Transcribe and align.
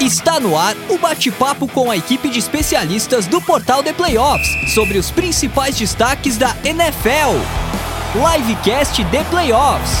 Está 0.00 0.40
no 0.40 0.58
ar 0.58 0.76
o 0.90 0.98
bate-papo 0.98 1.68
com 1.68 1.88
a 1.88 1.96
equipe 1.96 2.28
de 2.28 2.38
especialistas 2.38 3.26
do 3.28 3.40
portal 3.40 3.82
The 3.82 3.92
Playoffs 3.92 4.74
sobre 4.74 4.98
os 4.98 5.10
principais 5.10 5.78
destaques 5.78 6.36
da 6.36 6.54
NFL. 6.64 7.38
Livecast 8.12 9.04
The 9.04 9.24
Playoffs. 9.30 9.92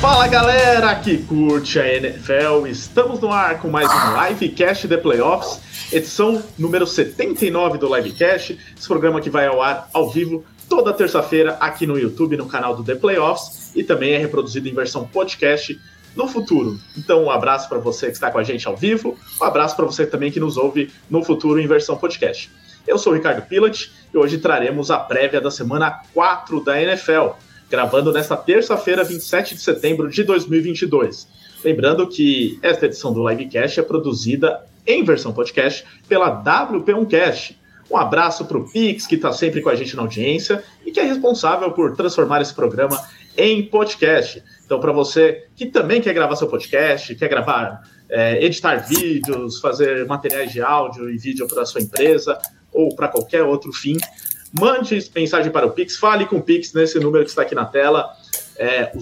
Fala 0.00 0.28
galera 0.28 0.94
que 0.94 1.18
curte 1.18 1.80
a 1.80 1.94
NFL, 1.94 2.66
estamos 2.68 3.18
no 3.18 3.32
ar 3.32 3.60
com 3.60 3.68
mais 3.68 3.88
um 3.90 4.28
Livecast 4.28 4.86
The 4.86 4.98
Playoffs, 4.98 5.60
edição 5.92 6.42
número 6.56 6.86
79 6.86 7.76
do 7.76 7.94
Livecast, 7.94 8.56
esse 8.78 8.86
programa 8.86 9.20
que 9.20 9.28
vai 9.28 9.46
ao 9.46 9.60
ar 9.60 9.88
ao 9.92 10.08
vivo 10.10 10.44
toda 10.68 10.92
terça-feira 10.92 11.56
aqui 11.60 11.86
no 11.86 11.98
YouTube, 11.98 12.36
no 12.36 12.46
canal 12.46 12.76
do 12.76 12.84
The 12.84 12.94
Playoffs, 12.94 13.72
e 13.74 13.82
também 13.82 14.12
é 14.12 14.18
reproduzido 14.18 14.68
em 14.68 14.74
versão 14.74 15.06
podcast 15.06 15.78
no 16.16 16.26
futuro. 16.26 16.78
Então, 16.96 17.24
um 17.24 17.30
abraço 17.30 17.68
para 17.68 17.78
você 17.78 18.06
que 18.06 18.14
está 18.14 18.30
com 18.30 18.38
a 18.38 18.42
gente 18.42 18.66
ao 18.66 18.76
vivo, 18.76 19.16
um 19.40 19.44
abraço 19.44 19.76
para 19.76 19.84
você 19.84 20.06
também 20.06 20.32
que 20.32 20.40
nos 20.40 20.56
ouve 20.56 20.90
no 21.10 21.22
futuro 21.22 21.60
em 21.60 21.66
versão 21.66 21.96
podcast. 21.96 22.50
Eu 22.86 22.98
sou 22.98 23.12
o 23.12 23.16
Ricardo 23.16 23.42
Pilat 23.42 23.90
e 24.12 24.16
hoje 24.16 24.38
traremos 24.38 24.90
a 24.90 24.98
prévia 24.98 25.40
da 25.40 25.50
semana 25.50 26.02
4 26.14 26.64
da 26.64 26.80
NFL, 26.80 27.30
gravando 27.68 28.12
nesta 28.12 28.36
terça-feira, 28.36 29.04
27 29.04 29.54
de 29.54 29.60
setembro 29.60 30.08
de 30.08 30.22
2022. 30.22 31.28
Lembrando 31.64 32.06
que 32.06 32.58
esta 32.62 32.86
edição 32.86 33.12
do 33.12 33.28
Livecast 33.28 33.80
é 33.80 33.82
produzida 33.82 34.64
em 34.86 35.02
versão 35.04 35.32
podcast 35.32 35.84
pela 36.08 36.42
WP1Cast. 36.42 37.56
Um 37.90 37.96
abraço 37.96 38.44
para 38.44 38.58
o 38.58 38.70
Pix, 38.70 39.06
que 39.06 39.16
está 39.16 39.32
sempre 39.32 39.60
com 39.60 39.68
a 39.68 39.74
gente 39.74 39.96
na 39.96 40.02
audiência 40.02 40.62
e 40.84 40.92
que 40.92 41.00
é 41.00 41.04
responsável 41.04 41.70
por 41.72 41.96
transformar 41.96 42.40
esse 42.40 42.54
programa 42.54 43.00
em 43.36 43.64
podcast. 43.64 44.42
Então, 44.66 44.78
para 44.80 44.92
você 44.92 45.46
que 45.54 45.66
também 45.66 46.02
quer 46.02 46.12
gravar 46.12 46.34
seu 46.34 46.48
podcast, 46.48 47.14
quer 47.14 47.28
gravar, 47.28 47.88
é, 48.10 48.44
editar 48.44 48.74
vídeos, 48.76 49.60
fazer 49.60 50.04
materiais 50.06 50.50
de 50.52 50.60
áudio 50.60 51.08
e 51.08 51.16
vídeo 51.16 51.46
para 51.46 51.64
sua 51.64 51.80
empresa 51.80 52.36
ou 52.72 52.92
para 52.94 53.06
qualquer 53.06 53.44
outro 53.44 53.72
fim, 53.72 53.96
mande 54.52 54.98
mensagem 55.14 55.52
para 55.52 55.66
o 55.66 55.70
Pix, 55.70 55.96
fale 55.96 56.26
com 56.26 56.38
o 56.38 56.42
Pix 56.42 56.72
nesse 56.72 56.98
número 56.98 57.22
que 57.22 57.30
está 57.30 57.42
aqui 57.42 57.54
na 57.54 57.64
tela, 57.64 58.10
é 58.58 58.90
o 58.92 58.98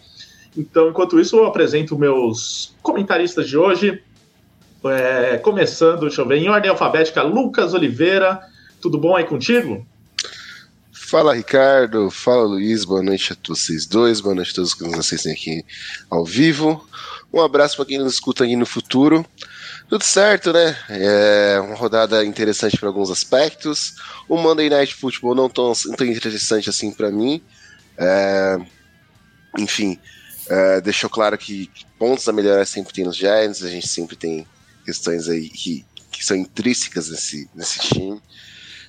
Então, 0.56 0.90
enquanto 0.90 1.20
isso, 1.20 1.36
eu 1.36 1.46
apresento 1.46 1.98
meus 1.98 2.74
comentaristas 2.82 3.48
de 3.48 3.56
hoje. 3.56 4.02
É, 4.84 5.36
começando, 5.38 6.00
deixa 6.00 6.22
eu 6.22 6.26
ver, 6.26 6.38
em 6.38 6.48
ordem 6.48 6.70
alfabética, 6.70 7.22
Lucas 7.22 7.74
Oliveira. 7.74 8.40
Tudo 8.80 8.98
bom 8.98 9.14
aí 9.14 9.24
contigo? 9.24 9.86
Fala 10.92 11.34
Ricardo, 11.34 12.08
fala 12.08 12.44
Luiz, 12.44 12.84
boa 12.84 13.02
noite 13.02 13.32
a 13.32 13.36
vocês 13.48 13.84
dois, 13.84 14.20
boa 14.20 14.32
noite 14.32 14.52
a 14.52 14.54
todos 14.54 14.74
que 14.74 14.84
nos 14.84 14.96
assistem 14.96 15.32
aqui 15.32 15.64
ao 16.08 16.24
vivo. 16.24 16.86
Um 17.32 17.40
abraço 17.40 17.74
para 17.76 17.84
quem 17.84 17.98
nos 17.98 18.14
escuta 18.14 18.44
aqui 18.44 18.54
no 18.54 18.64
futuro. 18.64 19.26
Tudo 19.90 20.04
certo, 20.04 20.52
né? 20.52 20.76
É 20.88 21.58
uma 21.58 21.74
rodada 21.74 22.24
interessante 22.24 22.78
para 22.78 22.88
alguns 22.88 23.10
aspectos. 23.10 23.96
O 24.28 24.36
Monday 24.36 24.70
Night 24.70 24.94
Football 24.94 25.34
não 25.34 25.50
tão, 25.50 25.72
tão 25.96 26.06
interessante 26.06 26.70
assim 26.70 26.92
para 26.92 27.10
mim. 27.10 27.42
É, 27.98 28.56
enfim, 29.58 29.98
é, 30.48 30.80
deixou 30.80 31.10
claro 31.10 31.36
que 31.36 31.68
pontos 31.98 32.28
a 32.28 32.32
melhorar 32.32 32.64
sempre 32.66 32.94
tem 32.94 33.04
nos 33.04 33.16
Giants. 33.16 33.64
A 33.64 33.68
gente 33.68 33.88
sempre 33.88 34.14
tem 34.14 34.46
questões 34.84 35.28
aí 35.28 35.48
que, 35.48 35.84
que 36.12 36.24
são 36.24 36.36
intrínsecas 36.36 37.10
nesse, 37.10 37.50
nesse 37.52 37.80
time. 37.80 38.22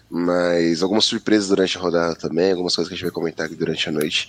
Mas 0.08 0.84
algumas 0.84 1.06
surpresas 1.06 1.47
durante 1.47 1.80
a 1.80 1.81
rodada 1.81 2.14
também, 2.14 2.52
algumas 2.52 2.76
coisas 2.76 2.88
que 2.88 2.94
a 2.94 2.97
gente 2.97 3.06
vai 3.06 3.12
comentar 3.12 3.47
aqui 3.47 3.56
durante 3.56 3.90
a 3.90 3.92
noite 3.92 4.28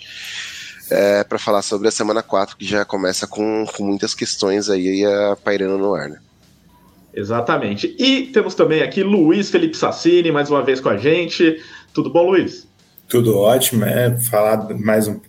é, 0.89 1.23
para 1.23 1.37
falar 1.37 1.61
sobre 1.61 1.87
a 1.87 1.91
semana 1.91 2.23
4, 2.23 2.57
que 2.57 2.65
já 2.65 2.83
começa 2.83 3.27
com, 3.27 3.63
com 3.77 3.83
muitas 3.83 4.15
questões 4.15 4.71
aí 4.71 5.05
a, 5.05 5.35
pairando 5.35 5.77
no 5.77 5.93
ar, 5.93 6.09
né? 6.09 6.19
Exatamente. 7.13 7.95
E 7.99 8.27
temos 8.27 8.55
também 8.55 8.81
aqui 8.81 9.03
Luiz 9.03 9.51
Felipe 9.51 9.77
Sassini, 9.77 10.31
mais 10.31 10.49
uma 10.49 10.63
vez 10.63 10.79
com 10.79 10.89
a 10.89 10.97
gente. 10.97 11.61
Tudo 11.93 12.09
bom, 12.09 12.31
Luiz? 12.31 12.67
Tudo 13.07 13.37
ótimo, 13.37 13.85
é 13.85 14.19
falar 14.19 14.67
mais 14.79 15.07
um, 15.07 15.19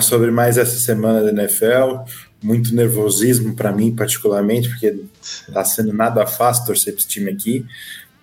sobre 0.00 0.30
mais 0.32 0.58
essa 0.58 0.76
semana 0.78 1.22
da 1.22 1.30
NFL. 1.30 2.04
Muito 2.42 2.74
nervosismo 2.74 3.54
para 3.54 3.70
mim, 3.70 3.94
particularmente, 3.94 4.68
porque 4.68 5.04
tá 5.52 5.64
sendo 5.64 5.92
nada 5.92 6.26
fácil 6.26 6.66
torcer 6.66 6.92
para 6.92 7.00
esse 7.00 7.08
time 7.08 7.30
aqui. 7.30 7.64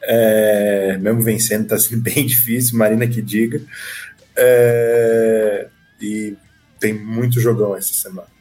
É, 0.02 0.98
mesmo 1.00 1.22
vencendo, 1.22 1.68
tá 1.68 1.78
sendo 1.78 2.02
bem 2.04 2.26
difícil, 2.26 2.78
Marina 2.78 3.08
que 3.08 3.22
diga. 3.22 3.62
É, 4.36 5.68
e 6.02 6.36
tem 6.80 6.94
muito 6.94 7.40
jogão 7.40 7.76
essa 7.76 7.94
semana. 7.94 8.37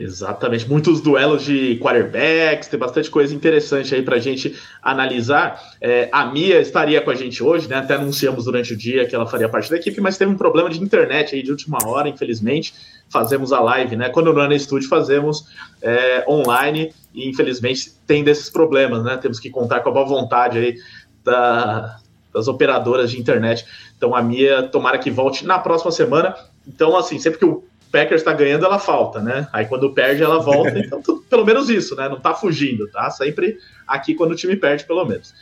Exatamente, 0.00 0.68
muitos 0.68 1.00
duelos 1.00 1.42
de 1.42 1.76
quarterbacks, 1.82 2.68
tem 2.68 2.78
bastante 2.78 3.10
coisa 3.10 3.34
interessante 3.34 3.92
aí 3.92 4.00
pra 4.00 4.20
gente 4.20 4.54
analisar. 4.80 5.60
É, 5.80 6.08
a 6.12 6.24
Mia 6.26 6.60
estaria 6.60 7.00
com 7.00 7.10
a 7.10 7.16
gente 7.16 7.42
hoje, 7.42 7.68
né? 7.68 7.76
Até 7.76 7.94
anunciamos 7.94 8.44
durante 8.44 8.74
o 8.74 8.76
dia 8.76 9.06
que 9.06 9.14
ela 9.14 9.26
faria 9.26 9.48
parte 9.48 9.68
da 9.68 9.76
equipe, 9.76 10.00
mas 10.00 10.16
teve 10.16 10.30
um 10.30 10.36
problema 10.36 10.70
de 10.70 10.80
internet 10.80 11.34
aí 11.34 11.42
de 11.42 11.50
última 11.50 11.78
hora, 11.84 12.08
infelizmente. 12.08 12.74
Fazemos 13.08 13.52
a 13.52 13.58
live, 13.58 13.96
né? 13.96 14.08
Quando 14.08 14.32
não 14.32 14.42
é 14.42 14.46
no 14.46 14.54
estúdio, 14.54 14.88
fazemos 14.88 15.48
é, 15.82 16.24
online 16.28 16.94
e 17.12 17.28
infelizmente 17.28 17.92
tem 18.06 18.22
desses 18.22 18.48
problemas, 18.48 19.02
né? 19.02 19.16
Temos 19.16 19.40
que 19.40 19.50
contar 19.50 19.80
com 19.80 19.88
a 19.88 19.92
boa 19.92 20.06
vontade 20.06 20.58
aí 20.58 20.76
da, 21.24 21.98
das 22.32 22.46
operadoras 22.46 23.10
de 23.10 23.18
internet. 23.18 23.66
Então 23.96 24.14
a 24.14 24.22
Mia, 24.22 24.62
tomara 24.62 24.96
que 24.96 25.10
volte 25.10 25.44
na 25.44 25.58
próxima 25.58 25.90
semana. 25.90 26.36
Então, 26.68 26.96
assim, 26.96 27.18
sempre 27.18 27.40
que 27.40 27.44
o 27.44 27.64
Packers 27.90 28.20
está 28.20 28.32
ganhando, 28.32 28.64
ela 28.64 28.78
falta, 28.78 29.20
né? 29.20 29.48
Aí 29.52 29.66
quando 29.66 29.92
perde, 29.92 30.22
ela 30.22 30.38
volta. 30.38 30.78
Então, 30.78 31.02
tudo, 31.02 31.22
pelo 31.22 31.44
menos 31.44 31.68
isso, 31.68 31.96
né? 31.96 32.08
Não 32.08 32.20
tá 32.20 32.34
fugindo, 32.34 32.88
tá? 32.90 33.10
Sempre 33.10 33.58
aqui 33.86 34.14
quando 34.14 34.32
o 34.32 34.36
time 34.36 34.56
perde, 34.56 34.84
pelo 34.84 35.04
menos. 35.04 35.34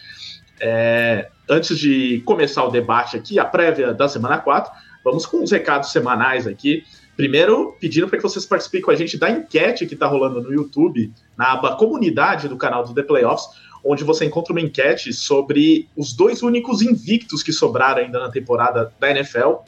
É, 0.61 1.29
antes 1.49 1.79
de 1.79 2.23
começar 2.25 2.65
o 2.65 2.71
debate 2.71 3.17
aqui, 3.17 3.39
a 3.39 3.45
prévia 3.45 3.93
da 3.93 4.09
semana 4.09 4.39
4, 4.39 4.73
vamos 5.05 5.27
com 5.27 5.43
os 5.43 5.51
recados 5.51 5.93
semanais 5.93 6.47
aqui. 6.47 6.85
Primeiro, 7.17 7.77
pedindo 7.81 8.09
para 8.09 8.19
que 8.19 8.23
vocês 8.23 8.45
participem 8.45 8.83
com 8.83 8.91
a 8.91 8.95
gente 8.95 9.17
da 9.17 9.31
enquete 9.31 9.87
que 9.87 9.95
está 9.95 10.07
rolando 10.07 10.43
no 10.43 10.53
YouTube, 10.53 11.13
na 11.37 11.53
aba 11.53 11.77
comunidade 11.77 12.49
do 12.49 12.57
canal 12.57 12.85
do 12.85 12.95
The 12.95 13.03
Playoffs, 13.03 13.49
onde 13.85 14.05
você 14.05 14.25
encontra 14.25 14.53
uma 14.53 14.61
enquete 14.61 15.13
sobre 15.13 15.89
os 15.97 16.13
dois 16.13 16.43
únicos 16.43 16.83
invictos 16.83 17.43
que 17.43 17.53
sobraram 17.53 18.03
ainda 18.03 18.19
na 18.19 18.31
temporada 18.31 18.93
da 18.99 19.11
NFL, 19.11 19.63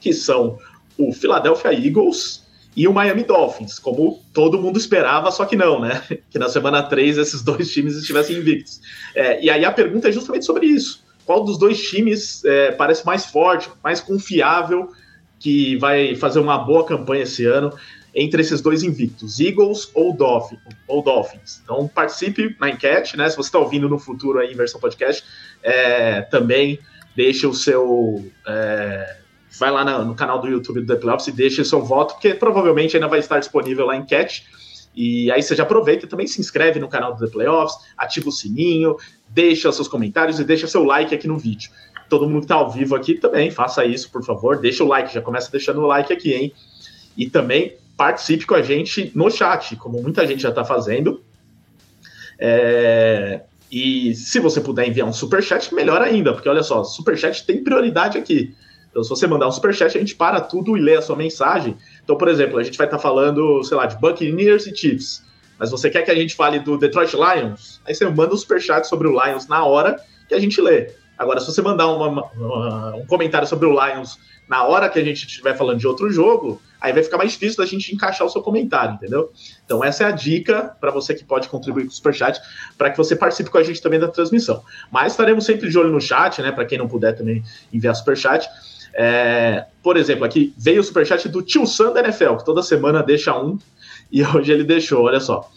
que 0.00 0.12
são 0.12 0.58
o 0.98 1.12
Philadelphia 1.12 1.72
Eagles 1.72 2.46
e 2.76 2.86
o 2.86 2.92
Miami 2.92 3.24
Dolphins, 3.24 3.78
como 3.78 4.22
todo 4.32 4.60
mundo 4.60 4.78
esperava, 4.78 5.30
só 5.30 5.44
que 5.44 5.56
não, 5.56 5.80
né? 5.80 6.02
Que 6.30 6.38
na 6.38 6.48
semana 6.48 6.82
3 6.82 7.18
esses 7.18 7.42
dois 7.42 7.72
times 7.72 7.96
estivessem 7.96 8.36
invictos. 8.36 8.80
É, 9.14 9.42
e 9.42 9.48
aí 9.48 9.64
a 9.64 9.72
pergunta 9.72 10.08
é 10.08 10.12
justamente 10.12 10.44
sobre 10.44 10.66
isso. 10.66 11.02
Qual 11.24 11.44
dos 11.44 11.58
dois 11.58 11.80
times 11.80 12.44
é, 12.44 12.72
parece 12.72 13.04
mais 13.04 13.26
forte, 13.26 13.70
mais 13.82 14.00
confiável, 14.00 14.90
que 15.38 15.76
vai 15.76 16.14
fazer 16.16 16.40
uma 16.40 16.58
boa 16.58 16.84
campanha 16.84 17.22
esse 17.22 17.44
ano 17.44 17.72
entre 18.14 18.40
esses 18.40 18.60
dois 18.60 18.82
invictos, 18.82 19.38
Eagles 19.38 19.90
ou, 19.94 20.12
Dolphin, 20.12 20.58
ou 20.86 21.02
Dolphins? 21.02 21.60
Então 21.62 21.86
participe 21.86 22.56
na 22.58 22.70
enquete, 22.70 23.16
né? 23.16 23.28
Se 23.28 23.36
você 23.36 23.48
está 23.48 23.58
ouvindo 23.58 23.88
no 23.88 23.98
futuro 23.98 24.38
aí 24.38 24.52
em 24.52 24.56
versão 24.56 24.80
podcast, 24.80 25.24
é, 25.62 26.22
também 26.22 26.78
deixe 27.16 27.46
o 27.46 27.52
seu. 27.52 28.24
Vai 29.58 29.70
lá 29.70 30.04
no, 30.04 30.14
canal 30.14 30.40
do 30.40 30.48
YouTube 30.48 30.80
do 30.80 30.86
The 30.86 30.96
Playoffs 31.00 31.28
e 31.28 31.32
deixe 31.32 31.64
seu 31.64 31.82
voto, 31.82 32.14
porque 32.14 32.34
provavelmente 32.34 32.96
ainda 32.96 33.08
vai 33.08 33.18
estar 33.18 33.38
disponível 33.38 33.86
lá 33.86 33.94
a 33.94 33.96
enquete. 33.96 34.46
E 34.94 35.30
aí 35.30 35.42
você 35.42 35.54
já 35.54 35.62
aproveita 35.62 36.04
e 36.04 36.08
também 36.08 36.26
se 36.26 36.40
inscreve 36.40 36.80
no 36.80 36.88
canal 36.88 37.14
do 37.14 37.24
The 37.24 37.30
Playoffs, 37.30 37.78
ativa 37.96 38.28
o 38.28 38.32
sininho, 38.32 38.96
deixa 39.28 39.70
seus 39.70 39.88
comentários 39.88 40.40
e 40.40 40.44
deixa 40.44 40.66
seu 40.66 40.84
like 40.84 41.14
aqui 41.14 41.28
no 41.28 41.38
vídeo. 41.38 41.70
Todo 42.08 42.28
mundo 42.28 42.40
que 42.40 42.44
está 42.46 42.56
ao 42.56 42.70
vivo 42.70 42.96
aqui 42.96 43.14
também, 43.14 43.50
faça 43.50 43.84
isso, 43.84 44.10
por 44.10 44.24
favor. 44.24 44.58
Deixa 44.58 44.82
o 44.82 44.88
like, 44.88 45.12
já 45.12 45.20
começa 45.20 45.50
deixando 45.50 45.80
o 45.80 45.86
like 45.86 46.12
aqui, 46.12 46.32
hein? 46.32 46.52
E 47.16 47.28
também 47.28 47.76
participe 47.96 48.46
com 48.46 48.54
a 48.54 48.62
gente 48.62 49.12
no 49.14 49.30
chat, 49.30 49.76
como 49.76 50.00
muita 50.02 50.26
gente 50.26 50.42
já 50.42 50.48
está 50.48 50.64
fazendo. 50.64 51.22
É... 52.38 53.42
E 53.70 54.14
se 54.14 54.40
você 54.40 54.60
puder 54.60 54.88
enviar 54.88 55.06
um 55.06 55.12
super 55.12 55.42
chat, 55.42 55.74
melhor 55.74 56.00
ainda, 56.00 56.32
porque 56.32 56.48
olha 56.48 56.62
só, 56.62 56.82
super 56.84 57.18
chat 57.18 57.44
tem 57.44 57.62
prioridade 57.62 58.16
aqui. 58.16 58.54
Então, 58.90 59.02
se 59.02 59.10
você 59.10 59.26
mandar 59.26 59.48
um 59.48 59.52
superchat, 59.52 59.96
a 59.96 60.00
gente 60.00 60.14
para 60.14 60.40
tudo 60.40 60.76
e 60.76 60.80
lê 60.80 60.96
a 60.96 61.02
sua 61.02 61.16
mensagem. 61.16 61.76
Então, 62.02 62.16
por 62.16 62.28
exemplo, 62.28 62.58
a 62.58 62.62
gente 62.62 62.76
vai 62.76 62.86
estar 62.86 62.96
tá 62.96 63.02
falando, 63.02 63.62
sei 63.64 63.76
lá, 63.76 63.86
de 63.86 63.96
Buccaneers 63.96 64.66
e 64.66 64.74
Chiefs. 64.74 65.22
Mas 65.58 65.70
você 65.70 65.90
quer 65.90 66.02
que 66.02 66.10
a 66.10 66.14
gente 66.14 66.34
fale 66.34 66.58
do 66.60 66.78
Detroit 66.78 67.14
Lions? 67.14 67.80
Aí 67.84 67.94
você 67.94 68.08
manda 68.08 68.32
um 68.32 68.36
superchat 68.36 68.86
sobre 68.86 69.08
o 69.08 69.12
Lions 69.12 69.48
na 69.48 69.64
hora 69.64 70.00
que 70.28 70.34
a 70.34 70.40
gente 70.40 70.60
lê. 70.60 70.92
Agora, 71.18 71.40
se 71.40 71.46
você 71.46 71.60
mandar 71.60 71.88
uma, 71.88 72.08
uma, 72.08 72.94
um 72.94 73.06
comentário 73.06 73.46
sobre 73.46 73.66
o 73.66 73.72
Lions 73.72 74.18
na 74.48 74.64
hora 74.64 74.88
que 74.88 74.98
a 74.98 75.04
gente 75.04 75.26
estiver 75.26 75.56
falando 75.56 75.78
de 75.78 75.86
outro 75.86 76.10
jogo, 76.10 76.62
aí 76.80 76.92
vai 76.92 77.02
ficar 77.02 77.18
mais 77.18 77.32
difícil 77.32 77.58
da 77.58 77.66
gente 77.66 77.92
encaixar 77.94 78.26
o 78.26 78.30
seu 78.30 78.40
comentário, 78.40 78.94
entendeu? 78.94 79.30
Então, 79.64 79.84
essa 79.84 80.04
é 80.04 80.06
a 80.06 80.10
dica 80.10 80.74
para 80.80 80.90
você 80.90 81.12
que 81.12 81.24
pode 81.24 81.48
contribuir 81.48 81.84
com 81.84 81.90
o 81.90 81.92
Superchat, 81.92 82.40
para 82.78 82.90
que 82.90 82.96
você 82.96 83.14
participe 83.16 83.50
com 83.50 83.58
a 83.58 83.62
gente 83.62 83.82
também 83.82 83.98
da 83.98 84.08
transmissão. 84.08 84.62
Mas 84.90 85.12
estaremos 85.12 85.44
sempre 85.44 85.68
de 85.68 85.76
olho 85.76 85.90
no 85.90 86.00
chat, 86.00 86.40
né? 86.40 86.52
Para 86.52 86.64
quem 86.64 86.78
não 86.78 86.88
puder 86.88 87.14
também 87.14 87.42
enviar 87.72 87.94
Superchat. 87.94 88.48
É, 88.94 89.66
por 89.82 89.96
exemplo, 89.96 90.24
aqui 90.24 90.52
veio 90.56 90.80
o 90.80 90.84
superchat 90.84 91.28
do 91.28 91.42
Tio 91.42 91.66
Sam 91.66 91.92
da 91.92 92.00
NFL, 92.00 92.36
que 92.36 92.44
toda 92.44 92.62
semana 92.62 93.02
deixa 93.02 93.38
um, 93.38 93.58
e 94.10 94.22
hoje 94.22 94.52
ele 94.52 94.64
deixou, 94.64 95.04
olha 95.04 95.20
só. 95.20 95.48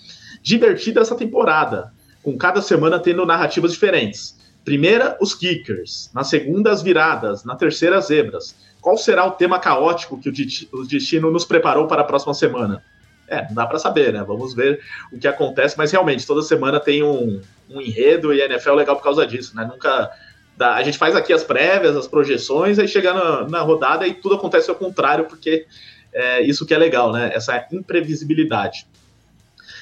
Divertida 0.41 1.01
essa 1.01 1.15
temporada, 1.15 1.91
com 2.23 2.37
cada 2.37 2.61
semana 2.61 2.99
tendo 2.99 3.25
narrativas 3.25 3.71
diferentes. 3.71 4.39
Primeira, 4.63 5.17
os 5.19 5.33
kickers. 5.33 6.09
Na 6.13 6.23
segunda, 6.23 6.71
as 6.71 6.81
viradas. 6.81 7.43
Na 7.43 7.55
terceira, 7.55 7.97
as 7.97 8.07
zebras. 8.07 8.55
Qual 8.79 8.97
será 8.97 9.25
o 9.25 9.31
tema 9.31 9.59
caótico 9.59 10.19
que 10.19 10.29
o 10.71 10.85
destino 10.85 11.31
nos 11.31 11.45
preparou 11.45 11.87
para 11.87 12.01
a 12.01 12.05
próxima 12.05 12.33
semana? 12.33 12.83
É, 13.27 13.47
não 13.47 13.53
dá 13.53 13.65
para 13.65 13.79
saber, 13.79 14.11
né? 14.11 14.23
Vamos 14.27 14.53
ver 14.53 14.81
o 15.11 15.17
que 15.17 15.27
acontece, 15.27 15.77
mas 15.77 15.91
realmente, 15.91 16.27
toda 16.27 16.41
semana 16.41 16.79
tem 16.79 17.01
um, 17.01 17.41
um 17.69 17.79
enredo 17.79 18.33
e 18.33 18.41
a 18.41 18.45
NFL 18.45 18.71
é 18.71 18.75
legal 18.75 18.95
por 18.97 19.03
causa 19.03 19.25
disso, 19.25 19.55
né? 19.55 19.65
Nunca 19.65 20.11
a 20.61 20.83
gente 20.83 20.97
faz 20.97 21.15
aqui 21.15 21.33
as 21.33 21.43
prévias, 21.43 21.95
as 21.95 22.07
projeções, 22.07 22.79
aí 22.79 22.87
chega 22.87 23.13
na, 23.13 23.47
na 23.47 23.61
rodada 23.61 24.07
e 24.07 24.13
tudo 24.13 24.35
acontece 24.35 24.69
ao 24.69 24.75
contrário, 24.75 25.25
porque 25.25 25.65
é 26.13 26.41
isso 26.41 26.65
que 26.65 26.73
é 26.73 26.77
legal, 26.77 27.11
né? 27.11 27.31
Essa 27.33 27.65
imprevisibilidade. 27.71 28.85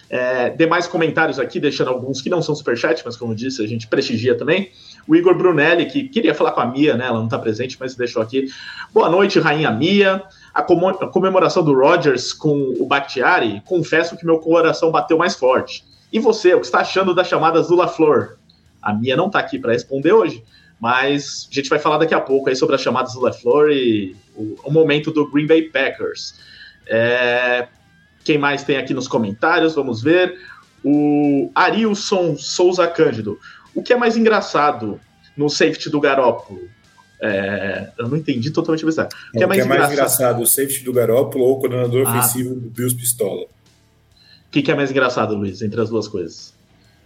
É, 0.10 0.50
demais 0.50 0.88
comentários 0.88 1.38
aqui, 1.38 1.60
deixando 1.60 1.90
alguns 1.90 2.20
que 2.20 2.30
não 2.30 2.42
são 2.42 2.56
superchat, 2.56 3.04
mas 3.06 3.16
como 3.16 3.36
disse, 3.36 3.64
a 3.64 3.68
gente 3.68 3.88
prestigia 3.88 4.36
também. 4.36 4.72
O 5.08 5.16
Igor 5.16 5.36
Brunelli, 5.36 5.86
que 5.86 6.10
queria 6.10 6.34
falar 6.34 6.52
com 6.52 6.62
a 6.62 6.66
Mia, 6.66 6.98
né? 6.98 7.06
Ela 7.06 7.20
não 7.20 7.26
está 7.26 7.38
presente, 7.38 7.78
mas 7.80 7.96
deixou 7.96 8.22
aqui. 8.22 8.48
Boa 8.92 9.08
noite, 9.08 9.40
Rainha 9.40 9.72
Mia. 9.72 10.24
A, 10.52 10.64
comemoração 10.64 11.64
do 11.64 11.74
Rogers 11.74 12.34
com 12.34 12.74
o 12.80 12.88
Bakhtiari, 12.88 13.62
confesso 13.66 14.18
que 14.18 14.26
meu 14.26 14.40
coração 14.40 14.92
bateu 14.92 15.18
mais 15.18 15.36
forte. 15.36 15.84
E 16.12 16.20
você, 16.20 16.56
o 16.56 16.60
que 16.60 16.66
está 16.66 16.80
achando 16.80 17.14
das 17.14 17.28
chamadas 17.28 17.68
do 17.68 17.76
LaFleur? 17.76 18.38
A 18.82 18.94
Mia 18.94 19.16
não 19.16 19.28
está 19.28 19.40
aqui 19.40 19.60
para 19.60 19.74
responder 19.74 20.12
hoje, 20.12 20.44
mas 20.80 21.48
a 21.52 21.54
gente 21.54 21.70
vai 21.70 21.80
falar 21.80 21.98
daqui 21.98 22.14
a 22.14 22.22
pouco 22.22 22.50
aí 22.50 22.56
sobre 22.56 22.76
as 22.76 22.82
chamadas 22.82 23.14
do 23.14 23.22
LeFleur 23.22 23.70
e 23.70 24.16
o, 24.36 24.56
o 24.64 24.72
momento 24.72 25.12
do 25.12 25.30
Green 25.30 25.46
Bay 25.46 25.64
Packers. 25.64 26.36
É, 26.88 27.68
quem 28.24 28.38
mais 28.38 28.64
tem 28.64 28.78
aqui 28.78 28.94
nos 28.94 29.08
comentários? 29.08 29.76
Vamos 29.76 30.02
ver. 30.02 30.38
O 30.84 31.52
Arilson 31.54 32.38
Souza 32.38 32.88
Cândido. 32.88 33.38
O 33.76 33.84
que 33.84 33.92
é 33.92 33.98
mais 33.98 34.16
engraçado 34.16 35.00
no 35.36 35.50
safety 35.50 35.90
do 35.90 36.00
Garópolo? 36.00 36.62
É, 37.22 37.90
eu 37.98 38.08
não 38.08 38.18
entendi 38.18 38.50
totalmente 38.50 38.86
a. 38.86 38.88
O 38.88 39.38
que 39.38 39.44
é 39.44 39.46
mais, 39.46 39.62
o 39.62 39.68
que 39.68 39.74
é 39.74 39.78
mais 39.78 39.92
engraçado? 39.92 39.92
engraçado? 39.92 40.42
o 40.42 40.46
safety 40.48 40.84
do 40.86 40.94
Garópolo 40.94 41.44
ou 41.44 41.58
o 41.58 41.60
coordenador 41.60 42.08
ah. 42.08 42.12
ofensivo 42.12 42.56
do 42.56 42.70
Bills 42.70 42.96
Pistola? 42.96 43.44
O 43.44 44.52
que, 44.52 44.62
que 44.62 44.72
é 44.72 44.76
mais 44.76 44.90
engraçado, 44.90 45.36
Luiz, 45.36 45.62
entre 45.62 45.80
as 45.82 45.90
duas 45.90 46.08
coisas? 46.08 46.54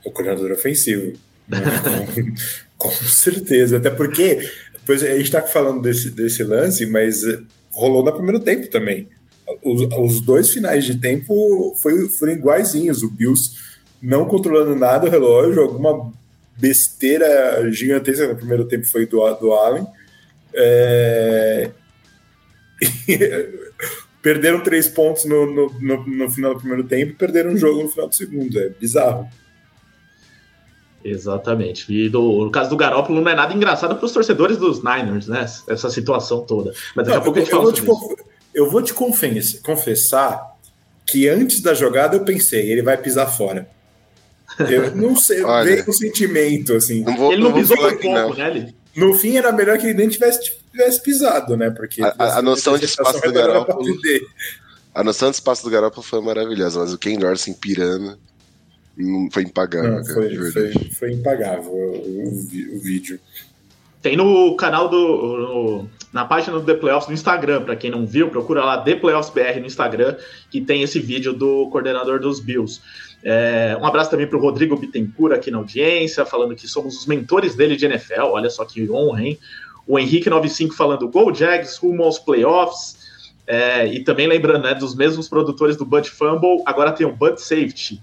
O 0.06 0.12
coordenador 0.12 0.52
ofensivo. 0.52 1.18
Com 2.84 2.92
certeza, 2.92 3.78
até 3.78 3.90
porque 3.90 4.46
pois 4.86 5.02
a 5.02 5.08
gente 5.08 5.24
está 5.24 5.42
falando 5.42 5.82
desse, 5.82 6.10
desse 6.10 6.44
lance, 6.44 6.86
mas 6.86 7.24
eh, 7.24 7.40
rolou 7.72 8.04
no 8.04 8.12
primeiro 8.12 8.42
tempo 8.42 8.68
também. 8.68 9.08
Os, 9.64 9.82
os 9.98 10.20
dois 10.20 10.50
finais 10.50 10.84
de 10.84 11.00
tempo 11.00 11.74
foi, 11.82 12.10
foram 12.10 12.34
iguaizinhos. 12.34 13.02
O 13.02 13.10
Bills 13.10 13.52
não 14.02 14.26
controlando 14.26 14.76
nada 14.76 15.08
o 15.08 15.10
relógio, 15.10 15.62
alguma 15.62 16.12
besteira 16.58 17.72
gigantesca 17.72 18.28
no 18.28 18.36
primeiro 18.36 18.66
tempo 18.66 18.86
foi 18.86 19.06
do, 19.06 19.20
do 19.36 19.54
Allen. 19.54 19.88
É... 20.54 21.72
perderam 24.22 24.62
três 24.62 24.90
pontos 24.90 25.24
no, 25.24 25.46
no, 25.46 25.70
no, 25.80 26.06
no 26.06 26.30
final 26.30 26.54
do 26.54 26.60
primeiro 26.60 26.84
tempo 26.84 27.16
perderam 27.16 27.52
um 27.52 27.58
jogo 27.58 27.82
no 27.82 27.90
final 27.90 28.10
do 28.10 28.16
segundo. 28.16 28.60
É 28.60 28.68
bizarro. 28.68 29.26
Exatamente. 31.04 31.92
E 31.92 32.10
do, 32.10 32.46
no 32.46 32.52
caso 32.52 32.70
do 32.70 32.78
Garópolo 32.78 33.22
não 33.22 33.30
é 33.30 33.36
nada 33.36 33.54
engraçado 33.54 33.96
para 33.96 34.06
os 34.06 34.12
torcedores 34.12 34.58
dos 34.58 34.84
Niners, 34.84 35.28
né? 35.28 35.46
Essa 35.68 35.90
situação 35.90 36.42
toda. 36.42 36.74
Mas 36.96 37.06
daqui 37.06 37.18
não, 37.18 37.18
a 37.18 37.22
pouco 37.22 37.40
eu, 37.40 37.42
a 37.42 37.46
gente 37.46 37.52
fala 37.52 37.70
eu 37.70 37.86
vou, 37.86 38.18
eu 38.54 38.70
vou 38.70 38.82
te 38.82 38.94
confessar 38.94 40.54
que 41.06 41.28
antes 41.28 41.62
da 41.62 41.74
jogada 41.74 42.16
eu 42.16 42.24
pensei, 42.24 42.72
ele 42.72 42.82
vai 42.82 42.98
pisar 42.98 43.28
fora. 43.28 43.68
Eu 44.60 44.94
não 44.96 45.16
sei, 45.16 45.44
Olha, 45.44 45.66
veio 45.66 45.90
um 45.90 45.94
sentimento, 45.94 46.74
assim. 46.74 47.04
Não 47.04 47.18
vou, 47.18 47.34
ele 47.34 47.44
não, 47.44 47.50
não 47.50 47.58
pisou 47.58 47.78
por 47.78 48.00
pouco, 48.00 48.14
não. 48.14 48.34
né? 48.34 48.50
Ele... 48.50 48.76
No 48.96 49.14
fim 49.14 49.38
era 49.38 49.52
melhor 49.52 49.78
que 49.78 49.88
ele 49.88 49.96
nem 49.96 50.08
tivesse, 50.08 50.52
tivesse 50.72 51.02
pisado, 51.02 51.58
né? 51.58 51.72
Porque 51.72 52.02
a, 52.02 52.14
a, 52.18 52.38
a 52.38 52.42
noção 52.42 52.78
de 52.78 52.86
espaço 52.86 53.20
do 53.22 53.34
Garópolo. 53.34 53.86
A 54.94 55.04
noção 55.04 55.32
de 55.32 55.38
espaço 55.38 55.64
do 55.64 55.72
Garópolo 55.72 56.04
foi 56.04 56.22
maravilhosa, 56.22 56.80
mas 56.80 56.94
o 56.94 56.98
Ken 56.98 57.18
Dorsey 57.18 57.56
pirando. 57.56 58.18
Não 58.98 59.30
foi 59.32 59.44
impagável. 59.44 59.92
Não, 59.92 60.06
foi, 60.06 60.52
foi, 60.52 60.74
foi, 60.92 61.12
impagável 61.12 61.72
o, 61.72 62.28
o, 62.28 62.80
vídeo. 62.80 63.20
Tem 64.02 64.16
no 64.16 64.56
canal 64.56 64.88
do. 64.88 64.98
No, 64.98 65.90
na 66.12 66.26
página 66.26 66.60
do 66.60 66.66
The 66.66 66.76
Playoffs 66.76 67.08
no 67.08 67.14
Instagram, 67.14 67.64
para 67.64 67.76
quem 67.76 67.90
não 67.90 68.06
viu, 68.06 68.30
procura 68.30 68.64
lá 68.64 68.78
The 68.78 68.96
Playoffs 68.96 69.34
BR 69.34 69.60
no 69.60 69.66
Instagram, 69.66 70.16
que 70.52 70.62
tem 70.62 70.84
esse 70.84 71.00
vídeo 71.00 71.34
do 71.34 71.70
coordenador 71.70 72.20
dos 72.20 72.40
Bills. 72.40 72.82
É, 73.24 73.76
um 73.82 73.86
abraço 73.86 74.12
também 74.12 74.28
para 74.28 74.38
o 74.38 74.42
Rodrigo 74.42 74.76
Bittencourt 74.76 75.34
aqui 75.34 75.50
na 75.50 75.58
audiência, 75.58 76.26
falando 76.26 76.56
que 76.56 76.68
somos 76.68 76.98
os 76.98 77.08
mentores 77.08 77.56
dele 77.56 77.76
de 77.76 77.86
NFL. 77.86 78.26
Olha 78.26 78.50
só 78.50 78.64
que 78.64 78.90
honra, 78.92 79.24
hein? 79.24 79.40
O 79.88 79.96
Henrique95 79.96 80.74
falando 80.74 81.08
Go 81.10 81.34
Jags 81.34 81.78
rumo 81.78 82.04
aos 82.04 82.20
playoffs. 82.20 83.03
É, 83.46 83.86
e 83.86 84.04
também 84.04 84.28
lembrando, 84.28 84.64
né, 84.64 84.74
dos 84.74 84.96
mesmos 84.96 85.28
produtores 85.28 85.76
do 85.76 85.86
Bud 85.86 86.10
Fumble, 86.10 86.62
agora 86.66 86.92
tem 86.92 87.06
o 87.06 87.12
Bud 87.12 87.42
Safety. 87.42 88.02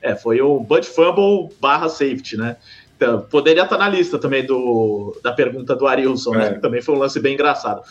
É, 0.00 0.14
foi 0.14 0.40
o 0.40 0.60
Bud 0.60 0.86
Fumble 0.86 1.54
barra 1.60 1.88
Safety, 1.88 2.36
né? 2.36 2.56
Então, 2.96 3.20
poderia 3.22 3.64
estar 3.64 3.76
na 3.76 3.88
lista 3.88 4.18
também 4.18 4.46
do, 4.46 5.18
da 5.22 5.32
pergunta 5.32 5.74
do 5.74 5.86
Arilson, 5.86 6.30
né? 6.32 6.46
é. 6.46 6.50
né? 6.52 6.58
Também 6.58 6.80
foi 6.80 6.94
um 6.94 6.98
lance 6.98 7.20
bem 7.20 7.34
engraçado. 7.34 7.82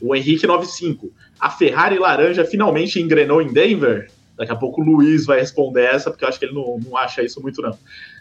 O 0.00 0.14
Henrique 0.14 0.46
95. 0.46 1.12
A 1.38 1.50
Ferrari 1.50 1.98
laranja 1.98 2.44
finalmente 2.44 3.00
engrenou 3.00 3.42
em 3.42 3.52
Denver? 3.52 4.10
Daqui 4.36 4.52
a 4.52 4.56
pouco 4.56 4.80
o 4.80 4.84
Luiz 4.84 5.26
vai 5.26 5.40
responder 5.40 5.82
essa, 5.82 6.10
porque 6.10 6.24
eu 6.24 6.28
acho 6.28 6.38
que 6.38 6.46
ele 6.46 6.54
não, 6.54 6.78
não 6.78 6.96
acha 6.96 7.22
isso 7.22 7.42
muito, 7.42 7.60
não. 7.60 7.76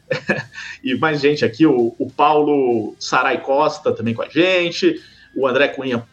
e 0.83 0.95
mais 0.95 1.21
gente 1.21 1.45
aqui, 1.45 1.65
o, 1.65 1.95
o 1.97 2.11
Paulo 2.11 2.95
Sarai 2.99 3.41
Costa 3.41 3.93
também 3.93 4.13
com 4.13 4.23
a 4.23 4.27
gente, 4.27 5.01
o 5.35 5.47
André 5.47 5.69
Cunha 5.69 6.05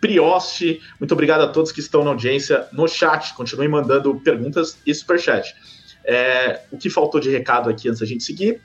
Prioste. 0.00 0.80
Muito 0.98 1.12
obrigado 1.12 1.42
a 1.42 1.48
todos 1.48 1.72
que 1.72 1.80
estão 1.80 2.02
na 2.02 2.10
audiência 2.10 2.66
no 2.72 2.88
chat. 2.88 3.34
Continuem 3.34 3.68
mandando 3.68 4.14
perguntas 4.20 4.78
e 4.86 4.94
superchat. 4.94 5.54
É, 6.04 6.62
o 6.70 6.78
que 6.78 6.88
faltou 6.88 7.20
de 7.20 7.30
recado 7.30 7.68
aqui 7.68 7.88
antes 7.88 8.00
da 8.00 8.06
gente 8.06 8.24
seguir? 8.24 8.60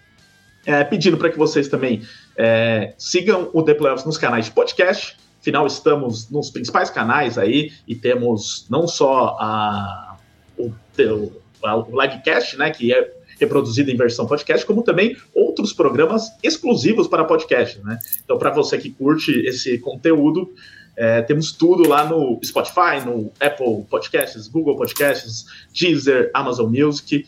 É, 0.66 0.84
pedindo 0.84 1.18
para 1.18 1.30
que 1.30 1.38
vocês 1.38 1.68
também 1.68 2.02
é, 2.36 2.94
sigam 2.98 3.50
o 3.54 3.62
The 3.62 3.74
Playoffs 3.74 4.06
nos 4.06 4.18
canais 4.18 4.46
de 4.46 4.52
podcast. 4.52 5.18
Afinal, 5.40 5.68
estamos 5.68 6.30
nos 6.30 6.50
principais 6.50 6.90
canais 6.90 7.38
aí 7.38 7.72
e 7.88 7.96
temos 7.96 8.66
não 8.70 8.88
só 8.88 9.38
a, 9.40 10.18
o, 10.58 10.74
o 11.62 12.02
livecast, 12.02 12.58
né, 12.58 12.72
que 12.72 12.92
é 12.92 13.14
reproduzido 13.40 13.92
em 13.92 13.98
versão 13.98 14.26
podcast, 14.26 14.66
como 14.66 14.82
também 14.82 15.16
outros 15.34 15.74
programas 15.74 16.32
exclusivos 16.42 17.08
para 17.08 17.24
podcast, 17.26 17.80
né? 17.84 18.00
Então, 18.24 18.38
para 18.38 18.50
você 18.50 18.78
que 18.78 18.90
curte 18.90 19.32
esse 19.46 19.78
conteúdo, 19.78 20.54
é, 20.96 21.22
temos 21.22 21.52
tudo 21.52 21.88
lá 21.88 22.06
no 22.06 22.40
Spotify, 22.44 23.06
no 23.06 23.32
Apple 23.40 23.86
Podcasts, 23.90 24.48
Google 24.48 24.76
Podcasts, 24.76 25.46
Deezer, 25.74 26.32
Amazon 26.34 26.70
Music, 26.70 27.26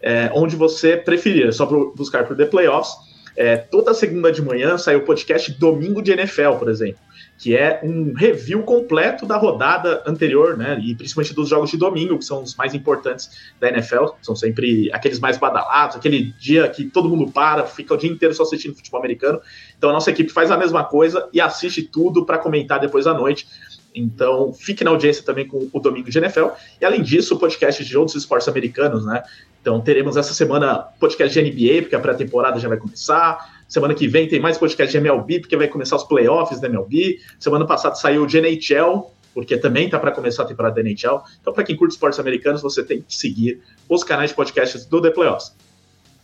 é, 0.00 0.30
onde 0.34 0.56
você 0.56 0.96
preferir. 0.96 1.48
É 1.48 1.52
só 1.52 1.66
buscar 1.66 2.24
por 2.24 2.36
The 2.36 2.46
Playoffs. 2.46 2.94
É, 3.36 3.56
toda 3.56 3.94
segunda 3.94 4.32
de 4.32 4.42
manhã 4.42 4.76
sai 4.76 4.96
o 4.96 5.04
podcast 5.04 5.52
Domingo 5.52 6.02
de 6.02 6.12
NFL, 6.12 6.52
por 6.58 6.68
exemplo 6.68 7.09
que 7.40 7.56
é 7.56 7.80
um 7.82 8.12
review 8.12 8.62
completo 8.64 9.24
da 9.24 9.38
rodada 9.38 10.02
anterior, 10.06 10.58
né? 10.58 10.78
E 10.78 10.94
principalmente 10.94 11.34
dos 11.34 11.48
jogos 11.48 11.70
de 11.70 11.78
domingo, 11.78 12.18
que 12.18 12.24
são 12.24 12.42
os 12.42 12.54
mais 12.54 12.74
importantes 12.74 13.30
da 13.58 13.70
NFL, 13.70 14.08
são 14.20 14.36
sempre 14.36 14.92
aqueles 14.92 15.18
mais 15.18 15.38
badalados, 15.38 15.96
aquele 15.96 16.34
dia 16.38 16.68
que 16.68 16.84
todo 16.84 17.08
mundo 17.08 17.32
para, 17.32 17.64
fica 17.64 17.94
o 17.94 17.96
dia 17.96 18.10
inteiro 18.10 18.34
só 18.34 18.42
assistindo 18.42 18.74
futebol 18.74 19.00
americano. 19.00 19.40
Então 19.78 19.88
a 19.88 19.92
nossa 19.94 20.10
equipe 20.10 20.30
faz 20.30 20.50
a 20.50 20.58
mesma 20.58 20.84
coisa 20.84 21.30
e 21.32 21.40
assiste 21.40 21.82
tudo 21.82 22.26
para 22.26 22.36
comentar 22.36 22.78
depois 22.78 23.06
à 23.06 23.14
noite. 23.14 23.46
Então, 23.94 24.52
fique 24.52 24.84
na 24.84 24.90
audiência 24.90 25.24
também 25.24 25.48
com 25.48 25.68
o 25.72 25.80
Domingo 25.80 26.10
de 26.10 26.18
NFL. 26.18 26.48
E 26.80 26.84
além 26.84 27.02
disso, 27.02 27.34
o 27.34 27.38
podcast 27.38 27.84
de 27.84 27.96
outros 27.98 28.16
esportes 28.16 28.46
americanos, 28.46 29.04
né? 29.04 29.22
Então, 29.60 29.80
teremos 29.80 30.16
essa 30.16 30.32
semana 30.32 30.86
podcast 31.00 31.32
de 31.32 31.50
NBA, 31.50 31.82
porque 31.82 31.96
a 31.96 32.00
pré-temporada 32.00 32.60
já 32.60 32.68
vai 32.68 32.78
começar. 32.78 33.59
Semana 33.70 33.94
que 33.94 34.08
vem 34.08 34.26
tem 34.26 34.40
mais 34.40 34.58
podcast 34.58 34.90
de 34.90 34.98
MLB, 34.98 35.38
porque 35.38 35.56
vai 35.56 35.68
começar 35.68 35.94
os 35.94 36.02
playoffs 36.02 36.58
da 36.58 36.66
MLB. 36.66 37.20
Semana 37.38 37.64
passada 37.64 37.94
saiu 37.94 38.24
o 38.24 38.26
de 38.26 38.36
NHL, 38.36 39.12
porque 39.32 39.56
também 39.56 39.88
tá 39.88 39.96
para 39.96 40.10
começar 40.10 40.42
a 40.42 40.46
temporada 40.46 40.74
da 40.74 40.80
NHL. 40.82 41.22
Então, 41.40 41.52
para 41.52 41.62
quem 41.62 41.76
curte 41.76 41.94
esportes 41.94 42.18
americanos, 42.18 42.60
você 42.62 42.82
tem 42.82 43.00
que 43.00 43.14
seguir 43.14 43.62
os 43.88 44.02
canais 44.02 44.30
de 44.30 44.36
podcasts 44.36 44.84
do 44.84 45.00
The 45.00 45.10
Playoffs. 45.10 45.54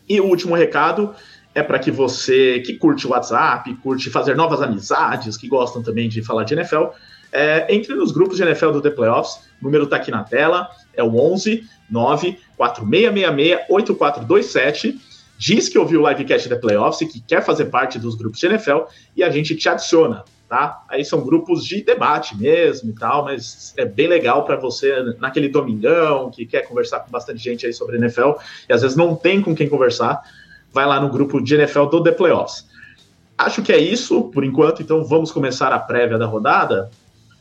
E 0.09 0.21
o 0.21 0.25
último 0.25 0.57
recado 0.57 1.15
é 1.55 1.63
para 1.63 1.79
que 1.79 1.89
você 1.89 2.59
que 2.67 2.75
curte 2.75 3.07
o 3.07 3.11
WhatsApp, 3.11 3.73
curte 3.77 4.11
fazer 4.11 4.35
novas 4.35 4.61
amizades, 4.61 5.37
que 5.37 5.47
gostam 5.47 5.85
também 5.85 6.09
de 6.09 6.25
falar 6.25 6.43
de 6.43 6.55
NFL, 6.55 6.87
é, 7.33 7.73
entre 7.73 7.95
nos 7.95 8.11
grupos 8.11 8.39
de 8.39 8.43
NFL 8.43 8.71
do 8.71 8.83
The 8.83 8.91
Playoffs. 8.91 9.39
O 9.63 9.67
número 9.67 9.85
está 9.85 9.99
aqui 9.99 10.11
na 10.11 10.25
tela, 10.25 10.69
é 10.95 11.03
o 11.05 11.17
11 11.17 11.65
9 11.89 12.41
4666 12.57 13.67
8427. 13.71 15.06
Diz 15.39 15.69
que 15.69 15.79
ouviu 15.79 16.03
o 16.03 16.09
livecast 16.09 16.49
The 16.49 16.57
Playoffs 16.57 17.01
e 17.03 17.07
que 17.07 17.21
quer 17.21 17.43
fazer 17.45 17.67
parte 17.67 17.99
dos 17.99 18.15
grupos 18.15 18.41
de 18.41 18.47
NFL 18.47 18.85
e 19.15 19.23
a 19.23 19.31
gente 19.31 19.55
te 19.55 19.69
adiciona, 19.69 20.25
tá? 20.49 20.83
Aí 20.89 21.05
são 21.05 21.21
grupos 21.21 21.65
de 21.65 21.83
debate 21.83 22.37
mesmo 22.37 22.91
e 22.91 22.95
tal, 22.95 23.25
mas 23.25 23.75
é 23.77 23.85
bem 23.85 24.09
legal 24.09 24.45
para 24.45 24.57
você 24.57 25.03
naquele 25.19 25.49
domingão 25.49 26.31
que 26.31 26.47
quer 26.47 26.63
conversar 26.63 27.01
com 27.01 27.11
bastante 27.11 27.39
gente 27.43 27.67
aí 27.67 27.73
sobre 27.73 27.97
NFL 27.97 28.33
e 28.69 28.73
às 28.73 28.83
vezes 28.83 28.97
não 28.97 29.15
tem 29.15 29.43
com 29.43 29.55
quem 29.55 29.69
conversar 29.69 30.23
vai 30.77 30.85
lá 30.85 31.01
no 31.01 31.09
grupo 31.09 31.41
de 31.41 31.55
NFL 31.55 31.87
do 31.87 32.03
The 32.03 32.13
Playoffs. 32.13 32.67
Acho 33.39 33.63
que 33.63 33.73
é 33.73 33.79
isso 33.79 34.25
por 34.25 34.45
enquanto, 34.45 34.83
então 34.83 35.03
vamos 35.03 35.33
começar 35.33 35.73
a 35.73 35.79
prévia 35.79 36.19
da 36.19 36.27
rodada. 36.27 36.91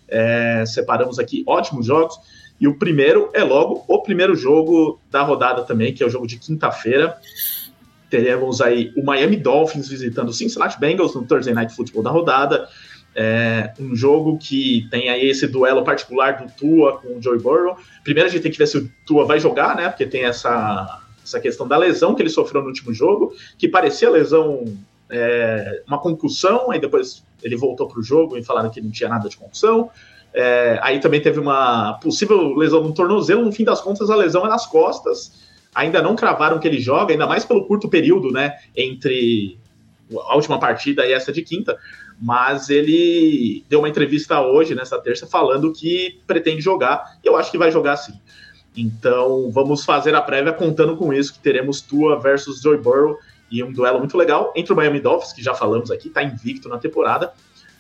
É, 0.08 0.64
separamos 0.66 1.20
aqui 1.20 1.44
ótimos 1.46 1.86
jogos. 1.86 2.18
E 2.60 2.68
o 2.68 2.78
primeiro 2.78 3.30
é 3.34 3.44
logo 3.44 3.84
o 3.88 4.02
primeiro 4.02 4.36
jogo 4.36 5.00
da 5.12 5.22
rodada 5.22 5.64
também, 5.64 5.94
que 5.94 6.02
é 6.02 6.06
o 6.06 6.10
jogo 6.10 6.26
de 6.26 6.38
quinta-feira. 6.38 7.18
Teremos 8.10 8.62
aí 8.62 8.94
o 8.96 9.04
Miami 9.04 9.38
Dolphins 9.38 9.88
visitando 9.88 10.30
o 10.30 10.34
Cincinnati 10.34 10.80
Bengals 10.80 11.16
no 11.16 11.26
Thursday 11.26 11.54
Night 11.54 11.76
Football 11.76 12.04
da 12.04 12.10
rodada. 12.10 12.68
É 13.18 13.72
um 13.80 13.96
jogo 13.96 14.38
que 14.38 14.88
tem 14.92 15.10
aí 15.10 15.30
esse 15.30 15.48
duelo 15.48 15.84
particular 15.84 16.34
do 16.34 16.52
Tua 16.52 16.98
com 16.98 17.18
o 17.18 17.22
Joey 17.22 17.40
Burrow. 17.40 17.78
Primeiro 18.04 18.28
a 18.30 18.32
gente 18.32 18.42
tem 18.42 18.52
que 18.52 18.58
ver 18.58 18.68
se 18.68 18.78
o 18.78 18.92
Tua 19.06 19.26
vai 19.26 19.40
jogar, 19.40 19.76
né? 19.76 19.88
Porque 19.88 20.06
tem 20.06 20.26
essa 20.26 21.02
essa 21.26 21.40
questão 21.40 21.68
da 21.68 21.76
lesão 21.76 22.14
que 22.14 22.22
ele 22.22 22.30
sofreu 22.30 22.62
no 22.62 22.68
último 22.68 22.94
jogo, 22.94 23.34
que 23.58 23.68
parecia 23.68 24.10
lesão, 24.10 24.64
é, 25.10 25.82
uma 25.88 25.98
concussão, 25.98 26.70
aí 26.70 26.80
depois 26.80 27.24
ele 27.42 27.56
voltou 27.56 27.88
para 27.88 28.00
o 28.00 28.04
jogo 28.04 28.38
e 28.38 28.44
falaram 28.44 28.70
que 28.70 28.80
não 28.80 28.92
tinha 28.92 29.10
nada 29.10 29.28
de 29.28 29.36
concussão. 29.36 29.90
É, 30.34 30.78
aí 30.84 31.00
também 31.00 31.22
teve 31.22 31.40
uma 31.40 31.94
possível 31.94 32.54
lesão 32.56 32.84
no 32.84 32.94
tornozelo, 32.94 33.44
no 33.44 33.52
fim 33.52 33.64
das 33.64 33.82
contas 33.82 34.10
a 34.10 34.16
lesão 34.16 34.46
é 34.46 34.50
nas 34.50 34.66
costas. 34.68 35.32
Ainda 35.76 36.02
não 36.02 36.16
cravaram 36.16 36.58
que 36.58 36.68
ele 36.68 36.80
joga, 36.80 37.14
ainda 37.14 37.28
mais 37.28 37.44
pelo 37.46 37.66
curto 37.68 37.90
período, 37.90 38.32
né, 38.32 38.58
entre 38.76 39.60
a 40.28 40.36
última 40.36 40.60
partida 40.60 41.06
e 41.06 41.12
essa 41.12 41.32
de 41.32 41.42
quinta. 41.42 41.78
Mas 42.20 42.70
ele 42.70 43.66
deu 43.70 43.80
uma 43.80 43.90
entrevista 43.90 44.40
hoje, 44.42 44.74
nessa 44.74 44.98
terça, 44.98 45.28
falando 45.28 45.74
que 45.74 46.20
pretende 46.26 46.62
jogar. 46.62 47.18
E 47.22 47.28
eu 47.28 47.36
acho 47.36 47.52
que 47.52 47.58
vai 47.58 47.72
jogar 47.72 47.98
sim. 47.98 48.14
Então 48.76 49.52
vamos 49.52 49.84
fazer 49.84 50.16
a 50.16 50.22
prévia 50.22 50.54
contando 50.54 50.96
com 50.96 51.14
isso, 51.14 51.34
que 51.34 51.40
teremos 51.40 51.82
Tua 51.82 52.20
versus 52.20 52.62
Joy 52.62 52.78
Burrow 52.78 53.18
e 53.52 53.64
um 53.64 53.72
duelo 53.72 54.00
muito 54.00 54.18
legal 54.18 54.54
entre 54.56 54.74
o 54.74 54.76
Miami 54.76 55.00
Dolphins, 55.00 55.34
que 55.34 55.44
já 55.44 55.54
falamos 55.54 55.92
aqui, 55.92 56.08
está 56.08 56.24
invicto 56.24 56.68
na 56.68 56.78
temporada, 56.78 57.32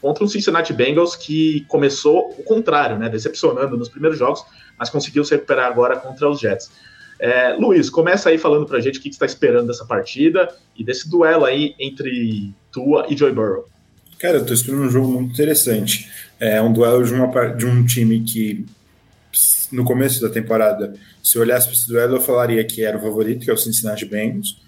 contra 0.01 0.23
o 0.23 0.27
Cincinnati 0.27 0.71
Bengals, 0.71 1.15
que 1.15 1.65
começou 1.67 2.35
o 2.37 2.43
contrário, 2.43 2.97
né, 2.97 3.09
decepcionando 3.09 3.75
nos 3.75 3.89
primeiros 3.89 4.19
jogos, 4.19 4.45
mas 4.77 4.89
conseguiu 4.89 5.25
se 5.25 5.33
recuperar 5.33 5.65
agora 5.65 5.97
contra 5.97 6.29
os 6.29 6.39
Jets. 6.39 6.71
É, 7.19 7.53
Luiz, 7.53 7.89
começa 7.89 8.29
aí 8.29 8.37
falando 8.37 8.65
pra 8.65 8.79
gente 8.79 8.99
o 8.99 9.01
que, 9.01 9.09
você 9.09 9.15
está 9.15 9.25
esperando 9.25 9.67
dessa 9.67 9.85
partida 9.85 10.53
e 10.75 10.83
desse 10.83 11.09
duelo 11.09 11.45
aí 11.45 11.73
entre 11.79 12.53
Tua 12.71 13.05
e 13.09 13.15
Joy 13.15 13.31
Burrow. 13.31 13.65
Cara, 14.19 14.37
eu 14.37 14.45
tô 14.45 14.53
esperando 14.53 14.83
um 14.83 14.89
jogo 14.89 15.11
muito 15.11 15.33
interessante. 15.33 16.09
É 16.39 16.61
um 16.61 16.71
duelo 16.71 17.03
de, 17.03 17.13
uma, 17.13 17.47
de 17.47 17.65
um 17.65 17.85
time 17.85 18.21
que 18.21 18.65
no 19.71 19.83
começo 19.83 20.21
da 20.21 20.29
temporada, 20.29 20.93
se 21.23 21.37
eu 21.37 21.41
olhasse 21.41 21.67
para 21.67 21.75
esse 21.75 21.87
duelo, 21.87 22.15
eu 22.15 22.21
falaria 22.21 22.63
que 22.63 22.83
era 22.83 22.97
o 22.97 23.01
favorito, 23.01 23.43
que 23.43 23.51
é 23.51 23.53
o 23.53 23.57
Cincinnati 23.57 24.05
Bengals, 24.05 24.61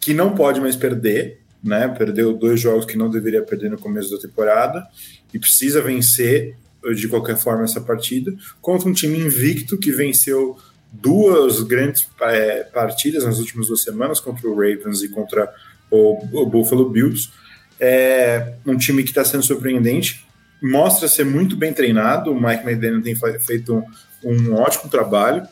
que 0.00 0.14
não 0.14 0.34
pode 0.34 0.60
mais 0.60 0.76
perder, 0.76 1.40
né? 1.62 1.88
Perdeu 1.88 2.32
dois 2.32 2.60
jogos 2.60 2.84
que 2.84 2.96
não 2.96 3.10
deveria 3.10 3.42
perder 3.42 3.70
no 3.70 3.78
começo 3.78 4.10
da 4.10 4.18
temporada 4.18 4.86
e 5.32 5.38
precisa 5.38 5.82
vencer 5.82 6.56
de 6.94 7.08
qualquer 7.08 7.36
forma 7.36 7.64
essa 7.64 7.80
partida 7.80 8.32
contra 8.60 8.88
um 8.88 8.92
time 8.92 9.18
invicto 9.18 9.76
que 9.76 9.90
venceu 9.90 10.56
duas 10.92 11.62
grandes 11.62 12.08
é, 12.20 12.64
partidas 12.64 13.24
nas 13.24 13.38
últimas 13.38 13.66
duas 13.68 13.82
semanas 13.82 14.20
contra 14.20 14.48
o 14.48 14.54
Ravens 14.54 15.02
e 15.02 15.08
contra 15.08 15.52
o, 15.90 16.42
o 16.42 16.46
Buffalo 16.46 16.88
Bills. 16.88 17.30
É 17.78 18.54
um 18.66 18.76
time 18.76 19.02
que 19.02 19.10
está 19.10 19.24
sendo 19.24 19.42
surpreendente, 19.42 20.26
mostra 20.62 21.08
ser 21.08 21.24
muito 21.24 21.56
bem 21.56 21.72
treinado. 21.72 22.32
O 22.32 22.40
Mike 22.40 22.64
McDaniel 22.64 23.02
tem 23.02 23.14
feito 23.40 23.82
um 24.24 24.54
ótimo 24.54 24.90
trabalho 24.90 25.46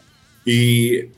e 0.47 1.09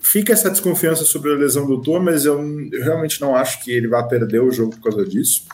fica 0.00 0.32
essa 0.32 0.50
desconfiança 0.50 1.04
sobre 1.04 1.32
a 1.32 1.36
lesão 1.36 1.66
do 1.66 1.80
Tua, 1.80 2.00
mas 2.00 2.24
eu, 2.24 2.40
eu, 2.72 2.84
realmente 2.84 3.20
não 3.20 3.36
acho 3.36 3.62
que 3.62 3.70
ele 3.70 3.88
vá 3.88 4.02
perder 4.02 4.40
o 4.40 4.50
jogo 4.50 4.72
por 4.76 4.90
causa 4.90 5.06
disso. 5.06 5.44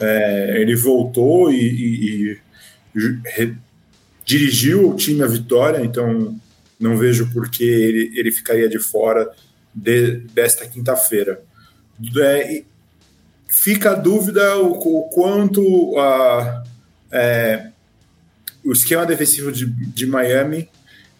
É, 0.00 0.60
ele 0.60 0.74
voltou 0.74 1.52
e, 1.52 1.56
e, 1.56 2.40
e 2.94 3.18
re, 3.36 3.54
dirigiu 4.24 4.90
o 4.90 4.96
time 4.96 5.22
à 5.22 5.26
vitória, 5.26 5.84
então 5.84 6.38
não 6.78 6.96
vejo 6.96 7.32
por 7.32 7.50
que 7.50 7.64
ele, 7.64 8.12
ele 8.18 8.30
ficaria 8.30 8.68
de 8.68 8.78
fora 8.78 9.30
de, 9.74 10.18
desta 10.32 10.66
quinta-feira. 10.66 11.42
É, 12.20 12.62
fica 13.48 13.90
a 13.90 13.94
dúvida 13.94 14.56
o, 14.58 14.72
o 14.72 15.08
quanto 15.08 15.98
a, 15.98 16.64
é, 17.10 17.70
o 18.64 18.72
esquema 18.72 19.04
defensivo 19.04 19.50
de, 19.50 19.66
de 19.66 20.06
Miami 20.06 20.68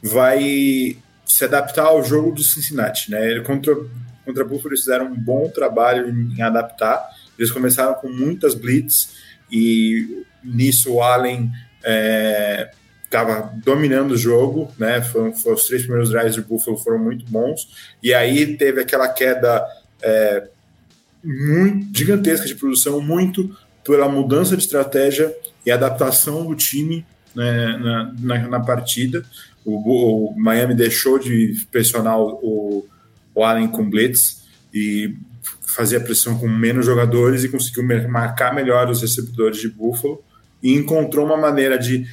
vai 0.03 0.97
se 1.25 1.45
adaptar 1.45 1.87
ao 1.87 2.05
jogo 2.05 2.33
do 2.33 2.43
Cincinnati, 2.43 3.11
né? 3.11 3.31
Ele 3.31 3.43
contra 3.43 3.75
contra 4.29 4.45
Buffalo 4.45 4.69
eles 4.71 4.81
fizeram 4.81 5.07
um 5.07 5.17
bom 5.17 5.49
trabalho 5.49 6.07
em 6.11 6.43
adaptar. 6.43 7.03
Eles 7.39 7.51
começaram 7.51 7.95
com 7.95 8.11
muitas 8.11 8.55
blitz 8.55 9.17
e 9.51 10.23
nisso 10.45 10.93
o 10.93 11.03
Allen 11.03 11.51
estava 13.09 13.53
dominando 13.65 14.13
o 14.13 14.17
jogo, 14.17 14.71
né? 14.79 15.01
Os 15.47 15.65
três 15.65 15.83
primeiros 15.83 16.11
drives 16.11 16.37
do 16.37 16.43
Buffalo 16.43 16.77
foram 16.77 16.99
muito 16.99 17.25
bons 17.27 17.97
e 18.03 18.13
aí 18.13 18.57
teve 18.57 18.83
aquela 18.83 19.09
queda 19.09 19.67
é, 20.03 20.47
muito 21.25 21.99
gigantesca 21.99 22.47
de 22.47 22.55
produção, 22.55 23.01
muito 23.01 23.57
pela 23.83 24.09
mudança 24.09 24.55
de 24.57 24.63
estratégia 24.63 25.35
e 25.65 25.71
adaptação 25.71 26.47
do 26.47 26.55
time 26.55 27.05
né, 27.35 27.79
na, 27.79 28.15
na, 28.21 28.49
na 28.49 28.61
partida. 28.61 29.25
O, 29.65 30.33
o 30.33 30.39
Miami 30.39 30.75
deixou 30.75 31.19
de 31.19 31.67
pressionar 31.73 32.21
o, 32.21 32.87
o 33.35 33.43
Allen 33.43 33.69
com 33.69 33.89
blitz 33.89 34.43
e 34.73 35.17
fazia 35.63 36.01
pressão 36.01 36.39
com 36.39 36.47
menos 36.47 36.85
jogadores 36.85 37.43
e 37.43 37.49
conseguiu 37.49 37.85
marcar 38.09 38.55
melhor 38.55 38.91
os 38.91 39.01
recebedores 39.01 39.59
de 39.59 39.69
Buffalo 39.69 40.23
e 40.63 40.75
encontrou 40.75 41.25
uma 41.25 41.37
maneira 41.37 41.79
de 41.79 42.07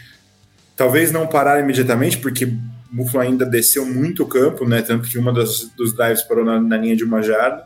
talvez 0.76 1.12
não 1.12 1.28
parar 1.28 1.60
imediatamente, 1.60 2.18
porque 2.18 2.52
Buffalo 2.92 3.24
ainda 3.24 3.46
desceu 3.46 3.86
muito 3.86 4.24
o 4.24 4.28
campo, 4.28 4.68
né? 4.68 4.82
Tanto 4.82 5.08
que 5.08 5.18
uma 5.18 5.34
das, 5.34 5.70
dos 5.76 5.94
dives 5.94 6.22
parou 6.22 6.46
na, 6.46 6.60
na 6.60 6.78
linha 6.78 6.96
de 6.96 7.04
uma 7.04 7.22
jarda, 7.22 7.66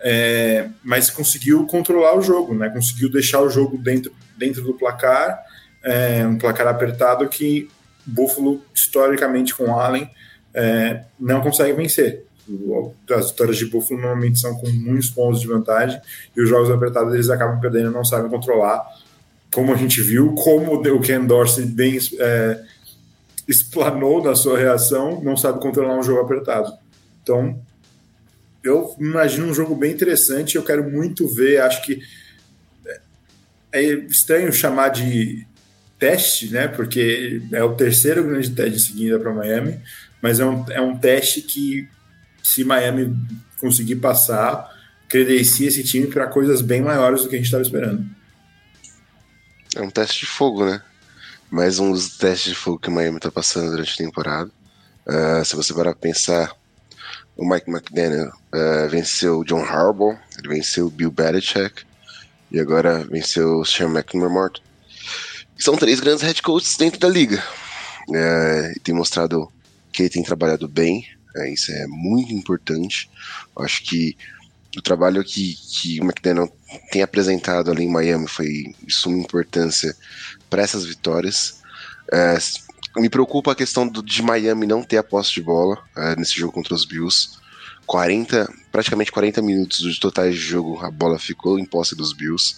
é, 0.00 0.68
mas 0.84 1.10
conseguiu 1.10 1.66
controlar 1.66 2.16
o 2.16 2.22
jogo, 2.22 2.54
né? 2.54 2.68
Conseguiu 2.68 3.10
deixar 3.10 3.40
o 3.40 3.48
jogo 3.48 3.78
dentro, 3.78 4.12
dentro 4.36 4.62
do 4.62 4.74
placar, 4.74 5.42
é, 5.82 6.26
um 6.26 6.36
placar 6.36 6.66
apertado 6.66 7.26
que 7.28 7.68
Buffalo, 8.04 8.62
historicamente 8.74 9.54
com 9.54 9.78
Allen, 9.78 10.08
é, 10.54 11.02
não 11.18 11.40
consegue 11.40 11.72
vencer. 11.72 12.24
As 13.10 13.30
vitórias 13.30 13.56
de 13.56 13.66
Buffalo 13.66 14.00
normalmente 14.00 14.38
são 14.38 14.54
com 14.56 14.68
muitos 14.68 15.10
pontos 15.10 15.40
de 15.40 15.48
vantagem 15.48 16.00
e 16.36 16.40
os 16.40 16.48
jogos 16.48 16.70
apertados 16.70 17.12
eles 17.12 17.28
acabam 17.28 17.58
perdendo, 17.58 17.90
não 17.90 18.04
sabem 18.04 18.30
controlar. 18.30 18.84
Como 19.52 19.72
a 19.72 19.76
gente 19.76 20.00
viu, 20.00 20.34
como 20.34 20.74
o 20.74 21.00
Ken 21.00 21.24
Dorsey 21.24 21.64
bem 21.64 21.98
é, 22.18 22.62
explanou 23.48 24.22
na 24.22 24.34
sua 24.34 24.58
reação, 24.58 25.22
não 25.22 25.36
sabe 25.36 25.60
controlar 25.60 25.98
um 25.98 26.02
jogo 26.02 26.20
apertado. 26.20 26.72
Então, 27.22 27.58
eu 28.62 28.94
imagino 28.98 29.46
um 29.46 29.54
jogo 29.54 29.74
bem 29.74 29.92
interessante. 29.92 30.56
Eu 30.56 30.64
quero 30.64 30.90
muito 30.90 31.26
ver. 31.32 31.60
Acho 31.62 31.82
que 31.82 32.00
é 33.72 33.82
estranho 33.82 34.52
chamar 34.52 34.88
de 34.88 35.46
teste, 35.98 36.50
né? 36.50 36.66
Porque 36.68 37.42
é 37.52 37.62
o 37.62 37.74
terceiro 37.74 38.24
grande 38.24 38.50
teste 38.50 38.80
seguida 38.80 39.18
para 39.18 39.32
Miami, 39.32 39.80
mas 40.20 40.40
é 40.40 40.44
um, 40.44 40.64
é 40.70 40.80
um 40.80 40.96
teste 40.96 41.42
que, 41.42 41.88
se 42.42 42.64
Miami 42.64 43.14
conseguir 43.58 43.96
passar, 43.96 44.70
credencia 45.08 45.68
esse 45.68 45.84
time 45.84 46.06
para 46.06 46.26
coisas 46.26 46.60
bem 46.60 46.82
maiores 46.82 47.22
do 47.22 47.28
que 47.28 47.36
a 47.36 47.38
gente 47.38 47.46
estava 47.46 47.62
esperando. 47.62 48.04
É 49.76 49.82
um 49.82 49.90
teste 49.90 50.20
de 50.20 50.26
fogo, 50.26 50.64
né? 50.64 50.82
Mais 51.50 51.78
um 51.78 51.92
dos 51.92 52.16
testes 52.16 52.48
de 52.48 52.54
fogo 52.54 52.78
que 52.78 52.88
o 52.88 52.92
Miami 52.92 53.18
está 53.18 53.30
passando 53.30 53.70
durante 53.70 53.92
a 53.92 54.06
temporada. 54.06 54.50
Uh, 55.06 55.44
se 55.44 55.54
você 55.54 55.74
parar 55.74 55.94
pensar, 55.94 56.50
o 57.36 57.46
Mike 57.46 57.70
McDaniel 57.70 58.32
uh, 58.54 58.88
venceu 58.88 59.40
o 59.40 59.44
John 59.44 59.62
Harbaugh, 59.62 60.18
ele 60.38 60.48
venceu 60.48 60.86
o 60.86 60.90
Bill 60.90 61.10
Belichick 61.10 61.84
e 62.50 62.58
agora 62.58 63.04
venceu 63.04 63.58
o 63.58 63.66
Sean 63.66 63.90
McNamara 63.90 64.54
são 65.58 65.76
três 65.76 66.00
grandes 66.00 66.22
head 66.22 66.40
coaches 66.40 66.76
dentro 66.78 66.98
da 66.98 67.08
liga. 67.08 67.42
É, 68.14 68.72
tem 68.82 68.94
mostrado 68.94 69.52
que 69.92 70.02
ele 70.02 70.10
tem 70.10 70.22
trabalhado 70.22 70.66
bem, 70.66 71.06
isso 71.52 71.70
é 71.70 71.86
muito 71.86 72.32
importante. 72.32 73.10
Acho 73.58 73.82
que 73.82 74.16
o 74.76 74.82
trabalho 74.82 75.24
que, 75.24 75.54
que 75.54 76.00
o 76.00 76.04
McDaniel 76.04 76.50
tem 76.90 77.02
apresentado 77.02 77.70
ali 77.70 77.84
em 77.84 77.90
Miami 77.90 78.28
foi 78.28 78.74
de 78.82 78.92
suma 78.92 79.16
importância 79.16 79.94
para 80.50 80.62
essas 80.62 80.84
vitórias. 80.84 81.62
É, 82.12 82.36
me 82.96 83.08
preocupa 83.08 83.52
a 83.52 83.56
questão 83.56 83.86
do, 83.86 84.02
de 84.02 84.22
Miami 84.22 84.66
não 84.66 84.82
ter 84.82 84.98
a 84.98 85.02
posse 85.02 85.32
de 85.32 85.42
bola 85.42 85.78
é, 85.96 86.16
nesse 86.16 86.34
jogo 86.36 86.52
contra 86.52 86.74
os 86.74 86.84
Bills. 86.84 87.30
40, 87.86 88.52
praticamente 88.72 89.12
40 89.12 89.40
minutos 89.42 89.78
de 89.78 90.00
totais 90.00 90.34
de 90.34 90.40
jogo, 90.40 90.84
a 90.84 90.90
bola 90.90 91.18
ficou 91.18 91.58
em 91.58 91.64
posse 91.64 91.94
dos 91.94 92.12
Bills. 92.12 92.56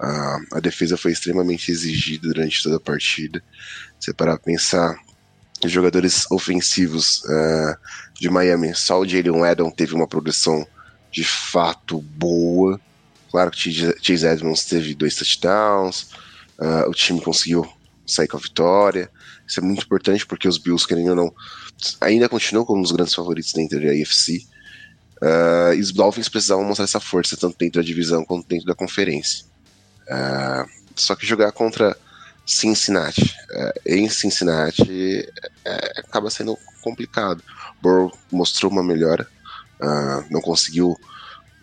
Uh, 0.00 0.56
a 0.56 0.60
defesa 0.60 0.96
foi 0.96 1.12
extremamente 1.12 1.70
exigida 1.70 2.28
durante 2.28 2.62
toda 2.62 2.76
a 2.76 2.80
partida. 2.80 3.42
Você 3.98 4.14
parar 4.14 4.38
pensar, 4.38 4.96
os 5.62 5.70
jogadores 5.70 6.24
ofensivos 6.30 7.22
uh, 7.24 7.76
de 8.18 8.30
Miami, 8.30 8.74
só 8.74 8.98
o 8.98 9.06
Jalen 9.06 9.44
Edon 9.44 9.70
teve 9.70 9.94
uma 9.94 10.06
progressão 10.06 10.66
de 11.10 11.24
fato 11.24 12.00
boa. 12.00 12.80
Claro 13.30 13.50
que 13.50 13.72
Chase 14.02 14.26
Edmonds 14.26 14.64
teve 14.64 14.94
dois 14.94 15.14
touchdowns, 15.14 16.10
uh, 16.58 16.88
o 16.88 16.92
time 16.92 17.20
conseguiu 17.20 17.66
sair 18.06 18.28
com 18.28 18.36
a 18.36 18.40
vitória. 18.40 19.10
Isso 19.46 19.60
é 19.60 19.62
muito 19.62 19.84
importante 19.84 20.26
porque 20.26 20.48
os 20.48 20.58
Bills, 20.58 20.86
querendo 20.86 21.10
ou 21.10 21.16
não, 21.16 21.34
ainda 22.00 22.28
continuam 22.28 22.64
como 22.64 22.80
um 22.80 22.82
dos 22.82 22.92
grandes 22.92 23.14
favoritos 23.14 23.52
dentro 23.52 23.80
da 23.80 23.90
AFC. 23.90 24.46
Uh, 25.22 25.74
e 25.74 25.80
os 25.80 25.92
Dolphins 25.92 26.28
precisavam 26.28 26.64
mostrar 26.64 26.84
essa 26.84 27.00
força, 27.00 27.36
tanto 27.36 27.58
dentro 27.58 27.80
da 27.80 27.86
divisão 27.86 28.24
quanto 28.24 28.48
dentro 28.48 28.66
da 28.66 28.74
conferência. 28.74 29.44
Uh, 30.06 30.68
só 30.96 31.14
que 31.14 31.26
jogar 31.26 31.52
contra 31.52 31.96
Cincinnati, 32.46 33.22
uh, 33.50 33.80
em 33.86 34.08
Cincinnati, 34.08 35.28
acaba 35.98 36.30
sendo 36.30 36.56
complicado. 36.82 37.42
Burrow 37.82 38.10
mostrou 38.32 38.72
uma 38.72 38.82
melhora, 38.82 39.28
não 40.30 40.40
conseguiu 40.40 40.96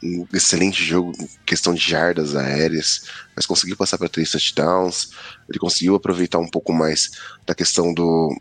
um 0.04 0.28
excelente 0.34 0.84
jogo 0.84 1.12
em 1.20 1.28
questão 1.46 1.74
de 1.74 1.82
jardas 1.82 2.36
aéreas, 2.36 3.04
mas 3.36 3.46
conseguiu 3.46 3.76
passar 3.76 3.98
para 3.98 4.10
três 4.10 4.30
touchdowns. 4.32 5.10
Ele 5.50 5.60
conseguiu 5.60 5.96
aproveitar 5.96 6.40
um 6.40 6.48
pouco 6.48 6.72
mais 6.72 7.12
da 7.46 7.56
questão 7.56 7.94
do, 7.94 8.36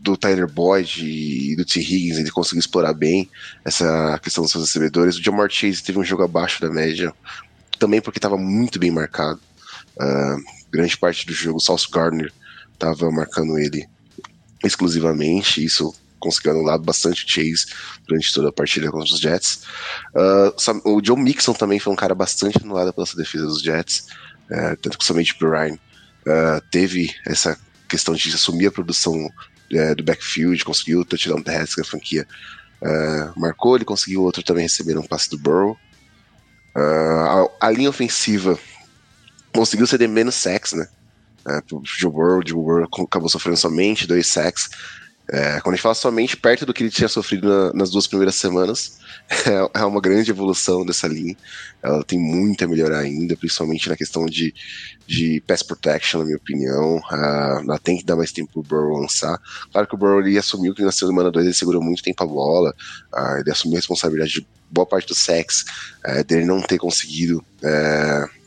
do 0.00 0.16
Tyler 0.16 0.48
Boyd 0.48 1.04
e 1.04 1.56
do 1.56 1.64
T. 1.64 1.80
Higgins, 1.80 2.18
ele 2.18 2.30
conseguiu 2.30 2.60
explorar 2.60 2.92
bem 2.92 3.30
essa 3.64 4.18
questão 4.22 4.42
dos 4.42 4.52
seus 4.52 4.66
recebedores. 4.66 5.16
O 5.16 5.22
Jamar 5.22 5.50
Chase 5.50 5.82
teve 5.82 5.98
um 5.98 6.04
jogo 6.04 6.22
abaixo 6.22 6.60
da 6.60 6.70
média, 6.70 7.12
também 7.78 8.00
porque 8.00 8.18
estava 8.18 8.36
muito 8.36 8.78
bem 8.78 8.90
marcado. 8.90 9.40
Uh, 9.96 10.42
grande 10.70 10.96
parte 10.96 11.26
do 11.26 11.32
jogo, 11.32 11.58
o 11.58 11.60
Sauce 11.60 11.88
Gardner 11.90 12.32
estava 12.72 13.10
marcando 13.10 13.58
ele 13.58 13.88
exclusivamente, 14.64 15.64
isso 15.64 15.94
conseguiu 16.26 16.52
anular 16.52 16.78
bastante 16.78 17.24
Chase 17.26 17.66
durante 18.06 18.32
toda 18.32 18.48
a 18.48 18.52
partida 18.52 18.90
contra 18.90 19.14
os 19.14 19.20
Jets. 19.20 19.62
Uh, 20.14 20.90
o 20.96 21.00
Joe 21.04 21.18
Mixon 21.18 21.54
também 21.54 21.78
foi 21.78 21.92
um 21.92 21.96
cara 21.96 22.14
bastante 22.14 22.58
anulado 22.62 22.92
pela 22.92 23.06
defesa 23.16 23.46
dos 23.46 23.62
Jets, 23.62 24.08
uh, 24.50 24.76
tanto 24.80 24.98
que 24.98 25.04
somente 25.04 25.34
o 25.42 25.50
Ryan 25.50 25.74
uh, 25.74 26.60
teve 26.70 27.10
essa 27.26 27.58
questão 27.88 28.14
de 28.14 28.34
assumir 28.34 28.66
a 28.66 28.72
produção 28.72 29.30
é, 29.72 29.94
do 29.94 30.04
backfield, 30.04 30.64
conseguiu 30.64 31.00
o 31.00 31.04
touchdown 31.04 31.42
terrestre 31.42 31.76
que 31.76 31.80
a 31.80 31.84
franquia 31.84 32.26
uh, 32.82 33.40
marcou, 33.40 33.76
ele 33.76 33.84
conseguiu 33.84 34.22
outro 34.22 34.42
também 34.42 34.62
receber 34.62 34.96
um 34.96 35.02
passe 35.02 35.28
do 35.30 35.38
Burrow. 35.38 35.76
A, 36.74 37.66
a, 37.66 37.70
linha 37.70 37.88
ofensiva 37.88 38.58
conseguiu 39.52 39.86
ceder 39.86 40.08
menos 40.08 40.34
sacks, 40.34 40.72
né? 40.72 40.86
Uh, 41.46 41.80
Joe 41.84 42.12
Burrow, 42.12 42.42
Joe 42.46 42.62
Burrow 42.62 42.88
acabou 43.04 43.28
sofrendo 43.28 43.56
somente 43.56 44.06
dois 44.06 44.26
sacks. 44.26 44.68
É, 45.28 45.60
quando 45.60 45.74
a 45.74 45.76
gente 45.76 45.82
fala 45.82 45.94
somente 45.94 46.36
perto 46.36 46.64
do 46.64 46.72
que 46.72 46.84
ele 46.84 46.90
tinha 46.90 47.08
sofrido 47.08 47.48
na, 47.48 47.72
nas 47.72 47.90
duas 47.90 48.06
primeiras 48.06 48.36
semanas, 48.36 48.98
é, 49.74 49.80
é, 49.80 49.84
uma 49.84 50.00
grande 50.00 50.30
evolução 50.30 50.86
dessa 50.86 51.08
linha. 51.08 51.36
Ela 51.82 52.04
tem 52.04 52.18
muito 52.18 52.64
a 52.64 52.68
melhorar 52.68 53.00
ainda, 53.00 53.36
principalmente 53.36 53.88
na 53.88 53.96
questão 53.96 54.26
de, 54.26 54.54
de 55.06 55.42
pass 55.46 55.62
protection, 55.62 56.20
na 56.20 56.26
minha 56.26 56.36
opinião. 56.36 56.98
Uh, 56.98 57.62
ela 57.64 57.78
tem 57.78 57.98
que 57.98 58.04
dar 58.04 58.14
mais 58.14 58.30
tempo 58.30 58.52
pro 58.52 58.62
Burrow 58.62 59.00
lançar. 59.00 59.40
Claro 59.72 59.88
que 59.88 59.94
o 59.94 59.98
Burrow 59.98 60.20
ele 60.20 60.38
assumiu 60.38 60.74
que 60.74 60.82
na 60.82 60.92
semana 60.92 61.30
2 61.30 61.44
ele 61.44 61.54
segurou 61.54 61.82
muito 61.82 62.02
tempo 62.02 62.22
a 62.22 62.26
bola, 62.26 62.74
uh, 63.12 63.40
ele 63.40 63.50
assumiu 63.50 63.76
a 63.76 63.80
responsabilidade 63.80 64.32
de 64.32 64.46
boa 64.70 64.86
parte 64.86 65.08
do 65.08 65.14
sex, 65.14 65.64
uh, 66.06 66.22
dele 66.24 66.44
não 66.44 66.62
ter 66.62 66.78
conseguido 66.78 67.38
uh, 67.38 68.45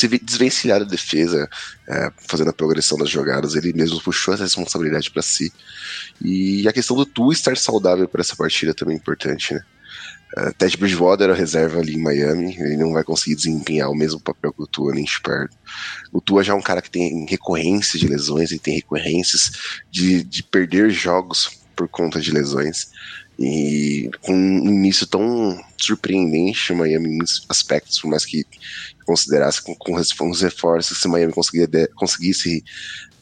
se 0.00 0.18
desvencilhar 0.18 0.80
da 0.80 0.86
defesa, 0.86 1.48
é, 1.88 2.12
fazendo 2.28 2.50
a 2.50 2.52
progressão 2.52 2.96
das 2.98 3.10
jogadas. 3.10 3.54
Ele 3.54 3.72
mesmo 3.72 4.00
puxou 4.00 4.34
essa 4.34 4.44
responsabilidade 4.44 5.10
para 5.10 5.22
si. 5.22 5.52
E 6.20 6.66
a 6.68 6.72
questão 6.72 6.96
do 6.96 7.06
Tu 7.06 7.32
estar 7.32 7.56
saudável 7.56 8.08
para 8.08 8.20
essa 8.20 8.36
partida 8.36 8.74
também 8.74 8.96
é 8.96 8.98
importante, 8.98 9.54
né? 9.54 9.60
Uh, 10.38 10.54
Ted 10.56 10.76
Bridgewater 10.76 11.24
era 11.24 11.34
reserva 11.34 11.80
ali 11.80 11.94
em 11.94 12.02
Miami, 12.02 12.56
ele 12.56 12.76
não 12.76 12.92
vai 12.92 13.02
conseguir 13.02 13.34
desempenhar 13.34 13.90
o 13.90 13.96
mesmo 13.96 14.20
papel 14.20 14.52
que 14.52 14.62
o 14.62 14.66
Tua 14.66 14.94
nem 14.94 15.04
de 15.04 15.20
perto. 15.20 15.56
O 16.12 16.20
Tua 16.20 16.44
já 16.44 16.52
é 16.52 16.56
um 16.56 16.62
cara 16.62 16.80
que 16.80 16.90
tem 16.90 17.26
recorrências 17.28 18.00
de 18.00 18.06
lesões, 18.06 18.52
ele 18.52 18.60
tem 18.60 18.76
recorrências 18.76 19.50
de, 19.90 20.22
de 20.22 20.44
perder 20.44 20.88
jogos 20.90 21.60
por 21.74 21.88
conta 21.88 22.20
de 22.20 22.30
lesões. 22.30 22.90
E 23.40 24.10
com 24.20 24.34
um 24.34 24.68
início 24.68 25.06
tão 25.06 25.58
surpreendente, 25.78 26.74
Miami 26.74 27.08
em 27.08 27.16
muitos 27.16 27.46
aspectos, 27.48 27.98
por 27.98 28.08
mais 28.08 28.26
que 28.26 28.44
considerasse 29.06 29.62
com, 29.62 29.74
com 29.74 29.94
os 30.30 30.42
reforços, 30.42 31.00
se 31.00 31.08
Miami 31.08 31.32
conseguisse, 31.32 31.88
conseguisse 31.94 32.64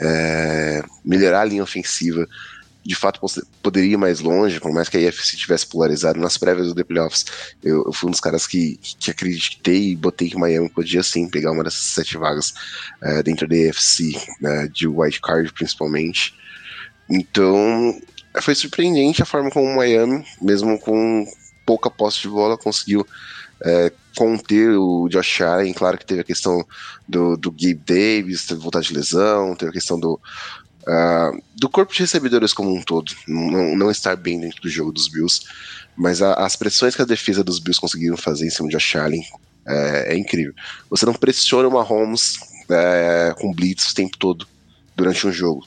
é, 0.01 0.83
melhorar 1.05 1.43
a 1.43 1.45
linha 1.45 1.63
ofensiva, 1.63 2.27
de 2.85 2.95
fato 2.97 3.21
poderia 3.63 3.93
ir 3.93 3.97
mais 3.97 4.19
longe, 4.19 4.59
por 4.59 4.73
mais 4.73 4.89
que 4.89 4.97
a 4.97 5.01
IFC 5.01 5.37
tivesse 5.37 5.67
polarizado 5.67 6.19
nas 6.19 6.37
prévias 6.37 6.67
do 6.67 6.75
The 6.75 6.83
Playoffs. 6.83 7.25
Eu, 7.63 7.85
eu, 7.87 7.93
fui 7.93 8.09
um 8.09 8.11
dos 8.11 8.21
caras 8.21 8.45
que, 8.45 8.77
que 8.99 9.13
acreditei 9.13 9.91
e 9.91 9.97
botei 9.97 10.31
que 10.31 10.39
Miami 10.39 10.69
podia 10.69 11.03
sim 11.05 11.29
pegar 11.29 11.53
uma 11.53 11.63
dessas 11.63 11.83
sete 11.83 12.17
vagas 12.17 12.55
é, 13.03 13.23
dentro 13.23 13.47
da 13.47 13.55
IFC, 13.55 14.15
né, 14.41 14.67
de 14.67 14.89
wild 14.89 15.21
card 15.21 15.53
principalmente. 15.53 16.35
Então 17.09 18.01
foi 18.41 18.55
surpreendente 18.55 19.23
a 19.23 19.27
forma 19.27 19.51
como 19.51 19.67
o 19.67 19.77
Miami, 19.77 20.25
mesmo 20.41 20.79
com 20.79 21.27
pouca 21.67 21.91
posse 21.91 22.23
de 22.23 22.29
bola, 22.29 22.57
conseguiu 22.57 23.07
é, 23.65 23.93
conter 24.17 24.71
o 24.71 25.09
Josh 25.09 25.41
Allen. 25.41 25.73
Claro 25.73 25.99
que 25.99 26.07
teve 26.07 26.21
a 26.21 26.25
questão 26.25 26.65
do, 27.09 27.37
do 27.37 27.51
Gabe 27.51 27.75
Davis, 27.75 28.47
teve 28.47 28.61
voltar 28.61 28.81
de 28.81 28.95
lesão, 28.95 29.55
teve 29.55 29.71
a 29.71 29.75
questão 29.75 29.99
do, 29.99 30.15
uh, 30.83 31.43
do 31.57 31.69
corpo 31.69 31.93
de 31.93 32.01
recebedores 32.01 32.53
como 32.53 32.75
um 32.75 32.83
todo, 32.83 33.13
não, 33.27 33.77
não 33.77 33.91
estar 33.91 34.17
bem 34.17 34.41
dentro 34.41 34.63
do 34.63 34.69
jogo 34.69 34.93
dos 34.93 35.09
Bills. 35.09 35.43
Mas 35.97 36.23
a, 36.23 36.35
as 36.35 36.57
pressões 36.57 36.95
que 36.95 37.03
a 37.03 37.07
defesa 37.07 37.43
dos 37.43 37.59
Bills 37.59 37.81
conseguiram 37.81 38.17
fazer 38.17 38.47
em 38.47 38.51
cima 38.51 38.69
de 38.69 38.77
Josh 38.77 38.97
Allen 38.97 39.25
é, 39.67 40.15
é 40.15 40.17
incrível. 40.17 40.55
Você 40.89 41.05
não 41.05 41.13
pressiona 41.13 41.69
uma 41.69 41.83
Holmes 41.83 42.39
é, 42.71 43.35
com 43.39 43.53
blitz 43.53 43.91
o 43.91 43.95
tempo 43.95 44.17
todo 44.17 44.47
durante 44.97 45.27
um 45.27 45.33
jogo. 45.33 45.67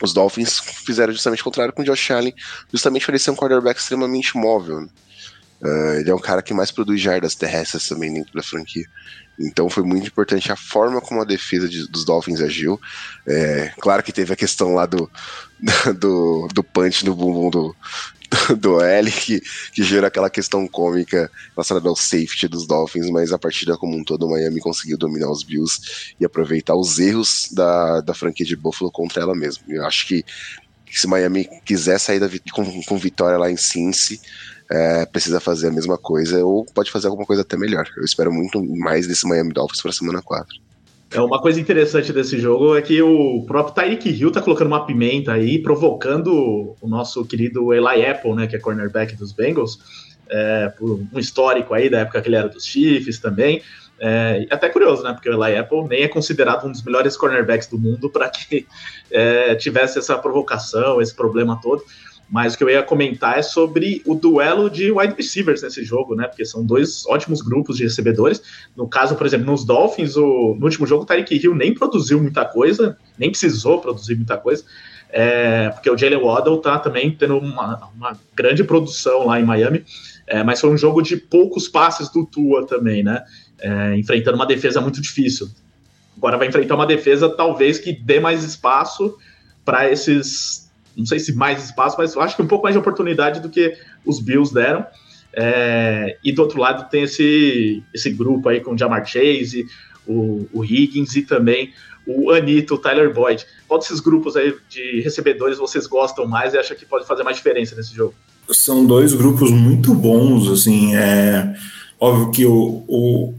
Os 0.00 0.12
Dolphins 0.12 0.58
fizeram 0.58 1.12
justamente 1.12 1.40
o 1.40 1.44
contrário 1.44 1.72
com 1.72 1.82
o 1.82 1.84
Josh 1.84 2.10
Allen, 2.10 2.34
justamente 2.72 3.04
por 3.04 3.12
ele 3.12 3.18
ser 3.18 3.30
um 3.30 3.36
quarterback 3.36 3.78
extremamente 3.78 4.36
móvel. 4.36 4.88
Uh, 5.62 5.92
ele 5.98 6.10
é 6.10 6.14
um 6.14 6.18
cara 6.18 6.40
que 6.40 6.54
mais 6.54 6.70
produz 6.70 7.00
jardas 7.00 7.34
terrestres 7.34 7.86
também 7.86 8.12
dentro 8.12 8.32
da 8.32 8.42
franquia. 8.42 8.86
Então 9.38 9.68
foi 9.68 9.82
muito 9.82 10.06
importante 10.06 10.50
a 10.50 10.56
forma 10.56 11.00
como 11.00 11.20
a 11.20 11.24
defesa 11.24 11.68
de, 11.68 11.86
dos 11.88 12.04
Dolphins 12.04 12.40
agiu. 12.40 12.80
É, 13.26 13.72
claro 13.78 14.02
que 14.02 14.12
teve 14.12 14.32
a 14.32 14.36
questão 14.36 14.74
lá 14.74 14.86
do, 14.86 15.10
do, 15.98 16.48
do 16.52 16.62
punch 16.62 17.04
no 17.04 17.14
bumbum 17.14 17.50
do, 17.50 17.76
do 18.58 18.80
L, 18.80 19.10
que, 19.10 19.40
que 19.72 19.82
gerou 19.82 20.06
aquela 20.06 20.30
questão 20.30 20.66
cômica 20.66 21.30
relacionada 21.54 21.88
ao 21.88 21.96
safety 21.96 22.48
dos 22.48 22.66
Dolphins, 22.66 23.10
mas 23.10 23.32
a 23.32 23.38
partida 23.38 23.76
como 23.76 23.96
um 23.96 24.04
todo, 24.04 24.26
o 24.26 24.30
Miami 24.30 24.60
conseguiu 24.60 24.96
dominar 24.96 25.30
os 25.30 25.42
Bills 25.42 26.14
e 26.18 26.24
aproveitar 26.24 26.74
os 26.74 26.98
erros 26.98 27.48
da, 27.52 28.00
da 28.00 28.14
franquia 28.14 28.46
de 28.46 28.56
Buffalo 28.56 28.90
contra 28.90 29.22
ela 29.22 29.34
mesma. 29.34 29.64
Eu 29.68 29.84
acho 29.84 30.06
que 30.06 30.24
se 30.90 31.06
Miami 31.06 31.48
quiser 31.64 31.98
sair 31.98 32.18
da, 32.18 32.28
com, 32.52 32.82
com 32.82 32.98
vitória 32.98 33.38
lá 33.38 33.50
em 33.50 33.56
Cincy, 33.56 34.20
é, 34.70 35.04
precisa 35.06 35.40
fazer 35.40 35.68
a 35.68 35.72
mesma 35.72 35.98
coisa 35.98 36.44
ou 36.44 36.64
pode 36.64 36.90
fazer 36.90 37.08
alguma 37.08 37.26
coisa 37.26 37.42
até 37.42 37.56
melhor. 37.56 37.88
Eu 37.96 38.04
espero 38.04 38.32
muito 38.32 38.64
mais 38.76 39.06
desse 39.06 39.26
Miami 39.26 39.52
Dolphins 39.52 39.82
para 39.82 39.90
a 39.90 39.94
semana 39.94 40.22
4. 40.22 40.69
É 41.12 41.20
uma 41.20 41.40
coisa 41.40 41.60
interessante 41.60 42.12
desse 42.12 42.38
jogo 42.38 42.76
é 42.76 42.82
que 42.82 43.02
o 43.02 43.44
próprio 43.44 43.74
Tyreek 43.74 44.08
Hill 44.08 44.30
tá 44.30 44.40
colocando 44.40 44.68
uma 44.68 44.86
pimenta 44.86 45.32
aí, 45.32 45.60
provocando 45.60 46.76
o 46.80 46.88
nosso 46.88 47.24
querido 47.24 47.74
Eli 47.74 48.06
Apple, 48.06 48.34
né, 48.34 48.46
que 48.46 48.54
é 48.54 48.60
cornerback 48.60 49.16
dos 49.16 49.32
Bengals, 49.32 49.78
é, 50.28 50.68
por 50.68 51.00
um 51.12 51.18
histórico 51.18 51.74
aí 51.74 51.90
da 51.90 52.00
época 52.00 52.22
que 52.22 52.28
ele 52.28 52.36
era 52.36 52.48
dos 52.48 52.64
Chiefs 52.64 53.18
também. 53.18 53.60
É, 53.98 54.46
até 54.50 54.68
curioso, 54.70 55.02
né? 55.02 55.12
Porque 55.12 55.28
o 55.28 55.44
Eli 55.44 55.58
Apple 55.58 55.86
nem 55.88 56.04
é 56.04 56.08
considerado 56.08 56.66
um 56.66 56.72
dos 56.72 56.82
melhores 56.82 57.16
cornerbacks 57.16 57.66
do 57.66 57.78
mundo 57.78 58.08
para 58.08 58.30
que 58.30 58.66
é, 59.10 59.54
tivesse 59.56 59.98
essa 59.98 60.16
provocação, 60.16 61.02
esse 61.02 61.14
problema 61.14 61.60
todo. 61.60 61.84
Mas 62.30 62.54
o 62.54 62.58
que 62.58 62.62
eu 62.62 62.70
ia 62.70 62.82
comentar 62.82 63.38
é 63.38 63.42
sobre 63.42 64.02
o 64.06 64.14
duelo 64.14 64.70
de 64.70 64.92
wide 64.92 65.14
receivers 65.16 65.62
nesse 65.62 65.82
jogo, 65.82 66.14
né? 66.14 66.28
Porque 66.28 66.44
são 66.44 66.64
dois 66.64 67.04
ótimos 67.06 67.42
grupos 67.42 67.76
de 67.76 67.82
recebedores. 67.82 68.40
No 68.76 68.86
caso, 68.86 69.16
por 69.16 69.26
exemplo, 69.26 69.46
nos 69.46 69.64
Dolphins, 69.64 70.16
o, 70.16 70.54
no 70.56 70.64
último 70.64 70.86
jogo, 70.86 71.02
o 71.02 71.06
Tyreek 71.06 71.34
Hill 71.34 71.56
nem 71.56 71.74
produziu 71.74 72.22
muita 72.22 72.44
coisa, 72.44 72.96
nem 73.18 73.30
precisou 73.30 73.80
produzir 73.80 74.14
muita 74.14 74.36
coisa. 74.36 74.64
É, 75.12 75.70
porque 75.70 75.90
o 75.90 75.98
Jalen 75.98 76.22
Waddle 76.22 76.58
tá 76.58 76.78
também 76.78 77.10
tendo 77.10 77.36
uma, 77.36 77.90
uma 77.96 78.16
grande 78.34 78.62
produção 78.62 79.26
lá 79.26 79.40
em 79.40 79.44
Miami. 79.44 79.84
é, 80.30 80.44
mas 80.44 80.60
foi 80.60 80.70
um 80.70 80.78
jogo 80.78 81.02
de 81.02 81.16
poucos 81.16 81.66
passes 81.66 82.08
do 82.08 82.24
Tua 82.24 82.64
também, 82.64 83.02
né? 83.02 83.24
É, 83.58 83.96
enfrentando 83.96 84.36
uma 84.36 84.46
defesa 84.46 84.80
muito 84.80 85.02
difícil. 85.02 85.48
Agora 86.16 86.38
vai 86.38 86.46
enfrentar 86.46 86.76
uma 86.76 86.86
defesa 86.86 87.28
talvez 87.28 87.78
que 87.78 87.92
dê 87.92 88.20
mais 88.20 88.44
espaço 88.44 89.16
para 89.64 89.90
esses, 89.90 90.69
não 91.00 91.06
sei 91.06 91.18
se 91.18 91.34
mais 91.34 91.64
espaço, 91.64 91.96
mas 91.98 92.16
acho 92.16 92.36
que 92.36 92.42
um 92.42 92.46
pouco 92.46 92.64
mais 92.64 92.74
de 92.74 92.78
oportunidade 92.78 93.40
do 93.40 93.48
que 93.48 93.76
os 94.04 94.20
Bills 94.20 94.54
deram. 94.54 94.86
É, 95.32 96.16
e 96.24 96.32
do 96.32 96.42
outro 96.42 96.60
lado 96.60 96.90
tem 96.90 97.04
esse, 97.04 97.82
esse 97.94 98.10
grupo 98.10 98.48
aí 98.48 98.60
com 98.60 98.74
o 98.74 98.78
Jamar 98.78 99.04
Chase, 99.06 99.66
o, 100.06 100.46
o 100.52 100.64
Higgins 100.64 101.14
e 101.16 101.22
também 101.22 101.72
o 102.06 102.30
Anito, 102.30 102.74
o 102.74 102.78
Tyler 102.78 103.12
Boyd. 103.12 103.44
Qual 103.68 103.78
desses 103.78 104.00
grupos 104.00 104.36
aí 104.36 104.54
de 104.68 105.00
recebedores 105.00 105.58
vocês 105.58 105.86
gostam 105.86 106.26
mais 106.26 106.54
e 106.54 106.58
acham 106.58 106.76
que 106.76 106.84
pode 106.84 107.06
fazer 107.06 107.22
mais 107.22 107.36
diferença 107.36 107.74
nesse 107.76 107.94
jogo? 107.94 108.14
São 108.50 108.84
dois 108.84 109.14
grupos 109.14 109.50
muito 109.50 109.94
bons, 109.94 110.50
assim, 110.50 110.96
é 110.96 111.54
óbvio 112.00 112.30
que 112.32 112.44
o 112.44 113.34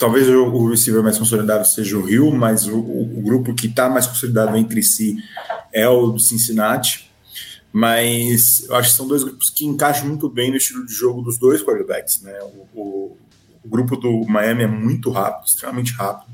talvez 0.00 0.26
o, 0.28 0.46
o 0.46 0.70
receiver 0.70 1.02
mais 1.02 1.18
consolidado 1.18 1.68
seja 1.68 1.96
o 1.98 2.02
Rio, 2.02 2.32
mas 2.32 2.66
o, 2.66 2.78
o 2.78 3.22
grupo 3.22 3.54
que 3.54 3.66
está 3.66 3.88
mais 3.88 4.06
consolidado 4.06 4.56
entre 4.56 4.82
si 4.82 5.16
é 5.72 5.86
o 5.86 6.18
Cincinnati, 6.18 7.10
mas 7.70 8.66
eu 8.66 8.74
acho 8.74 8.90
que 8.90 8.96
são 8.96 9.06
dois 9.06 9.22
grupos 9.22 9.50
que 9.50 9.66
encaixam 9.66 10.08
muito 10.08 10.28
bem 10.28 10.50
no 10.50 10.56
estilo 10.56 10.84
de 10.86 10.92
jogo 10.92 11.20
dos 11.20 11.38
dois 11.38 11.62
quarterbacks, 11.62 12.22
né, 12.22 12.36
o, 12.42 12.80
o, 12.80 13.16
o 13.62 13.68
grupo 13.68 13.94
do 13.94 14.24
Miami 14.26 14.62
é 14.62 14.66
muito 14.66 15.10
rápido, 15.10 15.46
extremamente 15.46 15.92
rápido, 15.92 16.32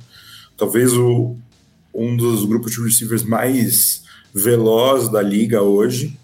talvez 0.56 0.92
o, 0.92 1.36
um 1.92 2.16
dos 2.16 2.44
grupos 2.44 2.72
de 2.72 2.80
receivers 2.80 3.24
mais 3.24 4.04
veloz 4.32 5.08
da 5.08 5.20
liga 5.20 5.62
hoje. 5.62 6.18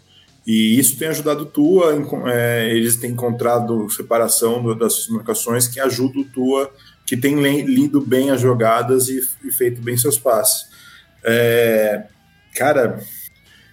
E 0.44 0.76
isso 0.76 0.98
tem 0.98 1.06
ajudado 1.06 1.44
o 1.44 1.46
Tua, 1.46 1.94
é, 2.26 2.76
eles 2.76 2.96
têm 2.96 3.12
encontrado 3.12 3.88
separação 3.90 4.76
das 4.76 4.94
suas 4.94 5.08
marcações 5.08 5.68
que 5.68 5.78
ajuda 5.78 6.18
o 6.18 6.24
Tua, 6.24 6.68
que 7.06 7.16
tem 7.16 7.34
lido 7.62 8.00
bem 8.00 8.30
as 8.30 8.40
jogadas 8.40 9.08
e, 9.08 9.20
e 9.44 9.50
feito 9.50 9.80
bem 9.80 9.96
seus 9.96 10.18
passes. 10.18 10.66
É, 11.24 12.04
cara, 12.54 13.02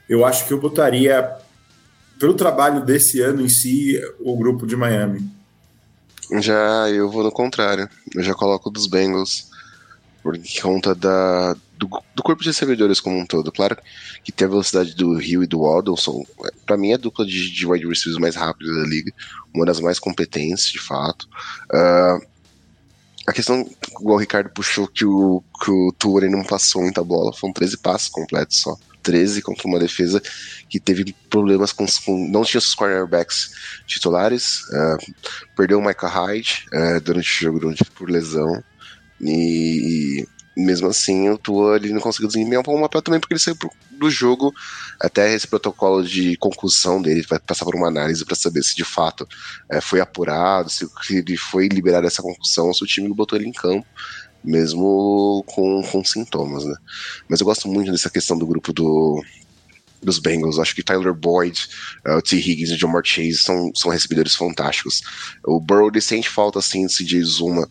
eu 0.08 0.26
acho 0.26 0.46
que 0.48 0.54
eu 0.54 0.60
botaria, 0.60 1.30
pelo 2.20 2.34
trabalho 2.34 2.84
desse 2.84 3.22
ano 3.22 3.42
em 3.42 3.50
si, 3.50 4.00
o 4.20 4.36
grupo 4.36 4.66
de 4.66 4.76
Miami. 4.76 5.30
Já 6.40 6.90
eu 6.90 7.10
vou 7.10 7.24
no 7.24 7.32
contrário, 7.32 7.90
eu 8.14 8.22
já 8.22 8.34
coloco 8.34 8.70
dos 8.70 8.86
Bengals 8.86 9.50
por 10.22 10.38
conta 10.62 10.94
da, 10.94 11.54
do, 11.78 11.90
do, 12.14 12.22
corpo 12.22 12.44
de 12.44 12.50
recebedores 12.50 13.00
como 13.00 13.18
um 13.18 13.26
todo. 13.26 13.52
Claro 13.52 13.78
que 14.24 14.32
tem 14.32 14.46
a 14.46 14.50
velocidade 14.50 14.94
do 14.94 15.20
Hill 15.20 15.44
e 15.44 15.48
do 15.48 15.62
Waddle, 15.62 15.96
para 16.66 16.78
mim 16.78 16.92
é 16.92 16.96
a 16.96 16.98
dupla 16.98 17.26
de, 17.26 17.52
de 17.52 17.66
wide 17.66 17.88
receivers 17.88 18.20
mais 18.20 18.36
rápida 18.36 18.72
da 18.74 18.84
liga, 18.88 19.12
uma 19.54 19.66
das 19.66 19.80
mais 19.80 19.98
competentes, 19.98 20.70
de 20.72 20.80
fato. 20.80 21.28
Uh, 21.72 22.28
a 23.30 23.34
questão, 23.34 23.70
igual 24.00 24.18
o 24.18 24.20
Ricardo 24.20 24.50
puxou, 24.50 24.88
que 24.88 25.06
o, 25.06 25.44
que 25.64 25.70
o 25.70 25.94
Toure 25.98 26.30
não 26.30 26.44
passou 26.44 26.82
muita 26.82 27.04
bola, 27.04 27.34
foram 27.34 27.54
13 27.54 27.78
passos 27.78 28.10
completos 28.10 28.62
só. 28.62 28.76
13 29.02 29.42
contra 29.42 29.68
uma 29.68 29.80
defesa 29.80 30.22
que 30.68 30.80
teve 30.80 31.16
problemas 31.30 31.72
com, 31.72 31.86
com 32.06 32.28
não 32.28 32.44
tinha 32.44 32.60
seus 32.60 32.76
cornerbacks 32.76 33.52
titulares, 33.88 34.60
uh, 34.70 35.14
perdeu 35.56 35.80
o 35.80 35.82
Michael 35.86 36.12
Hyde 36.12 36.66
uh, 36.74 37.00
durante 37.00 37.30
o 37.30 37.60
jogo 37.60 37.74
por 37.96 38.10
lesão, 38.10 38.62
e, 39.22 40.28
mesmo 40.60 40.88
assim 40.88 41.30
o 41.30 41.38
Tua 41.38 41.76
ele 41.78 41.94
não 41.94 42.02
conseguiu 42.02 42.28
desempenhar 42.28 42.62
um 42.68 42.82
papel 42.82 43.02
também 43.02 43.20
porque 43.20 43.34
ele 43.34 43.40
saiu 43.40 43.58
do 43.92 44.10
jogo 44.10 44.54
até 45.00 45.34
esse 45.34 45.48
protocolo 45.48 46.04
de 46.04 46.38
concussão 46.38 47.02
dele 47.02 47.26
vai 47.28 47.40
passar 47.40 47.66
por 47.66 47.76
uma 47.76 47.88
análise 47.88 48.26
para 48.26 48.36
saber 48.36 48.64
se 48.64 48.76
de 48.76 48.84
fato 48.84 49.28
é, 49.70 49.82
foi 49.82 50.00
apurado, 50.00 50.70
se 50.70 50.88
ele 51.10 51.36
foi 51.38 51.68
liberado 51.68 52.08
essa 52.08 52.22
concussão, 52.22 52.68
ou 52.68 52.74
se 52.74 52.84
o 52.84 52.88
time 52.88 53.14
botou 53.14 53.38
ele 53.38 53.48
em 53.48 53.54
campo 53.54 53.86
mesmo 54.44 55.44
com, 55.48 55.82
com 55.84 56.04
sintomas, 56.04 56.64
né? 56.64 56.76
Mas 57.28 57.42
eu 57.42 57.46
gosto 57.46 57.68
muito 57.68 57.92
dessa 57.92 58.10
questão 58.10 58.38
do 58.38 58.48
grupo 58.48 58.72
do, 58.72 59.22
dos 60.02 60.20
Bengals. 60.20 60.60
Acho 60.60 60.76
que 60.76 60.84
Tyler 60.84 61.14
Boyd, 61.14 61.68
uh, 62.08 62.18
o 62.18 62.22
T. 62.22 62.38
Higgins 62.38 62.70
e 62.70 62.74
o 62.74 62.78
Jamar 62.78 63.04
Chase 63.06 63.38
são, 63.38 63.72
são 63.76 63.92
recebedores 63.92 64.36
fantásticos. 64.36 65.02
O 65.46 65.60
Burrow 65.60 65.90
ele 65.90 66.02
sente 66.02 66.30
falta 66.30 66.60
assim 66.60 66.86
de 66.86 66.96
CJ 66.96 67.24
Zuma 67.24 67.64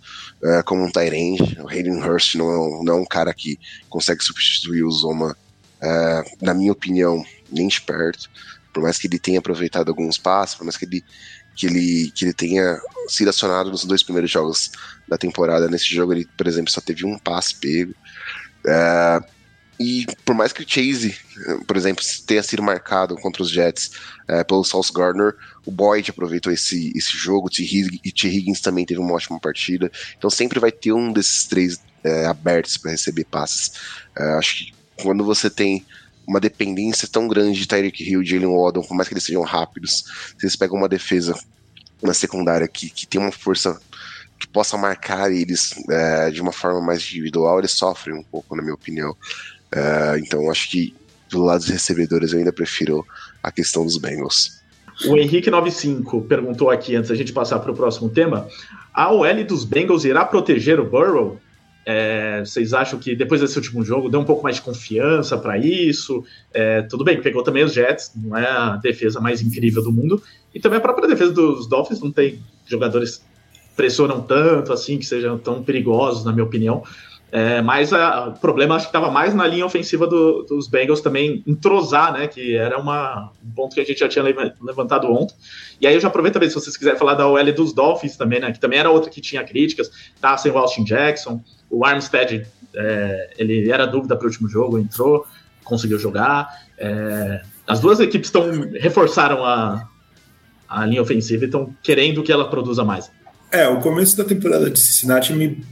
uh, 0.43 0.65
como 0.65 0.85
um 0.85 0.91
Tyrande. 0.91 1.59
O 1.61 1.69
Hayden 1.69 2.03
Hurst 2.03 2.35
não 2.35 2.51
é, 2.51 2.59
um, 2.59 2.85
não 2.85 2.95
é 2.95 3.01
um 3.01 3.07
cara 3.07 3.33
que 3.33 3.59
consegue 3.89 4.23
substituir 4.23 4.85
o 4.85 4.91
Zuma, 4.91 5.37
uh, 5.83 6.45
na 6.45 6.55
minha 6.55 6.73
opinião, 6.73 7.25
nem 7.51 7.69
de 7.69 7.81
perto. 7.81 8.29
Por 8.73 8.83
mais 8.83 8.99
que 8.99 9.07
ele 9.07 9.19
tenha 9.19 9.39
aproveitado 9.39 9.89
alguns 9.89 10.19
passos, 10.19 10.57
por 10.57 10.65
mais 10.65 10.77
que 10.77 10.85
ele, 10.85 11.05
que 11.57 11.67
ele, 11.67 12.13
que 12.15 12.25
ele 12.27 12.35
tenha 12.35 12.79
sido 13.09 13.31
acionado 13.31 13.71
nos 13.71 13.85
dois 13.85 14.03
primeiros 14.03 14.31
jogos 14.31 14.71
da 15.09 15.17
temporada. 15.17 15.69
Nesse 15.69 15.95
jogo 15.95 16.13
ele, 16.13 16.29
por 16.37 16.47
exemplo, 16.47 16.71
só 16.71 16.81
teve 16.81 17.05
um 17.05 17.19
passe 17.19 17.55
pego. 17.55 17.95
Uh, 18.65 19.38
e 19.79 20.07
por 20.25 20.35
mais 20.35 20.53
que 20.53 20.63
o 20.63 20.69
Chase, 20.69 21.17
por 21.67 21.77
exemplo, 21.77 22.05
tenha 22.27 22.43
sido 22.43 22.63
marcado 22.63 23.15
contra 23.17 23.43
os 23.43 23.51
Jets 23.51 23.93
é, 24.27 24.43
pelo 24.43 24.65
Sauce 24.65 24.93
Gardner, 24.93 25.37
o 25.65 25.71
Boyd 25.71 26.11
aproveitou 26.11 26.53
esse, 26.53 26.93
esse 26.97 27.17
jogo, 27.17 27.47
o 27.47 27.51
T. 27.51 27.63
Higgins 27.63 28.61
também 28.61 28.85
teve 28.85 29.01
uma 29.01 29.13
ótima 29.13 29.39
partida. 29.39 29.91
Então 30.17 30.29
sempre 30.29 30.59
vai 30.59 30.73
ter 30.73 30.93
um 30.93 31.13
desses 31.13 31.47
três 31.47 31.79
é, 32.03 32.27
abertos 32.27 32.77
para 32.77 32.91
receber 32.91 33.25
passes. 33.25 33.73
É, 34.17 34.33
acho 34.33 34.59
que 34.59 34.75
quando 35.01 35.25
você 35.25 35.49
tem 35.49 35.87
uma 36.27 36.41
dependência 36.41 37.07
tão 37.07 37.29
grande 37.29 37.61
de 37.61 37.69
Tyreek 37.69 38.03
Hill 38.03 38.23
e 38.23 38.27
Jalen 38.27 38.49
Waddle, 38.49 38.87
por 38.87 38.95
mais 38.95 39.09
que 39.09 39.15
eles 39.15 39.25
sejam 39.25 39.43
rápidos, 39.43 40.05
vocês 40.37 40.57
pegam 40.57 40.77
uma 40.77 40.89
defesa, 40.89 41.39
uma 42.03 42.13
secundária 42.13 42.67
que, 42.67 42.91
que 42.91 43.07
tem 43.07 43.21
uma 43.21 43.33
força 43.33 43.81
que 44.39 44.47
possa 44.47 44.77
marcar 44.77 45.33
eles 45.33 45.75
é, 45.89 46.31
de 46.31 46.41
uma 46.41 46.53
forma 46.53 46.81
mais 46.81 47.03
individual, 47.03 47.59
eles 47.59 47.73
sofrem 47.73 48.17
um 48.17 48.23
pouco, 48.23 48.55
na 48.55 48.63
minha 48.63 48.75
opinião. 48.75 49.17
É, 49.73 50.19
então 50.19 50.51
acho 50.51 50.71
que 50.71 50.95
do 51.31 51.43
lado 51.43 51.61
dos 51.61 51.69
recebedores 51.69 52.33
eu 52.33 52.39
ainda 52.39 52.53
prefiro 52.53 53.05
a 53.43 53.51
questão 53.51 53.85
dos 53.85 53.99
Bengals. 53.99 54.59
O 55.07 55.15
Henrique95 55.15 56.27
perguntou 56.27 56.71
aqui, 56.71 56.97
antes 56.97 57.11
da 57.11 57.15
gente 57.15 57.33
passar 57.33 57.61
para 57.61 57.71
o 57.71 57.77
próximo 57.77 58.09
tema, 58.09 58.49
a 58.93 59.13
OL 59.13 59.45
dos 59.45 59.65
Bengals 59.65 60.05
irá 60.05 60.25
proteger 60.25 60.81
o 60.81 60.85
Burrow? 60.85 61.41
É, 61.87 62.41
vocês 62.41 62.75
acham 62.75 62.99
que 62.99 63.15
depois 63.15 63.41
desse 63.41 63.57
último 63.57 63.83
jogo 63.83 64.11
deu 64.11 64.21
um 64.21 64.25
pouco 64.25 64.43
mais 64.43 64.57
de 64.57 64.63
confiança 64.63 65.39
para 65.39 65.57
isso? 65.57 66.25
É, 66.53 66.83
tudo 66.83 67.05
bem, 67.05 67.21
pegou 67.23 67.43
também 67.43 67.65
os 67.65 67.73
Jets, 67.73 68.13
não 68.15 68.37
é 68.37 68.47
a 68.47 68.77
defesa 68.77 69.21
mais 69.21 69.41
incrível 69.41 69.83
do 69.83 69.93
mundo, 69.93 70.23
e 70.55 70.61
também 70.61 70.79
a 70.79 70.83
própria 70.83 71.09
defesa 71.09 71.33
dos 71.33 71.67
Dolphins 71.67 72.01
não 72.01 72.11
tem 72.11 72.43
jogadores 72.67 73.23
pressionam 73.79 74.21
tanto 74.21 74.73
assim 74.73 74.99
que 74.99 75.07
sejam 75.07 75.39
tão 75.39 75.63
perigosos, 75.63 76.25
na 76.25 76.33
minha 76.33 76.45
opinião. 76.45 76.83
É, 77.31 77.61
mas 77.61 77.93
a, 77.93 78.29
o 78.29 78.33
problema 78.39 78.75
acho 78.75 78.87
que 78.87 78.89
estava 78.89 79.11
mais 79.11 79.35
na 79.35 79.47
linha 79.47 79.67
ofensiva 79.67 80.07
do, 80.07 80.45
dos 80.45 80.67
Bengals 80.67 81.03
também 81.03 81.43
entrosar, 81.47 82.13
né? 82.13 82.27
Que 82.27 82.57
era 82.57 82.79
uma, 82.79 83.31
um 83.45 83.51
ponto 83.51 83.75
que 83.75 83.81
a 83.81 83.85
gente 83.85 84.01
já 84.01 84.09
tinha 84.09 84.25
levantado 84.61 85.13
ontem. 85.13 85.35
E 85.81 85.87
aí 85.87 85.95
eu 85.95 86.01
já 86.01 86.09
aproveito 86.09 86.35
também, 86.35 86.49
se 86.49 86.55
vocês 86.55 86.77
quiserem 86.77 86.99
falar 86.99 87.15
da 87.15 87.29
OL 87.29 87.53
dos 87.53 87.75
Dolphins 87.75 88.17
também, 88.17 88.41
né? 88.41 88.51
Que 88.51 88.59
também 88.59 88.79
era 88.79 88.91
outra 88.91 89.11
que 89.11 89.21
tinha 89.21 89.45
críticas, 89.45 89.91
tá 90.21 90.37
sem 90.39 90.51
o 90.51 90.57
Austin 90.57 90.85
Jackson, 90.85 91.43
o 91.71 91.85
Armstead, 91.85 92.47
é, 92.75 93.31
ele 93.39 93.71
era 93.71 93.87
dúvida 93.87 94.17
para 94.17 94.25
o 94.25 94.29
último 94.29 94.49
jogo, 94.49 94.79
entrou, 94.79 95.27
conseguiu 95.65 95.99
jogar. 95.99 96.49
É, 96.79 97.43
as 97.67 97.79
duas 97.79 98.01
equipes 98.01 98.29
estão 98.29 98.51
reforçaram 98.73 99.45
a, 99.45 99.87
a 100.67 100.87
linha 100.87 101.03
ofensiva 101.03 101.45
e 101.45 101.47
estão 101.47 101.75
querendo 101.83 102.23
que 102.23 102.33
ela 102.33 102.49
produza 102.49 102.83
mais. 102.85 103.11
É, 103.51 103.69
o 103.69 103.81
começo 103.81 104.17
da 104.17 104.25
temporada 104.25 104.71
de 104.71 104.79
Cincinnati 104.79 105.33
me 105.35 105.63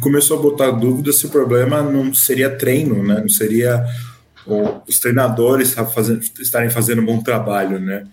começou 0.00 0.38
a 0.38 0.42
botar 0.42 0.70
dúvida 0.70 1.12
se 1.12 1.26
o 1.26 1.30
problema 1.30 1.82
não 1.82 2.12
seria 2.14 2.50
treino, 2.50 3.02
né? 3.06 3.20
Não 3.20 3.28
seria 3.28 3.84
os 4.86 4.98
treinadores 4.98 5.74
fazendo, 5.74 6.22
estarem 6.40 6.70
fazendo 6.70 7.02
um 7.02 7.06
bom 7.06 7.22
trabalho, 7.22 7.78
né? 7.78 8.06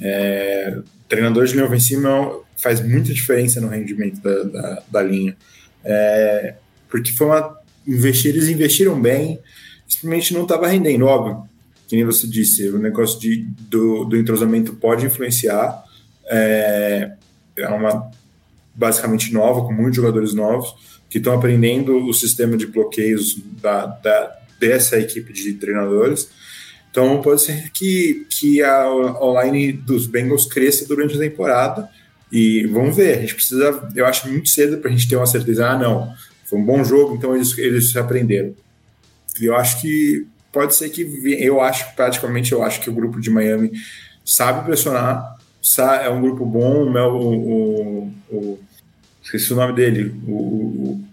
É, 0.00 0.78
treinador 1.08 1.44
de 1.44 1.52
linha 1.52 1.66
ofensiva 1.66 2.40
faz 2.56 2.80
muita 2.80 3.12
diferença 3.12 3.60
no 3.60 3.68
rendimento 3.68 4.20
da, 4.20 4.42
da, 4.44 4.82
da 4.90 5.02
linha. 5.02 5.36
É, 5.84 6.54
porque 6.88 7.12
foi 7.12 7.26
uma. 7.26 7.60
Investir, 7.84 8.30
eles 8.30 8.48
investiram 8.48 9.00
bem, 9.00 9.40
simplesmente 9.88 10.32
não 10.32 10.42
estava 10.42 10.68
rendendo, 10.68 11.04
óbvio. 11.06 11.42
Que 11.88 11.96
nem 11.96 12.04
você 12.04 12.28
disse, 12.28 12.68
o 12.68 12.78
negócio 12.78 13.18
de, 13.18 13.44
do, 13.68 14.04
do 14.04 14.16
entrosamento 14.16 14.72
pode 14.74 15.04
influenciar. 15.04 15.82
É, 16.26 17.10
é 17.56 17.68
uma 17.68 18.10
basicamente 18.74 19.32
nova, 19.32 19.62
com 19.62 19.72
muitos 19.72 19.96
jogadores 19.96 20.32
novos, 20.32 20.74
que 21.12 21.18
estão 21.18 21.34
aprendendo 21.34 22.08
o 22.08 22.14
sistema 22.14 22.56
de 22.56 22.66
bloqueios 22.66 23.36
da, 23.60 23.84
da, 23.84 24.34
dessa 24.58 24.98
equipe 24.98 25.30
de 25.30 25.52
treinadores. 25.52 26.30
Então 26.90 27.20
pode 27.20 27.42
ser 27.42 27.70
que, 27.70 28.26
que 28.30 28.62
a 28.62 28.90
online 28.90 29.74
dos 29.74 30.06
Bengals 30.06 30.46
cresça 30.46 30.86
durante 30.86 31.14
a 31.14 31.18
temporada 31.18 31.86
e 32.32 32.66
vamos 32.68 32.96
ver. 32.96 33.18
A 33.18 33.20
gente 33.20 33.34
precisa, 33.34 33.88
eu 33.94 34.06
acho 34.06 34.26
muito 34.26 34.48
cedo 34.48 34.78
para 34.78 34.88
a 34.88 34.92
gente 34.92 35.06
ter 35.06 35.16
uma 35.16 35.26
certeza. 35.26 35.68
Ah, 35.68 35.78
não, 35.78 36.14
foi 36.46 36.58
um 36.58 36.64
bom 36.64 36.82
jogo, 36.82 37.14
então 37.14 37.36
eles, 37.36 37.58
eles 37.58 37.94
aprenderam. 37.94 38.54
E 39.38 39.44
eu 39.44 39.54
acho 39.54 39.82
que 39.82 40.26
pode 40.50 40.74
ser 40.74 40.88
que 40.88 41.02
eu 41.38 41.60
acho 41.60 41.94
praticamente 41.94 42.52
eu 42.52 42.62
acho 42.62 42.80
que 42.80 42.88
o 42.88 42.94
grupo 42.94 43.20
de 43.20 43.28
Miami 43.28 43.70
sabe 44.24 44.64
pressionar, 44.64 45.36
é 46.02 46.08
um 46.08 46.22
grupo 46.22 46.46
bom, 46.46 46.90
o, 46.90 47.18
o, 47.18 48.12
o, 48.30 48.58
esqueci 49.22 49.52
o 49.52 49.56
nome 49.56 49.74
dele, 49.74 50.14
o, 50.26 50.32
o 50.32 51.04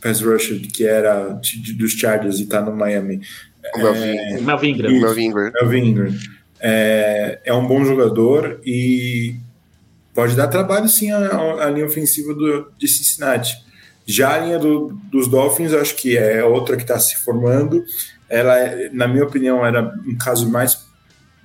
pass 0.00 0.20
rusher 0.20 0.60
que 0.60 0.86
era 0.86 1.32
de, 1.32 1.72
dos 1.72 1.92
Chargers 1.92 2.38
e 2.38 2.46
tá 2.46 2.60
no 2.60 2.74
Miami. 2.74 3.20
É, 3.74 4.40
Melvin 4.40 4.70
Ingram. 4.70 4.90
Melvin 5.00 5.24
Ingram. 5.24 5.52
Melvin 5.52 5.84
Ingram. 5.84 6.14
É, 6.60 7.40
é 7.44 7.52
um 7.52 7.66
bom 7.66 7.84
jogador 7.84 8.60
e 8.64 9.36
pode 10.14 10.34
dar 10.34 10.48
trabalho 10.48 10.88
sim 10.88 11.10
a, 11.10 11.64
a 11.64 11.70
linha 11.70 11.86
ofensiva 11.86 12.32
do, 12.32 12.70
de 12.78 12.88
Cincinnati. 12.88 13.54
Já 14.06 14.34
a 14.34 14.38
linha 14.38 14.58
do, 14.58 14.98
dos 15.10 15.26
Dolphins, 15.26 15.72
acho 15.72 15.96
que 15.96 16.16
é 16.16 16.42
outra 16.44 16.76
que 16.76 16.82
está 16.82 16.98
se 16.98 17.16
formando. 17.16 17.84
Ela, 18.28 18.54
na 18.92 19.08
minha 19.08 19.24
opinião, 19.24 19.66
era 19.66 19.82
um 20.06 20.16
caso 20.16 20.48
mais 20.48 20.86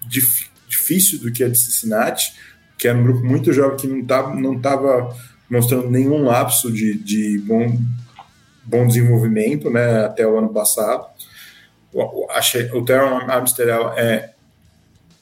dif, 0.08 0.48
difícil 0.68 1.20
do 1.20 1.32
que 1.32 1.44
a 1.44 1.50
de 1.50 1.58
Cincinnati, 1.58 2.34
que 2.78 2.88
era 2.88 2.98
um 2.98 3.04
grupo 3.04 3.26
muito 3.26 3.52
jovem 3.52 3.78
que 3.78 3.88
não 3.88 4.02
estava 4.02 4.36
não 4.36 4.60
tava 4.60 5.16
mostrando 5.52 5.90
nenhum 5.90 6.24
lapso 6.24 6.72
de, 6.72 6.98
de 6.98 7.38
bom, 7.40 7.78
bom 8.64 8.88
desenvolvimento 8.88 9.70
né, 9.70 10.06
até 10.06 10.26
o 10.26 10.38
ano 10.38 10.48
passado. 10.48 11.06
O, 11.94 12.26
o 12.74 12.86
Teron 12.86 13.30
Amsterdam 13.30 13.94
é, 13.98 14.30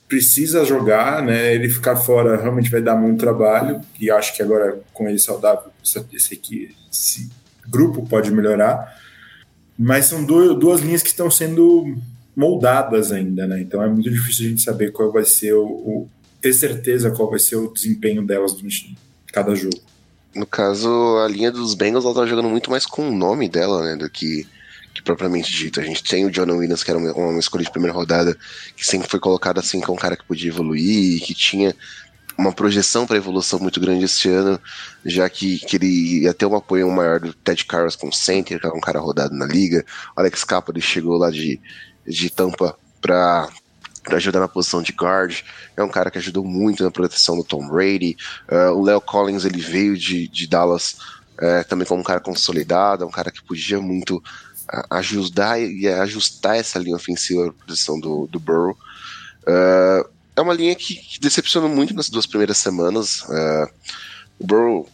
precisa 0.07 0.63
jogar, 0.63 1.23
né? 1.23 1.55
Ele 1.55 1.67
ficar 1.67 1.95
fora 1.95 2.39
realmente 2.39 2.69
vai 2.69 2.79
dar 2.79 2.95
muito 2.95 3.19
trabalho 3.19 3.81
e 3.99 4.11
acho 4.11 4.35
que 4.35 4.43
agora 4.43 4.79
com 4.93 5.09
ele 5.09 5.17
saudável 5.17 5.71
esse, 5.83 6.33
aqui, 6.35 6.75
esse 6.91 7.27
grupo 7.67 8.05
pode 8.07 8.31
melhorar. 8.31 8.99
Mas 9.75 10.05
são 10.05 10.23
duas, 10.23 10.59
duas 10.59 10.81
linhas 10.81 11.01
que 11.01 11.09
estão 11.09 11.31
sendo 11.31 11.97
moldadas 12.35 13.11
ainda, 13.11 13.47
né? 13.47 13.61
Então 13.61 13.81
é 13.81 13.87
muito 13.87 14.11
difícil 14.11 14.45
a 14.45 14.49
gente 14.49 14.61
saber 14.61 14.91
qual 14.91 15.11
vai 15.11 15.25
ser 15.25 15.53
o, 15.53 15.65
o 15.65 16.09
ter 16.39 16.53
certeza 16.53 17.09
qual 17.09 17.31
vai 17.31 17.39
ser 17.39 17.55
o 17.55 17.73
desempenho 17.73 18.23
delas 18.23 18.53
durante 18.53 18.95
cada 19.33 19.55
jogo. 19.55 19.88
No 20.33 20.45
caso, 20.45 21.17
a 21.17 21.27
linha 21.27 21.51
dos 21.51 21.73
Bengals 21.73 22.05
ela 22.05 22.13
tá 22.13 22.25
jogando 22.25 22.49
muito 22.49 22.69
mais 22.69 22.85
com 22.85 23.09
o 23.09 23.15
nome 23.15 23.49
dela, 23.49 23.83
né, 23.83 23.95
do 23.95 24.09
que 24.09 24.47
que 24.93 25.03
propriamente 25.03 25.51
dito. 25.51 25.79
A 25.79 25.83
gente 25.83 26.03
tem 26.03 26.25
o 26.25 26.31
John 26.31 26.51
Williams, 26.51 26.83
que 26.83 26.91
era 26.91 26.99
uma, 26.99 27.11
uma 27.13 27.39
escolha 27.39 27.63
de 27.63 27.71
primeira 27.71 27.95
rodada, 27.95 28.37
que 28.75 28.85
sempre 28.85 29.07
foi 29.07 29.19
colocado 29.19 29.59
assim 29.59 29.79
como 29.79 29.93
um 29.93 30.01
cara 30.01 30.17
que 30.17 30.25
podia 30.25 30.49
evoluir, 30.49 31.21
que 31.21 31.33
tinha 31.33 31.75
uma 32.37 32.53
projeção 32.53 33.05
para 33.05 33.17
evolução 33.17 33.59
muito 33.59 33.79
grande 33.79 34.05
esse 34.05 34.29
ano, 34.29 34.59
já 35.05 35.29
que, 35.29 35.59
que 35.59 35.75
ele 35.75 36.21
ia 36.23 36.33
ter 36.33 36.45
um 36.45 36.55
apoio 36.55 36.89
maior 36.89 37.19
do 37.19 37.33
Ted 37.33 37.65
Carlos 37.65 37.95
com 37.95 38.11
center, 38.11 38.59
que 38.59 38.65
é 38.65 38.69
um 38.69 38.79
cara 38.79 38.99
rodado 38.99 39.35
na 39.35 39.45
liga. 39.45 39.85
Alex 40.15 40.43
Capa 40.43 40.73
chegou 40.79 41.17
lá 41.17 41.29
de, 41.29 41.59
de 42.07 42.29
Tampa 42.29 42.77
para 43.01 43.49
ajudar 44.12 44.39
na 44.39 44.47
posição 44.47 44.81
de 44.81 44.91
guard. 44.91 45.41
É 45.75 45.83
um 45.83 45.89
cara 45.89 46.09
que 46.09 46.17
ajudou 46.17 46.43
muito 46.43 46.83
na 46.83 46.91
proteção 46.91 47.35
do 47.35 47.43
Tom 47.43 47.67
Brady. 47.67 48.17
Uh, 48.51 48.73
o 48.73 48.83
Leo 48.83 49.01
Collins 49.01 49.45
ele 49.45 49.62
veio 49.62 49.97
de, 49.97 50.27
de 50.27 50.47
Dallas 50.47 50.97
uh, 51.38 51.67
também 51.67 51.88
como 51.88 52.01
um 52.01 52.03
cara 52.03 52.19
consolidado, 52.19 53.03
é 53.03 53.07
um 53.07 53.12
cara 53.12 53.31
que 53.31 53.43
podia 53.43 53.79
muito 53.79 54.21
ajudar 54.89 55.59
e 55.59 55.88
ajustar 55.88 56.57
essa 56.57 56.79
linha 56.79 56.95
ofensiva 56.95 57.47
à 57.47 57.65
posição 57.65 57.99
do, 57.99 58.27
do 58.27 58.39
Burrow. 58.39 58.77
Uh, 59.41 60.07
é 60.35 60.41
uma 60.41 60.53
linha 60.53 60.75
que, 60.75 60.95
que, 60.95 61.19
decepcionou 61.19 61.69
muito 61.69 61.93
nas 61.93 62.09
duas 62.09 62.25
primeiras 62.25 62.57
semanas. 62.57 63.23
Uh, 63.23 63.69
o 64.39 64.45
Burrow, 64.45 64.89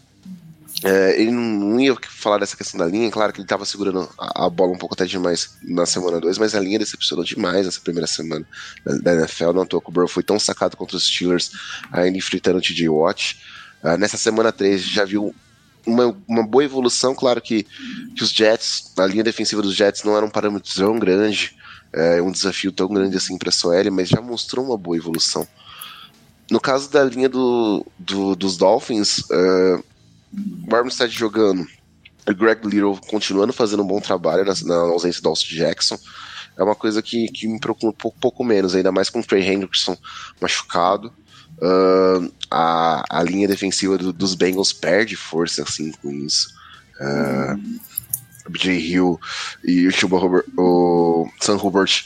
uh, 0.84 1.12
ele 1.16 1.32
não 1.32 1.80
ia 1.80 1.96
falar 2.10 2.40
dessa 2.40 2.58
questão 2.58 2.80
da 2.80 2.86
linha, 2.86 3.10
claro 3.10 3.32
que 3.32 3.40
ele 3.40 3.46
estava 3.46 3.66
segurando 3.66 4.10
a, 4.18 4.50
bola 4.50 4.74
um 4.74 4.78
pouco 4.78 4.96
até 4.96 5.06
demais 5.06 5.56
na 5.64 5.86
semana 5.86 6.20
2, 6.20 6.38
mas 6.38 6.56
a 6.56 6.60
linha 6.60 6.80
decepcionou 6.80 7.24
demais 7.24 7.66
nessa 7.66 7.80
primeira 7.80 8.08
semana 8.08 8.46
da, 8.84 9.14
NFL. 9.14 9.54
Não 9.54 9.66
toa 9.66 9.82
que 9.82 9.90
o 9.90 9.92
Burrow 9.92 10.08
foi 10.08 10.24
tão 10.24 10.40
sacado 10.40 10.76
contra 10.76 10.98
os 10.98 11.08
Steelers, 11.08 11.52
ainda 11.92 12.18
enfrentando 12.18 12.58
o 12.58 12.62
TJ 12.62 12.90
Watt. 12.90 13.40
nessa 14.00 14.18
semana 14.18 14.52
3 14.52 14.82
já 14.82 15.06
viu 15.06 15.34
uma, 15.86 16.18
uma 16.28 16.46
boa 16.46 16.64
evolução, 16.64 17.14
claro 17.14 17.40
que, 17.42 17.66
que 18.16 18.24
os 18.24 18.32
Jets, 18.32 18.92
a 18.98 19.06
linha 19.06 19.24
defensiva 19.24 19.62
dos 19.62 19.76
Jets 19.76 20.04
não 20.04 20.18
era 20.18 20.26
um 20.26 20.30
parâmetro 20.30 20.74
tão 20.74 20.98
grande, 20.98 21.56
é, 21.94 22.22
um 22.22 22.32
desafio 22.32 22.72
tão 22.72 22.88
grande 22.88 23.16
assim 23.16 23.38
para 23.38 23.50
a 23.50 23.52
SOL, 23.52 23.92
mas 23.92 24.10
já 24.10 24.20
mostrou 24.20 24.66
uma 24.66 24.78
boa 24.78 24.98
evolução. 24.98 25.48
No 26.50 26.60
caso 26.60 26.90
da 26.92 27.04
linha 27.04 27.30
do, 27.30 27.86
do 27.98 28.36
dos 28.36 28.58
Dolphins, 28.58 29.20
uh, 29.20 29.84
o 30.69 30.76
Armstead 30.76 31.13
jogando, 31.13 31.65
o 32.28 32.36
Greg 32.36 32.65
Little 32.67 33.00
continuando 33.08 33.54
fazendo 33.54 33.84
um 33.84 33.88
bom 33.88 34.00
trabalho 34.00 34.45
na, 34.45 34.54
na 34.65 34.76
ausência 34.91 35.21
do 35.21 35.30
Austin 35.30 35.56
Jackson, 35.56 35.98
é 36.58 36.63
uma 36.63 36.76
coisa 36.76 37.02
que, 37.02 37.28
que 37.28 37.48
me 37.48 37.60
preocupa 37.60 37.88
um 37.88 37.91
pouco, 37.91 38.17
pouco 38.19 38.43
menos, 38.43 38.76
ainda 38.76 38.91
mais 38.91 39.10
com 39.10 39.19
o 39.19 39.24
Trey 39.24 39.45
Hendrickson 39.45 39.98
machucado. 40.39 41.13
Uh, 41.58 42.32
a, 42.52 43.04
a 43.10 43.24
linha 43.24 43.48
defensiva 43.48 43.98
do, 43.98 44.12
dos 44.12 44.36
Bengals 44.36 44.74
perde 44.74 45.15
força 45.15 45.63
assim 45.63 45.91
com 46.02 46.12
isso. 46.12 46.50
Uh, 47.00 47.80
o 48.48 48.52
BJ 48.52 48.78
Hill 48.78 49.19
e 49.63 49.88
o, 49.88 49.91
Chuba 49.91 50.17
Robert, 50.17 50.45
o 50.58 51.28
Sam 51.41 51.58
Hubert 51.58 52.06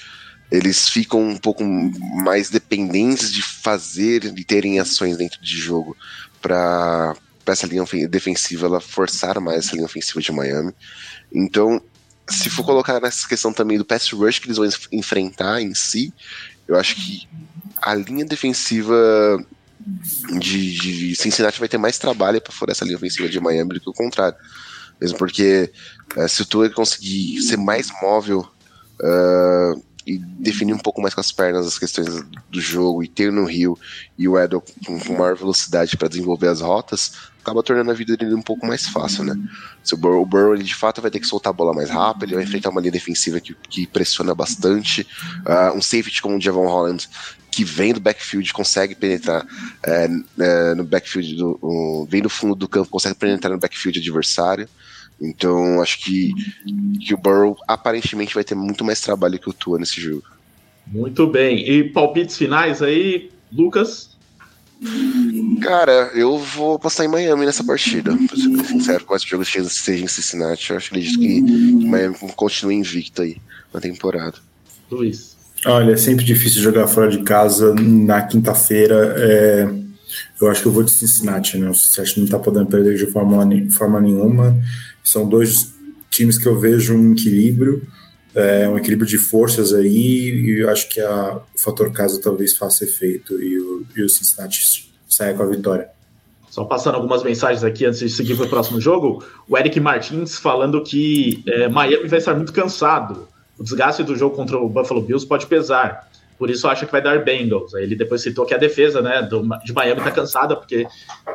eles 0.51 0.89
ficam 0.89 1.21
um 1.21 1.37
pouco 1.37 1.63
mais 1.63 2.49
dependentes 2.49 3.31
de 3.31 3.41
fazer 3.41 4.25
e 4.25 4.43
terem 4.43 4.79
ações 4.79 5.17
dentro 5.17 5.39
de 5.41 5.55
jogo 5.55 5.95
para 6.41 7.15
essa 7.51 7.67
linha 7.67 7.85
defensiva 8.07 8.67
ela 8.67 8.79
forçar 8.79 9.39
mais 9.39 9.65
essa 9.65 9.75
linha 9.75 9.85
ofensiva 9.85 10.21
de 10.21 10.31
Miami. 10.31 10.73
Então, 11.31 11.81
se 12.29 12.49
for 12.49 12.63
colocar 12.63 12.99
nessa 12.99 13.27
questão 13.27 13.51
também 13.51 13.77
do 13.77 13.85
pass 13.85 14.09
rush 14.11 14.39
que 14.39 14.47
eles 14.47 14.57
vão 14.57 14.67
enfrentar 14.91 15.61
em 15.61 15.73
si, 15.73 16.13
eu 16.67 16.77
acho 16.77 16.95
que 16.95 17.27
a 17.81 17.95
linha 17.95 18.25
defensiva 18.25 18.95
de, 20.39 20.77
de 20.77 21.15
Cincinnati 21.15 21.59
vai 21.59 21.69
ter 21.69 21.77
mais 21.77 21.97
trabalho 21.97 22.41
para 22.41 22.53
furar 22.53 22.71
essa 22.71 22.85
linha 22.85 22.97
ofensiva 22.97 23.27
de 23.29 23.39
Miami 23.39 23.73
do 23.73 23.81
que 23.81 23.89
o 23.89 23.93
contrário. 23.93 24.37
Mesmo 24.99 25.17
porque 25.17 25.71
uh, 26.15 26.27
se 26.27 26.41
o 26.41 26.45
Tua 26.45 26.69
conseguir 26.69 27.41
ser 27.41 27.57
mais 27.57 27.89
móvel 28.01 28.47
uh, 29.01 29.81
e 30.05 30.17
definir 30.17 30.73
um 30.73 30.79
pouco 30.79 31.01
mais 31.01 31.13
com 31.13 31.21
as 31.21 31.31
pernas 31.31 31.65
as 31.65 31.79
questões 31.79 32.07
do 32.49 32.59
jogo 32.59 33.03
e 33.03 33.07
ter 33.07 33.31
no 33.31 33.45
Rio 33.45 33.77
e 34.17 34.27
o 34.27 34.37
Edel 34.37 34.61
com, 34.85 34.99
com 34.99 35.13
maior 35.13 35.35
velocidade 35.35 35.95
para 35.95 36.09
desenvolver 36.09 36.47
as 36.47 36.61
rotas, 36.61 37.13
acaba 37.41 37.63
tornando 37.63 37.91
a 37.91 37.93
vida 37.93 38.15
dele 38.15 38.33
um 38.33 38.41
pouco 38.41 38.65
mais 38.65 38.87
fácil, 38.87 39.23
né? 39.23 39.35
Se 39.83 39.93
o 39.93 39.97
Burrow, 39.97 40.21
o 40.21 40.25
Burrow 40.25 40.53
ele 40.53 40.63
de 40.63 40.75
fato 40.75 41.01
vai 41.01 41.09
ter 41.09 41.19
que 41.19 41.27
soltar 41.27 41.51
a 41.51 41.53
bola 41.53 41.73
mais 41.73 41.89
rápido, 41.89 42.25
ele 42.25 42.35
vai 42.35 42.43
enfrentar 42.43 42.69
uma 42.69 42.81
linha 42.81 42.91
defensiva 42.91 43.39
que, 43.39 43.55
que 43.69 43.87
pressiona 43.87 44.35
bastante, 44.35 45.07
uh, 45.45 45.75
um 45.75 45.81
safety 45.81 46.21
como 46.21 46.37
o 46.37 46.41
Javon 46.41 46.67
Holland 46.67 47.07
que 47.51 47.63
vem 47.63 47.93
do 47.93 47.99
backfield, 47.99 48.53
consegue 48.53 48.95
penetrar 48.95 49.45
é, 49.83 50.07
é, 50.39 50.75
no 50.75 50.83
backfield, 50.83 51.35
do, 51.35 51.59
um, 51.61 52.05
vem 52.07 52.21
do 52.21 52.29
fundo 52.29 52.55
do 52.55 52.67
campo, 52.67 52.89
consegue 52.89 53.15
penetrar 53.15 53.51
no 53.51 53.59
backfield 53.59 53.99
adversário. 53.99 54.69
Então, 55.19 55.81
acho 55.81 55.99
que, 55.99 56.31
que 57.05 57.13
o 57.13 57.17
Burrow 57.17 57.57
aparentemente 57.67 58.33
vai 58.33 58.43
ter 58.43 58.55
muito 58.55 58.85
mais 58.85 59.01
trabalho 59.01 59.39
que 59.39 59.49
o 59.49 59.53
Tua 59.53 59.77
nesse 59.77 59.99
jogo. 59.99 60.23
Muito 60.87 61.27
bem. 61.27 61.69
E 61.69 61.83
palpites 61.83 62.37
finais 62.37 62.81
aí, 62.81 63.29
Lucas? 63.51 64.17
Cara, 65.61 66.11
eu 66.13 66.37
vou 66.37 66.79
passar 66.79 67.05
em 67.05 67.09
Miami 67.09 67.45
nessa 67.45 67.63
partida. 67.63 68.15
Pra 68.15 68.35
ser 68.35 68.65
sincero, 68.65 69.05
com 69.05 69.15
esse 69.15 69.27
jogo 69.27 69.43
seja 69.45 70.03
em 70.03 70.07
Cincinnati, 70.07 70.71
eu 70.71 70.77
acredito 70.77 71.19
que, 71.19 71.41
que 71.41 71.85
Miami 71.85 72.15
continue 72.35 72.75
invicto 72.75 73.21
aí 73.21 73.37
na 73.73 73.79
temporada. 73.79 74.35
Luiz. 74.89 75.37
Olha, 75.65 75.91
é 75.91 75.97
sempre 75.97 76.23
difícil 76.23 76.61
jogar 76.61 76.87
fora 76.87 77.09
de 77.09 77.21
casa 77.23 77.75
na 77.75 78.21
quinta-feira. 78.21 79.15
É, 79.17 79.69
eu 80.39 80.49
acho 80.49 80.61
que 80.61 80.67
eu 80.67 80.71
vou 80.71 80.83
de 80.83 80.91
Cincinnati, 80.91 81.57
né? 81.57 81.69
O 81.69 81.73
Cincinnati 81.73 82.17
não 82.17 82.25
está 82.25 82.39
podendo 82.39 82.67
perder 82.67 82.97
de 82.97 83.05
forma, 83.07 83.47
forma 83.71 83.99
nenhuma. 83.99 84.57
São 85.03 85.27
dois 85.27 85.73
times 86.09 86.37
que 86.37 86.47
eu 86.47 86.57
vejo 86.57 86.95
um 86.95 87.11
equilíbrio, 87.11 87.85
é, 88.39 88.69
um 88.69 88.77
equilíbrio 88.77 89.07
de 89.07 89.17
forças 89.17 89.73
aí, 89.73 89.87
e 89.87 90.59
eu 90.61 90.69
acho 90.69 90.89
que 90.89 90.99
a, 90.99 91.37
o 91.55 91.59
fator 91.59 91.91
casa 91.91 92.21
talvez 92.21 92.55
faça 92.55 92.83
efeito 92.83 93.41
e 93.41 93.59
o, 93.59 93.85
e 93.95 94.03
o 94.03 94.09
Cincinnati 94.09 94.89
saia 95.07 95.33
com 95.33 95.43
a 95.43 95.45
vitória. 95.45 95.89
Só 96.49 96.63
passando 96.63 96.95
algumas 96.95 97.23
mensagens 97.23 97.63
aqui 97.63 97.85
antes 97.85 97.99
de 97.99 98.09
seguir 98.09 98.35
para 98.35 98.45
o 98.45 98.49
próximo 98.49 98.81
jogo, 98.81 99.23
o 99.47 99.57
Eric 99.57 99.79
Martins 99.79 100.37
falando 100.37 100.81
que 100.81 101.43
é, 101.47 101.67
Miami 101.67 102.07
vai 102.07 102.19
estar 102.19 102.33
muito 102.33 102.51
cansado 102.51 103.27
o 103.59 103.63
desgaste 103.63 104.03
do 104.03 104.15
jogo 104.15 104.35
contra 104.35 104.57
o 104.57 104.69
Buffalo 104.69 105.01
Bills 105.01 105.27
pode 105.27 105.45
pesar. 105.45 106.07
Por 106.37 106.49
isso 106.49 106.65
acha 106.69 106.85
que 106.85 106.91
vai 106.91 107.01
dar 107.01 107.21
Bengals. 107.25 107.75
Aí 107.75 107.83
ele 107.83 107.95
depois 107.95 108.21
citou 108.21 108.45
que 108.45 108.53
a 108.53 108.57
defesa 108.57 109.01
né, 109.01 109.21
do, 109.21 109.41
de 109.65 109.73
Miami 109.73 109.99
está 109.99 110.11
cansada, 110.11 110.55
porque 110.55 110.87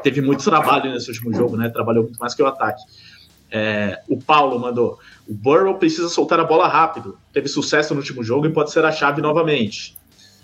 teve 0.03 0.23
muito 0.23 0.43
trabalho 0.43 0.91
nesse 0.91 1.11
último 1.11 1.35
jogo, 1.35 1.59
né? 1.59 1.69
Trabalhou 1.69 2.05
muito 2.05 2.17
mais 2.19 2.35
que 2.35 2.43
o 2.43 2.47
ataque. 2.47 2.83
É, 3.51 4.01
o 4.09 4.21
Paulo 4.21 4.59
mandou: 4.59 4.99
o 5.29 5.35
Burrow 5.35 5.75
precisa 5.75 6.09
soltar 6.09 6.41
a 6.41 6.45
bola 6.45 6.69
rápido. 6.69 7.19
Teve 7.33 7.49
sucesso 7.49 7.95
no 7.95 8.01
último 8.01 8.23
jogo 8.23 8.47
e 8.47 8.53
pode 8.53 8.71
ser 8.71 8.85
a 8.85 8.93
chave 8.93 9.23
novamente. 9.23 9.97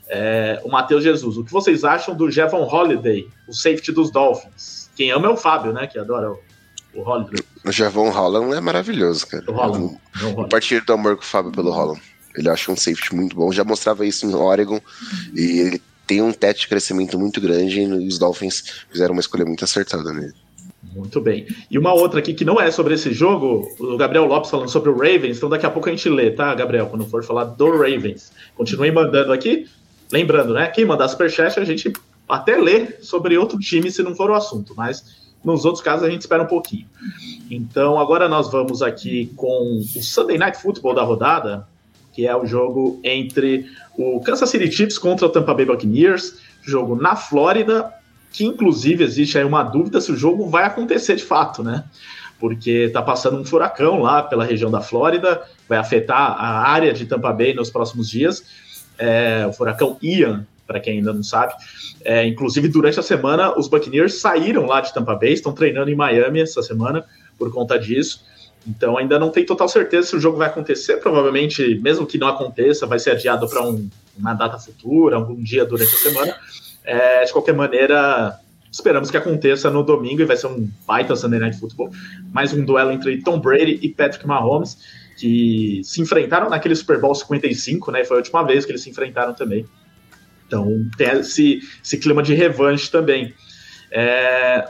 É, 0.09 0.61
o 0.65 0.69
Matheus 0.69 1.05
Jesus, 1.05 1.37
o 1.37 1.45
que 1.45 1.53
vocês 1.53 1.85
acham 1.85 2.17
do 2.17 2.31
Jevon 2.31 2.65
Holiday, 2.65 3.29
o 3.49 3.53
safety 3.53 3.93
dos 3.93 4.11
Dolphins? 4.11 4.91
Quem 4.97 5.11
ama 5.13 5.29
é 5.29 5.31
o 5.31 5.37
Fábio, 5.37 5.73
né? 5.73 5.87
Que 5.87 5.99
adora 5.99 6.33
o, 6.33 6.39
o 6.95 7.03
Holiday. 7.03 7.45
O 7.65 7.71
Javon 7.71 8.11
Holland 8.11 8.55
é 8.55 8.61
maravilhoso, 8.61 9.27
cara. 9.27 9.45
O 9.49 9.53
Holland. 9.53 9.99
Eu, 10.21 10.49
partilho 10.49 10.85
do 10.85 10.93
amor 10.93 11.17
com 11.17 11.23
o 11.23 11.27
Fábio 11.27 11.53
pelo 11.53 11.71
Holland. 11.71 12.03
Ele 12.35 12.49
acha 12.49 12.73
um 12.73 12.77
safety 12.77 13.15
muito 13.15 13.37
bom. 13.37 13.53
Já 13.53 13.65
mostrava 13.65 14.05
isso 14.07 14.27
em 14.27 14.35
Oregon. 14.35 14.81
E 15.35 15.61
ele 15.61 15.83
tem 16.07 16.23
um 16.23 16.33
teto 16.33 16.61
de 16.61 16.69
crescimento 16.69 17.19
muito 17.19 17.41
grande 17.41 17.81
e 17.81 18.09
os 18.09 18.19
Dolphins 18.19 18.85
fizeram 18.91 19.13
uma 19.13 19.21
escolha 19.21 19.45
muito 19.45 19.65
acertada 19.65 20.13
nele. 20.13 20.35
Muito 20.95 21.21
bem. 21.21 21.47
E 21.71 21.79
uma 21.79 21.93
outra 21.93 22.19
aqui 22.19 22.35
que 22.35 22.45
não 22.45 22.61
é 22.61 22.71
sobre 22.71 22.95
esse 22.95 23.13
jogo, 23.13 23.69
o 23.79 23.97
Gabriel 23.97 24.27
Lopes 24.27 24.51
falando 24.51 24.69
sobre 24.69 24.91
o 24.91 24.95
Ravens, 24.95 25.37
então 25.37 25.49
daqui 25.49 25.65
a 25.65 25.71
pouco 25.71 25.89
a 25.89 25.93
gente 25.93 26.09
lê, 26.09 26.31
tá, 26.31 26.55
Gabriel? 26.55 26.87
Quando 26.87 27.07
for 27.07 27.23
falar 27.23 27.45
do 27.45 27.71
Ravens. 27.71 28.33
Continue 28.57 28.91
mandando 28.91 29.33
aqui. 29.33 29.69
Lembrando, 30.13 30.53
né? 30.53 30.67
Quem 30.67 30.85
mandar 30.85 31.09
superchat, 31.09 31.59
a 31.61 31.65
gente 31.65 31.93
até 32.29 32.57
lê 32.57 33.01
sobre 33.01 33.39
outro 33.39 33.59
time 33.59 33.91
se 33.91 34.03
não 34.03 34.15
for 34.15 34.31
o 34.31 34.35
assunto, 34.35 34.75
mas 34.77 35.31
nos 35.45 35.65
outros 35.65 35.83
casos 35.83 36.07
a 36.07 36.11
gente 36.11 36.23
espera 36.23 36.43
um 36.43 36.47
pouquinho. 36.47 36.87
Então 37.51 37.99
agora 37.99 38.29
nós 38.29 38.51
vamos 38.51 38.83
aqui 38.83 39.33
com 39.37 39.79
o 39.79 40.03
Sunday 40.03 40.39
Night 40.39 40.59
Football 40.61 40.95
da 40.95 41.03
rodada, 41.03 41.67
que 42.13 42.27
é 42.27 42.37
o 42.37 42.45
jogo 42.45 43.01
entre 43.05 43.67
o 43.97 44.21
Kansas 44.21 44.51
City 44.51 44.71
Chiefs 44.71 44.99
contra 44.99 45.27
o 45.27 45.31
Tampa 45.31 45.55
Bay 45.55 45.65
Buccaneers, 45.65 46.39
jogo 46.63 46.95
na 46.95 47.17
Flórida, 47.17 47.93
que 48.33 48.45
inclusive 48.45 49.05
existe 49.05 49.37
aí 49.39 49.45
uma 49.45 49.63
dúvida 49.63 50.01
se 50.01 50.13
o 50.13 50.17
jogo 50.17 50.49
vai 50.49 50.65
acontecer 50.65 51.17
de 51.17 51.25
fato, 51.25 51.63
né? 51.63 51.85
Porque 52.39 52.89
tá 52.93 53.03
passando 53.03 53.39
um 53.39 53.45
furacão 53.45 54.01
lá 54.01 54.23
pela 54.23 54.45
região 54.45 54.71
da 54.71 54.81
Flórida, 54.81 55.43
vai 55.69 55.79
afetar 55.79 56.19
a 56.19 56.69
área 56.71 56.93
de 56.93 57.05
Tampa 57.07 57.33
Bay 57.33 57.53
nos 57.53 57.71
próximos 57.71 58.09
dias. 58.09 58.43
É, 58.99 59.47
o 59.47 59.53
furacão 59.53 59.99
Ian, 60.03 60.47
para 60.67 60.81
quem 60.81 60.99
ainda 60.99 61.13
não 61.13 61.23
sabe. 61.23 61.53
É, 62.03 62.27
inclusive, 62.27 62.69
durante 62.69 62.99
a 62.99 63.03
semana, 63.03 63.59
os 63.59 63.69
Buccaneers 63.69 64.15
saíram 64.21 64.67
lá 64.67 64.81
de 64.81 64.95
Tampa 64.95 65.15
Bay, 65.15 65.33
estão 65.33 65.53
treinando 65.53 65.91
em 65.91 65.95
Miami 65.95 66.41
essa 66.41 66.63
semana 66.63 67.05
por 67.39 67.53
conta 67.53 67.79
disso. 67.79 68.25
Então, 68.67 68.97
ainda 68.97 69.19
não 69.19 69.31
tem 69.31 69.45
total 69.45 69.69
certeza 69.69 70.09
se 70.09 70.17
o 70.17 70.21
jogo 70.21 70.39
vai 70.39 70.49
acontecer. 70.49 70.99
Provavelmente, 70.99 71.79
mesmo 71.83 72.07
que 72.07 72.19
não 72.19 72.29
aconteça, 72.29 72.87
vai 72.87 72.99
ser 72.99 73.11
adiado 73.11 73.49
para 73.49 73.63
um, 73.63 73.89
uma 74.17 74.35
data 74.35 74.59
futura, 74.59 75.17
algum 75.17 75.43
dia 75.43 75.65
durante 75.65 75.95
a 75.95 75.99
semana. 75.99 76.37
É, 76.91 77.23
de 77.23 77.33
qualquer 77.33 77.55
maneira, 77.55 78.37
esperamos 78.69 79.13
que 79.13 79.17
aconteça 79.17 79.71
no 79.71 79.85
domingo 79.85 80.23
e 80.23 80.25
vai 80.25 80.37
ser 80.37 80.49
um 80.49 80.69
baita 80.85 81.15
Sunday 81.15 81.39
Night 81.39 81.57
Football. 81.57 81.93
Mais 82.33 82.53
um 82.53 82.65
duelo 82.65 82.91
entre 82.91 83.23
Tom 83.23 83.39
Brady 83.39 83.79
e 83.81 83.91
Patrick 83.91 84.27
Mahomes, 84.27 84.77
que 85.17 85.83
se 85.85 86.01
enfrentaram 86.01 86.51
naquele 86.51 86.75
Super 86.75 86.99
Bowl 86.99 87.15
55, 87.15 87.93
né? 87.93 88.03
Foi 88.03 88.17
a 88.17 88.19
última 88.19 88.43
vez 88.43 88.65
que 88.65 88.73
eles 88.73 88.83
se 88.83 88.91
enfrentaram 88.91 89.33
também. 89.33 89.65
Então 90.49 90.67
tem 90.99 91.11
esse, 91.11 91.61
esse 91.81 91.97
clima 91.97 92.25
de 92.25 92.35
revanche 92.35 92.91
também. 92.91 93.33
É, 93.93 94.69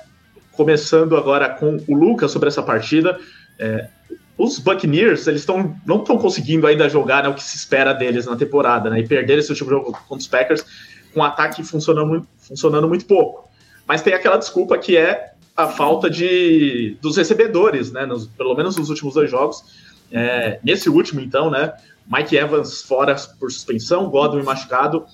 começando 0.52 1.16
agora 1.16 1.48
com 1.48 1.82
o 1.88 1.94
Lucas 1.94 2.30
sobre 2.30 2.48
essa 2.48 2.62
partida. 2.62 3.18
É, 3.58 3.88
os 4.36 4.58
Buccaneers, 4.58 5.26
eles 5.26 5.46
tão, 5.46 5.74
não 5.86 6.00
estão 6.00 6.18
conseguindo 6.18 6.66
ainda 6.66 6.86
jogar 6.86 7.22
né, 7.22 7.30
o 7.30 7.34
que 7.34 7.42
se 7.42 7.56
espera 7.56 7.94
deles 7.94 8.26
na 8.26 8.36
temporada, 8.36 8.90
né? 8.90 9.00
E 9.00 9.08
perder 9.08 9.38
esse 9.38 9.48
último 9.48 9.70
jogo 9.70 9.92
contra 10.06 10.16
os 10.16 10.26
Packers 10.26 10.66
com 11.12 11.22
ataque 11.22 11.62
funcionando 11.62 12.06
muito, 12.06 12.28
funcionando 12.38 12.88
muito 12.88 13.04
pouco. 13.06 13.48
Mas 13.86 14.02
tem 14.02 14.14
aquela 14.14 14.36
desculpa 14.36 14.78
que 14.78 14.96
é 14.96 15.32
a 15.56 15.68
falta 15.68 16.08
de 16.08 16.96
dos 17.00 17.16
recebedores, 17.16 17.92
né? 17.92 18.06
Nos, 18.06 18.26
pelo 18.26 18.54
menos 18.54 18.76
nos 18.76 18.88
últimos 18.88 19.14
dois 19.14 19.30
jogos. 19.30 19.64
É, 20.12 20.58
nesse 20.62 20.88
último, 20.88 21.20
então, 21.20 21.50
né? 21.50 21.72
Mike 22.06 22.36
Evans 22.36 22.82
fora 22.82 23.14
por 23.38 23.50
suspensão, 23.52 24.08
Godwin 24.08 24.42
machucado 24.42 25.04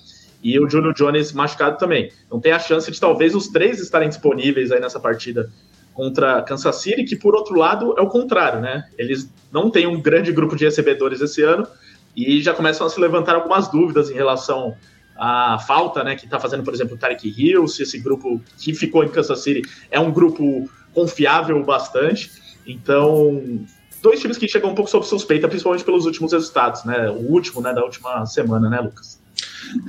e 0.41 0.59
o 0.59 0.69
Julio 0.69 0.93
Jones 0.93 1.31
machucado 1.31 1.77
também. 1.77 2.11
Então 2.25 2.39
tem 2.39 2.51
a 2.51 2.59
chance 2.59 2.89
de 2.89 2.99
talvez 2.99 3.35
os 3.35 3.47
três 3.47 3.79
estarem 3.79 4.09
disponíveis 4.09 4.71
aí 4.71 4.79
nessa 4.79 4.99
partida 4.99 5.51
contra 5.93 6.41
Kansas 6.43 6.75
City, 6.77 7.03
que 7.03 7.15
por 7.15 7.35
outro 7.35 7.55
lado 7.55 7.95
é 7.97 8.01
o 8.01 8.07
contrário, 8.07 8.61
né? 8.61 8.87
Eles 8.97 9.29
não 9.51 9.69
têm 9.69 9.87
um 9.87 9.99
grande 9.99 10.31
grupo 10.31 10.55
de 10.55 10.65
recebedores 10.65 11.21
esse 11.21 11.41
ano 11.41 11.67
e 12.15 12.41
já 12.41 12.53
começam 12.53 12.85
a 12.85 12.89
se 12.89 12.99
levantar 12.99 13.35
algumas 13.35 13.67
dúvidas 13.67 14.09
em 14.09 14.13
relação 14.13 14.75
a 15.17 15.59
falta, 15.59 16.03
né, 16.03 16.15
que 16.15 16.25
está 16.25 16.39
fazendo, 16.39 16.63
por 16.63 16.73
exemplo, 16.73 16.95
o 16.95 16.97
Tarek 16.97 17.27
Hill, 17.27 17.67
se 17.67 17.83
esse 17.83 17.99
grupo 17.99 18.41
que 18.57 18.73
ficou 18.73 19.03
em 19.03 19.09
Kansas 19.09 19.41
City 19.41 19.61
é 19.89 19.99
um 19.99 20.11
grupo 20.11 20.69
confiável 20.93 21.63
bastante. 21.63 22.31
Então, 22.65 23.59
dois 24.01 24.19
times 24.19 24.37
que 24.37 24.47
chegam 24.47 24.71
um 24.71 24.75
pouco 24.75 24.89
sob 24.89 25.05
suspeita, 25.05 25.47
principalmente 25.47 25.83
pelos 25.83 26.05
últimos 26.05 26.33
resultados, 26.33 26.83
né? 26.83 27.09
O 27.09 27.31
último, 27.31 27.61
né, 27.61 27.73
da 27.73 27.83
última 27.83 28.25
semana, 28.25 28.69
né, 28.69 28.79
Lucas? 28.79 29.19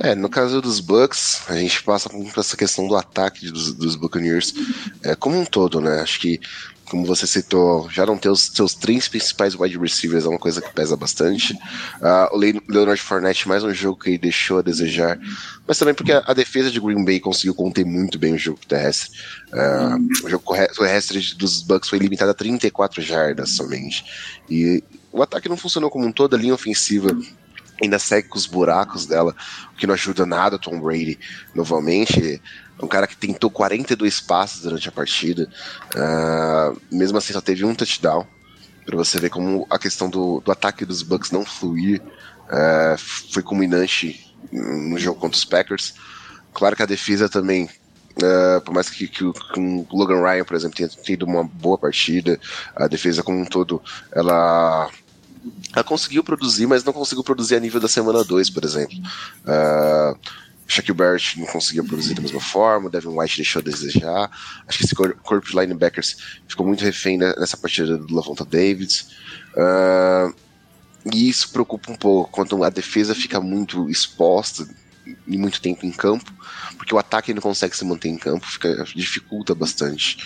É, 0.00 0.14
no 0.14 0.28
caso 0.28 0.60
dos 0.60 0.80
Bucks, 0.80 1.42
a 1.48 1.54
gente 1.54 1.82
passa 1.82 2.08
por 2.08 2.38
essa 2.38 2.56
questão 2.56 2.88
do 2.88 2.96
ataque 2.96 3.50
dos, 3.50 3.72
dos 3.74 3.96
Buccaneers 3.96 4.54
é, 5.02 5.14
como 5.14 5.38
um 5.38 5.44
todo, 5.44 5.80
né? 5.80 6.00
Acho 6.00 6.20
que 6.20 6.40
como 6.88 7.04
você 7.04 7.26
citou, 7.26 7.88
já 7.90 8.04
não 8.04 8.16
ter 8.16 8.28
os 8.28 8.46
seus 8.46 8.74
três 8.74 9.08
principais 9.08 9.54
wide 9.54 9.78
receivers 9.78 10.24
é 10.24 10.28
uma 10.28 10.38
coisa 10.38 10.60
que 10.60 10.72
pesa 10.72 10.96
bastante. 10.96 11.52
Uh, 11.52 12.34
o 12.34 12.36
Leonard 12.36 13.00
Fournette, 13.00 13.46
mais 13.46 13.62
um 13.62 13.72
jogo 13.72 13.98
que 13.98 14.10
ele 14.10 14.18
deixou 14.18 14.58
a 14.58 14.62
desejar, 14.62 15.18
mas 15.66 15.78
também 15.78 15.94
porque 15.94 16.12
a, 16.12 16.22
a 16.26 16.34
defesa 16.34 16.70
de 16.70 16.80
Green 16.80 17.04
Bay 17.04 17.20
conseguiu 17.20 17.54
conter 17.54 17.84
muito 17.84 18.18
bem 18.18 18.34
o 18.34 18.38
jogo 18.38 18.58
terrestre. 18.66 19.10
Uh, 19.52 20.26
o 20.26 20.30
jogo 20.30 20.44
terrestre 20.76 21.34
dos 21.34 21.62
Bucks 21.62 21.88
foi 21.88 21.98
limitado 21.98 22.30
a 22.30 22.34
34 22.34 23.02
jardas 23.02 23.50
somente. 23.50 24.04
E 24.48 24.82
o 25.12 25.22
ataque 25.22 25.48
não 25.48 25.56
funcionou 25.56 25.90
como 25.90 26.06
um 26.06 26.12
todo, 26.12 26.34
a 26.34 26.38
linha 26.38 26.54
ofensiva 26.54 27.16
ainda 27.82 27.98
segue 27.98 28.28
com 28.28 28.36
os 28.36 28.46
buracos 28.46 29.06
dela, 29.06 29.34
o 29.72 29.76
que 29.76 29.86
não 29.86 29.94
ajuda 29.94 30.26
nada 30.26 30.58
Tom 30.58 30.80
Brady 30.80 31.18
novamente. 31.54 32.40
Um 32.80 32.86
cara 32.86 33.06
que 33.06 33.16
tentou 33.16 33.50
42 33.50 34.20
passes 34.20 34.62
durante 34.62 34.88
a 34.88 34.92
partida, 34.92 35.48
uh, 35.94 36.80
mesmo 36.90 37.18
assim 37.18 37.32
só 37.32 37.40
teve 37.40 37.64
um 37.64 37.74
touchdown. 37.74 38.26
Para 38.86 38.96
você 38.96 39.18
ver 39.18 39.30
como 39.30 39.66
a 39.68 39.78
questão 39.78 40.08
do, 40.08 40.40
do 40.40 40.50
ataque 40.50 40.84
dos 40.84 41.02
Bucks 41.02 41.30
não 41.30 41.44
fluir 41.44 42.00
uh, 42.00 42.98
foi 43.32 43.42
culminante 43.42 44.34
no 44.52 44.98
jogo 44.98 45.20
contra 45.20 45.36
os 45.36 45.44
Packers. 45.44 45.94
Claro 46.54 46.76
que 46.76 46.82
a 46.82 46.86
defesa 46.86 47.28
também 47.28 47.68
Uh, 48.18 48.60
por 48.62 48.74
mais 48.74 48.90
que, 48.90 49.06
que, 49.06 49.22
o, 49.22 49.32
que, 49.32 49.60
o 49.60 49.86
Logan 49.92 50.20
Ryan, 50.20 50.44
por 50.44 50.56
exemplo, 50.56 50.76
tenha 50.76 50.88
tido 50.88 51.24
uma 51.24 51.44
boa 51.44 51.78
partida, 51.78 52.40
a 52.74 52.88
defesa 52.88 53.22
como 53.22 53.38
um 53.38 53.44
todo, 53.44 53.80
ela 54.10 54.90
ela 55.72 55.84
conseguiu 55.84 56.24
produzir, 56.24 56.66
mas 56.66 56.82
não 56.84 56.92
conseguiu 56.92 57.22
produzir 57.22 57.56
a 57.56 57.60
nível 57.60 57.80
da 57.80 57.88
semana 57.88 58.24
2, 58.24 58.50
por 58.50 58.64
exemplo. 58.64 58.96
Uh, 59.44 60.18
Shaquille 60.68 60.96
Barrett 60.96 61.40
não 61.40 61.46
conseguiu 61.46 61.82
produzir 61.82 62.12
da 62.12 62.20
mesma 62.20 62.40
forma, 62.40 62.88
o 62.88 62.90
Devin 62.90 63.08
White 63.08 63.36
deixou 63.36 63.60
a 63.60 63.62
desejar. 63.62 64.30
Acho 64.66 64.78
que 64.78 64.84
esse 64.84 64.94
corpo 64.94 65.48
de 65.48 65.58
linebackers 65.58 66.16
ficou 66.46 66.66
muito 66.66 66.84
refém 66.84 67.16
nessa 67.16 67.56
partida 67.56 67.96
do 67.96 68.14
Lavonta 68.14 68.44
Davis. 68.44 69.08
Uh, 69.54 70.34
e 71.10 71.28
isso 71.30 71.50
preocupa 71.50 71.90
um 71.90 71.96
pouco, 71.96 72.30
quando 72.30 72.62
a 72.62 72.68
defesa 72.68 73.14
fica 73.14 73.40
muito 73.40 73.88
exposta 73.88 74.68
e 75.26 75.38
muito 75.38 75.62
tempo 75.62 75.86
em 75.86 75.90
campo, 75.90 76.30
porque 76.76 76.94
o 76.94 76.98
ataque 76.98 77.32
não 77.32 77.40
consegue 77.40 77.74
se 77.74 77.84
manter 77.84 78.10
em 78.10 78.18
campo, 78.18 78.46
fica, 78.46 78.84
dificulta 78.94 79.54
bastante. 79.54 80.18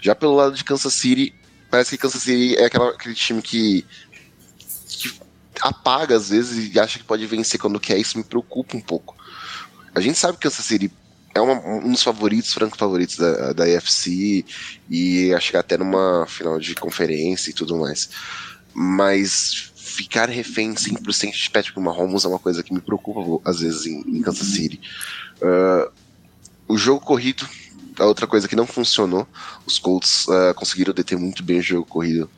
Já 0.00 0.14
pelo 0.14 0.34
lado 0.34 0.54
de 0.54 0.64
Kansas 0.64 0.94
City, 0.94 1.34
parece 1.70 1.90
que 1.90 1.98
Kansas 1.98 2.22
City 2.22 2.56
é 2.56 2.64
aquela, 2.64 2.90
aquele 2.90 3.14
time 3.14 3.42
que 3.42 3.84
apaga 5.60 6.16
às 6.16 6.30
vezes 6.30 6.74
e 6.74 6.80
acha 6.80 6.98
que 6.98 7.04
pode 7.04 7.26
vencer 7.26 7.60
quando 7.60 7.78
quer, 7.78 7.98
isso 7.98 8.16
me 8.16 8.24
preocupa 8.24 8.74
um 8.74 8.80
pouco. 8.80 9.21
A 9.94 10.00
gente 10.00 10.18
sabe 10.18 10.38
que 10.38 10.42
Kansas 10.42 10.64
City 10.64 10.90
é 11.34 11.40
uma, 11.40 11.54
um 11.54 11.90
dos 11.90 12.02
favoritos, 12.02 12.52
francos 12.52 12.78
favoritos 12.78 13.16
da, 13.16 13.52
da 13.52 13.64
e 14.90 15.34
acho 15.34 15.50
que 15.50 15.56
até 15.56 15.78
numa 15.78 16.26
final 16.26 16.58
de 16.58 16.74
conferência 16.74 17.50
e 17.50 17.54
tudo 17.54 17.76
mais. 17.76 18.10
Mas 18.74 19.72
ficar 19.74 20.28
refém 20.28 20.74
100% 20.74 21.32
de 21.32 21.50
Patrick 21.50 21.78
Mahomes 21.78 22.24
é 22.24 22.28
uma 22.28 22.38
coisa 22.38 22.62
que 22.62 22.72
me 22.72 22.80
preocupa 22.80 23.48
às 23.48 23.60
vezes 23.60 23.86
em, 23.86 24.00
em 24.00 24.22
Kansas 24.22 24.48
City. 24.48 24.80
Uh, 25.40 25.90
o 26.68 26.78
jogo 26.78 27.04
corrido 27.04 27.46
é 27.98 28.04
outra 28.04 28.26
coisa 28.26 28.48
que 28.48 28.56
não 28.56 28.66
funcionou. 28.66 29.26
Os 29.66 29.78
Colts 29.78 30.26
uh, 30.28 30.54
conseguiram 30.54 30.94
deter 30.94 31.18
muito 31.18 31.42
bem 31.42 31.58
o 31.58 31.62
jogo 31.62 31.86
corrido 31.86 32.30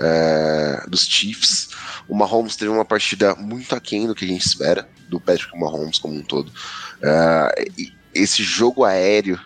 uh, 0.00 0.88
dos 0.88 1.06
Chiefs. 1.06 1.70
O 2.08 2.14
Mahomes 2.14 2.56
teve 2.56 2.70
uma 2.70 2.84
partida 2.84 3.34
muito 3.34 3.74
aquém 3.74 4.06
do 4.06 4.14
que 4.14 4.24
a 4.24 4.28
gente 4.28 4.46
espera, 4.46 4.88
do 5.08 5.20
Patrick 5.20 5.58
Mahomes 5.58 5.98
como 5.98 6.14
um 6.14 6.22
todo. 6.22 6.52
Uh, 7.02 7.90
esse 8.14 8.42
jogo 8.42 8.84
aéreo, 8.84 9.38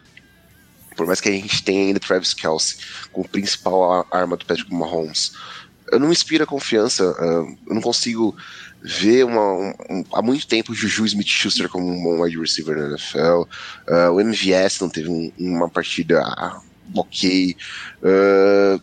por 0.96 1.06
mais 1.06 1.20
que 1.20 1.28
a 1.28 1.32
gente 1.32 1.62
tenha 1.62 1.86
ainda 1.86 2.00
Travis 2.00 2.34
Kelsey 2.34 2.78
como 3.12 3.28
principal 3.28 4.06
arma 4.10 4.36
do 4.36 4.46
Patrick 4.46 4.72
Mahomes, 4.72 5.32
eu 5.92 5.98
não 5.98 6.12
inspiro 6.12 6.46
confiança, 6.46 7.12
uh, 7.12 7.57
eu 7.66 7.74
não 7.74 7.80
consigo 7.80 8.34
ver 8.82 9.24
uma, 9.24 9.74
um, 9.90 10.05
há 10.12 10.20
muito 10.20 10.46
tempo 10.46 10.72
o 10.72 10.74
Juju 10.74 11.07
Smith-Schuster 11.07 11.68
como 11.68 11.86
um 11.86 12.02
bom 12.02 12.22
wide 12.22 12.38
receiver 12.38 12.76
na 12.76 12.88
NFL, 12.88 13.42
uh, 13.88 14.11
o 14.12 14.20
MVS 14.20 14.80
não 14.80 14.88
teve 14.88 15.09
um, 15.09 15.32
uma 15.38 15.68
partida 15.68 16.22
ok, 16.94 17.57
uh, 18.02 18.82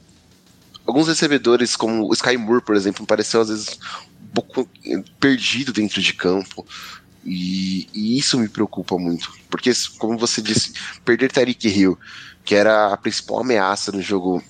alguns 0.85 1.07
recebedores, 1.07 1.75
como 1.75 2.09
o 2.09 2.13
Sky 2.13 2.37
Moore, 2.37 2.63
por 2.63 2.75
exemplo, 2.75 3.05
pareceu 3.05 3.41
às 3.41 3.49
vezes 3.49 3.79
um 4.23 4.33
pouco 4.33 4.67
perdido 5.19 5.71
dentro 5.71 6.01
de 6.01 6.13
campo. 6.13 6.65
E, 7.23 7.87
e, 7.93 8.17
isso 8.17 8.37
me 8.37 8.47
preocupa 8.47 8.97
muito. 8.97 9.31
Porque, 9.49 9.71
como 9.97 10.17
você 10.17 10.41
disse, 10.41 10.73
perder 11.05 11.31
Tariq 11.31 11.67
Hill, 11.67 11.99
que 12.43 12.55
era 12.55 12.93
a 12.93 12.97
principal 12.97 13.39
ameaça 13.39 13.91
no 13.91 14.01
jogo 14.01 14.43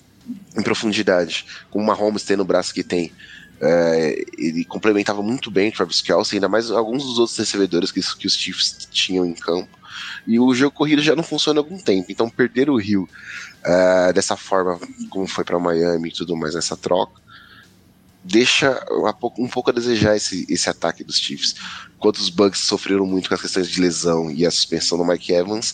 em 0.56 0.62
profundidade, 0.62 1.44
com 1.70 1.80
o 1.80 1.84
Mahomes 1.84 2.22
tendo 2.22 2.40
o 2.40 2.46
braço 2.46 2.72
que 2.72 2.82
tem, 2.82 3.12
é, 3.60 4.24
ele 4.36 4.64
complementava 4.64 5.22
muito 5.22 5.48
bem 5.50 5.70
Travis 5.70 6.02
Kelsey, 6.02 6.36
ainda 6.36 6.48
mais 6.48 6.70
alguns 6.70 7.04
dos 7.04 7.18
outros 7.18 7.38
recebedores 7.38 7.92
que, 7.92 8.00
que 8.16 8.26
os 8.26 8.34
Chiefs 8.34 8.88
tinham 8.90 9.24
em 9.24 9.34
campo. 9.34 9.78
E 10.26 10.38
o 10.40 10.52
jogo 10.52 10.74
corrido 10.74 11.00
já 11.00 11.14
não 11.14 11.22
funciona 11.22 11.60
há 11.60 11.62
algum 11.62 11.78
tempo. 11.78 12.10
Então 12.10 12.28
perder 12.28 12.68
o 12.68 12.76
Rio 12.76 13.08
uh, 13.64 14.12
dessa 14.12 14.36
forma, 14.36 14.80
como 15.08 15.28
foi 15.28 15.44
para 15.44 15.58
Miami 15.60 16.08
e 16.08 16.12
tudo 16.12 16.36
mais 16.36 16.54
nessa 16.54 16.76
troca, 16.76 17.20
deixa 18.24 18.84
um 19.38 19.48
pouco 19.48 19.70
a 19.70 19.72
desejar 19.72 20.16
esse, 20.16 20.46
esse 20.48 20.68
ataque 20.68 21.04
dos 21.04 21.18
Chiefs. 21.18 21.54
Enquanto 22.02 22.16
os 22.16 22.30
Bucks 22.30 22.62
sofreram 22.62 23.06
muito 23.06 23.28
com 23.28 23.36
as 23.36 23.40
questões 23.40 23.70
de 23.70 23.80
lesão 23.80 24.28
e 24.28 24.44
a 24.44 24.50
suspensão 24.50 24.98
do 24.98 25.04
Mike 25.04 25.32
Evans, 25.32 25.72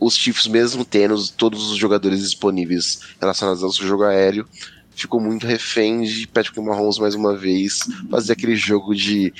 os 0.00 0.16
Chiefs, 0.16 0.46
mesmo 0.46 0.82
tendo 0.82 1.14
todos 1.32 1.70
os 1.70 1.76
jogadores 1.76 2.20
disponíveis 2.20 3.00
relacionados 3.20 3.62
ao 3.62 3.70
seu 3.70 3.86
jogo 3.86 4.04
aéreo, 4.04 4.48
ficou 4.96 5.20
muito 5.20 5.46
refém 5.46 6.04
de 6.04 6.26
Patrick 6.26 6.58
Mahomes 6.58 6.96
mais 6.96 7.14
uma 7.14 7.36
vez 7.36 7.80
fazer 8.10 8.32
aquele 8.32 8.56
jogo 8.56 8.94
de 8.94 9.30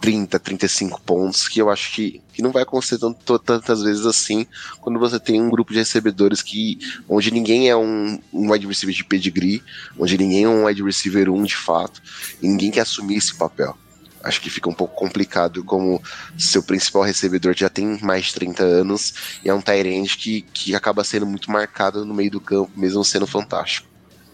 30, 0.00 0.36
35 0.40 1.00
pontos, 1.00 1.46
que 1.46 1.62
eu 1.62 1.70
acho 1.70 1.92
que, 1.92 2.20
que 2.32 2.42
não 2.42 2.50
vai 2.50 2.64
acontecer 2.64 2.98
tanto, 2.98 3.38
tantas 3.38 3.80
vezes 3.80 4.04
assim 4.04 4.48
quando 4.80 4.98
você 4.98 5.20
tem 5.20 5.40
um 5.40 5.48
grupo 5.48 5.72
de 5.72 5.78
recebedores 5.78 6.42
que 6.42 6.76
onde 7.08 7.30
ninguém 7.30 7.70
é 7.70 7.76
um, 7.76 8.18
um 8.32 8.50
wide 8.50 8.66
receiver 8.66 8.96
de 8.96 9.04
pedigree, 9.04 9.62
onde 9.96 10.18
ninguém 10.18 10.42
é 10.42 10.48
um 10.48 10.64
wide 10.66 10.82
receiver 10.82 11.30
1 11.30 11.40
de 11.44 11.56
fato, 11.56 12.02
e 12.42 12.48
ninguém 12.48 12.72
quer 12.72 12.80
assumir 12.80 13.18
esse 13.18 13.36
papel. 13.36 13.78
Acho 14.22 14.40
que 14.40 14.50
fica 14.50 14.68
um 14.68 14.74
pouco 14.74 14.94
complicado 14.94 15.62
como 15.64 16.02
seu 16.36 16.62
principal 16.62 17.02
recebedor 17.02 17.54
já 17.56 17.68
tem 17.68 17.98
mais 18.02 18.26
de 18.26 18.34
30 18.34 18.62
anos 18.62 19.14
e 19.44 19.48
é 19.48 19.54
um 19.54 19.60
Tyrande 19.60 20.16
que, 20.16 20.42
que 20.52 20.74
acaba 20.74 21.04
sendo 21.04 21.26
muito 21.26 21.50
marcado 21.50 22.04
no 22.04 22.14
meio 22.14 22.30
do 22.30 22.40
campo, 22.40 22.70
mesmo 22.76 23.04
sendo 23.04 23.26
fantástico. 23.26 23.88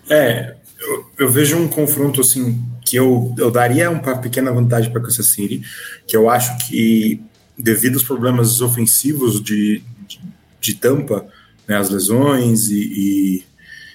É, 0.09 0.57
eu, 0.81 1.11
eu, 1.19 1.31
vejo 1.31 1.57
um 1.57 1.69
confronto 1.69 2.21
assim 2.21 2.63
que 2.85 2.97
eu, 2.97 3.35
eu 3.39 3.51
daria 3.51 3.91
uma 3.91 4.19
pequena 4.19 4.53
vantagem 4.53 4.93
para 4.93 5.01
Kansas 5.03 5.27
City, 5.27 5.63
que 6.07 6.17
eu 6.17 6.29
acho 6.29 6.57
que 6.67 7.23
devido 7.57 7.95
aos 7.95 8.03
problemas 8.03 8.61
ofensivos 8.61 9.43
de, 9.43 9.83
de, 10.07 10.21
de 10.61 10.75
Tampa, 10.75 11.27
né, 11.67 11.77
as 11.77 11.89
lesões 11.89 12.69
e, 12.69 12.81
e 12.81 13.45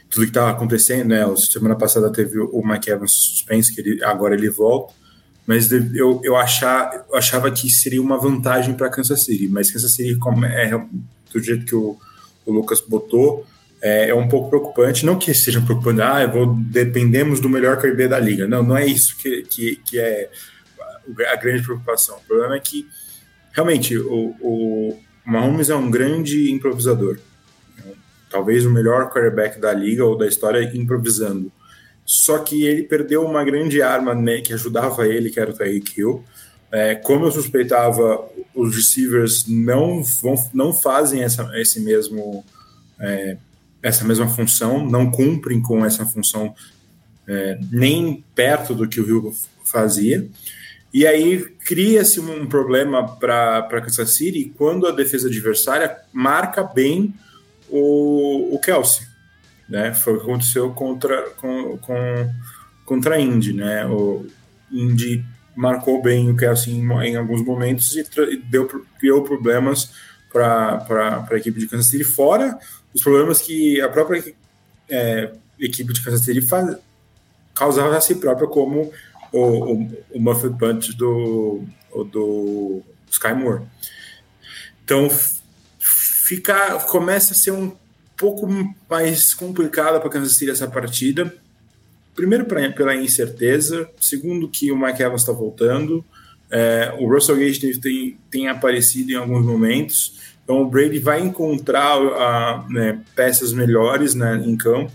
tudo 0.09 0.23
que 0.23 0.29
estava 0.29 0.51
acontecendo, 0.51 1.09
né, 1.09 1.23
semana 1.35 1.75
passada 1.75 2.11
teve 2.11 2.39
o 2.39 2.61
Mike 2.65 2.89
Evans 2.89 3.11
suspenso, 3.11 3.73
que 3.73 3.81
ele, 3.81 4.03
agora 4.03 4.33
ele 4.33 4.49
volta, 4.49 4.93
mas 5.49 5.71
eu, 5.71 6.21
eu, 6.23 6.35
achar, 6.35 7.07
eu 7.09 7.17
achava 7.17 7.49
que 7.49 7.71
seria 7.71 7.99
uma 7.99 8.19
vantagem 8.19 8.75
para 8.75 8.87
Kansas 8.87 9.25
City, 9.25 9.47
mas 9.47 9.71
Kansas 9.71 9.91
City 9.91 10.15
como 10.15 10.45
é 10.45 10.69
do 11.33 11.41
jeito 11.41 11.65
que 11.65 11.73
o, 11.73 11.97
o 12.45 12.51
Lucas 12.51 12.79
botou, 12.81 13.47
é, 13.81 14.09
é, 14.09 14.13
um 14.13 14.27
pouco 14.27 14.49
preocupante. 14.49 15.03
Não 15.03 15.17
que 15.17 15.33
seja 15.33 15.59
preocupante, 15.59 16.01
ah, 16.01 16.27
vou, 16.27 16.53
dependemos 16.53 17.39
do 17.39 17.49
melhor 17.49 17.81
QB 17.81 18.07
da 18.07 18.19
liga. 18.19 18.47
Não, 18.47 18.61
não 18.61 18.77
é 18.77 18.85
isso 18.85 19.17
que, 19.17 19.41
que, 19.41 19.77
que 19.77 19.99
é 19.99 20.29
a 21.33 21.35
grande 21.35 21.63
preocupação. 21.63 22.17
O 22.17 22.27
problema 22.27 22.55
é 22.55 22.59
que, 22.59 22.87
realmente, 23.51 23.97
o, 23.97 24.35
o 24.39 24.99
Mahomes 25.25 25.71
é 25.71 25.75
um 25.75 25.89
grande 25.89 26.51
improvisador. 26.51 27.17
Talvez 28.29 28.67
o 28.67 28.69
melhor 28.69 29.09
quarterback 29.09 29.59
da 29.59 29.73
liga 29.73 30.05
ou 30.05 30.15
da 30.15 30.27
história 30.27 30.61
improvisando. 30.77 31.51
Só 32.09 32.39
que 32.39 32.65
ele 32.65 32.81
perdeu 32.81 33.23
uma 33.23 33.43
grande 33.43 33.83
arma 33.83 34.15
né, 34.15 34.41
que 34.41 34.51
ajudava 34.51 35.07
ele, 35.07 35.29
que 35.29 35.39
era 35.39 35.51
o 35.51 35.53
Tyreek 35.53 35.99
Hill. 35.99 36.23
É, 36.71 36.95
como 36.95 37.25
eu 37.25 37.31
suspeitava, 37.31 38.27
os 38.55 38.75
receivers 38.75 39.45
não, 39.47 40.03
vão, 40.03 40.33
não 40.51 40.73
fazem 40.73 41.21
essa, 41.21 41.47
esse 41.53 41.79
mesmo 41.79 42.43
é, 42.99 43.37
essa 43.83 44.03
mesma 44.03 44.27
função, 44.27 44.83
não 44.83 45.11
cumprem 45.11 45.61
com 45.61 45.85
essa 45.85 46.03
função 46.03 46.55
é, 47.27 47.59
nem 47.71 48.25
perto 48.33 48.73
do 48.73 48.87
que 48.87 48.99
o 48.99 49.05
Rio 49.05 49.31
fazia. 49.63 50.27
E 50.91 51.05
aí 51.05 51.45
cria-se 51.63 52.19
um 52.19 52.47
problema 52.47 53.07
para 53.17 53.81
Kansas 53.83 54.15
City 54.15 54.51
quando 54.57 54.87
a 54.87 54.91
defesa 54.91 55.27
adversária 55.27 55.95
marca 56.11 56.63
bem 56.63 57.13
o, 57.69 58.55
o 58.55 58.59
Kelsey. 58.59 59.08
Né? 59.69 59.93
Foi 59.93 60.13
o 60.13 60.17
que 60.17 60.23
aconteceu 60.23 60.71
contra, 60.73 61.29
com, 61.31 61.77
com, 61.77 61.95
contra 62.85 63.15
a 63.15 63.21
Indy. 63.21 63.53
Né? 63.53 63.85
O 63.85 64.25
Indy 64.71 65.23
marcou 65.55 66.01
bem 66.01 66.29
o 66.29 66.35
Kelsey 66.35 66.73
em, 66.73 66.91
em 67.03 67.15
alguns 67.15 67.43
momentos 67.43 67.95
e, 67.95 68.37
deu, 68.37 68.67
criou 68.97 69.23
problemas 69.23 69.91
para 70.31 71.25
a 71.29 71.37
equipe 71.37 71.59
de 71.59 71.67
Kansas 71.67 71.87
City, 71.87 72.03
fora 72.03 72.57
os 72.93 73.01
problemas 73.01 73.41
que 73.41 73.79
a 73.81 73.89
própria 73.89 74.33
é, 74.89 75.31
equipe 75.59 75.93
de 75.93 76.01
Kansas 76.01 76.21
City 76.21 76.41
faz, 76.41 76.77
causava 77.53 77.95
a 77.97 78.01
si 78.01 78.15
própria, 78.15 78.47
como 78.47 78.91
o, 79.31 79.39
o, 79.39 79.91
o 80.15 80.19
Muffet 80.19 80.57
Punch 80.57 80.95
do, 80.95 81.63
do 82.11 82.81
Sky 83.09 83.33
Moore. 83.33 83.63
Então, 84.83 85.07
fica, 85.79 86.79
começa 86.87 87.33
a 87.33 87.35
ser 87.35 87.51
um 87.51 87.75
pouco 88.19 88.47
mais 88.89 89.33
complicada 89.33 89.99
para 89.99 90.09
Kansas 90.09 90.33
City 90.33 90.51
essa 90.51 90.67
partida. 90.67 91.33
Primeiro, 92.13 92.43
pra, 92.45 92.69
pela 92.69 92.93
incerteza. 92.93 93.89
Segundo, 93.99 94.49
que 94.49 94.71
o 94.71 94.77
Mike 94.77 95.01
Evans 95.01 95.21
está 95.21 95.31
voltando. 95.31 96.03
É, 96.51 96.93
o 96.99 97.07
Russell 97.07 97.37
Gage 97.37 97.79
tem, 97.79 98.17
tem 98.29 98.47
aparecido 98.49 99.11
em 99.11 99.15
alguns 99.15 99.45
momentos. 99.45 100.19
Então 100.43 100.61
o 100.61 100.69
Brady 100.69 100.99
vai 100.99 101.21
encontrar 101.21 101.97
uh, 102.01 102.69
né, 102.69 102.99
peças 103.15 103.53
melhores 103.53 104.13
né, 104.13 104.35
em 104.45 104.57
campo. 104.57 104.91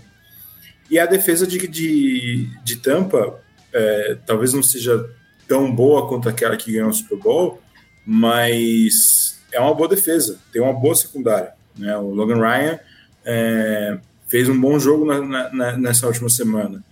E 0.89 0.99
a 0.99 1.07
defesa 1.07 1.47
de, 1.47 1.67
de, 1.67 2.47
de 2.63 2.75
Tampa 2.75 3.41
é, 3.73 4.17
talvez 4.25 4.53
não 4.53 4.61
seja 4.61 5.09
tão 5.47 5.73
boa 5.73 6.07
quanto 6.07 6.29
aquela 6.29 6.55
que 6.55 6.71
ganhou 6.71 6.89
o 6.89 6.93
Super 6.93 7.17
Bowl, 7.17 7.61
mas 8.05 9.39
é 9.51 9.59
uma 9.59 9.73
boa 9.73 9.89
defesa, 9.89 10.39
tem 10.51 10.61
uma 10.61 10.73
boa 10.73 10.93
secundária. 10.93 11.53
Né? 11.75 11.97
O 11.97 12.11
Logan 12.11 12.37
Ryan 12.37 12.79
é, 13.25 13.97
fez 14.27 14.47
um 14.47 14.59
bom 14.59 14.79
jogo 14.79 15.05
na, 15.05 15.51
na, 15.51 15.77
nessa 15.77 16.07
última 16.07 16.29
semana. 16.29 16.83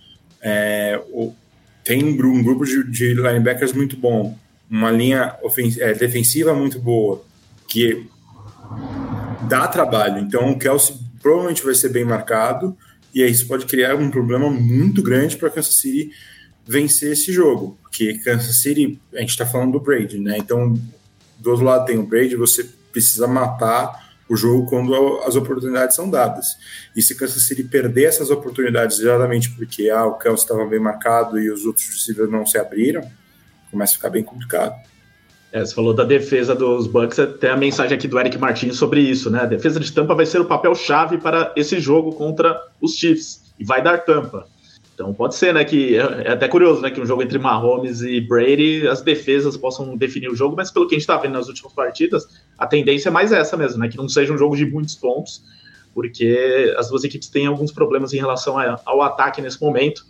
É, 0.42 1.00
o, 1.10 1.32
tem 1.84 2.02
um 2.02 2.42
grupo 2.42 2.64
de, 2.64 2.82
de, 2.84 3.14
linebackers 3.14 3.72
muito 3.72 3.96
bom, 3.96 4.36
uma 4.68 4.90
linha 4.90 5.36
é, 5.78 5.92
defensiva 5.92 6.54
muito 6.54 6.78
boa, 6.78 7.22
que 7.68 8.06
dá 9.48 9.68
trabalho. 9.68 10.18
Então 10.18 10.50
o 10.50 10.58
Kelsey 10.58 10.96
provavelmente 11.22 11.62
vai 11.62 11.74
ser 11.74 11.90
bem 11.90 12.04
marcado, 12.04 12.76
e 13.14 13.22
aí 13.22 13.30
isso 13.30 13.46
pode 13.46 13.66
criar 13.66 13.94
um 13.94 14.10
problema 14.10 14.50
muito 14.50 15.02
grande 15.02 15.36
para 15.36 15.50
Kansas 15.50 15.76
City 15.76 16.10
vencer 16.66 17.12
esse 17.12 17.32
jogo. 17.32 17.78
Porque 17.82 18.14
Kansas 18.14 18.56
City, 18.56 18.98
a 19.14 19.20
gente 19.20 19.30
está 19.30 19.46
falando 19.46 19.72
do 19.72 19.80
Brady, 19.80 20.18
né? 20.18 20.36
Então, 20.38 20.74
do 21.38 21.50
outro 21.50 21.64
lado 21.64 21.86
tem 21.86 21.98
o 21.98 22.06
Brady, 22.06 22.34
você 22.34 22.68
precisa 22.92 23.26
matar 23.26 24.03
o 24.28 24.36
jogo 24.36 24.66
quando 24.66 24.94
as 25.22 25.36
oportunidades 25.36 25.96
são 25.96 26.08
dadas. 26.08 26.56
E 26.96 27.02
se 27.02 27.14
Kansas 27.14 27.42
City 27.42 27.64
perder 27.64 28.04
essas 28.04 28.30
oportunidades 28.30 28.98
exatamente 28.98 29.50
porque 29.50 29.90
ah, 29.90 30.06
o 30.06 30.18
Kelsey 30.18 30.44
estava 30.44 30.64
bem 30.66 30.80
marcado 30.80 31.38
e 31.38 31.50
os 31.50 31.64
outros 31.64 31.86
receivers 31.88 32.30
não 32.30 32.46
se 32.46 32.58
abriram, 32.58 33.02
começa 33.70 33.92
a 33.92 33.96
ficar 33.96 34.10
bem 34.10 34.22
complicado. 34.22 34.74
É, 35.52 35.64
você 35.64 35.72
falou 35.72 35.94
da 35.94 36.02
defesa 36.02 36.52
dos 36.52 36.88
Bucks, 36.88 37.16
tem 37.38 37.50
a 37.50 37.56
mensagem 37.56 37.96
aqui 37.96 38.08
do 38.08 38.18
Eric 38.18 38.36
Martins 38.38 38.76
sobre 38.76 39.00
isso, 39.00 39.30
né? 39.30 39.42
A 39.42 39.46
defesa 39.46 39.78
de 39.78 39.92
Tampa 39.92 40.12
vai 40.12 40.26
ser 40.26 40.40
o 40.40 40.44
papel-chave 40.44 41.18
para 41.18 41.52
esse 41.54 41.78
jogo 41.78 42.12
contra 42.12 42.60
os 42.80 42.96
Chiefs 42.96 43.54
e 43.56 43.64
vai 43.64 43.80
dar 43.80 43.98
Tampa. 43.98 44.48
Então 44.94 45.12
pode 45.12 45.34
ser, 45.34 45.52
né, 45.52 45.64
que 45.64 45.96
é 45.96 46.30
até 46.30 46.46
curioso, 46.46 46.80
né, 46.80 46.88
que 46.88 47.00
um 47.00 47.06
jogo 47.06 47.22
entre 47.22 47.36
Mahomes 47.36 48.00
e 48.00 48.20
Brady, 48.20 48.86
as 48.86 49.02
defesas 49.02 49.56
possam 49.56 49.96
definir 49.96 50.28
o 50.30 50.36
jogo, 50.36 50.54
mas 50.56 50.70
pelo 50.70 50.86
que 50.86 50.94
a 50.94 50.96
gente 50.96 51.02
está 51.02 51.16
vendo 51.16 51.32
nas 51.32 51.48
últimas 51.48 51.72
partidas, 51.72 52.28
a 52.56 52.64
tendência 52.64 53.08
é 53.08 53.12
mais 53.12 53.32
essa 53.32 53.56
mesmo, 53.56 53.80
né, 53.80 53.88
que 53.88 53.96
não 53.96 54.08
seja 54.08 54.32
um 54.32 54.38
jogo 54.38 54.56
de 54.56 54.64
muitos 54.64 54.94
pontos, 54.94 55.42
porque 55.92 56.72
as 56.76 56.88
duas 56.88 57.02
equipes 57.02 57.28
têm 57.28 57.46
alguns 57.46 57.72
problemas 57.72 58.12
em 58.12 58.18
relação 58.18 58.56
ao 58.84 59.02
ataque 59.02 59.42
nesse 59.42 59.60
momento. 59.60 60.04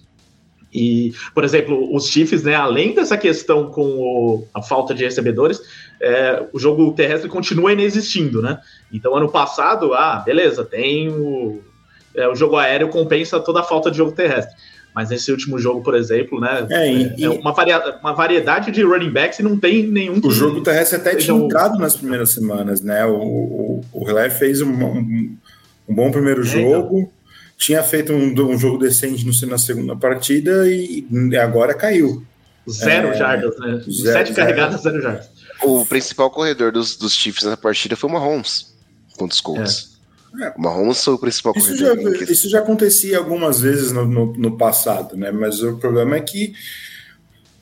E, 0.72 1.14
por 1.32 1.44
exemplo, 1.44 1.94
os 1.94 2.08
Chiefs, 2.08 2.42
né, 2.42 2.54
além 2.54 2.94
dessa 2.94 3.16
questão 3.16 3.70
com 3.70 3.82
o, 3.82 4.48
a 4.52 4.60
falta 4.60 4.92
de 4.92 5.04
recebedores, 5.04 5.60
é, 6.00 6.46
o 6.52 6.58
jogo 6.58 6.92
terrestre 6.92 7.28
continua 7.28 7.72
inexistindo, 7.72 8.42
né? 8.42 8.58
Então, 8.92 9.14
ano 9.14 9.30
passado, 9.30 9.94
ah, 9.94 10.22
beleza, 10.24 10.64
tem 10.64 11.08
o, 11.08 11.62
é, 12.14 12.26
o 12.26 12.34
jogo 12.34 12.56
aéreo 12.56 12.88
compensa 12.88 13.38
toda 13.38 13.60
a 13.60 13.62
falta 13.62 13.90
de 13.90 13.98
jogo 13.98 14.12
terrestre. 14.12 14.56
Mas 14.94 15.10
nesse 15.10 15.30
último 15.32 15.58
jogo, 15.58 15.82
por 15.82 15.94
exemplo, 15.94 16.40
né? 16.40 16.66
É, 16.70 16.92
e, 16.92 17.24
é 17.24 17.30
uma, 17.30 17.52
varia 17.52 17.98
uma 18.00 18.12
variedade 18.12 18.70
de 18.70 18.82
running 18.82 19.10
backs 19.10 19.40
e 19.40 19.42
não 19.42 19.58
tem 19.58 19.86
nenhum. 19.86 20.20
O 20.22 20.30
jogo 20.30 20.62
terrestre 20.62 20.98
até 20.98 21.16
tinha 21.16 21.36
entrado 21.36 21.78
nas 21.78 21.96
primeiras 21.96 22.30
semanas, 22.30 22.80
né? 22.80 23.04
O, 23.04 23.16
o, 23.16 23.84
o 23.92 24.30
fez 24.30 24.60
um, 24.60 24.70
um, 24.70 25.36
um, 25.88 25.94
bom 25.94 26.10
primeiro 26.12 26.42
é, 26.42 26.46
então. 26.46 26.60
jogo. 26.60 26.98
Então 27.00 27.24
tinha 27.56 27.82
feito 27.82 28.12
um, 28.12 28.32
um 28.32 28.58
jogo 28.58 28.78
decente 28.78 29.24
no, 29.24 29.48
na 29.48 29.58
segunda 29.58 29.96
partida 29.96 30.68
e 30.68 31.06
agora 31.36 31.74
caiu. 31.74 32.24
Zero 32.68 33.08
é, 33.08 33.14
jardas, 33.14 33.58
né? 33.58 33.80
Zero, 33.80 34.12
Sete 34.12 34.32
zero. 34.32 34.34
carregadas, 34.34 34.82
zero 34.82 35.00
jardas. 35.00 35.28
O 35.62 35.84
principal 35.86 36.30
corredor 36.30 36.72
dos, 36.72 36.96
dos 36.96 37.12
Chiefs 37.12 37.44
na 37.44 37.56
partida 37.56 37.96
foi 37.96 38.10
o 38.10 38.12
Mahomes 38.12 38.74
contra 39.16 39.34
os 39.34 39.40
Colts. 39.40 39.93
É. 40.40 40.52
O 40.56 40.62
Mahomes 40.62 41.02
foi 41.02 41.14
o 41.14 41.18
principal 41.18 41.52
isso 41.56 41.68
corredor. 41.78 42.16
Já, 42.16 42.24
isso 42.32 42.48
já 42.48 42.58
acontecia 42.58 43.18
algumas 43.18 43.60
vezes 43.60 43.92
no, 43.92 44.04
no, 44.04 44.32
no, 44.32 44.56
passado, 44.56 45.16
né? 45.16 45.30
Mas 45.30 45.62
o 45.62 45.76
problema 45.76 46.16
é 46.16 46.20
que 46.20 46.54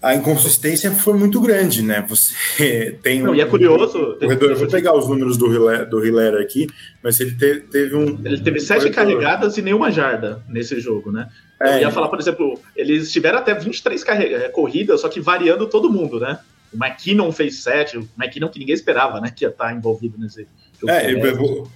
a 0.00 0.14
inconsistência 0.14 0.90
foi 0.90 1.14
muito 1.14 1.40
grande, 1.40 1.82
né? 1.82 2.04
Você 2.08 2.98
tem. 3.02 3.22
Não, 3.22 3.32
um, 3.32 3.34
e 3.34 3.40
é 3.40 3.46
curioso. 3.46 4.16
Corredor, 4.18 4.50
eu 4.50 4.56
vou 4.56 4.68
pegar 4.68 4.94
os 4.94 5.08
números 5.08 5.36
do 5.36 5.52
Hiller, 5.52 5.88
do 5.88 6.04
Hiller 6.04 6.40
aqui, 6.40 6.66
mas 7.02 7.20
ele 7.20 7.32
te, 7.32 7.60
teve 7.60 7.94
um. 7.94 8.18
Ele 8.24 8.40
teve 8.40 8.58
sete 8.58 8.90
corredor. 8.90 8.94
carregadas 8.94 9.56
e 9.58 9.62
nenhuma 9.62 9.90
jarda 9.90 10.42
nesse 10.48 10.80
jogo, 10.80 11.12
né? 11.12 11.28
É, 11.60 11.76
eu 11.76 11.80
ia 11.82 11.90
falar, 11.90 12.08
por 12.08 12.18
exemplo, 12.18 12.58
eles 12.74 13.12
tiveram 13.12 13.38
até 13.38 13.54
23 13.54 14.02
carrega, 14.02 14.48
corridas, 14.48 15.00
só 15.02 15.08
que 15.08 15.20
variando 15.20 15.68
todo 15.68 15.92
mundo, 15.92 16.18
né? 16.18 16.38
O 16.72 16.82
McKinnon 16.82 17.30
fez 17.30 17.62
sete, 17.62 17.98
o 17.98 18.08
McKinnon 18.18 18.48
que 18.48 18.58
ninguém 18.58 18.74
esperava, 18.74 19.20
né? 19.20 19.30
Que 19.34 19.44
ia 19.44 19.50
estar 19.50 19.72
envolvido 19.76 20.18
nesse 20.18 20.46
jogo. 20.80 20.90
É, 20.90 21.12
o, 21.34 21.68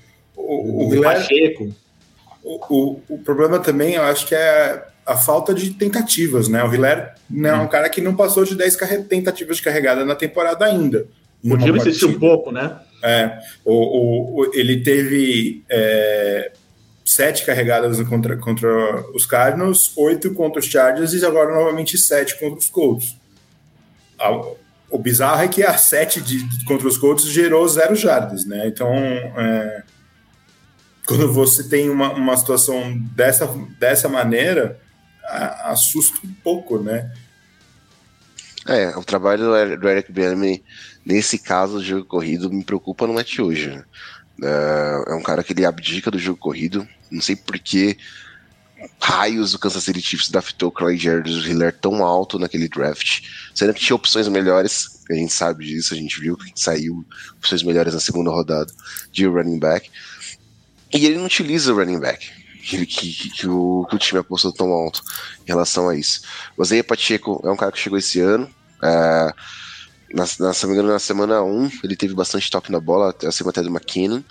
o, 0.46 0.84
o, 0.84 0.88
o, 0.88 0.94
Hiller, 0.94 1.02
Pacheco. 1.02 1.74
O, 2.42 2.74
o, 2.74 3.02
o 3.08 3.18
problema 3.18 3.58
também, 3.58 3.94
eu 3.94 4.02
acho 4.02 4.26
que 4.26 4.34
é 4.34 4.86
a 5.04 5.16
falta 5.16 5.54
de 5.54 5.70
tentativas, 5.70 6.48
né? 6.48 6.62
O 6.64 6.74
Hiller 6.74 7.14
né, 7.30 7.50
é 7.50 7.54
um 7.54 7.64
hum. 7.64 7.68
cara 7.68 7.88
que 7.88 8.00
não 8.00 8.14
passou 8.14 8.44
de 8.44 8.56
10 8.56 8.76
tentativas 9.08 9.58
de 9.58 9.62
carregada 9.62 10.04
na 10.04 10.14
temporada 10.14 10.64
ainda. 10.64 11.06
Time 11.42 11.78
insistiu 11.78 12.08
um 12.08 12.18
pouco, 12.18 12.50
né? 12.50 12.78
É, 13.02 13.38
o, 13.64 14.42
o, 14.42 14.50
ele 14.54 14.82
teve 14.82 15.62
é, 15.68 16.50
sete 17.04 17.44
carregadas 17.46 18.00
contra, 18.08 18.36
contra 18.36 18.68
os 19.14 19.24
Cardinals, 19.24 19.92
oito 19.96 20.34
contra 20.34 20.58
os 20.58 20.66
Chargers 20.66 21.12
e 21.12 21.24
agora 21.24 21.54
novamente 21.54 21.96
sete 21.96 22.38
contra 22.38 22.58
os 22.58 22.68
Colts. 22.68 23.16
O 24.90 24.98
bizarro 24.98 25.42
é 25.42 25.48
que 25.48 25.62
a 25.62 25.76
sete 25.76 26.20
de, 26.20 26.44
contra 26.64 26.88
os 26.88 26.96
Colts 26.96 27.24
gerou 27.26 27.66
zero 27.68 27.94
jardas, 27.94 28.44
né? 28.44 28.66
Então, 28.66 28.92
é, 28.92 29.82
quando 31.06 31.32
você 31.32 31.64
tem 31.64 31.88
uma, 31.88 32.12
uma 32.12 32.36
situação 32.36 32.98
dessa, 33.14 33.46
dessa 33.78 34.08
maneira, 34.08 34.80
assusta 35.64 36.18
um 36.24 36.32
pouco, 36.42 36.78
né? 36.78 37.12
É, 38.66 38.96
o 38.96 39.04
trabalho 39.04 39.44
do 39.76 39.88
Eric 39.88 40.10
Bieniemy 40.10 40.62
nesse 41.04 41.38
caso 41.38 41.74
do 41.74 41.84
jogo 41.84 42.04
corrido 42.04 42.50
me 42.50 42.64
preocupa 42.64 43.06
no 43.06 43.14
match 43.14 43.38
hoje. 43.38 43.70
Né? 43.70 43.84
É, 44.42 45.12
é 45.12 45.14
um 45.14 45.22
cara 45.22 45.44
que 45.44 45.52
ele 45.52 45.64
abdica 45.64 46.10
do 46.10 46.18
jogo 46.18 46.38
corrido. 46.38 46.86
Não 47.10 47.22
sei 47.22 47.36
por 47.36 47.56
que 47.60 47.96
raios 49.00 49.54
o 49.54 49.58
Kansas 49.58 49.84
City 49.84 50.02
Chiefs 50.02 50.28
draftou 50.28 50.72
Clyde 50.72 51.02
Jerry 51.02 51.30
Hiller 51.48 51.72
tão 51.72 52.04
alto 52.04 52.38
naquele 52.38 52.68
draft, 52.68 53.22
sendo 53.54 53.72
que 53.72 53.80
tinha 53.80 53.96
opções 53.96 54.28
melhores, 54.28 55.00
a 55.08 55.14
gente 55.14 55.32
sabe 55.32 55.64
disso, 55.64 55.94
a 55.94 55.96
gente 55.96 56.20
viu 56.20 56.36
que 56.36 56.52
saiu 56.56 57.04
opções 57.38 57.62
melhores 57.62 57.94
na 57.94 58.00
segunda 58.00 58.30
rodada 58.30 58.70
de 59.12 59.26
running 59.26 59.58
back. 59.58 59.90
E 60.96 61.04
ele 61.04 61.16
não 61.16 61.26
utiliza 61.26 61.72
o 61.72 61.76
running 61.76 62.00
back 62.00 62.30
que, 62.66 62.84
que, 62.84 63.30
que, 63.30 63.46
o, 63.46 63.86
que 63.88 63.94
o 63.94 63.98
time 63.98 64.20
apostou 64.20 64.52
tão 64.52 64.72
alto 64.72 65.02
em 65.44 65.48
relação 65.48 65.88
a 65.88 65.96
isso. 65.96 66.22
O 66.56 66.64
Zé 66.64 66.82
Pacheco 66.82 67.40
é 67.44 67.50
um 67.50 67.56
cara 67.56 67.70
que 67.70 67.78
chegou 67.78 67.98
esse 67.98 68.18
ano. 68.20 68.50
É, 68.82 69.32
na, 70.12 70.24
na, 70.40 70.52
se 70.52 70.62
não 70.62 70.70
me 70.70 70.74
engano, 70.74 70.88
na 70.88 70.98
semana 70.98 71.42
1 71.42 71.70
ele 71.84 71.96
teve 71.96 72.14
bastante 72.14 72.50
toque 72.50 72.72
na 72.72 72.80
bola, 72.80 73.14
acima 73.24 73.50
até 73.50 73.62
do 73.62 73.68
McKinnon. 73.68 74.22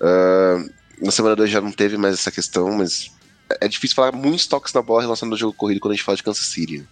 Uh, 0.00 0.70
na 1.00 1.10
semana 1.10 1.34
2 1.34 1.50
já 1.50 1.60
não 1.60 1.72
teve 1.72 1.96
mais 1.96 2.14
essa 2.14 2.30
questão, 2.30 2.70
mas 2.70 3.10
é 3.60 3.66
difícil 3.66 3.96
falar 3.96 4.12
muitos 4.12 4.46
toques 4.46 4.72
na 4.72 4.82
bola 4.82 5.02
relacionado 5.02 5.32
ao 5.32 5.38
jogo 5.38 5.52
corrido 5.52 5.80
quando 5.80 5.92
a 5.92 5.96
gente 5.96 6.04
fala 6.04 6.16
de 6.16 6.22
Kansas 6.22 6.46
City. 6.46 6.86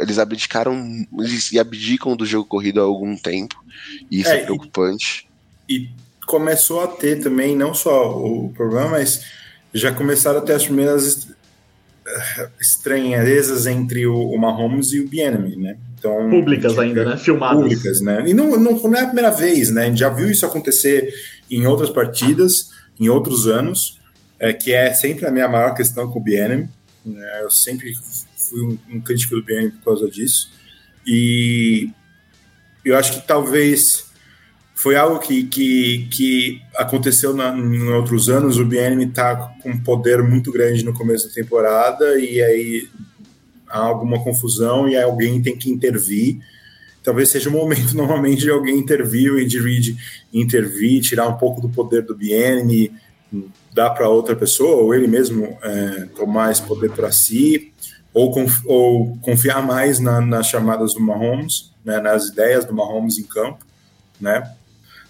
Eles 0.00 0.18
abdicaram, 0.18 1.06
eles 1.18 1.54
abdicam 1.56 2.16
do 2.16 2.24
jogo 2.24 2.48
corrido 2.48 2.80
há 2.80 2.84
algum 2.84 3.16
tempo, 3.16 3.56
e 4.10 4.20
isso 4.20 4.30
é, 4.30 4.40
é 4.40 4.44
preocupante. 4.44 5.28
E, 5.68 5.76
e, 5.76 5.90
começou 6.28 6.82
a 6.82 6.86
ter 6.86 7.22
também, 7.22 7.56
não 7.56 7.72
só 7.72 8.16
o 8.16 8.52
problema, 8.54 8.90
mas 8.90 9.24
já 9.72 9.90
começaram 9.92 10.38
a 10.38 10.42
ter 10.42 10.52
as 10.52 10.64
primeiras 10.66 11.26
estranhezas 12.60 13.66
entre 13.66 14.06
o, 14.06 14.14
o 14.14 14.38
Mahomes 14.38 14.92
e 14.92 15.00
o 15.00 15.08
Bienemy, 15.08 15.56
né? 15.56 15.76
Então, 15.98 16.30
públicas 16.30 16.78
ainda, 16.78 17.04
né? 17.04 17.16
Filmadas. 17.16 17.62
Públicas, 17.62 18.00
né? 18.02 18.24
E 18.26 18.34
não, 18.34 18.58
não, 18.58 18.78
não 18.78 18.94
é 18.94 19.00
a 19.00 19.06
primeira 19.06 19.30
vez, 19.30 19.70
né? 19.70 19.82
A 19.82 19.86
gente 19.86 19.98
já 19.98 20.10
viu 20.10 20.30
isso 20.30 20.44
acontecer 20.44 21.12
em 21.50 21.66
outras 21.66 21.90
partidas, 21.90 22.70
em 23.00 23.08
outros 23.08 23.48
anos, 23.48 23.98
é, 24.38 24.52
que 24.52 24.72
é 24.72 24.92
sempre 24.92 25.26
a 25.26 25.30
minha 25.30 25.48
maior 25.48 25.74
questão 25.74 26.10
com 26.10 26.18
o 26.18 26.22
Bienemy. 26.22 26.68
Né? 27.04 27.42
Eu 27.42 27.50
sempre 27.50 27.94
fui 28.36 28.60
um, 28.60 28.78
um 28.96 29.00
crítico 29.00 29.34
do 29.34 29.42
Bienemy 29.42 29.70
por 29.72 29.84
causa 29.84 30.10
disso. 30.10 30.50
E 31.06 31.90
eu 32.84 32.96
acho 32.96 33.14
que 33.14 33.26
talvez 33.26 34.07
foi 34.78 34.94
algo 34.94 35.18
que, 35.18 35.42
que, 35.42 36.06
que 36.08 36.62
aconteceu 36.76 37.34
na, 37.34 37.48
em 37.48 37.88
outros 37.88 38.28
anos. 38.28 38.58
O 38.58 38.64
BNM 38.64 39.08
está 39.08 39.34
com 39.60 39.70
um 39.70 39.82
poder 39.82 40.22
muito 40.22 40.52
grande 40.52 40.84
no 40.84 40.94
começo 40.94 41.26
da 41.26 41.34
temporada 41.34 42.16
e 42.16 42.40
aí 42.40 42.88
há 43.68 43.80
alguma 43.80 44.22
confusão 44.22 44.88
e 44.88 44.96
aí 44.96 45.02
alguém 45.02 45.42
tem 45.42 45.58
que 45.58 45.68
intervir. 45.68 46.38
Talvez 47.02 47.28
seja 47.28 47.50
o 47.50 47.52
momento 47.52 47.92
normalmente 47.98 48.42
de 48.42 48.50
alguém 48.50 48.78
intervir, 48.78 49.32
o 49.32 49.38
Andy 49.38 49.58
Reid 49.58 49.96
intervir, 50.32 51.02
tirar 51.02 51.26
um 51.26 51.36
pouco 51.36 51.60
do 51.60 51.68
poder 51.68 52.02
do 52.02 52.14
BNM, 52.14 52.92
dar 53.74 53.90
para 53.90 54.08
outra 54.08 54.36
pessoa, 54.36 54.76
ou 54.76 54.94
ele 54.94 55.08
mesmo 55.08 55.58
é, 55.60 56.06
tomar 56.14 56.52
esse 56.52 56.62
poder 56.62 56.92
para 56.92 57.10
si, 57.10 57.72
ou, 58.14 58.30
conf, 58.30 58.60
ou, 58.64 59.16
confiar 59.22 59.60
mais 59.60 59.98
na, 59.98 60.20
nas 60.20 60.46
chamadas 60.46 60.94
do 60.94 61.00
Mahomes, 61.00 61.72
né, 61.84 61.98
nas 61.98 62.28
ideias 62.28 62.64
do 62.64 62.72
Mahomes 62.72 63.18
em 63.18 63.24
campo, 63.24 63.66
né? 64.20 64.54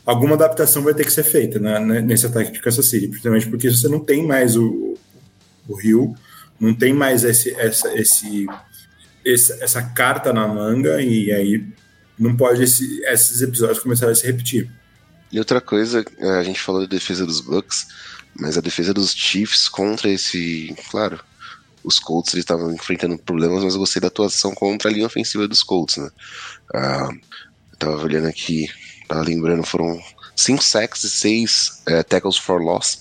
Alguma 0.09 0.37
adaptação 0.37 0.83
vai 0.83 0.95
ter 0.95 1.05
que 1.05 1.13
ser 1.13 1.23
feita 1.23 1.59
né, 1.59 2.01
nesse 2.01 2.25
ataque 2.25 2.51
de 2.51 2.61
Kansas 2.61 2.87
City, 2.87 3.09
principalmente 3.09 3.47
porque 3.47 3.71
você 3.71 3.89
não 3.89 4.01
tem 4.01 4.27
mais 4.27 4.57
o, 4.57 4.97
o 5.69 5.77
Rio, 5.77 6.15
não 6.59 6.75
tem 6.75 6.95
mais 6.95 7.25
esse, 7.25 7.55
essa, 7.61 7.93
esse, 7.95 8.47
essa 9.23 9.83
carta 9.83 10.33
na 10.33 10.49
manga, 10.49 11.03
e 11.03 11.31
aí 11.31 11.63
não 12.19 12.35
pode 12.35 12.63
esse, 12.63 13.03
esses 13.05 13.43
episódios 13.43 13.81
começarem 13.81 14.13
a 14.13 14.15
se 14.15 14.27
repetir. 14.27 14.71
E 15.31 15.39
outra 15.39 15.61
coisa, 15.61 16.03
a 16.39 16.43
gente 16.43 16.59
falou 16.59 16.81
da 16.81 16.87
defesa 16.87 17.27
dos 17.27 17.43
Bucks, 17.43 17.89
mas 18.35 18.57
a 18.57 18.63
defesa 18.63 18.95
dos 18.95 19.13
Chiefs 19.13 19.69
contra 19.69 20.09
esse. 20.09 20.75
Claro, 20.91 21.21
os 21.85 21.99
Colts 21.99 22.33
estavam 22.33 22.73
enfrentando 22.73 23.19
problemas, 23.19 23.63
mas 23.63 23.75
eu 23.75 23.81
gostei 23.81 24.01
da 24.01 24.09
atuação 24.09 24.55
contra 24.55 24.89
a 24.89 24.93
linha 24.93 25.07
ofensiva 25.07 25.47
dos 25.47 25.63
Colts, 25.63 25.99
né? 25.99 26.11
Ah, 26.75 27.11
eu 27.73 27.79
tava 27.79 28.03
olhando 28.03 28.27
aqui 28.27 28.67
Tá 29.09 29.21
lembrando, 29.23 29.65
foram 29.65 29.99
5 30.37 30.63
sacks 30.63 31.03
e 31.03 31.11
6 31.11 31.83
é, 31.87 32.03
tackles 32.03 32.37
for 32.37 32.61
loss 32.61 33.01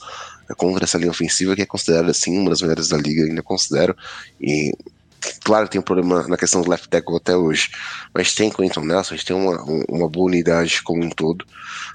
é, 0.50 0.56
contra 0.56 0.86
essa 0.86 0.98
linha 0.98 1.12
ofensiva, 1.12 1.56
que 1.56 1.62
é 1.62 1.66
considerada 1.66 2.10
assim 2.12 2.40
uma 2.40 2.50
das 2.50 2.62
melhores 2.62 2.88
da 2.88 2.98
liga, 2.98 3.26
ainda 3.26 3.44
considero. 3.44 3.96
E 4.40 4.72
claro, 5.44 5.68
tem 5.68 5.80
um 5.80 5.84
problema 5.84 6.26
na 6.28 6.38
questão 6.38 6.62
do 6.62 6.70
left 6.70 6.88
tackle 6.88 7.18
até 7.18 7.36
hoje, 7.36 7.70
mas 8.14 8.34
tem 8.34 8.50
Quentin 8.50 8.80
Nelson, 8.80 9.14
a 9.14 9.18
gente 9.18 9.28
tem 9.28 9.36
uma, 9.36 9.62
uma 9.90 10.10
boa 10.10 10.28
unidade 10.28 10.82
como 10.82 11.04
um 11.04 11.10
todo. 11.10 11.46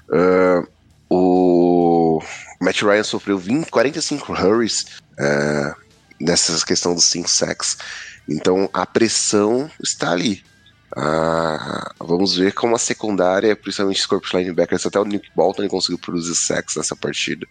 Uh, 0.09 0.67
o 1.09 2.21
Matt 2.61 2.81
Ryan 2.83 3.03
sofreu 3.03 3.37
20, 3.37 3.69
45 3.69 4.31
hurries 4.33 4.85
uh, 5.13 5.75
nessa 6.19 6.63
questão 6.65 6.93
dos 6.93 7.05
5 7.05 7.27
sacks, 7.27 7.77
então 8.29 8.69
a 8.73 8.85
pressão 8.85 9.69
está 9.81 10.11
ali. 10.11 10.43
Ah, 10.95 11.91
vamos 11.99 12.35
ver 12.37 12.53
como 12.53 12.75
a 12.75 12.79
secundária, 12.79 13.55
principalmente 13.55 13.99
os 13.99 14.05
corpos 14.05 14.31
linebackers, 14.31 14.85
até 14.85 14.99
o 14.99 15.05
Nick 15.05 15.27
Bolton 15.35 15.67
conseguiu 15.67 15.97
produzir 15.97 16.35
sacks 16.35 16.75
nessa 16.75 16.95
partida. 16.95 17.47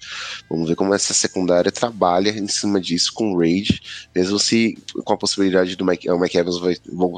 Vamos 0.49 0.69
ver 0.69 0.77
como 0.77 0.95
essa 0.95 1.13
secundária 1.13 1.73
trabalha 1.73 2.31
em 2.31 2.47
cima 2.47 2.81
disso 2.81 3.13
com 3.13 3.33
o 3.33 3.39
Raid, 3.39 3.83
mesmo 4.15 4.39
se 4.39 4.79
com 5.05 5.13
a 5.13 5.17
possibilidade 5.17 5.75
do 5.75 5.85
Mike, 5.85 6.09
o 6.09 6.19
Mike 6.19 6.39
Evans 6.39 6.61
vai, 6.61 6.77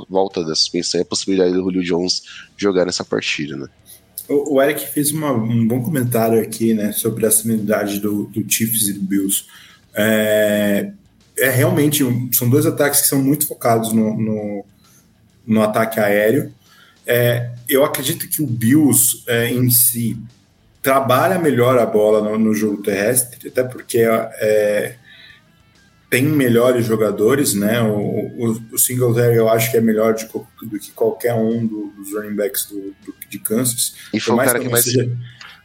volta 0.09 0.43
da 0.43 0.55
suspensão 0.55 0.99
e 0.99 1.03
a 1.03 1.07
possibilidade 1.07 1.53
do 1.53 1.63
Julio 1.63 1.83
Jones 1.83 2.23
jogar 2.57 2.87
nessa 2.87 3.05
partida, 3.05 3.57
né? 3.57 3.69
O, 4.27 4.63
Eric 4.63 4.87
fez 4.87 5.11
uma, 5.11 5.33
um 5.33 5.69
bom 5.69 5.83
comentário 5.83 6.41
aqui, 6.41 6.73
né, 6.73 6.93
sobre 6.93 7.27
a 7.27 7.31
similaridade 7.31 8.01
do, 8.01 8.25
do 8.25 8.51
Chiefs 8.51 8.89
e 8.89 8.95
do 8.95 9.03
Bills. 9.03 9.45
É, 9.95 10.91
é 11.37 11.51
realmente 11.51 12.03
são 12.33 12.49
dois 12.49 12.65
ataques 12.65 13.03
que 13.03 13.09
são 13.09 13.23
muito 13.23 13.47
focados 13.47 13.93
no, 13.93 14.17
no 14.17 14.65
no 15.47 15.63
ataque 15.63 16.01
aéreo. 16.01 16.53
É, 17.07 17.51
eu 17.69 17.85
acredito 17.85 18.29
que 18.29 18.43
o 18.43 18.47
Bills 18.47 19.23
é, 19.27 19.51
em 19.51 19.71
si 19.71 20.17
trabalha 20.83 21.39
melhor 21.39 21.79
a 21.79 21.87
bola 21.87 22.23
no, 22.23 22.39
no 22.39 22.55
jogo 22.55 22.83
terrestre, 22.83 23.49
até 23.49 23.63
porque 23.63 23.99
é, 23.99 24.97
tem 26.11 26.25
melhores 26.25 26.87
jogadores, 26.87 27.55
né? 27.55 27.81
O, 27.81 27.97
o, 27.97 28.63
o 28.73 28.79
Singletary 28.79 29.37
eu 29.37 29.49
acho 29.49 29.71
que 29.71 29.77
é 29.77 29.81
melhor 29.81 30.15
de, 30.15 30.27
do 30.27 30.79
que 30.79 30.93
qualquer 30.93 31.35
um 31.35 31.67
do, 31.67 31.93
dos 31.97 32.13
running 32.13 32.37
backs 32.37 32.67
do, 32.67 32.95
do, 33.05 33.15
de 33.29 33.39
Kansas. 33.39 33.95
E 34.13 34.21
foi 34.21 34.35
o 34.35 34.39
cara 34.39 34.61
que, 34.61 34.69
mais... 34.69 34.85
Seja, 34.85 35.11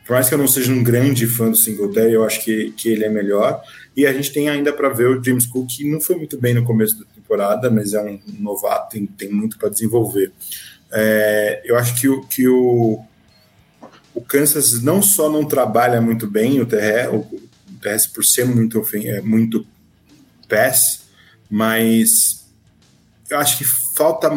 por 0.06 0.14
mais 0.14 0.28
que 0.28 0.34
eu 0.34 0.40
não 0.40 0.48
seja 0.48 0.72
um 0.72 0.84
grande 0.84 1.28
fã 1.28 1.52
do 1.52 1.56
Singletary, 1.56 2.14
eu 2.14 2.24
acho 2.24 2.44
que, 2.44 2.72
que 2.72 2.90
ele 2.90 3.06
é 3.06 3.10
melhor. 3.10 3.62
E 3.96 4.08
a 4.08 4.14
gente 4.14 4.34
tem 4.34 4.50
ainda 4.50 4.74
para 4.74 4.90
ver 4.90 5.08
o 5.08 5.24
James 5.24 5.46
Cook, 5.46 5.68
que 5.68 5.88
não 5.88 6.02
foi 6.02 6.16
muito 6.16 6.36
bem 6.36 6.54
no 6.54 6.64
começo 6.64 7.06
temporada, 7.30 7.70
mas 7.70 7.94
é 7.94 8.02
um 8.02 8.20
novato, 8.40 8.92
tem, 8.92 9.06
tem 9.06 9.32
muito 9.32 9.58
para 9.60 9.70
desenvolver. 9.70 10.32
É, 10.92 11.62
eu 11.64 11.78
acho 11.78 12.00
que, 12.00 12.10
o, 12.10 12.22
que 12.24 12.48
o, 12.48 13.00
o 14.16 14.22
Kansas 14.22 14.82
não 14.82 15.02
só 15.02 15.30
não 15.30 15.46
trabalha 15.46 16.02
muito 16.02 16.28
bem 16.28 16.60
o 16.60 16.66
terrestre, 16.66 17.18
o 17.18 17.42
terrestre 17.80 18.14
por 18.14 18.26
ser 18.26 18.46
muito, 18.46 18.84
é, 18.96 19.22
muito 19.22 19.66
pass, 20.50 21.08
mas 21.50 22.48
eu 23.30 23.38
acho 23.38 23.60
que 23.60 23.64
falta, 23.64 24.30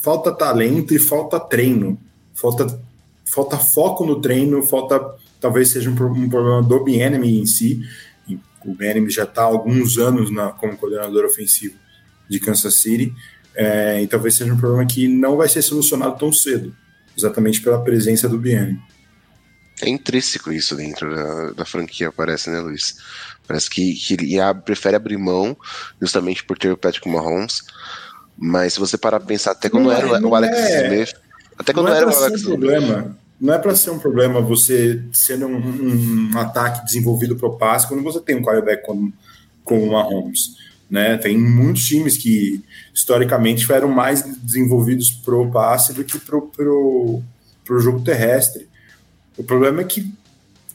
falta 0.00 0.32
talento 0.32 0.94
e 0.94 0.98
falta 1.00 1.40
treino. 1.40 2.00
Falta, 2.32 2.80
falta 3.24 3.58
foco 3.58 4.04
no 4.04 4.20
treino, 4.20 4.62
falta 4.62 5.16
talvez 5.40 5.70
seja 5.70 5.90
um, 5.90 5.92
um 5.92 6.28
problema 6.28 6.62
do 6.62 6.84
Bienemy 6.84 7.40
em 7.40 7.46
si. 7.46 7.80
O 8.64 8.74
Bienemy 8.74 9.10
já 9.10 9.24
está 9.24 9.42
há 9.42 9.46
alguns 9.46 9.96
anos 9.96 10.30
na, 10.30 10.50
como 10.50 10.76
coordenador 10.76 11.24
ofensivo 11.24 11.74
de 12.28 12.40
Kansas 12.40 12.74
City, 12.74 13.14
é, 13.54 14.02
e 14.02 14.06
talvez 14.06 14.34
seja 14.34 14.52
um 14.52 14.58
problema 14.58 14.86
que 14.86 15.08
não 15.08 15.36
vai 15.36 15.48
ser 15.48 15.62
solucionado 15.62 16.18
tão 16.18 16.32
cedo, 16.32 16.74
exatamente 17.16 17.60
pela 17.60 17.82
presença 17.82 18.28
do 18.28 18.38
Bienemy. 18.38 18.78
É 19.82 19.88
intrínseco 19.88 20.50
isso 20.52 20.74
dentro 20.74 21.14
da, 21.14 21.52
da 21.52 21.64
franquia, 21.64 22.10
parece, 22.10 22.48
né, 22.50 22.60
Luiz? 22.60 22.96
Parece 23.46 23.68
que, 23.68 23.94
que 23.94 24.14
ele 24.14 24.36
prefere 24.64 24.96
abrir 24.96 25.18
mão 25.18 25.56
justamente 26.00 26.42
por 26.42 26.58
ter 26.58 26.72
o 26.72 26.76
Patrick 26.76 27.08
Mahomes. 27.08 27.62
Mas 28.36 28.74
se 28.74 28.80
você 28.80 28.98
parar 28.98 29.18
pra 29.18 29.28
pensar, 29.28 29.52
até 29.52 29.68
quando 29.68 29.84
não 29.84 29.92
era 29.92 30.18
é, 30.18 30.20
o 30.20 30.34
Alex 30.34 30.56
é, 30.56 30.84
Smith. 30.84 31.14
Até 31.58 31.72
quando 31.72 31.86
não 31.86 31.94
é 31.94 31.98
era 31.98 32.08
o 32.08 32.14
Alex 32.14 32.42
um 32.42 32.46
problema. 32.46 33.16
Não 33.38 33.54
é 33.54 33.58
para 33.58 33.76
ser 33.76 33.90
um 33.90 33.98
problema 33.98 34.40
você 34.40 35.02
sendo 35.12 35.46
um, 35.46 36.30
um, 36.34 36.38
ataque 36.38 36.84
desenvolvido 36.84 37.36
pro 37.36 37.56
passe 37.58 37.86
quando 37.86 38.02
você 38.02 38.20
tem 38.20 38.36
um 38.36 38.42
quarterback 38.42 38.84
como, 38.84 39.12
como 39.62 39.84
o 39.84 39.92
Mahomes. 39.92 40.56
Né? 40.88 41.16
Tem 41.16 41.36
muitos 41.36 41.84
times 41.84 42.16
que 42.16 42.62
historicamente 42.94 43.66
foram 43.66 43.88
mais 43.88 44.22
desenvolvidos 44.22 45.10
pro 45.10 45.50
passe 45.50 45.92
do 45.92 46.04
que 46.04 46.18
pro, 46.18 46.42
pro, 46.42 47.22
pro 47.64 47.80
jogo 47.80 48.02
terrestre. 48.02 48.68
O 49.36 49.42
problema 49.42 49.80
é 49.80 49.84
que 49.84 50.12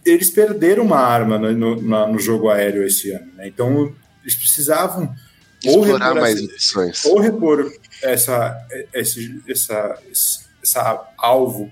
eles 0.05 0.30
perderam 0.30 0.84
uma 0.84 0.99
arma 0.99 1.38
no, 1.38 1.76
no, 1.76 2.07
no 2.07 2.20
jogo 2.20 2.49
aéreo 2.49 2.86
esse 2.86 3.12
ano. 3.12 3.32
Né? 3.36 3.47
Então, 3.47 3.93
eles 4.22 4.36
precisavam 4.36 5.14
ou 5.66 5.82
repor, 5.82 6.16
mais 6.16 6.39
essa, 6.39 7.09
ou 7.09 7.20
repor 7.20 7.72
essa, 8.01 8.68
esse, 8.93 9.41
essa, 9.47 9.99
essa 10.62 11.14
alvo 11.18 11.72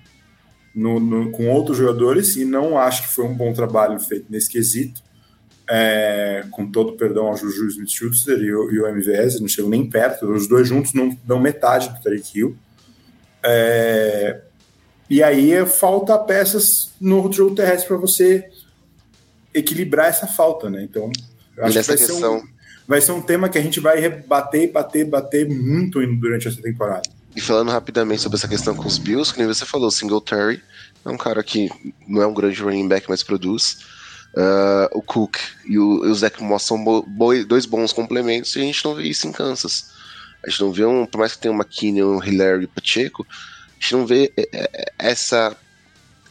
no, 0.73 0.99
no, 0.99 1.31
com 1.31 1.49
outros 1.49 1.77
jogadores, 1.77 2.35
e 2.35 2.45
não 2.45 2.77
acho 2.77 3.03
que 3.03 3.13
foi 3.13 3.25
um 3.25 3.33
bom 3.33 3.51
trabalho 3.51 3.99
feito 3.99 4.27
nesse 4.29 4.49
quesito. 4.49 5.01
É, 5.71 6.45
com 6.49 6.65
todo 6.71 6.93
perdão 6.93 7.27
ao 7.27 7.37
Juju 7.37 7.67
Smith-Schuster 7.67 8.39
e, 8.39 8.51
o, 8.51 8.71
e 8.71 8.79
o 8.81 8.87
MVS, 8.87 9.39
não 9.39 9.47
chegam 9.47 9.69
nem 9.69 9.87
perto, 9.87 10.25
os 10.25 10.47
dois 10.47 10.67
juntos 10.67 10.93
não 10.93 11.15
dão 11.23 11.39
metade 11.39 11.89
do 11.89 12.01
Tarek 12.01 12.39
Hill. 12.39 12.57
É, 13.43 14.41
e 15.09 15.21
aí 15.21 15.65
falta 15.67 16.17
peças 16.17 16.91
no 16.99 17.31
jogo 17.31 17.55
terrestre 17.55 17.87
para 17.87 17.97
você 17.97 18.49
equilibrar 19.53 20.07
essa 20.07 20.27
falta, 20.27 20.69
né? 20.69 20.83
Então, 20.83 21.11
acho 21.59 21.79
que 21.79 21.87
vai 21.87 21.97
questão... 21.97 22.17
ser, 22.17 22.27
um, 22.27 22.43
vai 22.87 23.01
ser 23.01 23.11
um 23.11 23.21
tema 23.21 23.49
que 23.49 23.57
a 23.57 23.61
gente 23.61 23.79
vai 23.79 24.09
bater, 24.09 24.71
bater, 24.71 25.05
bater 25.05 25.47
muito 25.47 25.99
durante 26.17 26.47
essa 26.47 26.61
temporada. 26.61 27.09
E 27.35 27.41
falando 27.41 27.69
rapidamente 27.69 28.21
sobre 28.21 28.37
essa 28.37 28.47
questão 28.47 28.75
com 28.75 28.87
os 28.87 28.97
Bills, 28.97 29.31
que 29.31 29.39
nem 29.39 29.47
você 29.47 29.65
falou, 29.65 29.91
Singletary 29.91 30.61
é 31.05 31.09
um 31.09 31.17
cara 31.17 31.43
que 31.43 31.69
não 32.07 32.21
é 32.21 32.27
um 32.27 32.33
grande 32.33 32.61
running 32.61 32.87
back, 32.87 33.07
mas 33.07 33.23
produz. 33.23 33.79
Uh, 34.33 34.87
o 34.93 35.01
Cook 35.01 35.37
e 35.65 35.79
o, 35.79 36.05
e 36.05 36.09
o 36.09 36.13
Zach 36.13 36.41
Moss 36.43 36.63
são 36.63 36.83
bo 36.83 37.03
dois 37.45 37.65
bons 37.65 37.91
complementos 37.91 38.55
e 38.55 38.59
a 38.59 38.63
gente 38.63 38.85
não 38.85 38.93
vê 38.93 39.03
isso 39.03 39.27
em 39.27 39.31
Kansas. 39.31 39.91
A 40.43 40.49
gente 40.49 40.61
não 40.61 40.71
vê 40.71 40.85
um, 40.85 41.05
por 41.05 41.17
mais 41.17 41.33
que 41.33 41.39
tenha 41.39 41.51
uma 41.51 41.63
McKinney, 41.63 42.03
um 42.03 42.23
Hillary 42.23 42.63
e 42.63 42.67
Pacheco, 42.67 43.25
a 43.29 43.81
gente 43.81 43.93
não 43.93 44.05
vê 44.05 44.31
é, 44.37 44.47
é, 44.53 44.93
essa, 44.99 45.55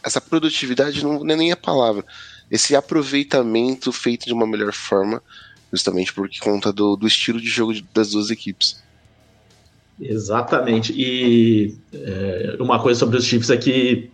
essa 0.03 0.21
produtividade, 0.21 1.03
não 1.03 1.29
é 1.29 1.35
nem 1.35 1.51
a 1.51 1.57
palavra, 1.57 2.05
esse 2.49 2.75
aproveitamento 2.75 3.91
feito 3.91 4.25
de 4.25 4.33
uma 4.33 4.47
melhor 4.47 4.73
forma, 4.73 5.21
justamente 5.71 6.13
por 6.13 6.29
conta 6.39 6.71
do, 6.71 6.95
do 6.95 7.05
estilo 7.05 7.39
de 7.39 7.47
jogo 7.47 7.73
das 7.93 8.11
duas 8.11 8.31
equipes. 8.31 8.81
Exatamente. 10.01 10.93
E 10.93 11.75
é, 11.93 12.55
uma 12.59 12.81
coisa 12.81 12.99
sobre 12.99 13.17
os 13.17 13.25
Chiefs 13.25 13.49
é 13.49 13.57
que 13.57 14.09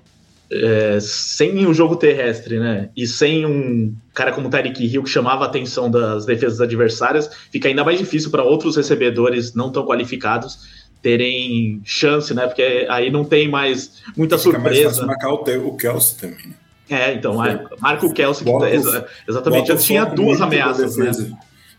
é, 0.52 1.00
sem 1.00 1.66
um 1.66 1.74
jogo 1.74 1.96
terrestre, 1.96 2.60
né? 2.60 2.90
E 2.96 3.08
sem 3.08 3.46
um 3.46 3.96
cara 4.14 4.32
como 4.32 4.48
o 4.48 4.50
Tyreek 4.50 4.86
Hill 4.86 5.04
que 5.04 5.10
chamava 5.10 5.46
a 5.46 5.48
atenção 5.48 5.90
das 5.90 6.26
defesas 6.26 6.62
adversárias, 6.62 7.30
fica 7.52 7.68
ainda 7.68 7.84
mais 7.84 7.98
difícil 7.98 8.30
para 8.30 8.44
outros 8.44 8.76
recebedores 8.76 9.54
não 9.54 9.72
tão 9.72 9.86
qualificados 9.86 10.86
terem 11.02 11.82
chance, 11.84 12.34
né? 12.34 12.48
Porque 12.48 12.88
aí 12.90 13.12
não 13.12 13.24
tem 13.24 13.48
mais 13.48 14.02
muita 14.16 14.38
Fica 14.38 14.52
surpresa. 14.60 15.06
Mais 15.06 15.20
marcar 15.20 15.30
o, 15.34 15.68
o 15.68 15.78
Kelsey 15.78 16.18
também. 16.18 16.48
Né? 16.48 16.54
É, 16.90 17.14
então, 17.14 17.36
marca 17.80 18.06
o 18.06 18.14
Kelsey, 18.14 18.46
que 18.46 18.60
tá, 18.60 19.06
exatamente, 19.28 19.68
já 19.68 19.78
tinha 19.78 20.06
duas 20.06 20.40
ameaças. 20.40 20.96
Né? 20.98 21.12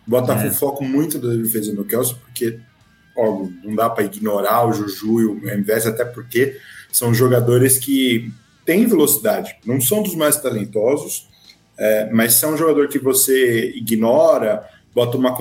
Bota 0.06 0.32
é. 0.32 0.48
o 0.48 0.52
foco 0.52 0.84
muito 0.84 1.18
da 1.18 1.28
defesa 1.34 1.72
no 1.72 1.84
Kelsey, 1.84 2.16
porque 2.24 2.58
ó, 3.16 3.46
não 3.64 3.74
dá 3.74 3.88
para 3.88 4.04
ignorar 4.04 4.66
o 4.66 4.72
Juju 4.72 5.20
e 5.20 5.26
o 5.26 5.48
MVS, 5.48 5.86
até 5.86 6.04
porque 6.04 6.58
são 6.90 7.14
jogadores 7.14 7.78
que 7.78 8.32
têm 8.66 8.86
velocidade, 8.86 9.56
não 9.64 9.80
são 9.80 10.02
dos 10.02 10.14
mais 10.14 10.36
talentosos, 10.36 11.28
é, 11.78 12.10
mas 12.10 12.34
são 12.34 12.52
um 12.52 12.56
jogador 12.56 12.88
que 12.88 12.98
você 12.98 13.70
ignora, 13.70 14.68
bota 14.94 15.16
uma. 15.16 15.34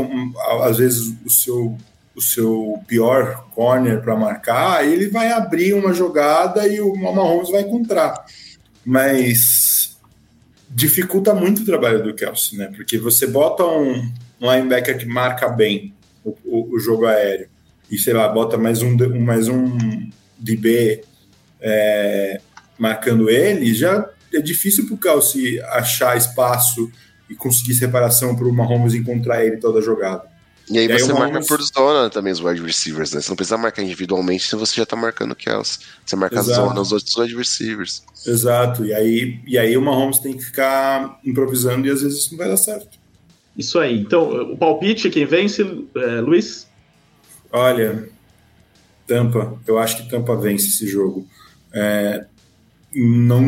Às 0.63 0.77
vezes 0.77 1.13
o 1.25 1.29
seu 1.29 1.77
o 2.15 2.21
seu 2.21 2.81
pior 2.87 3.45
corner 3.53 4.01
para 4.01 4.15
marcar, 4.15 4.87
ele 4.87 5.09
vai 5.09 5.31
abrir 5.31 5.73
uma 5.73 5.93
jogada 5.93 6.65
e 6.65 6.79
o 6.79 6.95
Mahomes 6.95 7.49
vai 7.49 7.61
encontrar. 7.61 8.25
Mas 8.85 9.99
dificulta 10.69 11.33
muito 11.33 11.61
o 11.61 11.65
trabalho 11.65 12.01
do 12.01 12.13
Kelsey, 12.13 12.57
né? 12.57 12.71
Porque 12.73 12.97
você 12.97 13.27
bota 13.27 13.65
um, 13.65 14.09
linebacker 14.39 14.97
que 14.97 15.05
marca 15.05 15.49
bem 15.49 15.93
o, 16.23 16.35
o, 16.45 16.75
o, 16.75 16.79
jogo 16.79 17.05
aéreo 17.05 17.49
e, 17.91 17.97
sei 17.97 18.13
lá, 18.13 18.27
bota 18.29 18.57
mais 18.57 18.81
um, 18.81 18.95
mais 19.19 19.47
um 19.49 19.77
DB 20.37 21.03
é, 21.59 22.39
marcando 22.77 23.29
ele, 23.29 23.73
já 23.73 24.09
é 24.33 24.41
difícil 24.41 24.85
para 24.85 24.95
o 24.95 24.97
Kelsey 24.97 25.61
achar 25.61 26.17
espaço 26.17 26.91
e 27.29 27.35
conseguir 27.35 27.73
separação 27.73 28.35
para 28.35 28.45
o 28.45 28.53
Mahomes 28.53 28.93
encontrar 28.93 29.45
ele 29.45 29.57
toda 29.57 29.79
a 29.79 29.81
jogada. 29.81 30.23
E 30.69 30.79
aí 30.79 30.85
e 30.85 30.99
você 30.99 31.11
aí 31.11 31.17
marca 31.17 31.41
por 31.41 31.61
zona 31.61 32.09
também 32.09 32.33
os 32.33 32.39
wide 32.39 32.61
receivers, 32.61 33.13
né? 33.13 33.21
Você 33.21 33.29
não 33.29 33.35
precisa 33.35 33.57
marcar 33.57 33.83
individualmente 33.83 34.47
se 34.47 34.55
você 34.55 34.75
já 34.75 34.85
tá 34.85 34.95
marcando 34.95 35.31
o 35.31 35.35
Kels. 35.35 35.79
Você 36.03 36.15
marca 36.15 36.39
Exato. 36.39 36.59
a 36.59 36.65
zona, 36.67 36.81
os 36.81 36.91
outros 36.91 37.15
wide 37.15 37.35
receivers. 37.35 38.03
Exato. 38.25 38.83
E 38.83 38.93
aí, 38.93 39.39
e 39.45 39.57
aí 39.59 39.77
o 39.77 39.81
Mahomes 39.81 40.19
tem 40.19 40.33
que 40.33 40.43
ficar 40.43 41.19
improvisando 41.23 41.87
e 41.87 41.91
às 41.91 42.01
vezes 42.01 42.19
isso 42.19 42.31
não 42.31 42.39
vai 42.39 42.47
dar 42.47 42.57
certo. 42.57 42.97
Isso 43.55 43.79
aí. 43.79 43.99
Então, 43.99 44.51
o 44.53 44.57
palpite, 44.57 45.09
quem 45.09 45.25
vence, 45.25 45.61
é, 45.95 46.21
Luiz? 46.21 46.67
Olha, 47.51 48.09
Tampa. 49.07 49.57
Eu 49.67 49.77
acho 49.77 49.97
que 49.97 50.09
Tampa 50.09 50.35
vence 50.35 50.67
esse 50.67 50.87
jogo. 50.87 51.27
É, 51.71 52.25
não, 52.95 53.41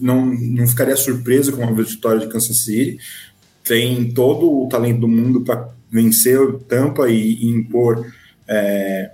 não, 0.00 0.26
não 0.26 0.68
ficaria 0.68 0.96
surpreso 0.96 1.52
com 1.52 1.64
a 1.64 1.72
vitória 1.72 2.20
de 2.20 2.28
Kansas 2.28 2.58
City. 2.58 2.98
Tem 3.62 4.12
todo 4.12 4.64
o 4.64 4.68
talento 4.68 5.00
do 5.00 5.08
mundo 5.08 5.40
para 5.40 5.68
vencer 5.90 6.40
o 6.40 6.58
Tampa 6.58 7.08
e, 7.08 7.34
e 7.34 7.48
impor 7.48 8.06
é, 8.48 9.12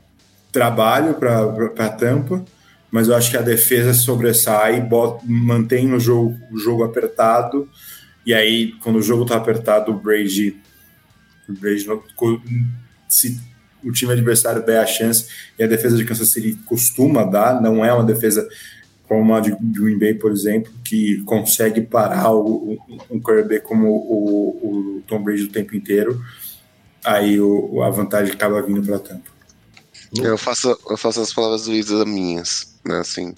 trabalho 0.52 1.14
para 1.14 1.88
Tampa, 1.90 2.44
mas 2.90 3.08
eu 3.08 3.14
acho 3.14 3.30
que 3.30 3.36
a 3.36 3.42
defesa 3.42 3.94
sobressai, 3.94 4.80
bota, 4.80 5.24
mantém 5.26 5.92
o 5.92 6.00
jogo, 6.00 6.36
o 6.50 6.58
jogo 6.58 6.82
apertado, 6.82 7.68
e 8.26 8.34
aí, 8.34 8.72
quando 8.82 8.96
o 8.96 9.02
jogo 9.02 9.22
está 9.22 9.36
apertado, 9.36 9.92
o 9.92 9.98
Brady, 9.98 10.56
o 11.48 11.52
Brady 11.52 11.86
se 13.08 13.40
o 13.82 13.90
time 13.92 14.12
adversário 14.12 14.64
der 14.64 14.78
a 14.78 14.86
chance, 14.86 15.26
e 15.58 15.64
a 15.64 15.66
defesa 15.66 15.96
de 15.96 16.04
Kansas 16.04 16.28
City 16.28 16.58
costuma 16.66 17.24
dar, 17.24 17.60
não 17.60 17.84
é 17.84 17.92
uma 17.92 18.04
defesa 18.04 18.46
como 19.10 19.34
a 19.34 19.40
de 19.40 19.50
Green 19.60 19.98
Bay, 19.98 20.14
por 20.14 20.30
exemplo, 20.30 20.72
que 20.84 21.20
consegue 21.22 21.80
parar 21.80 22.32
o, 22.32 22.78
um 23.10 23.20
quarterback 23.20 23.66
como 23.66 23.88
o, 23.88 24.98
o 24.98 25.02
Tom 25.02 25.20
Brady 25.20 25.42
o 25.42 25.50
tempo 25.50 25.74
inteiro 25.74 26.22
aí 27.04 27.40
o, 27.40 27.82
a 27.82 27.90
vantagem 27.90 28.32
acaba 28.32 28.62
vindo 28.62 28.82
para 28.86 29.00
Tampa. 29.00 29.30
Eu 30.14 30.38
faço, 30.38 30.78
eu 30.88 30.96
faço 30.96 31.20
as 31.20 31.32
palavras 31.32 31.64
do 31.64 31.72
Isa 31.72 32.04
minhas, 32.04 32.78
né? 32.84 32.98
Assim, 32.98 33.34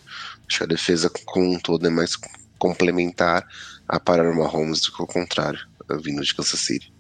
acho 0.47 0.59
que 0.59 0.65
a 0.65 0.67
defesa 0.67 1.11
como 1.25 1.55
um 1.55 1.59
todo 1.59 1.87
é 1.87 1.91
mais 1.91 2.19
complementar 2.59 3.47
a 3.89 3.99
parar 3.99 4.31
o 4.31 4.37
Mahomes 4.37 4.83
do 4.83 4.93
que 4.93 5.03
o 5.03 5.07
contrário, 5.07 5.61
vindo 6.03 6.23
de 6.23 6.35
Kansas 6.35 6.61
City. 6.61 6.92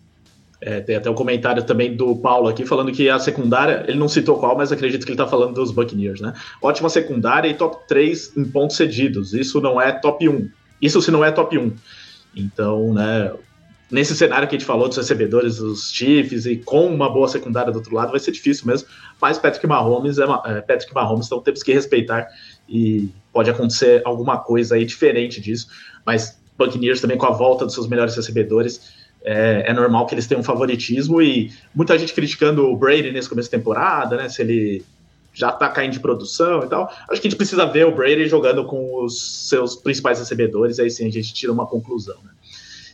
É, 0.64 0.80
tem 0.80 0.94
até 0.94 1.10
um 1.10 1.14
comentário 1.14 1.60
também 1.64 1.96
do 1.96 2.14
Paulo 2.14 2.48
aqui 2.48 2.64
falando 2.64 2.92
que 2.92 3.10
a 3.10 3.18
secundária, 3.18 3.84
ele 3.88 3.98
não 3.98 4.08
citou 4.08 4.38
qual, 4.38 4.56
mas 4.56 4.70
acredito 4.70 5.04
que 5.04 5.10
ele 5.10 5.20
está 5.20 5.26
falando 5.26 5.54
dos 5.54 5.72
Buccaneers, 5.72 6.20
né? 6.20 6.32
Ótima 6.62 6.88
secundária 6.88 7.48
e 7.48 7.54
top 7.54 7.78
3 7.88 8.36
em 8.36 8.44
pontos 8.44 8.76
cedidos. 8.76 9.34
Isso 9.34 9.60
não 9.60 9.80
é 9.80 9.90
top 9.90 10.28
1. 10.28 10.48
Isso 10.80 11.02
se 11.02 11.10
não 11.10 11.24
é 11.24 11.32
top 11.32 11.58
1. 11.58 11.72
Então, 12.36 12.94
né, 12.94 13.32
nesse 13.90 14.14
cenário 14.14 14.46
que 14.46 14.54
a 14.54 14.58
gente 14.58 14.66
falou 14.66 14.86
dos 14.86 14.96
recebedores, 14.96 15.56
dos 15.56 15.90
Chiefs, 15.90 16.46
e 16.46 16.56
com 16.56 16.86
uma 16.86 17.12
boa 17.12 17.26
secundária 17.26 17.72
do 17.72 17.76
outro 17.78 17.94
lado, 17.94 18.12
vai 18.12 18.20
ser 18.20 18.30
difícil 18.30 18.64
mesmo. 18.68 18.86
Mas 19.20 19.38
Patrick 19.38 19.66
Mahomes 19.66 20.18
é, 20.18 20.24
é 20.46 20.60
Patrick 20.60 20.94
Mahomes, 20.94 21.26
então 21.26 21.40
temos 21.40 21.64
que 21.64 21.72
respeitar 21.72 22.28
e 22.68 23.10
pode 23.32 23.50
acontecer 23.50 24.00
alguma 24.04 24.38
coisa 24.38 24.76
aí 24.76 24.84
diferente 24.84 25.40
disso. 25.40 25.66
Mas 26.06 26.40
Buccaneers 26.56 27.00
também 27.00 27.18
com 27.18 27.26
a 27.26 27.32
volta 27.32 27.64
dos 27.64 27.74
seus 27.74 27.88
melhores 27.88 28.14
recebedores, 28.14 29.01
é, 29.24 29.64
é, 29.66 29.72
normal 29.72 30.06
que 30.06 30.14
eles 30.14 30.26
tenham 30.26 30.40
um 30.40 30.44
favoritismo 30.44 31.22
e 31.22 31.52
muita 31.74 31.98
gente 31.98 32.12
criticando 32.12 32.66
o 32.66 32.76
Brady 32.76 33.10
nesse 33.12 33.28
começo 33.28 33.50
da 33.50 33.58
temporada, 33.58 34.16
né? 34.16 34.28
Se 34.28 34.42
ele 34.42 34.84
já 35.34 35.50
tá 35.50 35.68
caindo 35.68 35.92
de 35.92 36.00
produção 36.00 36.62
e 36.62 36.68
tal. 36.68 36.84
Acho 37.08 37.20
que 37.20 37.26
a 37.26 37.30
gente 37.30 37.36
precisa 37.36 37.64
ver 37.64 37.86
o 37.86 37.94
Brady 37.94 38.26
jogando 38.28 38.64
com 38.64 39.02
os 39.02 39.48
seus 39.48 39.76
principais 39.76 40.18
recebedores, 40.18 40.78
aí 40.78 40.90
sim 40.90 41.06
a 41.06 41.10
gente 41.10 41.32
tira 41.32 41.52
uma 41.52 41.66
conclusão. 41.66 42.16
Né? 42.22 42.30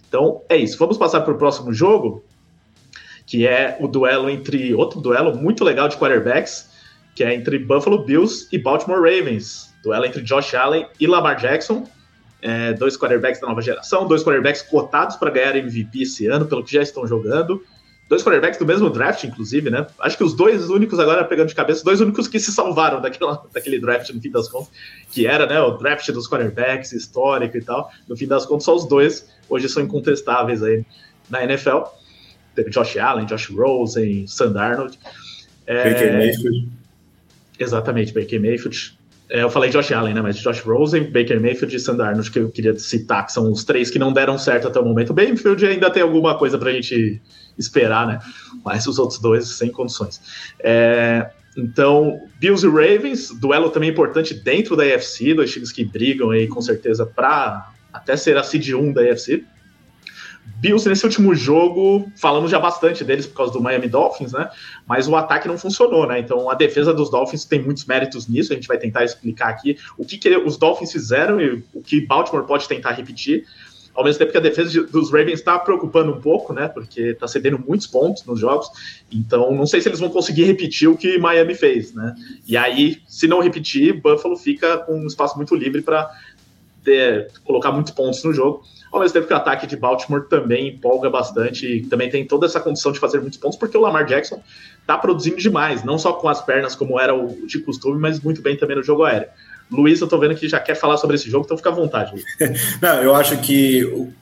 Então 0.08 0.42
é 0.48 0.56
isso. 0.56 0.78
Vamos 0.78 0.96
passar 0.96 1.22
para 1.22 1.34
o 1.34 1.38
próximo 1.38 1.72
jogo, 1.72 2.24
que 3.26 3.46
é 3.46 3.76
o 3.80 3.88
duelo 3.88 4.30
entre 4.30 4.72
outro 4.74 5.00
duelo 5.00 5.36
muito 5.36 5.64
legal 5.64 5.88
de 5.88 5.96
quarterbacks, 5.96 6.70
que 7.14 7.24
é 7.24 7.34
entre 7.34 7.58
Buffalo 7.58 8.04
Bills 8.04 8.46
e 8.52 8.58
Baltimore 8.58 9.00
Ravens. 9.00 9.74
Duelo 9.82 10.04
entre 10.04 10.22
Josh 10.22 10.54
Allen 10.54 10.86
e 11.00 11.06
Lamar 11.06 11.36
Jackson. 11.36 11.86
É, 12.40 12.72
dois 12.72 12.96
quarterbacks 12.96 13.40
da 13.40 13.48
nova 13.48 13.60
geração, 13.60 14.06
dois 14.06 14.22
quarterbacks 14.22 14.62
cotados 14.62 15.16
para 15.16 15.30
ganhar 15.30 15.56
MVP 15.56 16.02
esse 16.02 16.26
ano, 16.26 16.46
pelo 16.46 16.62
que 16.62 16.72
já 16.72 16.82
estão 16.82 17.06
jogando. 17.06 17.62
Dois 18.08 18.22
quarterbacks 18.22 18.58
do 18.58 18.64
mesmo 18.64 18.88
draft, 18.88 19.22
inclusive, 19.24 19.68
né? 19.68 19.86
Acho 19.98 20.16
que 20.16 20.24
os 20.24 20.32
dois 20.32 20.70
únicos, 20.70 20.98
agora 20.98 21.22
pegando 21.24 21.48
de 21.48 21.54
cabeça, 21.54 21.80
os 21.80 21.84
dois 21.84 22.00
únicos 22.00 22.26
que 22.26 22.40
se 22.40 22.50
salvaram 22.50 23.02
daquela, 23.02 23.44
daquele 23.52 23.78
draft 23.78 24.08
no 24.10 24.20
fim 24.20 24.30
das 24.30 24.48
contas, 24.48 24.70
que 25.12 25.26
era 25.26 25.46
né, 25.46 25.60
o 25.60 25.72
draft 25.76 26.10
dos 26.10 26.26
quarterbacks 26.26 26.92
histórico 26.92 27.58
e 27.58 27.60
tal. 27.60 27.90
No 28.08 28.16
fim 28.16 28.26
das 28.26 28.46
contas, 28.46 28.64
só 28.64 28.74
os 28.74 28.86
dois 28.86 29.28
hoje 29.48 29.68
são 29.68 29.82
incontestáveis 29.82 30.62
aí 30.62 30.86
na 31.28 31.44
NFL. 31.44 31.82
Teve 32.54 32.70
Josh 32.70 32.96
Allen, 32.96 33.26
Josh 33.26 33.50
Rosen, 33.50 34.26
Sam 34.26 34.52
Darnold. 34.52 34.98
É, 35.66 35.92
Baker 35.92 36.12
Mayfield. 36.14 36.68
Exatamente, 37.58 38.14
Baker 38.14 38.40
Mayfield. 38.40 38.97
É, 39.30 39.42
eu 39.42 39.50
falei 39.50 39.70
Josh 39.70 39.92
Allen, 39.92 40.14
né? 40.14 40.22
Mas 40.22 40.36
Josh 40.36 40.60
Rosen, 40.60 41.04
Baker 41.04 41.40
Mayfield 41.40 41.76
e 41.76 41.80
Sam 41.80 41.96
Darnold, 41.96 42.30
que 42.30 42.38
eu 42.38 42.50
queria 42.50 42.76
citar, 42.78 43.26
que 43.26 43.32
são 43.32 43.50
os 43.52 43.62
três 43.62 43.90
que 43.90 43.98
não 43.98 44.12
deram 44.12 44.38
certo 44.38 44.68
até 44.68 44.80
o 44.80 44.84
momento. 44.84 45.14
Mayfield 45.14 45.64
ainda 45.66 45.90
tem 45.90 46.02
alguma 46.02 46.36
coisa 46.36 46.56
pra 46.56 46.72
gente 46.72 47.20
esperar, 47.58 48.06
né? 48.06 48.20
Mas 48.64 48.86
os 48.86 48.98
outros 48.98 49.20
dois 49.20 49.48
sem 49.48 49.70
condições. 49.70 50.20
É, 50.60 51.30
então, 51.56 52.20
Bills 52.38 52.64
e 52.64 52.70
Ravens, 52.70 53.30
duelo 53.30 53.68
também 53.70 53.90
importante 53.90 54.32
dentro 54.32 54.76
da 54.76 54.84
AFC, 54.84 55.34
dois 55.34 55.52
times 55.52 55.72
que 55.72 55.84
brigam 55.84 56.30
aí 56.30 56.46
com 56.46 56.62
certeza 56.62 57.04
para 57.04 57.70
até 57.92 58.16
ser 58.16 58.36
a 58.36 58.42
seed 58.42 58.70
1 58.70 58.92
da 58.92 59.02
AFC. 59.02 59.44
Bills 60.60 60.88
nesse 60.88 61.04
último 61.04 61.34
jogo, 61.34 62.10
falamos 62.16 62.50
já 62.50 62.58
bastante 62.58 63.04
deles 63.04 63.26
por 63.26 63.36
causa 63.36 63.52
do 63.52 63.60
Miami 63.60 63.88
Dolphins, 63.88 64.32
né? 64.32 64.50
Mas 64.86 65.06
o 65.06 65.14
ataque 65.14 65.46
não 65.46 65.56
funcionou, 65.56 66.06
né? 66.06 66.18
Então 66.18 66.50
a 66.50 66.54
defesa 66.54 66.92
dos 66.92 67.10
Dolphins 67.10 67.44
tem 67.44 67.62
muitos 67.62 67.84
méritos 67.84 68.26
nisso. 68.26 68.52
A 68.52 68.56
gente 68.56 68.66
vai 68.66 68.76
tentar 68.76 69.04
explicar 69.04 69.48
aqui 69.48 69.78
o 69.96 70.04
que, 70.04 70.18
que 70.18 70.36
os 70.36 70.56
Dolphins 70.56 70.90
fizeram 70.90 71.40
e 71.40 71.62
o 71.72 71.80
que 71.80 72.04
Baltimore 72.04 72.44
pode 72.44 72.66
tentar 72.66 72.92
repetir. 72.92 73.46
Ao 73.94 74.04
mesmo 74.04 74.18
tempo 74.18 74.32
que 74.32 74.38
a 74.38 74.40
defesa 74.40 74.84
dos 74.84 75.10
Ravens 75.10 75.40
está 75.40 75.58
preocupando 75.58 76.12
um 76.12 76.20
pouco, 76.20 76.52
né? 76.52 76.68
Porque 76.68 77.00
está 77.02 77.28
cedendo 77.28 77.58
muitos 77.58 77.86
pontos 77.86 78.24
nos 78.24 78.40
jogos. 78.40 78.68
Então, 79.12 79.52
não 79.54 79.66
sei 79.66 79.80
se 79.80 79.88
eles 79.88 80.00
vão 80.00 80.08
conseguir 80.08 80.44
repetir 80.44 80.88
o 80.88 80.96
que 80.96 81.18
Miami 81.18 81.54
fez, 81.54 81.92
né? 81.94 82.14
E 82.46 82.56
aí, 82.56 82.98
se 83.08 83.26
não 83.26 83.40
repetir, 83.40 84.00
Buffalo 84.00 84.36
fica 84.36 84.78
com 84.78 85.00
um 85.00 85.06
espaço 85.06 85.36
muito 85.36 85.54
livre 85.54 85.82
para 85.82 86.10
colocar 87.44 87.72
muitos 87.72 87.92
pontos 87.92 88.22
no 88.24 88.32
jogo. 88.32 88.62
Ao 88.90 89.00
mesmo 89.00 89.14
tempo 89.14 89.26
que 89.26 89.32
o 89.32 89.36
ataque 89.36 89.66
de 89.66 89.76
Baltimore 89.76 90.26
também 90.28 90.68
empolga 90.68 91.10
bastante 91.10 91.66
e 91.66 91.86
também 91.86 92.08
tem 92.10 92.26
toda 92.26 92.46
essa 92.46 92.58
condição 92.58 92.90
de 92.90 92.98
fazer 92.98 93.20
muitos 93.20 93.38
pontos, 93.38 93.58
porque 93.58 93.76
o 93.76 93.80
Lamar 93.80 94.06
Jackson 94.06 94.42
está 94.80 94.96
produzindo 94.96 95.36
demais, 95.36 95.84
não 95.84 95.98
só 95.98 96.14
com 96.14 96.28
as 96.28 96.40
pernas, 96.40 96.74
como 96.74 96.98
era 96.98 97.14
o 97.14 97.46
de 97.46 97.58
costume, 97.60 98.00
mas 98.00 98.20
muito 98.20 98.40
bem 98.40 98.56
também 98.56 98.76
no 98.76 98.82
jogo 98.82 99.04
aéreo. 99.04 99.28
Luiz, 99.70 100.00
eu 100.00 100.08
tô 100.08 100.18
vendo 100.18 100.34
que 100.34 100.48
já 100.48 100.58
quer 100.58 100.74
falar 100.74 100.96
sobre 100.96 101.16
esse 101.16 101.30
jogo, 101.30 101.44
então 101.44 101.56
fica 101.56 101.68
à 101.68 101.72
vontade. 101.72 102.12
Não, 102.80 103.02
eu 103.02 103.14
acho 103.14 103.38
que 103.42 103.84
o, 103.84 104.12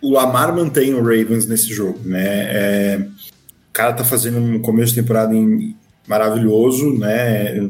o, 0.00 0.12
Lamar 0.12 0.54
mantém 0.54 0.94
o 0.94 1.02
Ravens 1.02 1.46
nesse 1.46 1.72
jogo, 1.72 2.00
né? 2.02 2.24
É, 2.24 2.96
o 2.98 3.72
cara 3.72 3.92
tá 3.92 4.04
fazendo 4.04 4.38
um 4.38 4.58
começo 4.60 4.94
de 4.94 5.02
temporada 5.02 5.34
em, 5.34 5.76
maravilhoso, 6.08 6.98
né? 6.98 7.68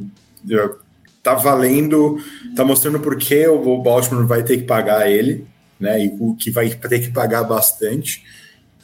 Tá 1.22 1.34
valendo, 1.34 2.18
tá 2.54 2.64
mostrando 2.64 3.00
por 3.00 3.16
que 3.16 3.46
o 3.48 3.82
Baltimore 3.82 4.26
vai 4.26 4.42
ter 4.42 4.58
que 4.58 4.62
pagar 4.62 5.10
ele, 5.10 5.46
né? 5.80 6.04
E 6.04 6.16
o 6.20 6.34
que 6.36 6.50
vai 6.50 6.68
ter 6.70 7.00
que 7.00 7.10
pagar 7.10 7.42
bastante. 7.44 8.22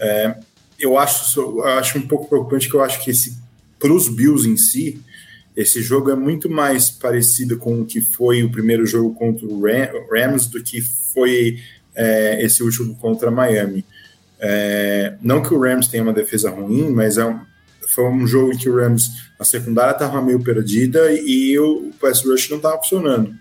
É, 0.01 0.37
eu 0.79 0.99
acho, 0.99 1.63
acho 1.63 1.99
um 1.99 2.07
pouco 2.07 2.29
preocupante 2.29 2.69
que 2.69 2.75
eu 2.75 2.83
acho 2.83 3.03
que 3.05 3.11
esse 3.11 3.37
para 3.79 3.93
os 3.93 4.09
Bills 4.09 4.49
em 4.49 4.57
si, 4.57 5.01
esse 5.55 5.83
jogo 5.83 6.11
é 6.11 6.17
muito 6.17 6.49
mais 6.49 6.91
parecido 6.91 7.59
com 7.59 7.83
o 7.83 7.87
que 7.87 8.01
foi 8.01 8.43
o 8.43 8.51
primeiro 8.51 8.87
jogo 8.87 9.15
contra 9.15 9.47
o 9.47 9.63
Rams 10.11 10.47
do 10.47 10.63
que 10.63 10.81
foi 11.13 11.59
é, 11.95 12.43
esse 12.43 12.63
último 12.63 12.95
contra 12.97 13.31
Miami. 13.31 13.85
É, 14.39 15.15
não 15.23 15.43
que 15.43 15.53
o 15.53 15.61
Rams 15.61 15.89
tenha 15.89 16.03
uma 16.03 16.13
defesa 16.13 16.51
ruim, 16.51 16.91
mas 16.91 17.17
é 17.17 17.25
um, 17.25 17.41
foi 17.89 18.05
um 18.05 18.27
jogo 18.27 18.53
em 18.53 18.57
que 18.57 18.69
o 18.69 18.77
Rams, 18.77 19.11
a 19.39 19.45
secundária 19.45 19.93
estava 19.93 20.21
meio 20.21 20.43
perdida 20.43 21.13
e 21.13 21.59
o 21.59 21.91
pass 22.01 22.23
rush 22.25 22.51
não 22.51 22.59
estava 22.59 22.77
funcionando. 22.79 23.35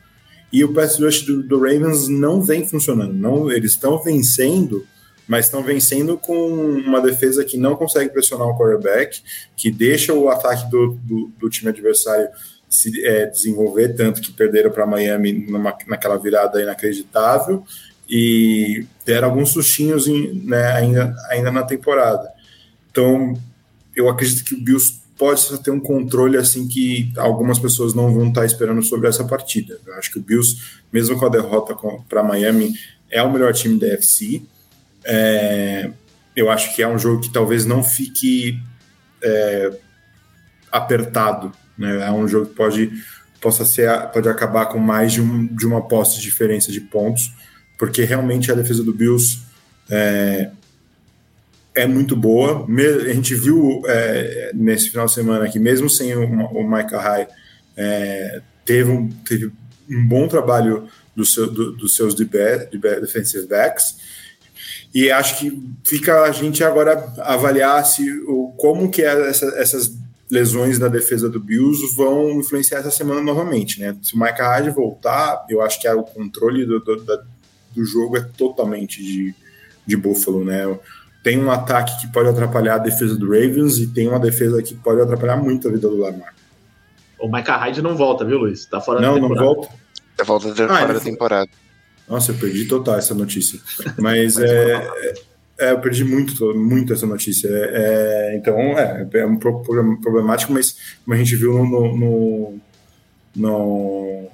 E 0.55 0.63
o 0.63 0.73
pass 0.73 0.97
rush 0.97 1.23
do, 1.23 1.43
do 1.43 1.59
Ravens 1.59 2.07
não 2.07 2.41
vem 2.41 2.65
funcionando. 2.65 3.13
Não, 3.13 3.51
eles 3.51 3.71
estão 3.71 4.01
vencendo 4.01 4.87
mas 5.27 5.45
estão 5.45 5.63
vencendo 5.63 6.19
com 6.19 6.49
uma 6.51 7.01
defesa 7.01 7.43
que 7.43 7.57
não 7.57 7.75
consegue 7.75 8.11
pressionar 8.11 8.47
o 8.47 8.55
quarterback, 8.55 9.23
que 9.57 9.71
deixa 9.71 10.13
o 10.13 10.29
ataque 10.29 10.69
do, 10.69 10.99
do, 11.03 11.31
do 11.39 11.49
time 11.49 11.69
adversário 11.69 12.29
se 12.69 13.03
é, 13.03 13.25
desenvolver, 13.25 13.95
tanto 13.95 14.21
que 14.21 14.31
perderam 14.31 14.69
para 14.69 14.85
Miami 14.85 15.33
numa, 15.33 15.75
naquela 15.87 16.17
virada 16.17 16.61
inacreditável 16.61 17.63
e 18.07 18.85
deram 19.03 19.29
alguns 19.29 19.49
sustinhos 19.49 20.07
em, 20.07 20.31
né, 20.45 20.67
ainda, 20.73 21.15
ainda 21.31 21.51
na 21.51 21.63
temporada. 21.63 22.29
Então, 22.91 23.33
eu 23.95 24.07
acredito 24.07 24.43
que 24.45 24.53
o 24.53 24.63
Bills 24.63 25.01
pode 25.17 25.63
ter 25.63 25.71
um 25.71 25.79
controle 25.79 26.37
assim 26.37 26.67
que 26.67 27.11
algumas 27.17 27.57
pessoas 27.59 27.93
não 27.93 28.13
vão 28.13 28.27
estar 28.27 28.45
esperando 28.45 28.81
sobre 28.83 29.07
essa 29.07 29.23
partida. 29.23 29.79
Eu 29.85 29.93
acho 29.95 30.11
que 30.11 30.19
o 30.19 30.21
Bills, 30.21 30.57
mesmo 30.91 31.17
com 31.17 31.25
a 31.25 31.29
derrota 31.29 31.75
para 32.09 32.23
Miami, 32.23 32.73
é 33.09 33.21
o 33.21 33.31
melhor 33.31 33.53
time 33.53 33.79
da 33.79 33.87
FC 33.87 34.41
é, 35.05 35.91
eu 36.35 36.49
acho 36.49 36.75
que 36.75 36.81
é 36.81 36.87
um 36.87 36.97
jogo 36.97 37.21
que 37.21 37.31
talvez 37.31 37.65
não 37.65 37.83
fique 37.83 38.59
é, 39.23 39.71
apertado. 40.71 41.51
Né? 41.77 42.07
É 42.07 42.11
um 42.11 42.27
jogo 42.27 42.47
que 42.47 42.55
pode, 42.55 42.91
possa 43.39 43.63
ser, 43.63 43.89
pode 44.11 44.27
acabar 44.27 44.65
com 44.65 44.79
mais 44.79 45.13
de, 45.13 45.21
um, 45.21 45.45
de 45.45 45.67
uma 45.67 45.87
posse 45.87 46.15
de 46.15 46.23
diferença 46.23 46.71
de 46.71 46.81
pontos, 46.81 47.31
porque 47.77 48.03
realmente 48.03 48.51
a 48.51 48.55
defesa 48.55 48.83
do 48.83 48.93
Bills 48.93 49.39
é, 49.89 50.49
é 51.75 51.85
muito 51.85 52.15
boa. 52.15 52.65
A 52.65 53.13
gente 53.13 53.35
viu 53.35 53.81
é, 53.85 54.51
nesse 54.53 54.89
final 54.89 55.05
de 55.05 55.11
semana 55.11 55.49
que, 55.49 55.59
mesmo 55.59 55.89
sem 55.89 56.15
o, 56.15 56.63
Michael 56.63 56.99
High, 57.01 57.27
é, 57.75 58.41
teve, 58.63 58.89
um, 58.89 59.09
teve 59.09 59.51
um 59.89 60.07
bom 60.07 60.27
trabalho 60.27 60.87
seu, 61.23 61.51
do, 61.51 61.73
dos 61.73 61.95
seus 61.95 62.15
defensive 62.15 63.45
backs. 63.47 63.97
E 64.93 65.11
acho 65.11 65.37
que 65.37 65.61
fica 65.83 66.23
a 66.23 66.31
gente 66.31 66.63
agora 66.63 67.13
avaliar 67.19 67.85
se 67.85 68.09
o, 68.21 68.53
como 68.57 68.89
que 68.89 69.01
é 69.01 69.29
essa, 69.29 69.45
essas 69.57 69.93
lesões 70.31 70.79
da 70.79 70.87
defesa 70.87 71.29
do 71.29 71.39
Bills 71.39 71.95
vão 71.95 72.39
influenciar 72.39 72.79
essa 72.79 72.91
semana 72.91 73.21
novamente, 73.21 73.79
né? 73.79 73.95
Se 74.01 74.15
o 74.15 74.19
Mike 74.19 74.41
Hyde 74.41 74.69
voltar, 74.69 75.45
eu 75.49 75.61
acho 75.61 75.79
que 75.79 75.87
o 75.89 76.03
controle 76.03 76.65
do, 76.65 76.79
do, 76.79 76.95
do 77.75 77.85
jogo 77.85 78.17
é 78.17 78.21
totalmente 78.21 79.03
de, 79.03 79.35
de 79.85 79.97
Buffalo, 79.97 80.43
né? 80.43 80.63
Tem 81.25 81.39
um 81.39 81.49
ataque 81.49 82.01
que 82.01 82.07
pode 82.13 82.29
atrapalhar 82.29 82.75
a 82.75 82.77
defesa 82.77 83.15
do 83.15 83.25
Ravens 83.25 83.79
e 83.79 83.87
tem 83.87 84.07
uma 84.07 84.19
defesa 84.19 84.61
que 84.61 84.75
pode 84.75 85.01
atrapalhar 85.01 85.37
muito 85.37 85.67
a 85.67 85.71
vida 85.71 85.89
do 85.89 85.97
Lamar. 85.97 86.35
O 87.19 87.27
Mike 87.27 87.49
Hyde 87.49 87.81
não 87.81 87.95
volta, 87.95 88.23
viu, 88.23 88.37
Luiz? 88.37 88.67
Tá 88.67 88.79
fora 88.79 89.01
não, 89.01 89.15
da 89.15 89.21
temporada. 89.21 89.43
Não, 89.43 89.53
não 89.53 89.55
volta. 89.55 89.75
Tá 90.15 90.23
volta 90.23 90.49
ah, 90.51 90.67
fora 90.67 90.93
da 90.93 90.99
temporada. 90.99 91.49
Nossa, 92.07 92.31
eu 92.31 92.35
perdi 92.35 92.65
total 92.65 92.99
essa 92.99 93.15
notícia. 93.15 93.59
Mas 93.97 94.37
é, 94.37 94.87
é, 95.57 95.71
eu 95.71 95.79
perdi 95.79 96.03
muito, 96.03 96.53
muito 96.53 96.93
essa 96.93 97.07
notícia. 97.07 97.47
É, 97.47 97.71
é 97.73 98.37
então, 98.37 98.55
é, 98.59 99.09
é 99.11 99.25
um 99.25 99.37
problemático, 99.37 100.53
mas 100.53 100.77
como 101.03 101.15
a 101.15 101.17
gente 101.17 101.35
viu 101.35 101.53
no, 101.65 101.97
no, 101.97 102.59
no, 103.35 104.27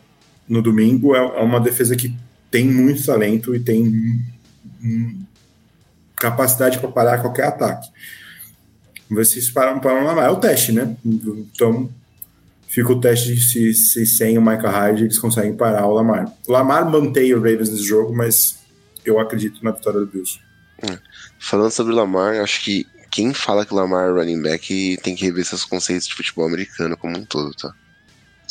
no 0.46 0.62
domingo, 0.62 1.16
é, 1.16 1.20
é 1.20 1.42
uma 1.42 1.62
defesa 1.62 1.96
que 1.96 2.14
tem 2.50 2.66
muito 2.66 3.06
talento 3.06 3.56
e 3.56 3.62
tem 3.62 4.20
capacidade 6.22 6.78
para 6.78 6.92
parar 6.92 7.18
qualquer 7.18 7.46
ataque. 7.46 7.90
Se 9.26 9.40
isso 9.40 9.54
para, 9.54 9.74
uma, 9.74 10.24
é 10.24 10.30
o 10.30 10.38
teste, 10.38 10.72
né? 10.72 10.96
Então, 11.04 11.90
fica 12.68 12.94
o 12.94 13.02
teste 13.02 13.34
de 13.34 13.42
se, 13.42 13.74
se 13.74 14.06
sem 14.06 14.38
o 14.38 14.42
Michael 14.42 14.70
Hyde 14.70 15.04
eles 15.04 15.20
conseguem 15.20 15.54
parar 15.54 15.86
o 15.86 15.94
Lamar. 15.94 16.32
O 16.48 16.52
Lamar 16.52 16.90
mantém 16.90 17.34
o 17.34 17.38
Ravens 17.38 17.70
nesse 17.70 17.84
jogo, 17.84 18.16
mas 18.16 18.60
eu 19.04 19.20
acredito 19.20 19.64
na 19.64 19.72
vitória 19.72 20.00
do 20.00 20.06
Bills. 20.06 20.40
É. 20.82 20.98
Falando 21.40 21.72
sobre 21.72 21.92
o 21.92 21.96
Lamar, 21.96 22.36
acho 22.40 22.64
que 22.64 22.86
quem 23.10 23.34
fala 23.34 23.66
que 23.66 23.74
o 23.74 23.76
Lamar 23.76 24.08
é 24.08 24.12
running 24.12 24.42
back 24.42 24.98
tem 25.04 25.16
que 25.16 25.26
rever 25.26 25.44
seus 25.44 25.66
conceitos 25.66 26.08
de 26.08 26.16
futebol 26.16 26.46
americano 26.46 26.96
como 26.96 27.18
um 27.18 27.26
todo, 27.26 27.54
tá? 27.56 27.74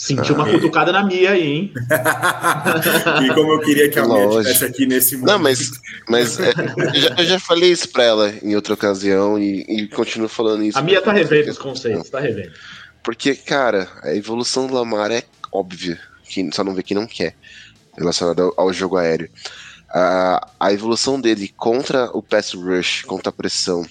Sentiu 0.00 0.34
ah, 0.34 0.38
uma 0.38 0.50
cutucada 0.50 0.90
na 0.92 1.04
Mia 1.04 1.32
aí, 1.32 1.42
hein? 1.42 1.74
e 3.22 3.34
como 3.34 3.52
eu 3.52 3.60
queria 3.60 3.90
que 3.90 3.98
a 3.98 4.06
Mia 4.08 4.24
estivesse 4.24 4.64
aqui 4.64 4.86
nesse 4.86 5.14
momento. 5.14 5.30
Não, 5.30 5.38
mas, 5.38 5.70
mas 6.08 6.40
é, 6.40 6.52
eu, 6.78 6.94
já, 6.94 7.08
eu, 7.18 7.24
já, 7.26 7.38
falei 7.38 7.70
isso 7.70 7.86
pra 7.90 8.04
ela 8.04 8.32
em 8.42 8.56
outra 8.56 8.72
ocasião 8.72 9.38
e, 9.38 9.60
e 9.68 9.88
continuo 9.88 10.26
falando 10.26 10.64
isso. 10.64 10.78
A 10.78 10.80
Mia 10.80 11.02
tá 11.02 11.12
revendo 11.12 11.50
os 11.50 11.58
conceitos, 11.58 12.08
tá 12.08 12.18
revendo. 12.18 12.50
Porque, 13.02 13.34
cara, 13.34 13.88
a 14.02 14.14
evolução 14.14 14.66
do 14.66 14.72
Lamar 14.72 15.10
é 15.10 15.22
óbvia, 15.52 16.00
que 16.24 16.48
só 16.50 16.64
não 16.64 16.72
vê 16.74 16.82
quem 16.82 16.96
não 16.96 17.06
quer, 17.06 17.34
relacionada 17.94 18.40
ao, 18.42 18.54
ao 18.56 18.72
jogo 18.72 18.96
aéreo. 18.96 19.28
Uh, 19.90 20.40
a 20.58 20.72
evolução 20.72 21.20
dele 21.20 21.52
contra 21.58 22.06
o 22.16 22.22
pass 22.22 22.54
rush, 22.54 23.02
contra 23.02 23.28
a 23.28 23.32
pressão 23.32 23.84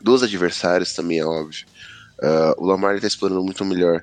dos 0.00 0.22
adversários 0.22 0.94
também 0.94 1.18
é 1.18 1.24
óbvio. 1.26 1.66
Uh, 2.18 2.62
o 2.62 2.64
Lamar 2.64 2.94
está 2.94 3.08
explorando 3.08 3.44
muito 3.44 3.62
melhor 3.62 4.02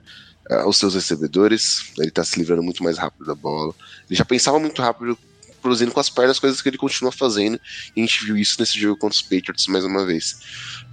uh, 0.51 0.67
os 0.67 0.77
seus 0.77 0.93
recebedores, 0.93 1.91
ele 1.97 2.09
está 2.09 2.23
se 2.23 2.37
livrando 2.37 2.61
muito 2.61 2.83
mais 2.83 2.97
rápido 2.97 3.25
da 3.25 3.35
bola. 3.35 3.73
Ele 4.09 4.17
já 4.17 4.25
pensava 4.25 4.59
muito 4.59 4.81
rápido 4.81 5.17
produzindo 5.61 5.91
com 5.91 5.99
as 5.99 6.09
pernas, 6.09 6.39
coisas 6.39 6.61
que 6.61 6.67
ele 6.67 6.77
continua 6.77 7.11
fazendo, 7.11 7.59
e 7.95 8.01
a 8.01 8.05
gente 8.05 8.25
viu 8.25 8.35
isso 8.35 8.57
nesse 8.59 8.79
jogo 8.79 8.97
contra 8.97 9.15
os 9.15 9.21
Patriots 9.21 9.67
mais 9.67 9.85
uma 9.85 10.05
vez. 10.05 10.39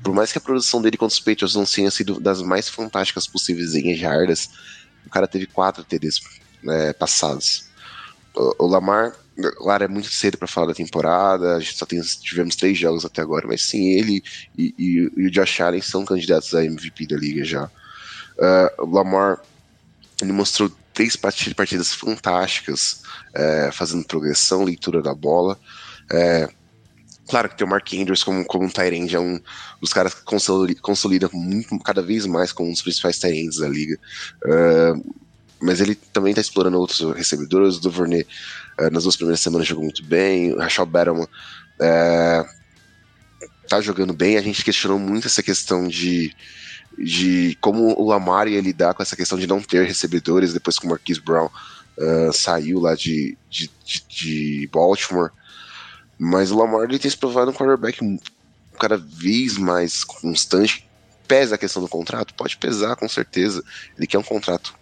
Por 0.04 0.14
mais 0.14 0.30
que 0.30 0.38
a 0.38 0.40
produção 0.40 0.80
dele 0.82 0.96
contra 0.96 1.14
os 1.14 1.20
Patriots 1.20 1.54
não 1.54 1.64
tenha 1.64 1.90
sido 1.90 2.20
das 2.20 2.42
mais 2.42 2.68
fantásticas 2.68 3.26
possíveis 3.26 3.74
em 3.74 3.96
jardas, 3.96 4.50
o 5.06 5.10
cara 5.10 5.26
teve 5.26 5.46
quatro 5.46 5.82
TDs 5.82 6.20
né, 6.62 6.92
passados. 6.92 7.64
O, 8.34 8.64
o 8.64 8.66
Lamar, 8.66 9.16
claro, 9.56 9.84
é 9.84 9.88
muito 9.88 10.10
cedo 10.10 10.36
para 10.36 10.46
falar 10.46 10.68
da 10.68 10.74
temporada, 10.74 11.56
a 11.56 11.60
gente 11.60 11.76
só 11.76 11.86
tem, 11.86 12.00
tivemos 12.00 12.54
três 12.54 12.78
jogos 12.78 13.04
até 13.04 13.22
agora, 13.22 13.46
mas 13.46 13.62
sim, 13.62 13.88
ele 13.92 14.22
e, 14.56 14.74
e, 14.78 15.12
e 15.16 15.26
o 15.26 15.30
Josh 15.30 15.60
Allen 15.60 15.80
são 15.80 16.04
candidatos 16.04 16.54
a 16.54 16.64
MVP 16.64 17.06
da 17.06 17.16
liga 17.16 17.44
já. 17.44 17.64
Uh, 18.38 18.84
o 18.84 18.90
Lamar 18.94 19.40
ele 20.20 20.32
mostrou 20.32 20.70
três 20.92 21.14
partidas 21.16 21.94
fantásticas, 21.94 23.02
é, 23.34 23.70
fazendo 23.72 24.04
progressão, 24.04 24.64
leitura 24.64 25.00
da 25.00 25.14
bola. 25.14 25.58
É, 26.10 26.48
claro 27.28 27.48
que 27.48 27.56
tem 27.56 27.66
o 27.66 27.70
Mark 27.70 27.88
Andrews 27.92 28.24
como, 28.24 28.44
como 28.44 28.64
um 28.64 28.70
Tyrande, 28.70 29.14
é 29.14 29.20
um 29.20 29.40
dos 29.80 29.92
caras 29.92 30.14
que 30.14 30.22
consolida, 30.80 31.30
muito, 31.32 31.78
cada 31.80 32.02
vez 32.02 32.26
mais 32.26 32.50
como 32.50 32.68
um 32.68 32.72
dos 32.72 32.82
principais 32.82 33.18
Tyrands 33.18 33.58
da 33.58 33.68
liga. 33.68 33.98
Uh, 34.44 35.14
mas 35.60 35.80
ele 35.80 35.94
também 35.94 36.30
está 36.30 36.40
explorando 36.40 36.78
outros 36.78 37.00
recebedores. 37.14 37.76
O 37.76 37.80
Duvernay, 37.80 38.26
uh, 38.80 38.90
nas 38.90 39.02
duas 39.02 39.16
primeiras 39.16 39.40
semanas, 39.40 39.66
jogou 39.66 39.84
muito 39.84 40.04
bem. 40.04 40.52
O 40.52 40.58
Rachel 40.58 40.86
Battleman 40.86 41.24
uh, 41.24 42.48
tá 43.68 43.80
jogando 43.80 44.12
bem. 44.12 44.36
A 44.36 44.42
gente 44.42 44.64
questionou 44.64 44.98
muito 44.98 45.26
essa 45.26 45.42
questão 45.42 45.86
de 45.86 46.34
de 46.98 47.56
como 47.60 47.98
o 47.98 48.08
Lamar 48.08 48.48
ia 48.48 48.60
lidar 48.60 48.92
com 48.92 49.02
essa 49.02 49.16
questão 49.16 49.38
de 49.38 49.46
não 49.46 49.60
ter 49.60 49.86
recebedores 49.86 50.52
depois 50.52 50.78
que 50.78 50.86
o 50.86 50.90
Marquise 50.90 51.20
Brown 51.20 51.46
uh, 51.46 52.32
saiu 52.32 52.80
lá 52.80 52.94
de, 52.94 53.38
de, 53.48 53.70
de, 53.84 54.04
de, 54.08 54.70
Baltimore. 54.72 55.30
Mas 56.18 56.50
o 56.50 56.58
Lamar 56.58 56.84
ele 56.84 56.98
tem 56.98 57.10
se 57.10 57.16
provado 57.16 57.50
um 57.50 57.54
quarterback 57.54 58.00
cada 58.78 58.96
vez 58.96 59.56
mais 59.56 60.02
constante. 60.02 60.88
Pesa 61.28 61.54
a 61.54 61.58
questão 61.58 61.82
do 61.82 61.88
contrato? 61.88 62.34
Pode 62.34 62.56
pesar, 62.56 62.96
com 62.96 63.08
certeza. 63.08 63.62
Ele 63.96 64.06
quer 64.06 64.18
um 64.18 64.22
contrato. 64.22 64.74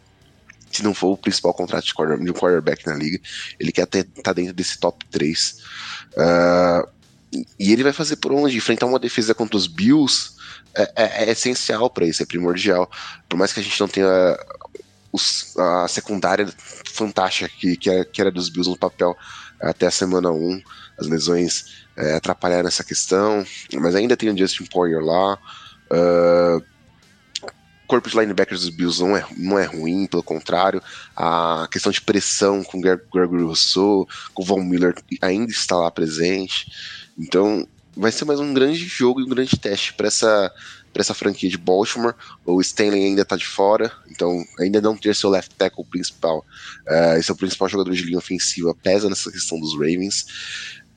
Se 0.71 0.83
não 0.83 0.95
for 0.95 1.09
o 1.09 1.17
principal 1.17 1.53
contrato 1.53 1.85
de, 1.85 1.93
de 1.93 2.31
um 2.31 2.35
quarterback 2.35 2.87
na 2.87 2.95
liga, 2.95 3.21
ele 3.59 3.73
quer 3.73 3.83
até 3.83 4.01
estar 4.01 4.23
tá 4.23 4.33
dentro 4.33 4.55
desse 4.55 4.79
top 4.79 5.05
3. 5.11 5.59
Uh, 6.13 6.19
ah, 6.19 6.89
e 7.59 7.73
ele 7.73 7.83
vai 7.83 7.93
fazer 7.93 8.17
por 8.17 8.33
onde? 8.33 8.57
Enfrentar 8.57 8.87
uma 8.87 8.99
defesa 8.99 9.35
contra 9.35 9.57
os 9.57 9.67
Bills 9.67 10.36
é, 10.77 10.93
é, 10.97 11.25
é 11.25 11.31
essencial 11.31 11.89
para 11.91 12.07
isso, 12.07 12.23
é 12.23 12.27
primordial. 12.27 12.91
Por 13.29 13.37
mais 13.37 13.53
que 13.53 13.61
a 13.61 13.63
gente 13.63 13.81
não 13.81 13.89
tenha 13.89 14.39
os, 15.13 15.57
a 15.57 15.89
secundária 15.89 16.49
fantástica 16.93 17.49
que, 17.49 17.77
que, 17.77 17.91
era, 17.91 18.05
que 18.05 18.21
era 18.21 18.31
dos 18.31 18.49
Bills 18.49 18.69
no 18.69 18.77
papel 18.77 19.17
até 19.61 19.87
a 19.87 19.91
semana 19.91 20.31
1, 20.31 20.63
as 20.99 21.07
lesões 21.07 21.87
é, 21.97 22.15
atrapalharam 22.15 22.69
essa 22.69 22.85
questão, 22.85 23.45
mas 23.75 23.95
ainda 23.95 24.17
tem 24.17 24.31
o 24.31 24.37
Justin 24.37 24.67
Poyer 24.67 25.01
lá. 25.01 25.39
Uh, 25.91 26.63
corpo 27.87 28.11
de 28.11 28.19
linebackers 28.19 28.63
dos 28.63 28.71
Bills 28.71 29.01
não 29.01 29.17
é, 29.17 29.25
não 29.37 29.59
é 29.59 29.65
ruim, 29.65 30.07
pelo 30.07 30.23
contrário, 30.23 30.83
a 31.17 31.69
questão 31.71 31.93
de 31.93 32.01
pressão 32.01 32.63
com 32.65 32.81
Gregory 32.81 33.43
Rousseau, 33.43 34.09
com 34.35 34.45
Von 34.45 34.63
Miller 34.63 34.95
ainda 35.23 35.51
está 35.51 35.77
lá 35.77 35.91
presente. 35.91 36.71
Então, 37.19 37.67
vai 37.97 38.13
ser 38.13 38.25
mais 38.25 38.39
um 38.39 38.53
grande 38.53 38.85
jogo 38.85 39.21
e 39.21 39.25
um 39.25 39.29
grande 39.29 39.57
teste 39.59 39.95
para 39.95 40.07
essa 40.07 40.53
para 40.93 41.03
essa 41.03 41.15
franquia 41.15 41.51
de 41.51 41.59
Baltimore. 41.59 42.15
O 42.45 42.59
Stanley 42.61 43.05
ainda 43.05 43.21
está 43.21 43.37
de 43.37 43.47
fora, 43.47 43.93
então 44.11 44.43
ainda 44.59 44.81
não 44.81 44.97
ter 44.97 45.15
seu 45.15 45.29
left 45.29 45.55
tackle 45.55 45.85
principal, 45.85 46.45
uh, 46.89 47.19
esse 47.19 47.31
é 47.31 47.35
o 47.35 47.37
principal 47.37 47.69
jogador 47.69 47.93
de 47.93 48.03
linha 48.03 48.17
ofensiva, 48.17 48.75
pesa 48.75 49.09
nessa 49.09 49.31
questão 49.31 49.61
dos 49.61 49.75
Ravens. 49.75 50.27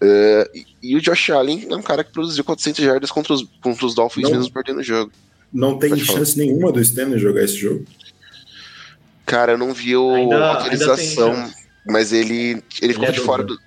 Uh, 0.01 0.47
e, 0.55 0.65
e, 0.81 0.95
o 0.95 1.01
Josh 1.01 1.29
Allen 1.29 1.67
é 1.69 1.75
um 1.75 1.81
cara 1.81 2.05
que 2.05 2.13
produziu 2.13 2.45
400 2.45 2.85
jardas 2.85 3.11
contra 3.11 3.33
os, 3.33 3.45
contra 3.61 3.85
os 3.85 3.93
Dolphins 3.93 4.29
não, 4.29 4.37
mesmo 4.37 4.53
perdendo 4.53 4.79
o 4.79 4.83
jogo. 4.83 5.11
Não 5.51 5.77
tem 5.77 5.89
Pode 5.89 6.05
chance 6.05 6.35
falar. 6.35 6.45
nenhuma 6.45 6.71
do 6.71 6.79
Stanley 6.79 7.19
jogar 7.19 7.43
esse 7.43 7.57
jogo? 7.57 7.83
Cara, 9.25 9.51
eu 9.51 9.57
não 9.57 9.73
vi 9.73 9.93
a 9.93 9.97
autorização, 9.97 11.51
mas 11.85 12.13
ele, 12.13 12.63
ele 12.81 12.93
ficou 12.93 13.05
ele 13.05 13.05
é 13.05 13.11
de 13.11 13.19
fora 13.19 13.43
do, 13.43 13.59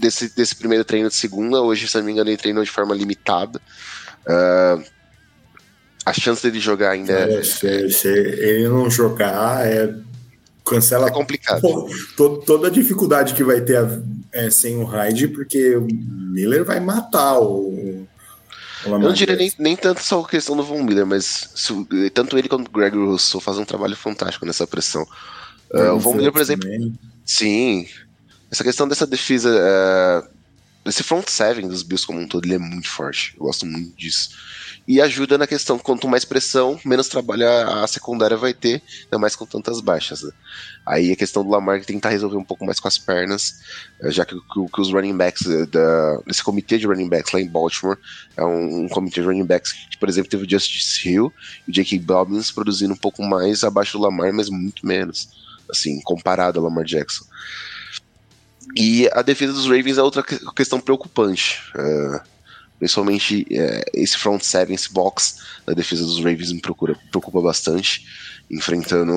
desse, 0.00 0.34
desse 0.34 0.56
primeiro 0.56 0.84
treino 0.84 1.08
de 1.08 1.14
segunda. 1.14 1.60
Hoje, 1.60 1.86
se 1.86 1.96
não 1.98 2.04
me 2.04 2.12
engano, 2.12 2.30
ele 2.30 2.36
treinou 2.36 2.64
de 2.64 2.70
forma 2.70 2.94
limitada. 2.94 3.60
Uh, 4.26 4.82
a 6.04 6.12
chance 6.12 6.42
dele 6.42 6.58
jogar 6.58 6.92
ainda 6.92 7.12
é. 7.12 7.42
Se, 7.42 7.90
se 7.90 8.08
ele 8.08 8.68
não 8.68 8.90
jogar, 8.90 9.66
é. 9.66 9.94
Cancela 10.64 11.08
é 11.08 11.10
complicado. 11.10 11.60
Pô, 11.60 12.36
toda 12.38 12.68
a 12.68 12.70
dificuldade 12.70 13.34
que 13.34 13.42
vai 13.42 13.60
ter 13.60 13.78
a, 13.78 14.00
é, 14.32 14.50
sem 14.50 14.76
o 14.76 14.84
Hyde, 14.84 15.28
porque 15.28 15.74
o 15.76 15.86
Miller 15.90 16.64
vai 16.64 16.78
matar 16.78 17.40
o. 17.40 18.06
Eu 18.84 18.98
não 18.98 19.12
diria 19.12 19.36
nem, 19.36 19.52
nem 19.58 19.76
tanto 19.76 20.02
só 20.02 20.20
a 20.20 20.28
questão 20.28 20.56
do 20.56 20.62
Von 20.62 20.82
Miller, 20.82 21.04
mas 21.04 21.50
se, 21.54 21.74
tanto 22.14 22.38
ele 22.38 22.48
quanto 22.48 22.68
o 22.68 22.70
Gregory 22.70 23.04
Russell 23.04 23.40
fazem 23.40 23.62
um 23.62 23.66
trabalho 23.66 23.96
fantástico 23.96 24.46
nessa 24.46 24.66
pressão. 24.66 25.02
Uh, 25.72 25.94
o 25.94 25.98
Von 25.98 26.14
Miller, 26.14 26.32
por 26.32 26.40
exemplo. 26.40 26.68
Também. 26.68 26.98
Sim, 27.24 27.86
essa 28.50 28.64
questão 28.64 28.88
dessa 28.88 29.06
defesa, 29.06 29.50
é, 29.50 30.88
esse 30.88 31.02
front 31.02 31.28
seven 31.28 31.68
dos 31.68 31.82
Bills 31.82 32.06
como 32.06 32.20
um 32.20 32.26
todo, 32.26 32.44
ele 32.44 32.54
é 32.54 32.58
muito 32.58 32.88
forte. 32.88 33.34
Eu 33.38 33.44
gosto 33.44 33.64
muito 33.64 33.96
disso. 33.96 34.30
E 34.88 35.00
ajuda 35.00 35.38
na 35.38 35.46
questão, 35.46 35.78
quanto 35.78 36.08
mais 36.08 36.24
pressão, 36.24 36.80
menos 36.84 37.06
trabalho 37.06 37.46
a 37.48 37.86
secundária 37.86 38.36
vai 38.36 38.52
ter, 38.52 38.82
ainda 39.04 39.18
mais 39.18 39.36
com 39.36 39.46
tantas 39.46 39.80
baixas. 39.80 40.22
Né? 40.22 40.32
Aí 40.84 41.12
a 41.12 41.16
questão 41.16 41.44
do 41.44 41.50
Lamar 41.50 41.78
que 41.78 41.86
tentar 41.86 42.08
resolver 42.08 42.36
um 42.36 42.44
pouco 42.44 42.64
mais 42.64 42.80
com 42.80 42.88
as 42.88 42.98
pernas, 42.98 43.60
é, 44.00 44.10
já 44.10 44.24
que, 44.24 44.34
que, 44.34 44.66
que 44.72 44.80
os 44.80 44.90
running 44.90 45.16
backs, 45.16 45.46
é, 45.46 45.66
da, 45.66 46.20
esse 46.26 46.42
comitê 46.42 46.76
de 46.76 46.86
running 46.86 47.08
backs 47.08 47.32
lá 47.32 47.40
em 47.40 47.48
Baltimore, 47.48 47.98
é 48.36 48.44
um, 48.44 48.84
um 48.84 48.88
comitê 48.88 49.20
de 49.20 49.26
running 49.28 49.46
backs 49.46 49.72
que, 49.72 49.98
por 49.98 50.08
exemplo, 50.08 50.30
teve 50.30 50.44
o 50.44 50.50
Justice 50.50 51.08
Hill 51.08 51.32
e 51.68 51.70
o 51.70 51.72
J.K. 51.72 51.98
Dobbins 52.00 52.50
produzindo 52.50 52.94
um 52.94 52.96
pouco 52.96 53.22
mais 53.22 53.62
abaixo 53.62 53.96
do 53.96 54.02
Lamar, 54.02 54.32
mas 54.32 54.48
muito 54.48 54.84
menos, 54.84 55.28
assim, 55.70 56.00
comparado 56.00 56.58
ao 56.58 56.64
Lamar 56.64 56.84
Jackson. 56.84 57.24
E 58.76 59.08
a 59.12 59.22
defesa 59.22 59.52
dos 59.52 59.64
Ravens 59.66 59.98
é 59.98 60.02
outra 60.02 60.22
questão 60.54 60.80
preocupante. 60.80 61.60
Uh, 61.74 62.20
principalmente 62.80 63.46
uh, 63.50 63.90
esse 63.92 64.16
front 64.16 64.42
seven, 64.42 64.74
esse 64.74 64.92
box 64.92 65.36
da 65.66 65.74
defesa 65.74 66.02
dos 66.02 66.16
Ravens 66.16 66.50
me 66.50 66.60
procura, 66.60 66.96
preocupa 67.10 67.40
bastante. 67.40 68.06
Enfrentando 68.50 69.12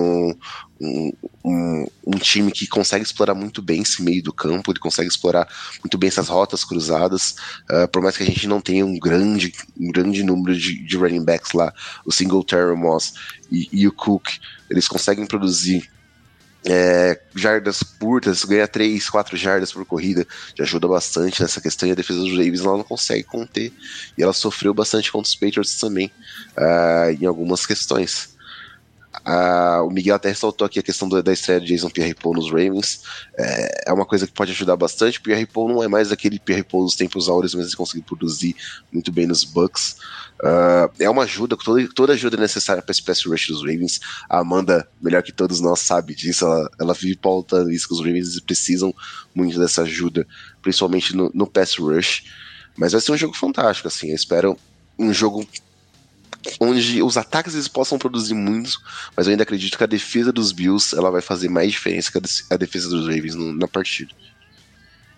um, 0.80 1.12
um, 1.44 1.88
um, 2.06 2.18
time 2.20 2.52
que 2.52 2.68
consegue 2.68 3.04
explorar 3.04 3.34
muito 3.34 3.64
bem 3.64 3.82
esse 3.82 4.04
meio 4.04 4.22
do 4.22 4.32
campo, 4.32 4.72
ele 4.72 4.80
consegue 4.80 5.10
explorar 5.10 5.48
muito 5.84 5.98
bem 5.98 6.08
essas 6.08 6.28
rotas 6.28 6.64
cruzadas. 6.64 7.36
Uh, 7.68 7.88
por 7.88 8.00
mais 8.00 8.16
que 8.16 8.22
a 8.22 8.26
gente 8.28 8.46
não 8.48 8.62
tenha 8.62 8.86
um 8.86 9.00
grande, 9.00 9.52
um 9.76 9.92
grande 9.92 10.22
número 10.22 10.56
de, 10.56 10.86
de 10.86 10.98
running 10.98 11.26
backs 11.26 11.54
lá, 11.54 11.74
o 12.06 12.12
Singletary, 12.12 12.74
o 12.74 12.78
Moss 12.78 13.14
e, 13.52 13.68
e 13.72 13.88
o 13.88 13.92
Cook, 13.92 14.28
eles 14.70 14.88
conseguem 14.88 15.26
produzir 15.26 15.90
é, 16.66 17.20
jardas 17.36 17.84
curtas, 17.84 18.44
ganha 18.44 18.68
3, 18.68 19.10
4 19.10 19.38
jardas 19.38 19.72
por 19.72 19.86
corrida, 19.86 20.26
já 20.56 20.64
ajuda 20.64 20.88
bastante 20.88 21.42
nessa 21.42 21.60
questão. 21.60 21.88
E 21.88 21.92
a 21.92 21.96
defesa 21.96 22.20
dos 22.20 22.32
Ravens 22.32 22.62
ela 22.62 22.78
não 22.78 22.84
consegue 22.84 23.24
conter. 23.24 23.72
E 24.18 24.24
ela 24.24 24.34
sofreu 24.34 24.74
bastante 24.74 25.12
contra 25.12 25.28
os 25.28 25.36
Patriots 25.36 25.76
também, 25.76 26.12
uh, 26.58 27.12
em 27.20 27.26
algumas 27.26 27.66
questões. 27.66 28.33
O 29.86 29.90
Miguel 29.90 30.16
até 30.16 30.30
ressaltou 30.30 30.66
aqui 30.66 30.80
a 30.80 30.84
questão 30.84 31.08
do, 31.08 31.22
da 31.22 31.32
estreia 31.32 31.62
de 31.62 31.68
Jason 31.68 31.90
Pierre-Paul 31.90 32.36
nos 32.36 32.50
Ravens. 32.50 33.04
É, 33.38 33.90
é, 33.90 33.94
uma 33.94 34.06
coisa 34.06 34.26
que 34.26 34.34
pode 34.34 34.52
ajudar 34.52 34.76
bastante. 34.76 35.22
Pierre-Paul 35.22 35.70
não 35.70 35.84
é 35.84 35.88
mais 35.88 36.12
aquele 36.12 36.40
Pierre-Paul 36.40 36.86
dos 36.86 36.96
tempos 36.96 37.30
áureos, 37.30 37.54
mas 37.54 37.68
ele 37.68 37.76
conseguiu 37.76 38.04
produzir 38.04 38.56
muito 38.92 39.12
bem 39.12 39.28
nos 39.28 39.44
Bucks. 39.44 39.98
Uh, 40.42 40.92
é 41.00 41.10
uma 41.10 41.24
ajuda, 41.24 41.56
toda, 41.56 41.88
toda 41.94 42.14
ajuda 42.14 42.36
necessária 42.36 42.82
para 42.82 42.92
esse 42.92 43.02
pass 43.04 43.24
rush 43.26 43.48
dos 43.48 43.62
Ravens. 43.62 44.00
A 44.30 44.40
Amanda, 44.40 44.88
melhor 45.02 45.22
que 45.24 45.32
todos 45.32 45.62
nós, 45.62 45.80
sabe 45.80 46.16
disso. 46.16 46.46
Ela, 46.46 46.70
ela 46.80 46.94
vive 46.94 47.16
pautando 47.16 47.72
isso, 47.72 47.88
que 47.88 47.94
os 47.94 48.00
Ravens 48.00 48.40
precisam 48.42 48.94
muito 49.34 49.60
dessa 49.60 49.84
ajuda, 49.84 50.28
principalmente 50.62 51.16
no, 51.16 51.32
no 51.34 51.48
pass 51.48 51.78
rush. 51.78 52.24
Mas 52.76 52.92
vai 52.92 53.00
ser 53.00 53.12
um 53.12 53.18
jogo 53.18 53.36
fantástico, 53.36 53.88
assim. 53.88 54.10
Eu 54.10 54.16
espero 54.16 54.58
um 54.98 55.14
jogo 55.14 55.48
onde 56.60 57.02
os 57.02 57.18
ataques 57.18 57.54
eles 57.54 57.68
possam 57.68 57.98
produzir 57.98 58.34
muito, 58.34 58.80
mas 59.16 59.28
eu 59.28 59.32
ainda 59.32 59.44
acredito 59.44 59.78
que 59.78 59.84
a 59.84 59.88
defesa 59.88 60.32
dos 60.32 60.52
Bills 60.52 60.96
ela 60.96 61.12
vai 61.12 61.22
fazer 61.22 61.50
mais 61.50 61.72
diferença 61.72 62.12
que 62.12 62.20
a 62.50 62.58
defesa 62.58 62.90
dos 62.90 63.08
Ravens 63.08 63.36
na 63.36 63.68
partida. 63.68 64.12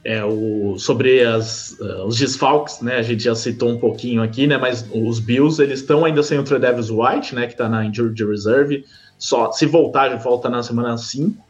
É, 0.03 0.23
o, 0.23 0.77
sobre 0.77 1.23
as, 1.23 1.71
uh, 1.79 2.05
os 2.05 2.19
desfalques, 2.19 2.79
né? 2.79 2.97
A 2.97 3.01
gente 3.01 3.23
já 3.23 3.33
citou 3.33 3.71
um 3.71 3.79
pouquinho 3.79 4.21
aqui, 4.21 4.45
né? 4.45 4.55
Mas 4.55 4.87
os 4.93 5.19
Bills 5.19 5.59
eles 5.59 5.79
estão 5.79 6.05
ainda 6.05 6.21
sem 6.21 6.37
o 6.37 6.43
Tredavis 6.43 6.91
White, 6.91 7.33
né? 7.33 7.47
Que 7.47 7.53
está 7.53 7.67
na 7.67 7.83
injured 7.83 8.23
reserve. 8.23 8.85
só 9.17 9.51
se 9.51 9.65
voltar, 9.65 10.11
já 10.11 10.17
volta 10.17 10.47
na 10.47 10.61
semana 10.61 10.95
5. 10.95 11.43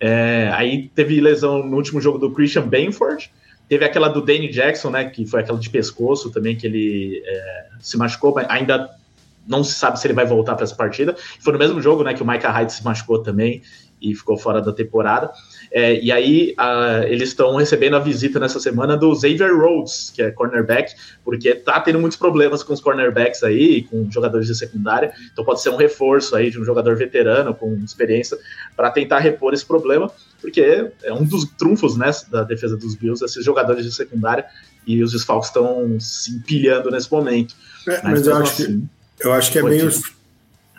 É, 0.00 0.50
aí 0.54 0.88
teve 0.94 1.20
lesão 1.20 1.62
no 1.62 1.76
último 1.76 2.00
jogo 2.00 2.16
do 2.16 2.32
Christian 2.32 2.66
Benford. 2.66 3.30
Teve 3.68 3.84
aquela 3.84 4.08
do 4.08 4.22
Danny 4.22 4.48
Jackson, 4.48 4.88
né? 4.88 5.04
Que 5.04 5.26
foi 5.26 5.40
aquela 5.40 5.58
de 5.58 5.68
pescoço 5.68 6.30
também, 6.30 6.56
que 6.56 6.66
ele 6.66 7.22
é, 7.22 7.66
se 7.80 7.98
machucou, 7.98 8.32
mas 8.34 8.46
ainda 8.48 8.88
não 9.50 9.64
se 9.64 9.74
sabe 9.74 9.98
se 9.98 10.06
ele 10.06 10.14
vai 10.14 10.24
voltar 10.24 10.54
para 10.54 10.64
essa 10.64 10.74
partida. 10.74 11.16
Foi 11.40 11.52
no 11.52 11.58
mesmo 11.58 11.82
jogo, 11.82 12.02
né? 12.02 12.14
Que 12.14 12.22
o 12.22 12.26
Micah 12.26 12.50
Hyde 12.50 12.72
se 12.72 12.84
machucou 12.84 13.22
também 13.22 13.62
e 14.00 14.14
ficou 14.14 14.36
fora 14.36 14.60
da 14.62 14.72
temporada. 14.72 15.30
É, 15.70 16.00
e 16.00 16.10
aí 16.10 16.54
a, 16.56 17.02
eles 17.06 17.28
estão 17.28 17.56
recebendo 17.56 17.96
a 17.96 17.98
visita 17.98 18.40
nessa 18.40 18.58
semana 18.58 18.96
do 18.96 19.14
Xavier 19.14 19.54
Rhodes, 19.54 20.10
que 20.14 20.22
é 20.22 20.30
cornerback, 20.30 20.94
porque 21.24 21.54
tá 21.54 21.78
tendo 21.80 22.00
muitos 22.00 22.16
problemas 22.16 22.62
com 22.62 22.72
os 22.72 22.80
cornerbacks 22.80 23.42
aí, 23.42 23.82
com 23.82 24.10
jogadores 24.10 24.46
de 24.46 24.54
secundária. 24.54 25.12
Então 25.32 25.44
pode 25.44 25.60
ser 25.60 25.70
um 25.70 25.76
reforço 25.76 26.34
aí 26.34 26.50
de 26.50 26.58
um 26.58 26.64
jogador 26.64 26.96
veterano 26.96 27.54
com 27.54 27.74
experiência 27.84 28.38
para 28.74 28.90
tentar 28.90 29.18
repor 29.18 29.52
esse 29.52 29.64
problema, 29.64 30.10
porque 30.40 30.90
é 31.02 31.12
um 31.12 31.24
dos 31.24 31.44
trunfos 31.58 31.96
né, 31.96 32.10
da 32.30 32.42
defesa 32.42 32.76
dos 32.76 32.94
Bills, 32.94 33.22
esses 33.24 33.44
jogadores 33.44 33.84
de 33.84 33.92
secundária, 33.92 34.46
e 34.86 35.02
os 35.02 35.12
desfalques 35.12 35.50
estão 35.50 36.00
se 36.00 36.32
empilhando 36.32 36.90
nesse 36.90 37.12
momento. 37.12 37.54
É, 37.86 38.00
mas, 38.02 38.02
mas 38.02 38.26
eu, 38.26 38.36
acho 38.36 38.62
assim, 38.62 38.80
que, 38.80 38.99
eu 39.20 39.32
acho 39.32 39.50
que 39.52 39.58
é 39.58 39.62
meio 39.62 39.90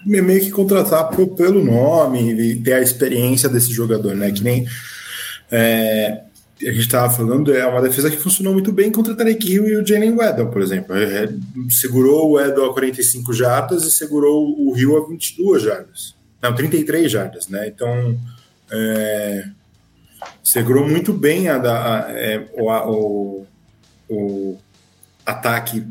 meio 0.06 0.42
que 0.42 0.50
contratar 0.50 1.10
pelo 1.10 1.64
nome 1.64 2.34
e 2.34 2.56
ter 2.56 2.74
a 2.74 2.82
experiência 2.82 3.48
desse 3.48 3.72
jogador, 3.72 4.16
né? 4.16 4.32
Que 4.32 4.44
nem 4.44 4.68
é, 5.52 6.24
a 6.68 6.72
gente 6.72 6.82
estava 6.82 7.12
falando, 7.12 7.54
é 7.54 7.66
uma 7.66 7.82
defesa 7.82 8.10
que 8.10 8.18
funcionou 8.18 8.54
muito 8.54 8.72
bem 8.72 8.92
contra 8.92 9.14
o 9.14 9.16
Tarek 9.16 9.52
Hill 9.52 9.68
e 9.68 9.76
o 9.78 9.86
Jalen 9.86 10.14
Weddle, 10.14 10.50
por 10.50 10.62
exemplo. 10.62 10.96
É, 10.96 11.30
segurou 11.70 12.30
o 12.30 12.32
Weddle 12.34 12.70
a 12.70 12.74
45 12.74 13.34
jardas 13.34 13.84
e 13.84 13.92
segurou 13.92 14.48
o 14.48 14.78
Hill 14.78 14.98
a 14.98 15.08
22 15.08 15.64
jardas. 15.64 16.16
Não, 16.42 16.56
33 16.56 17.12
jardas, 17.12 17.48
né? 17.48 17.68
Então, 17.68 18.18
é, 18.72 19.46
segurou 20.44 20.88
muito 20.88 21.14
bem 21.14 21.50
a, 21.50 21.58
a, 21.58 22.06
a, 22.06 22.12
é, 22.12 22.48
o, 22.54 22.70
o, 22.70 23.48
o, 24.10 24.58
ataque 25.26 25.84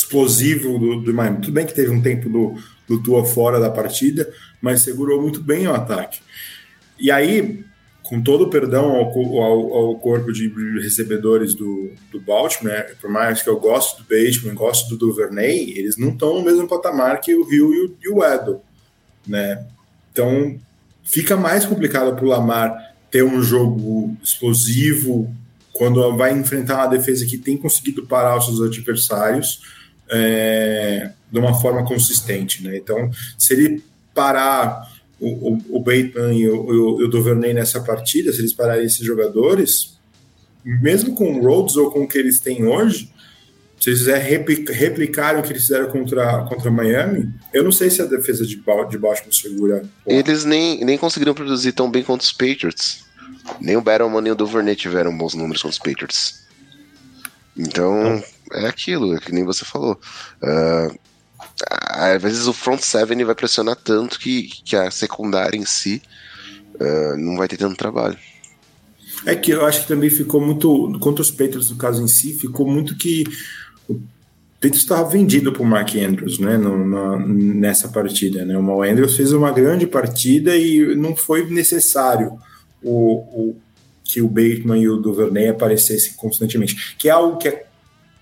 explosivo 0.00 0.78
do, 0.78 1.00
do 1.02 1.14
Miami. 1.14 1.42
Tudo 1.42 1.52
bem 1.52 1.66
que 1.66 1.74
teve 1.74 1.90
um 1.90 2.02
tempo 2.02 2.28
do, 2.28 2.54
do 2.88 3.02
Tua 3.02 3.24
fora 3.24 3.60
da 3.60 3.70
partida, 3.70 4.30
mas 4.60 4.82
segurou 4.82 5.20
muito 5.20 5.40
bem 5.42 5.66
o 5.66 5.74
ataque. 5.74 6.20
E 6.98 7.10
aí, 7.10 7.64
com 8.02 8.20
todo 8.20 8.44
o 8.44 8.50
perdão 8.50 8.90
ao, 8.96 9.12
ao, 9.42 9.74
ao 9.74 9.98
corpo 9.98 10.32
de 10.32 10.48
recebedores 10.80 11.54
do, 11.54 11.92
do 12.10 12.20
Baltimore, 12.20 12.72
né, 12.72 12.82
por 13.00 13.10
mais 13.10 13.42
que 13.42 13.48
eu 13.48 13.58
gosto 13.60 14.02
do 14.02 14.04
Bateman, 14.04 14.54
gosto 14.54 14.88
do 14.88 14.96
Duvernay, 14.96 15.74
eles 15.76 15.96
não 15.96 16.10
estão 16.10 16.34
no 16.34 16.42
mesmo 16.42 16.66
patamar 16.66 17.20
que 17.20 17.34
o 17.34 17.44
Rio 17.44 17.96
e 18.02 18.08
o, 18.08 18.16
o 18.16 18.24
Edel, 18.24 18.62
né? 19.26 19.64
Então, 20.12 20.58
fica 21.04 21.36
mais 21.36 21.64
complicado 21.64 22.14
para 22.16 22.24
o 22.24 22.28
Lamar 22.28 22.74
ter 23.10 23.22
um 23.22 23.42
jogo 23.42 24.16
explosivo 24.22 25.32
quando 25.72 26.16
vai 26.16 26.32
enfrentar 26.32 26.76
uma 26.76 26.86
defesa 26.86 27.24
que 27.24 27.38
tem 27.38 27.56
conseguido 27.56 28.06
parar 28.06 28.36
os 28.36 28.46
seus 28.46 28.60
adversários, 28.60 29.60
é, 30.10 31.10
de 31.30 31.38
uma 31.38 31.54
forma 31.60 31.84
consistente. 31.84 32.62
Né? 32.62 32.76
Então, 32.76 33.10
se 33.38 33.54
ele 33.54 33.82
parar 34.14 34.90
o, 35.18 35.52
o, 35.52 35.76
o 35.76 35.80
Bateman 35.80 36.34
e 36.34 36.48
o, 36.48 36.60
o, 36.60 37.04
o 37.04 37.08
Duvernay 37.08 37.54
nessa 37.54 37.80
partida, 37.80 38.32
se 38.32 38.40
eles 38.40 38.52
pararem 38.52 38.84
esses 38.84 39.04
jogadores, 39.04 39.98
mesmo 40.64 41.14
com 41.14 41.32
o 41.32 41.42
Rhodes 41.42 41.76
ou 41.76 41.90
com 41.90 42.02
o 42.02 42.08
que 42.08 42.18
eles 42.18 42.40
têm 42.40 42.64
hoje, 42.64 43.10
se 43.78 43.88
eles 43.88 44.00
quiserem 44.00 44.44
replicar 44.68 45.38
o 45.38 45.42
que 45.42 45.52
eles 45.52 45.62
fizeram 45.62 45.90
contra, 45.90 46.44
contra 46.44 46.70
Miami, 46.70 47.32
eu 47.52 47.64
não 47.64 47.72
sei 47.72 47.88
se 47.88 48.02
a 48.02 48.04
defesa 48.04 48.44
de, 48.44 48.56
de 48.56 48.98
Baltimore 48.98 49.34
segura. 49.34 49.82
Eles 50.06 50.44
nem, 50.44 50.84
nem 50.84 50.98
conseguiram 50.98 51.32
produzir 51.32 51.72
tão 51.72 51.90
bem 51.90 52.02
contra 52.02 52.22
os 52.22 52.32
Patriots. 52.32 53.06
Nem 53.58 53.76
o 53.76 53.80
Battleman 53.80 54.20
nem 54.20 54.32
o 54.32 54.36
Duvernay 54.36 54.76
tiveram 54.76 55.16
bons 55.16 55.34
números 55.34 55.62
contra 55.62 55.72
os 55.72 55.78
Patriots. 55.78 56.40
Então, 57.60 58.22
é 58.52 58.66
aquilo, 58.66 59.14
é 59.14 59.20
que 59.20 59.32
nem 59.32 59.44
você 59.44 59.64
falou. 59.64 60.00
Uh, 60.42 60.98
às 61.90 62.22
vezes 62.22 62.46
o 62.46 62.52
front 62.52 62.80
seven 62.80 63.22
vai 63.24 63.34
pressionar 63.34 63.76
tanto 63.76 64.18
que, 64.18 64.48
que 64.64 64.74
a 64.74 64.90
secundária 64.90 65.56
em 65.56 65.66
si 65.66 66.00
uh, 66.74 67.16
não 67.18 67.36
vai 67.36 67.46
ter 67.46 67.58
tanto 67.58 67.76
trabalho. 67.76 68.16
É 69.26 69.34
que 69.34 69.50
eu 69.50 69.66
acho 69.66 69.82
que 69.82 69.88
também 69.88 70.08
ficou 70.08 70.40
muito, 70.40 70.98
contra 71.00 71.20
os 71.20 71.30
Patriots 71.30 71.70
no 71.70 71.76
caso 71.76 72.02
em 72.02 72.08
si, 72.08 72.32
ficou 72.32 72.66
muito 72.66 72.96
que 72.96 73.24
o 73.86 74.00
Patriots 74.54 74.80
estava 74.80 75.06
vendido 75.08 75.52
para 75.52 75.62
o 75.62 75.66
Mark 75.66 75.94
Andrews, 75.94 76.38
né, 76.38 76.56
no, 76.56 76.86
na, 76.86 77.18
nessa 77.26 77.88
partida, 77.88 78.44
né, 78.46 78.56
o 78.56 78.62
Mal 78.62 78.82
Andrews 78.82 79.16
fez 79.16 79.32
uma 79.32 79.50
grande 79.50 79.86
partida 79.86 80.56
e 80.56 80.94
não 80.96 81.14
foi 81.14 81.50
necessário 81.50 82.38
o, 82.82 83.50
o 83.50 83.56
que 84.12 84.22
o 84.22 84.28
Bateman 84.28 84.78
e 84.78 84.88
o 84.88 84.96
Duvernay 84.96 85.48
aparecessem 85.48 86.14
constantemente, 86.14 86.96
que 86.98 87.08
é 87.08 87.12
algo 87.12 87.38
que 87.38 87.48
é 87.48 87.66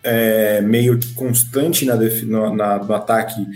é, 0.03 0.61
meio 0.61 0.99
que 0.99 1.13
constante 1.15 1.85
na, 1.85 1.97
no, 1.97 2.55
na, 2.55 2.79
no 2.79 2.95
ataque 2.95 3.47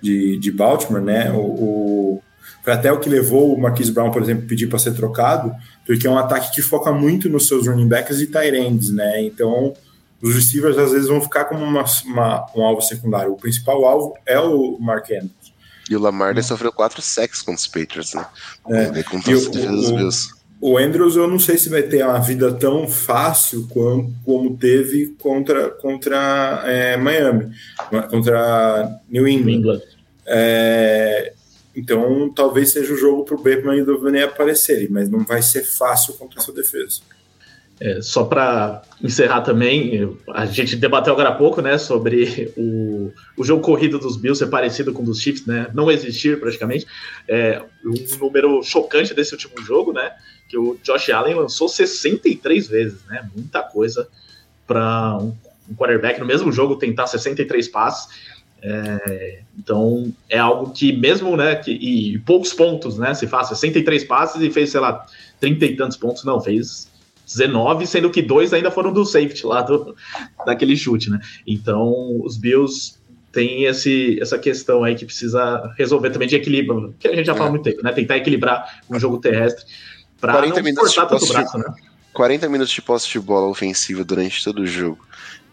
de, 0.00 0.38
de 0.38 0.50
Baltimore, 0.50 1.02
né? 1.02 1.30
O, 1.30 1.38
o, 1.38 2.22
foi 2.62 2.72
até 2.72 2.92
o 2.92 2.98
que 2.98 3.08
levou 3.08 3.54
o 3.54 3.60
Marquise 3.60 3.92
Brown, 3.92 4.10
por 4.10 4.22
exemplo, 4.22 4.46
pedir 4.46 4.66
para 4.66 4.78
ser 4.78 4.94
trocado, 4.94 5.54
porque 5.86 6.06
é 6.06 6.10
um 6.10 6.18
ataque 6.18 6.54
que 6.54 6.62
foca 6.62 6.92
muito 6.92 7.28
nos 7.28 7.46
seus 7.46 7.66
running 7.66 7.88
backs 7.88 8.20
e 8.20 8.26
tight 8.26 8.56
ends, 8.56 8.90
né? 8.90 9.22
Então, 9.22 9.74
os 10.20 10.34
receivers 10.34 10.76
às 10.76 10.92
vezes 10.92 11.08
vão 11.08 11.20
ficar 11.20 11.44
como 11.46 11.64
uma, 11.64 11.84
uma, 12.04 12.46
um 12.54 12.62
alvo 12.62 12.82
secundário. 12.82 13.32
O 13.32 13.36
principal 13.36 13.84
alvo 13.84 14.14
é 14.26 14.38
o 14.38 14.78
Mark 14.78 15.10
Andrews. 15.10 15.30
E 15.88 15.96
o 15.96 16.00
Lamar 16.00 16.40
sofreu 16.42 16.72
quatro 16.72 17.02
sacks 17.02 17.42
contra 17.42 17.60
os 17.60 17.66
Patriots, 17.66 18.14
né? 18.14 18.26
É. 18.68 19.02
Contra 19.02 19.32
os 19.32 19.48
defesas 19.48 19.90
Bills 19.90 20.39
o 20.60 20.76
Andrews 20.76 21.16
eu 21.16 21.26
não 21.26 21.38
sei 21.38 21.56
se 21.56 21.70
vai 21.70 21.82
ter 21.82 22.04
uma 22.04 22.18
vida 22.18 22.52
tão 22.52 22.86
fácil 22.86 23.66
como, 23.68 24.14
como 24.24 24.56
teve 24.56 25.14
contra, 25.18 25.70
contra 25.70 26.62
é, 26.66 26.96
Miami, 26.96 27.50
contra 28.10 29.00
New 29.08 29.26
England. 29.26 29.52
England. 29.52 29.82
É, 30.26 31.32
então 31.74 32.30
talvez 32.34 32.72
seja 32.72 32.92
o 32.92 32.96
jogo 32.96 33.24
para 33.24 33.34
o 33.36 33.42
Bateman 33.42 33.76
e 33.76 33.82
o 33.82 33.86
Duvernay 33.86 34.24
aparecerem, 34.24 34.88
mas 34.90 35.08
não 35.08 35.24
vai 35.24 35.40
ser 35.40 35.62
fácil 35.62 36.14
contra 36.14 36.40
essa 36.40 36.52
defesa. 36.52 37.00
É, 37.80 38.02
só 38.02 38.24
para 38.24 38.82
encerrar 39.02 39.40
também, 39.40 40.14
a 40.34 40.44
gente 40.44 40.76
debateu 40.76 41.14
agora 41.14 41.30
há 41.30 41.34
pouco, 41.34 41.62
né, 41.62 41.78
sobre 41.78 42.52
o, 42.54 43.10
o 43.38 43.42
jogo 43.42 43.62
corrido 43.62 43.98
dos 43.98 44.18
Bills 44.18 44.38
ser 44.38 44.50
parecido 44.50 44.92
com 44.92 45.02
o 45.02 45.06
dos 45.06 45.18
Chiefs, 45.18 45.46
né, 45.46 45.70
não 45.72 45.90
existir 45.90 46.38
praticamente. 46.38 46.86
É, 47.26 47.62
um 47.82 48.18
número 48.18 48.62
chocante 48.62 49.14
desse 49.14 49.32
último 49.32 49.62
jogo, 49.62 49.94
né, 49.94 50.12
que 50.50 50.58
o 50.58 50.76
Josh 50.82 51.10
Allen 51.10 51.36
lançou 51.36 51.68
63 51.68 52.66
vezes, 52.66 53.04
né? 53.06 53.30
Muita 53.34 53.62
coisa 53.62 54.08
para 54.66 55.16
um, 55.18 55.32
um 55.70 55.74
quarterback 55.76 56.18
no 56.18 56.26
mesmo 56.26 56.50
jogo 56.50 56.74
tentar 56.74 57.06
63 57.06 57.68
passes. 57.68 58.08
É, 58.62 59.40
então 59.58 60.12
é 60.28 60.38
algo 60.38 60.70
que 60.72 60.92
mesmo, 60.92 61.34
né, 61.36 61.54
que, 61.56 61.70
e 61.70 62.18
poucos 62.18 62.52
pontos, 62.52 62.98
né, 62.98 63.14
se 63.14 63.26
faz 63.26 63.48
63 63.48 64.04
passes 64.04 64.42
e 64.42 64.50
fez, 64.50 64.70
sei 64.70 64.80
lá, 64.80 65.06
30 65.38 65.64
e 65.64 65.76
tantos 65.76 65.96
pontos, 65.96 66.24
não, 66.24 66.38
fez 66.42 66.90
19, 67.26 67.86
sendo 67.86 68.10
que 68.10 68.20
dois 68.20 68.52
ainda 68.52 68.70
foram 68.70 68.92
do 68.92 69.02
safety 69.06 69.46
lá 69.46 69.62
do, 69.62 69.96
daquele 70.44 70.76
chute, 70.76 71.08
né, 71.08 71.18
então 71.46 72.20
os 72.22 72.36
Bills 72.36 73.00
tem 73.32 73.64
esse, 73.64 74.18
essa 74.20 74.38
questão 74.38 74.84
aí 74.84 74.94
que 74.94 75.06
precisa 75.06 75.72
resolver 75.78 76.10
também 76.10 76.28
de 76.28 76.36
equilíbrio, 76.36 76.94
que 76.98 77.08
a 77.08 77.14
gente 77.14 77.26
já 77.26 77.34
fala 77.34 77.48
há 77.48 77.50
muito 77.52 77.62
tempo, 77.62 77.82
né, 77.82 77.92
tentar 77.92 78.18
equilibrar 78.18 78.82
um 78.90 79.00
jogo 79.00 79.16
terrestre, 79.18 79.64
Pra 80.20 80.34
40 80.34 80.62
minutos 80.62 80.92
de 80.92 81.06
posse 81.06 81.32
braço, 81.32 81.58
né? 81.58 81.74
40 82.12 82.48
minutos 82.48 82.72
de 82.72 82.82
posse 82.82 83.08
de 83.08 83.18
bola 83.20 83.48
ofensiva 83.48 84.04
durante 84.04 84.44
todo 84.44 84.62
o 84.62 84.66
jogo. 84.66 84.98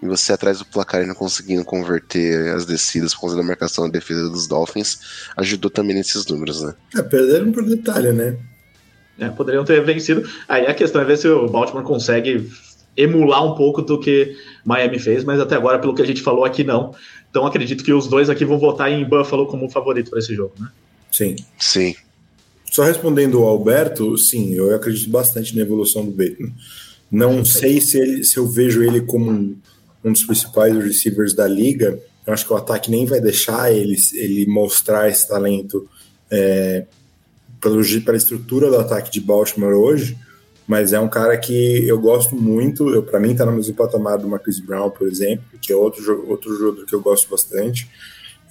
E 0.02 0.06
você 0.06 0.34
atrás 0.34 0.60
do 0.60 0.66
placar 0.66 1.02
e 1.02 1.08
não 1.08 1.16
conseguindo 1.16 1.64
converter 1.66 2.54
as 2.54 2.66
descidas 2.66 3.14
por 3.14 3.22
conta 3.22 3.36
da 3.36 3.44
marcação 3.44 3.86
da 3.86 3.92
defesa 3.92 4.30
dos 4.30 4.48
Dolphins, 4.48 5.00
ajudou 5.38 5.72
também 5.72 5.96
nesses 5.96 6.26
números, 6.28 6.62
né? 6.62 6.76
É, 6.96 7.02
perderam 7.02 7.52
por 7.52 7.64
detalhe, 7.64 8.12
né? 8.12 8.38
É, 9.18 9.30
poderiam 9.30 9.66
ter 9.66 9.84
vencido. 9.84 10.30
Aí 10.48 10.68
a 10.68 10.74
questão 10.74 11.02
é 11.02 11.06
ver 11.06 11.18
se 11.18 11.28
o 11.28 11.48
Baltimore 11.48 11.84
consegue 11.84 12.52
emular 12.96 13.44
um 13.44 13.56
pouco 13.56 13.82
do 13.82 14.00
que 14.00 14.36
Miami 14.64 15.00
fez, 15.00 15.24
mas 15.24 15.40
até 15.40 15.56
agora, 15.56 15.80
pelo 15.80 15.96
que 15.96 16.02
a 16.02 16.06
gente 16.06 16.22
falou 16.22 16.46
aqui, 16.46 16.64
não. 16.64 16.94
Então 17.30 17.46
acredito 17.46 17.84
que 17.84 17.94
os 17.94 18.08
dois 18.08 18.30
aqui 18.30 18.46
vão 18.46 18.60
votar 18.60 18.92
em 18.92 19.04
Buffalo 19.04 19.48
como 19.48 19.70
favorito 19.70 20.10
para 20.10 20.20
esse 20.20 20.36
jogo, 20.36 20.54
né? 20.60 20.70
Sim. 21.12 21.36
Sim. 21.58 21.96
Só 22.72 22.84
respondendo 22.84 23.40
ao 23.40 23.48
Alberto, 23.48 24.18
sim, 24.18 24.54
eu 24.54 24.76
acredito 24.76 25.10
bastante 25.10 25.56
na 25.56 25.62
evolução 25.62 26.06
do 26.06 26.12
Bateman. 26.12 26.54
Não 27.10 27.44
sei 27.46 27.80
se, 27.80 27.98
ele, 27.98 28.24
se 28.24 28.38
eu 28.38 28.48
vejo 28.48 28.84
ele 28.84 29.02
como 29.02 29.32
um, 29.32 29.58
um, 30.04 30.12
dos 30.12 30.24
principais 30.24 30.76
receivers 30.76 31.34
da 31.34 31.48
liga. 31.48 31.98
Eu 32.26 32.34
acho 32.34 32.46
que 32.46 32.54
o 32.54 32.58
ataque 32.58 32.92
nem 32.92 33.06
vai 33.06 33.22
deixar 33.22 33.72
ele, 33.74 33.96
ele 34.14 34.46
mostrar 34.48 35.10
esse 35.10 35.28
talento 35.28 35.88
é, 36.30 36.86
pelo, 37.62 37.82
pela 38.04 38.18
estrutura 38.18 38.70
do 38.70 38.78
ataque 38.78 39.10
de 39.10 39.22
Baltimore 39.22 39.74
hoje. 39.74 40.18
Mas 40.68 40.92
é 40.92 41.00
um 41.00 41.08
cara 41.08 41.38
que 41.38 41.88
eu 41.88 41.98
gosto 41.98 42.36
muito. 42.36 43.02
Para 43.04 43.22
mim, 43.22 43.32
está 43.32 43.46
no 43.46 43.54
mesmo 43.54 43.74
patamar 43.74 44.18
do 44.18 44.28
Marcus 44.28 44.60
Brown, 44.60 44.90
por 44.90 45.08
exemplo, 45.08 45.46
que 45.62 45.72
é 45.72 45.76
outro, 45.76 46.30
outro 46.30 46.54
jogador 46.58 46.86
que 46.86 46.94
eu 46.94 47.02
gosto 47.02 47.30
bastante. 47.30 47.90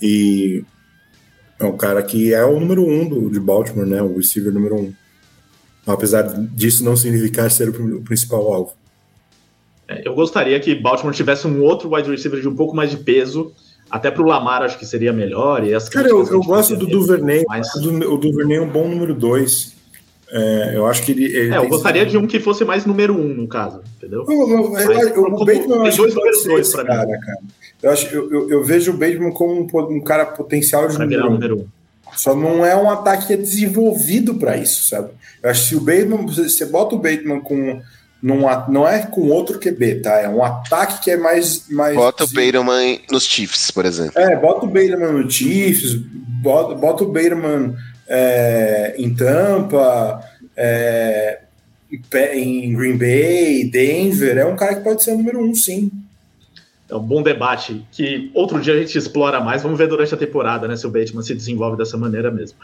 E 0.01 0.65
É 1.59 1.65
um 1.65 1.77
cara 1.77 2.03
que 2.03 2.35
é 2.35 2.45
o 2.45 2.61
número 2.61 2.87
um 2.87 3.09
do, 3.09 3.31
de 3.31 3.41
Baltimore, 3.41 3.87
né? 3.87 4.03
O 4.03 4.17
receiver 4.17 4.53
número 4.53 4.77
um. 4.77 4.93
Apesar 5.87 6.23
disso 6.23 6.85
não 6.85 6.97
significar 6.97 7.51
ser 7.51 7.69
o 7.69 8.03
principal 8.03 8.53
alvo. 8.53 8.73
É, 9.89 10.07
eu 10.07 10.15
gostaria 10.15 10.59
que 10.59 10.75
Baltimore 10.75 11.15
tivesse 11.15 11.47
um 11.47 11.63
outro 11.63 11.95
wide 11.95 12.11
receiver 12.11 12.41
de 12.41 12.49
um 12.49 12.57
pouco 12.57 12.75
mais 12.75 12.91
de 12.91 12.97
peso. 12.97 13.53
Até 13.89 14.11
para 14.11 14.23
o 14.23 14.27
Lamar 14.27 14.63
acho 14.63 14.79
que 14.79 14.85
seria 14.85 15.13
melhor. 15.13 15.65
E 15.65 15.71
Cara, 15.91 16.09
eu, 16.09 16.27
eu 16.27 16.41
gosto 16.41 16.77
do 16.77 16.87
Duvernay. 16.87 17.45
Mas... 17.49 17.73
O 17.75 18.17
Duvernay 18.17 18.59
é 18.59 18.61
um 18.61 18.69
bom 18.69 18.89
número 18.89 19.15
dois. 19.15 19.76
É, 20.31 20.73
eu 20.75 20.87
acho 20.87 21.03
que 21.05 21.13
ele. 21.13 21.25
ele 21.25 21.55
é, 21.55 21.59
eu 21.59 21.69
gostaria 21.69 22.05
de 22.05 22.19
um 22.19 22.27
que 22.27 22.41
fosse 22.41 22.65
mais 22.65 22.85
número 22.85 23.15
um, 23.15 23.29
no 23.29 23.47
caso, 23.47 23.81
entendeu? 23.97 24.25
Eu, 24.29 24.51
eu, 24.51 24.79
eu, 24.79 25.25
o 25.25 25.45
Bateman 25.45 25.77
eu 25.77 25.83
acho 25.83 25.97
dois 25.99 26.15
números 26.15 26.45
dois 26.45 26.73
para 26.73 26.85
cara, 26.85 27.07
mim. 27.07 27.21
Cara. 27.21 27.39
Eu, 27.83 27.91
acho, 27.91 28.15
eu, 28.15 28.51
eu, 28.51 28.65
vejo 28.65 28.93
o 28.93 28.97
Bateman 28.97 29.31
como 29.31 29.53
um, 29.53 29.97
um 29.97 30.01
cara 30.01 30.27
potencial 30.27 30.89
de 30.89 30.99
número, 30.99 31.27
um. 31.27 31.33
número 31.33 31.57
um. 31.59 31.67
Só 32.17 32.35
não 32.35 32.65
é 32.65 32.75
um 32.75 32.91
ataque 32.91 33.29
que 33.29 33.33
é 33.35 33.37
desenvolvido 33.37 34.35
para 34.35 34.57
isso, 34.57 34.89
sabe? 34.89 35.11
Eu 35.43 35.51
acho 35.51 35.63
que 35.63 35.69
se 35.69 35.77
o 35.77 35.81
Bateman, 35.81 36.27
você 36.27 36.67
bota 36.67 36.95
o 36.95 36.99
Bateman 36.99 37.41
com. 37.41 37.81
Num, 38.23 38.47
não 38.69 38.89
é 38.89 39.03
com 39.03 39.29
outro 39.29 39.61
QB, 39.61 40.01
tá? 40.01 40.19
É 40.19 40.29
um 40.29 40.43
ataque 40.43 41.05
que 41.05 41.11
é 41.11 41.17
mais. 41.17 41.69
mais 41.69 41.95
bota 41.95 42.25
o 42.25 42.29
Bateman 42.29 42.99
nos 43.11 43.25
Chiefs, 43.25 43.71
por 43.71 43.85
exemplo. 43.85 44.19
É, 44.19 44.35
bota 44.35 44.65
o 44.65 44.69
Bateman 44.69 45.13
no 45.13 45.31
Chiefs, 45.31 45.95
bota, 45.95 46.75
bota 46.75 47.05
o 47.05 47.13
Bateman 47.13 47.77
é, 48.09 48.95
em 48.99 49.15
Tampa, 49.15 50.23
é, 50.57 51.41
em 52.35 52.75
Green 52.75 52.97
Bay, 52.97 53.71
Denver, 53.71 54.39
é 54.39 54.45
um 54.45 54.57
cara 54.57 54.77
que 54.77 54.83
pode 54.83 55.03
ser 55.03 55.13
o 55.13 55.19
número 55.19 55.41
um, 55.41 55.55
sim. 55.55 55.91
É 56.89 56.95
um 56.95 57.01
bom 57.01 57.23
debate 57.23 57.85
que 57.91 58.31
outro 58.33 58.61
dia 58.61 58.75
a 58.75 58.79
gente 58.79 58.97
explora 58.97 59.41
mais. 59.41 59.63
Vamos 59.63 59.77
ver 59.77 59.89
durante 59.89 60.15
a 60.15 60.17
temporada, 60.17 60.69
né? 60.69 60.77
Se 60.77 60.87
o 60.87 60.91
Bateman 60.91 61.23
se 61.23 61.35
desenvolve 61.35 61.77
dessa 61.77 61.97
maneira 61.97 62.31
mesmo. 62.31 62.59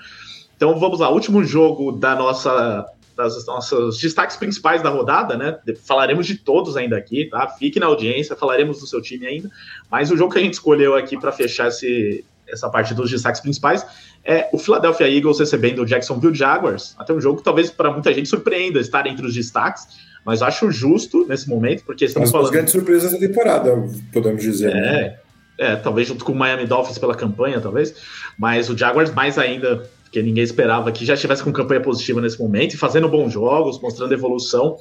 Então 0.56 0.78
vamos 0.78 1.00
lá, 1.00 1.10
último 1.10 1.42
jogo 1.44 1.90
da 1.90 2.14
nossa 2.14 2.86
das 3.16 3.44
nossos 3.46 3.98
destaques 3.98 4.36
principais 4.36 4.82
da 4.82 4.88
rodada, 4.88 5.36
né? 5.36 5.58
Falaremos 5.84 6.26
de 6.26 6.36
todos 6.36 6.76
ainda 6.76 6.96
aqui, 6.96 7.26
tá? 7.26 7.46
Fique 7.48 7.78
na 7.78 7.86
audiência, 7.86 8.36
falaremos 8.36 8.80
do 8.80 8.86
seu 8.86 9.02
time 9.02 9.26
ainda. 9.26 9.50
Mas 9.90 10.10
o 10.10 10.16
jogo 10.16 10.32
que 10.32 10.38
a 10.38 10.42
gente 10.42 10.54
escolheu 10.54 10.94
aqui 10.94 11.18
para 11.18 11.30
fechar 11.30 11.68
esse, 11.68 12.24
essa 12.48 12.70
parte 12.70 12.94
dos 12.94 13.10
destaques 13.10 13.40
principais 13.40 13.84
é 14.24 14.48
o 14.52 14.58
Philadelphia 14.58 15.08
Eagles 15.08 15.38
recebendo 15.38 15.82
o 15.82 15.86
Jacksonville 15.86 16.34
Jaguars. 16.34 16.94
Até 16.98 17.12
um 17.12 17.20
jogo 17.20 17.38
que 17.38 17.44
talvez 17.44 17.70
para 17.70 17.90
muita 17.90 18.12
gente 18.14 18.28
surpreenda 18.28 18.78
estar 18.78 19.06
entre 19.06 19.26
os 19.26 19.34
destaques, 19.34 19.86
mas 20.24 20.42
acho 20.42 20.70
justo 20.70 21.26
nesse 21.26 21.48
momento, 21.48 21.84
porque 21.84 22.04
estamos 22.04 22.28
As 22.28 22.32
falando. 22.32 22.46
As 22.46 22.52
grandes 22.52 22.72
surpresas 22.72 23.12
da 23.12 23.18
temporada, 23.18 23.88
podemos 24.12 24.42
dizer. 24.42 24.70
É, 24.70 24.80
né? 24.80 25.16
é, 25.58 25.76
talvez 25.76 26.08
junto 26.08 26.24
com 26.24 26.32
o 26.32 26.36
Miami 26.36 26.66
Dolphins 26.66 26.98
pela 26.98 27.14
campanha, 27.14 27.60
talvez, 27.60 27.94
mas 28.38 28.70
o 28.70 28.76
Jaguars 28.76 29.12
mais 29.12 29.38
ainda, 29.38 29.88
porque 30.04 30.22
ninguém 30.22 30.44
esperava 30.44 30.90
que 30.92 31.04
já 31.04 31.14
estivesse 31.14 31.42
com 31.42 31.52
campanha 31.52 31.80
positiva 31.80 32.20
nesse 32.20 32.40
momento 32.40 32.74
e 32.74 32.76
fazendo 32.76 33.08
bons 33.08 33.32
jogos, 33.32 33.80
mostrando 33.80 34.12
evolução 34.12 34.76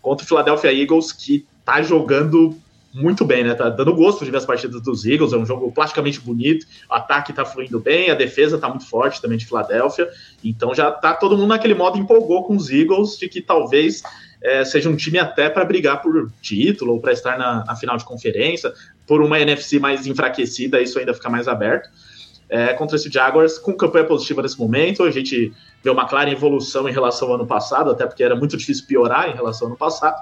contra 0.00 0.24
o 0.24 0.28
Philadelphia 0.28 0.72
Eagles, 0.72 1.10
que 1.10 1.44
está 1.60 1.82
jogando 1.82 2.56
muito 2.96 3.24
bem, 3.24 3.44
né? 3.44 3.54
Tá 3.54 3.68
dando 3.68 3.94
gosto 3.94 4.24
de 4.24 4.30
ver 4.30 4.38
as 4.38 4.46
partidas 4.46 4.80
dos 4.80 5.04
Eagles, 5.04 5.32
é 5.32 5.36
um 5.36 5.44
jogo 5.44 5.70
plasticamente 5.70 6.18
bonito, 6.20 6.66
o 6.90 6.94
ataque 6.94 7.32
tá 7.32 7.44
fluindo 7.44 7.78
bem, 7.78 8.10
a 8.10 8.14
defesa 8.14 8.58
tá 8.58 8.68
muito 8.68 8.88
forte 8.88 9.20
também 9.20 9.36
de 9.36 9.44
Filadélfia, 9.44 10.08
então 10.42 10.74
já 10.74 10.90
tá 10.90 11.12
todo 11.12 11.36
mundo 11.36 11.48
naquele 11.48 11.74
modo 11.74 11.98
empolgou 11.98 12.44
com 12.44 12.56
os 12.56 12.70
Eagles 12.70 13.18
de 13.18 13.28
que 13.28 13.42
talvez 13.42 14.02
é, 14.42 14.64
seja 14.64 14.88
um 14.88 14.96
time 14.96 15.18
até 15.18 15.50
para 15.50 15.64
brigar 15.64 16.00
por 16.00 16.30
título 16.40 16.94
ou 16.94 17.00
para 17.00 17.12
estar 17.12 17.38
na, 17.38 17.64
na, 17.64 17.76
final 17.76 17.96
de 17.96 18.04
conferência, 18.04 18.72
por 19.06 19.20
uma 19.20 19.38
NFC 19.38 19.78
mais 19.78 20.06
enfraquecida, 20.06 20.80
isso 20.80 20.98
ainda 20.98 21.12
fica 21.12 21.28
mais 21.28 21.48
aberto. 21.48 21.88
É, 22.48 22.72
contra 22.74 22.96
esse 22.96 23.10
Jaguars, 23.10 23.58
com 23.58 23.72
campanha 23.72 24.04
positiva 24.04 24.40
nesse 24.40 24.58
momento, 24.58 25.02
a 25.02 25.10
gente 25.10 25.52
vê 25.82 25.90
uma 25.90 26.06
clara 26.06 26.30
evolução 26.30 26.88
em 26.88 26.92
relação 26.92 27.28
ao 27.28 27.34
ano 27.34 27.46
passado, 27.46 27.90
até 27.90 28.06
porque 28.06 28.22
era 28.22 28.36
muito 28.36 28.56
difícil 28.56 28.86
piorar 28.86 29.28
em 29.28 29.34
relação 29.34 29.66
ao 29.66 29.70
ano 29.72 29.78
passado, 29.78 30.16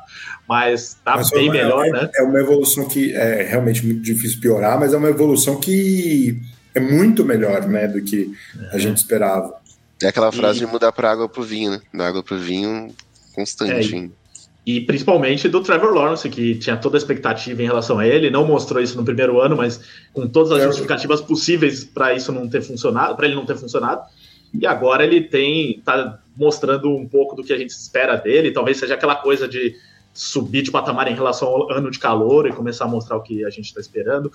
mas 0.49 0.99
tá 1.05 1.16
mas 1.16 1.31
bem 1.31 1.49
é 1.49 1.51
uma, 1.51 1.53
melhor, 1.53 1.87
é, 1.87 1.91
né? 1.91 2.11
É 2.16 2.22
uma 2.22 2.41
evolução 2.41 2.89
que 2.89 3.12
é 3.12 3.43
realmente 3.43 3.85
muito 3.85 4.01
difícil 4.01 4.41
piorar, 4.41 4.81
mas 4.81 4.95
é 4.95 4.97
uma 4.97 5.11
evolução 5.11 5.61
que 5.61 6.41
é 6.75 6.81
muito 6.81 7.25
melhor, 7.25 7.66
né, 7.68 7.87
do 7.87 8.03
que 8.03 8.33
a 8.72 8.79
gente 8.79 8.97
esperava. 8.97 9.55
É 10.03 10.09
aquela 10.09 10.33
frase 10.33 10.59
e... 10.59 10.66
de 10.66 10.66
mudar 10.66 10.93
para 10.93 11.11
água 11.11 11.29
para 11.29 11.41
o 11.41 11.45
vinho, 11.45 11.72
né? 11.72 11.81
Da 11.93 12.09
água 12.09 12.22
para 12.22 12.37
o 12.37 12.39
vinho 12.39 12.89
constante. 13.35 13.95
É, 13.95 14.09
e 14.66 14.80
principalmente 14.80 15.48
do 15.48 15.60
Trevor 15.60 15.92
Lawrence, 15.92 16.28
que 16.30 16.54
tinha 16.54 16.76
toda 16.76 16.96
a 16.96 16.98
expectativa 16.98 17.62
em 17.62 17.66
relação 17.66 17.98
a 17.98 18.06
ele, 18.06 18.30
não 18.30 18.46
mostrou 18.46 18.82
isso 18.82 18.96
no 18.96 19.04
primeiro 19.04 19.40
ano, 19.40 19.56
mas 19.56 19.80
com 20.12 20.26
todas 20.26 20.52
as 20.52 20.62
justificativas 20.62 21.20
possíveis 21.20 21.84
para 21.84 22.14
isso 22.14 22.32
não 22.32 22.48
ter 22.48 22.62
funcionado, 22.62 23.14
para 23.14 23.26
ele 23.26 23.34
não 23.34 23.44
ter 23.44 23.56
funcionado. 23.56 24.02
E 24.58 24.66
agora 24.66 25.04
ele 25.04 25.20
tem 25.20 25.82
tá 25.84 26.18
mostrando 26.36 26.90
um 26.90 27.06
pouco 27.06 27.36
do 27.36 27.44
que 27.44 27.52
a 27.52 27.58
gente 27.58 27.70
espera 27.70 28.16
dele, 28.16 28.52
talvez 28.52 28.78
seja 28.78 28.94
aquela 28.94 29.16
coisa 29.16 29.46
de 29.46 29.76
subir 30.14 30.62
de 30.62 30.70
patamar 30.70 31.08
em 31.08 31.14
relação 31.14 31.48
ao 31.48 31.72
ano 31.72 31.90
de 31.90 31.98
calor 31.98 32.46
e 32.46 32.52
começar 32.52 32.84
a 32.84 32.88
mostrar 32.88 33.16
o 33.16 33.22
que 33.22 33.44
a 33.44 33.50
gente 33.50 33.66
está 33.66 33.80
esperando. 33.80 34.32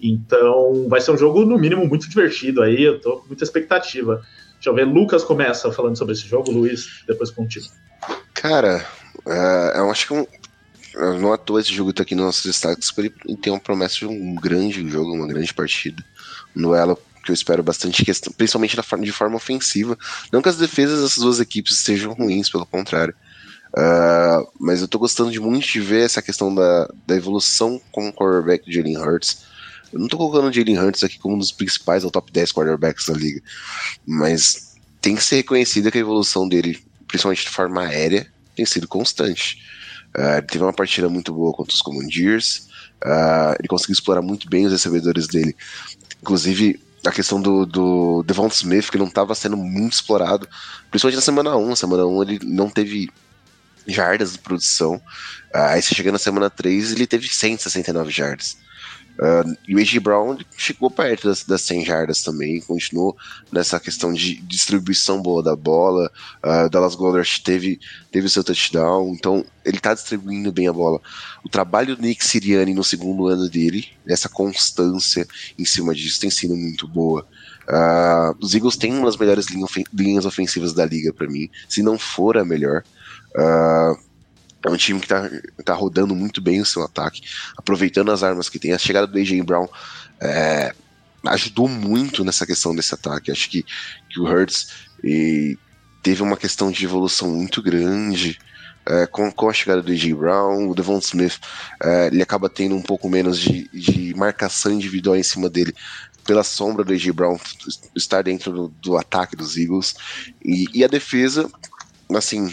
Então, 0.00 0.88
vai 0.88 1.00
ser 1.00 1.12
um 1.12 1.18
jogo 1.18 1.44
no 1.44 1.58
mínimo 1.58 1.86
muito 1.86 2.08
divertido 2.08 2.62
aí, 2.62 2.82
eu 2.82 2.98
tô 2.98 3.18
com 3.18 3.28
muita 3.28 3.44
expectativa. 3.44 4.22
Deixa 4.54 4.70
eu 4.70 4.74
ver, 4.74 4.84
Lucas 4.84 5.22
começa 5.22 5.70
falando 5.70 5.96
sobre 5.96 6.14
esse 6.14 6.26
jogo, 6.26 6.50
Luiz, 6.50 7.04
depois 7.06 7.30
contigo. 7.30 7.66
Cara, 8.34 8.84
uh, 9.28 9.78
eu 9.78 9.90
acho 9.90 10.06
que 10.06 10.14
um, 10.14 10.26
não 11.20 11.32
à 11.32 11.38
toa 11.38 11.60
esse 11.60 11.72
jogo 11.72 11.92
tá 11.92 12.02
aqui 12.02 12.14
nos 12.14 12.24
nossos 12.24 12.44
destaques, 12.44 12.90
porque 12.90 13.12
ele 13.26 13.36
tem 13.36 13.52
uma 13.52 13.60
promessa 13.60 13.96
de 13.96 14.06
um 14.06 14.34
grande 14.34 14.88
jogo, 14.88 15.12
uma 15.12 15.26
grande 15.26 15.52
partida. 15.54 16.04
Um 16.56 16.62
duelo 16.62 16.98
que 17.24 17.30
eu 17.30 17.34
espero 17.34 17.62
bastante, 17.62 18.04
questão, 18.04 18.32
principalmente 18.32 18.76
de 19.02 19.12
forma 19.12 19.36
ofensiva. 19.36 19.98
Não 20.32 20.42
que 20.42 20.48
as 20.48 20.56
defesas 20.56 21.02
dessas 21.02 21.22
duas 21.22 21.40
equipes 21.40 21.78
sejam 21.78 22.14
ruins, 22.14 22.48
pelo 22.48 22.66
contrário. 22.66 23.14
Uh, 23.68 24.48
mas 24.58 24.80
eu 24.80 24.88
tô 24.88 24.98
gostando 24.98 25.30
de 25.30 25.38
muito 25.38 25.66
de 25.68 25.80
ver 25.80 26.04
essa 26.04 26.22
questão 26.22 26.54
da, 26.54 26.88
da 27.06 27.14
evolução 27.14 27.80
como 27.92 28.12
quarterback 28.12 28.64
de 28.64 28.74
Jalen 28.74 28.96
Hurts. 28.96 29.42
Eu 29.92 30.00
não 30.00 30.08
tô 30.08 30.16
colocando 30.16 30.48
o 30.48 30.52
Jalen 30.52 30.78
Hurts 30.78 31.04
aqui 31.04 31.18
como 31.18 31.34
um 31.34 31.38
dos 31.38 31.52
principais 31.52 32.02
ou 32.02 32.10
top 32.10 32.32
10 32.32 32.52
quarterbacks 32.52 33.06
da 33.06 33.14
liga, 33.14 33.42
mas 34.06 34.74
tem 35.00 35.14
que 35.14 35.22
ser 35.22 35.36
reconhecida 35.36 35.90
que 35.90 35.98
a 35.98 36.00
evolução 36.00 36.48
dele, 36.48 36.82
principalmente 37.06 37.44
de 37.44 37.50
forma 37.50 37.82
aérea, 37.82 38.26
tem 38.58 38.66
sido 38.66 38.88
constante. 38.88 39.62
Uh, 40.16 40.38
ele 40.38 40.46
teve 40.46 40.64
uma 40.64 40.72
partida 40.72 41.08
muito 41.08 41.32
boa 41.32 41.52
contra 41.52 41.72
os 41.72 41.80
Commanders, 41.80 42.68
uh, 43.04 43.54
ele 43.58 43.68
conseguiu 43.68 43.92
explorar 43.92 44.20
muito 44.20 44.48
bem 44.48 44.66
os 44.66 44.72
recebedores 44.72 45.28
dele. 45.28 45.54
Inclusive, 46.20 46.80
a 47.06 47.12
questão 47.12 47.40
do, 47.40 47.64
do 47.64 48.24
Devon 48.24 48.48
Smith, 48.48 48.90
que 48.90 48.98
não 48.98 49.06
estava 49.06 49.34
sendo 49.34 49.56
muito 49.56 49.92
explorado, 49.92 50.48
principalmente 50.90 51.16
na 51.16 51.22
semana 51.22 51.56
1. 51.56 51.68
Na 51.68 51.76
semana 51.76 52.06
1 52.06 52.22
ele 52.22 52.40
não 52.42 52.68
teve 52.68 53.08
jardas 53.86 54.32
de 54.32 54.38
produção. 54.40 54.96
Uh, 55.54 55.70
aí 55.70 55.80
você 55.80 55.94
chega 55.94 56.10
na 56.10 56.18
semana 56.18 56.50
3 56.50 56.92
ele 56.92 57.06
teve 57.06 57.28
169 57.28 58.10
jardas. 58.10 58.56
Uh, 59.18 59.56
e 59.66 59.74
o. 59.74 60.00
Brown 60.00 60.38
chegou 60.56 60.88
perto 60.88 61.26
das, 61.26 61.42
das 61.42 61.62
100 61.62 61.84
jardas 61.84 62.22
também, 62.22 62.60
continuou 62.60 63.16
nessa 63.50 63.80
questão 63.80 64.12
de 64.12 64.36
distribuição 64.42 65.20
boa 65.20 65.42
da 65.42 65.56
bola. 65.56 66.08
Uh, 66.44 66.70
Dallas 66.70 66.94
Goddard 66.94 67.42
teve, 67.42 67.80
teve 68.12 68.28
seu 68.28 68.44
touchdown, 68.44 69.12
então 69.12 69.44
ele 69.64 69.78
está 69.78 69.92
distribuindo 69.92 70.52
bem 70.52 70.68
a 70.68 70.72
bola. 70.72 71.00
O 71.44 71.48
trabalho 71.48 71.96
do 71.96 72.02
Nick 72.02 72.24
Siriani 72.24 72.72
no 72.72 72.84
segundo 72.84 73.26
ano 73.26 73.48
dele, 73.48 73.88
essa 74.06 74.28
constância 74.28 75.26
em 75.58 75.64
cima 75.64 75.92
disso, 75.94 76.20
tem 76.20 76.30
sido 76.30 76.54
muito 76.54 76.86
boa. 76.86 77.26
Uh, 77.68 78.36
os 78.40 78.54
Eagles 78.54 78.76
têm 78.76 78.94
uma 78.94 79.06
das 79.06 79.16
melhores 79.16 79.46
linhas 79.92 80.24
ofensivas 80.26 80.72
da 80.72 80.86
liga 80.86 81.12
para 81.12 81.26
mim, 81.26 81.50
se 81.68 81.82
não 81.82 81.98
for 81.98 82.38
a 82.38 82.44
melhor. 82.44 82.84
Uh, 83.34 84.07
é 84.64 84.70
um 84.70 84.76
time 84.76 85.00
que 85.00 85.08
tá, 85.08 85.28
tá 85.64 85.74
rodando 85.74 86.14
muito 86.14 86.40
bem 86.40 86.60
o 86.60 86.66
seu 86.66 86.82
ataque, 86.82 87.22
aproveitando 87.56 88.10
as 88.10 88.22
armas 88.22 88.48
que 88.48 88.58
tem. 88.58 88.72
A 88.72 88.78
chegada 88.78 89.06
do 89.06 89.18
AJ 89.18 89.40
Brown 89.42 89.68
é, 90.20 90.74
ajudou 91.26 91.68
muito 91.68 92.24
nessa 92.24 92.46
questão 92.46 92.74
desse 92.74 92.94
ataque. 92.94 93.30
Acho 93.30 93.48
que, 93.48 93.64
que 94.10 94.20
o 94.20 94.24
Hurts 94.24 94.88
teve 96.02 96.22
uma 96.22 96.36
questão 96.36 96.70
de 96.70 96.84
evolução 96.84 97.30
muito 97.30 97.62
grande. 97.62 98.38
É, 98.86 99.06
com, 99.06 99.30
com, 99.30 99.50
a 99.50 99.52
chegada 99.52 99.82
do 99.82 99.92
AJ 99.92 100.14
Brown, 100.14 100.68
o 100.68 100.74
Devon 100.74 100.98
Smith, 100.98 101.38
é, 101.82 102.06
ele 102.06 102.22
acaba 102.22 102.48
tendo 102.48 102.74
um 102.74 102.80
pouco 102.80 103.06
menos 103.06 103.38
de, 103.38 103.68
de, 103.68 104.14
marcação 104.14 104.72
individual 104.72 105.14
em 105.14 105.22
cima 105.22 105.50
dele, 105.50 105.74
pela 106.24 106.42
sombra 106.42 106.82
do 106.82 106.94
AJ 106.94 107.10
Brown 107.10 107.38
estar 107.94 108.22
dentro 108.22 108.50
do, 108.50 108.68
do 108.80 108.96
ataque 108.96 109.36
dos 109.36 109.58
Eagles. 109.58 109.94
E, 110.42 110.64
e, 110.72 110.82
a 110.82 110.88
defesa, 110.88 111.50
assim, 112.14 112.50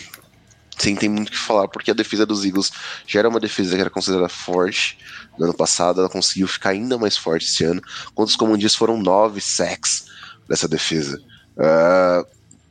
sem 0.78 0.96
ter 0.96 1.10
muito 1.10 1.30
o 1.30 1.32
que 1.32 1.38
falar, 1.38 1.68
porque 1.68 1.92
a 1.92 1.94
defesa 1.94 2.26
dos 2.26 2.46
Eagles 2.46 2.72
já 3.08 3.20
era 3.20 3.30
uma 3.30 3.40
defesa 3.40 3.76
que 3.76 3.82
era 3.82 3.90
considerada 3.90 4.30
forte 4.30 4.98
no 5.38 5.46
ano 5.46 5.54
passado, 5.54 6.00
ela 6.00 6.10
conseguiu 6.10 6.48
ficar 6.48 6.70
ainda 6.70 6.98
mais 6.98 7.18
forte 7.18 7.46
esse 7.46 7.64
ano. 7.64 7.82
Quando 8.14 8.30
os 8.30 8.36
comandias 8.36 8.76
foram 8.76 8.98
nove 8.98 9.42
sacks 9.42 10.06
dessa 10.48 10.68
defesa. 10.68 11.22
Uh, 11.58 12.26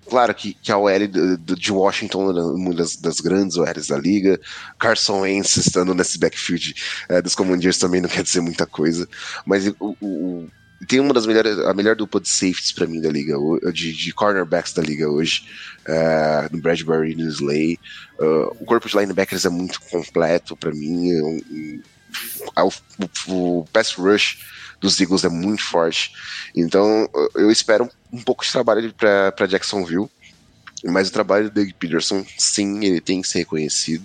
claro 0.08 0.34
que, 0.34 0.54
que 0.54 0.70
a 0.70 0.78
OL 0.78 1.08
de 1.08 1.72
Washington 1.72 2.30
é 2.30 2.42
uma 2.42 2.74
das, 2.74 2.96
das, 2.96 3.20
grandes 3.20 3.56
OLs 3.56 3.88
da 3.88 3.98
liga. 3.98 4.40
Carson 4.78 5.20
Wentz 5.20 5.56
estando 5.56 5.94
nesse 5.94 6.18
backfield 6.18 6.74
uh, 7.10 7.22
dos 7.22 7.34
Commanders 7.34 7.78
também 7.78 8.00
não 8.00 8.08
quer 8.08 8.22
dizer 8.22 8.40
muita 8.40 8.66
coisa. 8.66 9.08
Mas 9.44 9.66
o, 9.80 9.96
o 10.00 10.48
tem 10.84 11.00
uma 11.00 11.14
das 11.14 11.26
melhores, 11.26 11.58
a 11.58 11.74
melhor 11.74 11.96
dupla 11.96 12.20
de 12.20 12.28
safeties 12.28 12.72
para 12.72 12.86
mim 12.86 13.00
da 13.00 13.10
liga, 13.10 13.36
de, 13.72 13.92
de, 13.92 14.12
cornerbacks 14.12 14.72
da 14.72 14.82
liga 14.82 15.08
hoje, 15.08 15.46
uh, 15.88 16.54
no 16.54 16.60
Bradbury 16.60 17.12
e 17.12 17.14
no 17.14 17.28
Slay. 17.28 17.78
Uh, 18.18 18.56
o 18.60 18.64
corpo 18.64 18.88
de 18.88 18.96
linebackers 18.96 19.44
é 19.44 19.48
muito 19.48 19.80
completo 19.82 20.56
para 20.56 20.72
mim. 20.72 21.14
Um, 21.20 21.42
um, 21.50 21.82
o, 23.28 23.60
o 23.60 23.64
pass 23.72 23.94
rush 23.94 24.38
dos 24.80 25.00
Eagles 25.00 25.24
é 25.24 25.28
muito 25.28 25.62
forte. 25.62 26.12
Então 26.54 27.08
eu 27.34 27.50
espero 27.50 27.88
um 28.12 28.22
pouco 28.22 28.44
de 28.44 28.52
trabalho 28.52 28.92
para 28.94 29.46
Jacksonville. 29.46 30.08
Mas 30.86 31.08
o 31.08 31.12
trabalho 31.12 31.48
do 31.48 31.54
Doug 31.54 31.70
Peterson, 31.78 32.26
sim, 32.36 32.84
ele 32.84 33.00
tem 33.00 33.22
que 33.22 33.28
ser 33.28 33.38
reconhecido, 33.38 34.04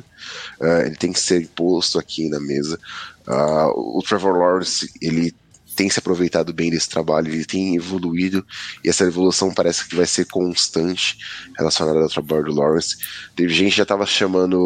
uh, 0.61 0.85
ele 0.85 0.95
tem 0.95 1.11
que 1.11 1.19
ser 1.19 1.45
posto 1.49 1.99
aqui 1.99 2.29
na 2.29 2.39
mesa. 2.39 2.79
Uh, 3.27 3.97
o 3.97 4.01
Trevor 4.01 4.37
Lawrence, 4.37 4.89
ele 5.01 5.35
tem 5.79 5.89
se 5.89 5.97
aproveitado 5.97 6.51
bem 6.51 6.69
desse 6.69 6.89
trabalho, 6.89 7.31
ele 7.31 7.45
tem 7.45 7.77
evoluído 7.77 8.45
e 8.83 8.89
essa 8.89 9.05
evolução 9.05 9.53
parece 9.53 9.87
que 9.87 9.95
vai 9.95 10.05
ser 10.05 10.25
constante 10.25 11.17
relacionada 11.57 11.99
ao 11.99 12.09
trabalho 12.09 12.43
do 12.43 12.55
Lawrence. 12.55 12.97
Teve 13.33 13.53
gente 13.53 13.71
que 13.71 13.77
já 13.77 13.83
estava 13.83 14.05
chamando 14.05 14.59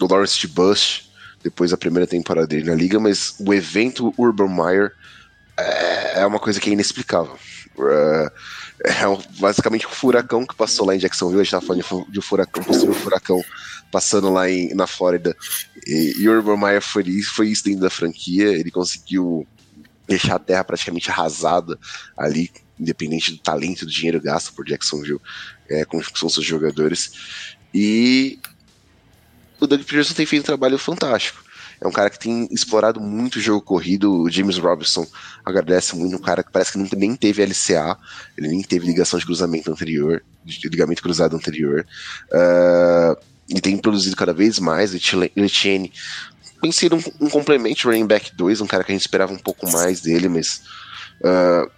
o 0.00 0.06
Lawrence 0.06 0.40
de 0.40 0.48
Bust 0.48 1.12
depois 1.44 1.70
da 1.70 1.76
primeira 1.76 2.06
temporada 2.06 2.46
dele 2.46 2.70
na 2.70 2.74
liga, 2.74 2.98
mas 2.98 3.34
o 3.38 3.52
evento 3.52 4.14
Urban 4.16 4.48
Meyer 4.48 4.92
é, 5.58 6.20
é 6.20 6.26
uma 6.26 6.38
coisa 6.38 6.58
que 6.58 6.70
é 6.70 6.72
inexplicável. 6.72 7.36
É 8.82 9.06
um, 9.06 9.20
basicamente 9.38 9.86
um 9.86 9.90
furacão 9.90 10.46
que 10.46 10.54
passou 10.54 10.86
lá 10.86 10.96
em 10.96 10.98
Jacksonville. 10.98 11.42
A 11.42 11.44
gente 11.44 11.50
tava 11.50 11.66
falando 11.66 12.10
de 12.10 12.18
um 12.18 12.22
furacão, 12.22 12.64
possível 12.64 12.94
furacão 12.94 13.44
passando 13.90 14.32
lá 14.32 14.48
em, 14.48 14.72
na 14.74 14.86
Flórida. 14.86 15.36
E, 15.86 16.22
e 16.22 16.28
Urban 16.28 16.56
Meyer 16.56 16.80
foi 16.80 17.04
foi 17.20 17.48
isso 17.48 17.64
dentro 17.64 17.82
da 17.82 17.90
franquia. 17.90 18.48
Ele 18.48 18.70
conseguiu 18.70 19.46
deixar 20.06 20.36
a 20.36 20.38
terra 20.38 20.64
praticamente 20.64 21.10
arrasada 21.10 21.78
ali, 22.16 22.50
independente 22.78 23.32
do 23.32 23.38
talento 23.38 23.82
e 23.82 23.86
do 23.86 23.90
dinheiro 23.90 24.20
gasto 24.20 24.52
por 24.54 24.64
Jacksonville 24.64 25.20
é, 25.68 25.84
com, 25.84 26.00
com 26.02 26.28
seus 26.28 26.44
jogadores. 26.44 27.56
E 27.72 28.38
o 29.60 29.66
Doug 29.66 29.80
Peterson 29.82 30.14
tem 30.14 30.26
feito 30.26 30.42
um 30.42 30.46
trabalho 30.46 30.78
fantástico. 30.78 31.42
É 31.80 31.86
um 31.86 31.90
cara 31.90 32.08
que 32.08 32.18
tem 32.18 32.46
explorado 32.52 33.00
muito 33.00 33.36
o 33.36 33.40
jogo 33.40 33.60
corrido. 33.60 34.22
O 34.22 34.30
James 34.30 34.56
Robinson 34.56 35.04
agradece 35.44 35.96
muito. 35.96 36.14
Um 36.14 36.20
cara 36.20 36.44
que 36.44 36.52
parece 36.52 36.72
que 36.72 36.78
nunca 36.78 36.96
nem 36.96 37.16
teve 37.16 37.44
LCA, 37.44 37.98
ele 38.38 38.48
nem 38.48 38.62
teve 38.62 38.86
ligação 38.86 39.18
de 39.18 39.26
cruzamento 39.26 39.70
anterior, 39.70 40.22
de 40.44 40.68
ligamento 40.68 41.02
cruzado 41.02 41.34
anterior. 41.34 41.84
Uh, 42.30 43.20
e 43.48 43.60
tem 43.60 43.76
produzido 43.76 44.14
cada 44.14 44.32
vez 44.32 44.60
mais. 44.60 44.92
O 44.94 44.96
Etienne 44.96 45.92
tem 46.62 46.70
sido 46.70 46.96
um, 47.20 47.28
complemento 47.28 47.88
running 47.88 48.06
back 48.06 48.34
2, 48.36 48.60
um 48.60 48.66
cara 48.68 48.84
que 48.84 48.92
a 48.92 48.94
gente 48.94 49.02
esperava 49.02 49.32
um 49.32 49.38
pouco 49.38 49.68
mais 49.68 50.00
dele, 50.00 50.28
mas 50.28 50.62
uh, 51.20 51.68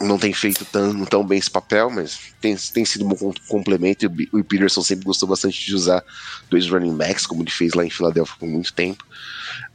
não 0.00 0.16
tem 0.16 0.32
feito 0.32 0.64
tão, 0.64 1.04
tão 1.04 1.26
bem 1.26 1.38
esse 1.38 1.50
papel, 1.50 1.90
mas 1.90 2.20
tem, 2.40 2.54
tem 2.54 2.84
sido 2.84 3.04
um 3.04 3.08
bom 3.08 3.34
complemento. 3.48 4.06
E 4.06 4.28
o 4.32 4.44
Peterson 4.44 4.80
sempre 4.80 5.04
gostou 5.04 5.28
bastante 5.28 5.66
de 5.66 5.74
usar 5.74 6.04
dois 6.48 6.68
running 6.68 6.96
backs, 6.96 7.26
como 7.26 7.42
ele 7.42 7.50
fez 7.50 7.74
lá 7.74 7.84
em 7.84 7.90
Filadélfia 7.90 8.36
por 8.38 8.48
muito 8.48 8.72
tempo. 8.72 9.04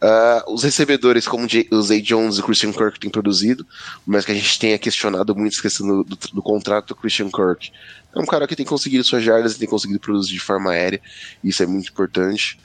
Uh, 0.01 0.53
os 0.53 0.63
recebedores, 0.63 1.27
como 1.27 1.45
o 1.45 1.81
Zay 1.81 2.01
Jones 2.01 2.37
e 2.37 2.39
o 2.39 2.43
Christian 2.43 2.71
Kirk, 2.71 2.97
têm 3.01 3.09
produzido, 3.09 3.67
mas 4.05 4.23
que 4.23 4.31
a 4.31 4.35
gente 4.35 4.57
tenha 4.57 4.77
questionado 4.77 5.35
muito 5.35 5.59
a 5.59 5.61
questão 5.61 5.85
do, 5.85 6.03
do, 6.05 6.15
do, 6.15 6.41
contrato 6.41 6.87
do 6.87 6.95
Christian 6.95 7.29
Kirk. 7.29 7.69
É 8.15 8.19
um 8.19 8.25
cara 8.25 8.47
que 8.47 8.55
tem 8.55 8.65
conseguido 8.65 9.03
suas 9.03 9.23
jardas 9.23 9.55
e 9.55 9.59
tem 9.59 9.67
conseguido 9.67 9.99
produzir 9.99 10.31
de 10.31 10.39
forma 10.39 10.71
aérea, 10.71 11.01
isso 11.43 11.61
é 11.61 11.65
muito 11.65 11.89
importante. 11.89 12.57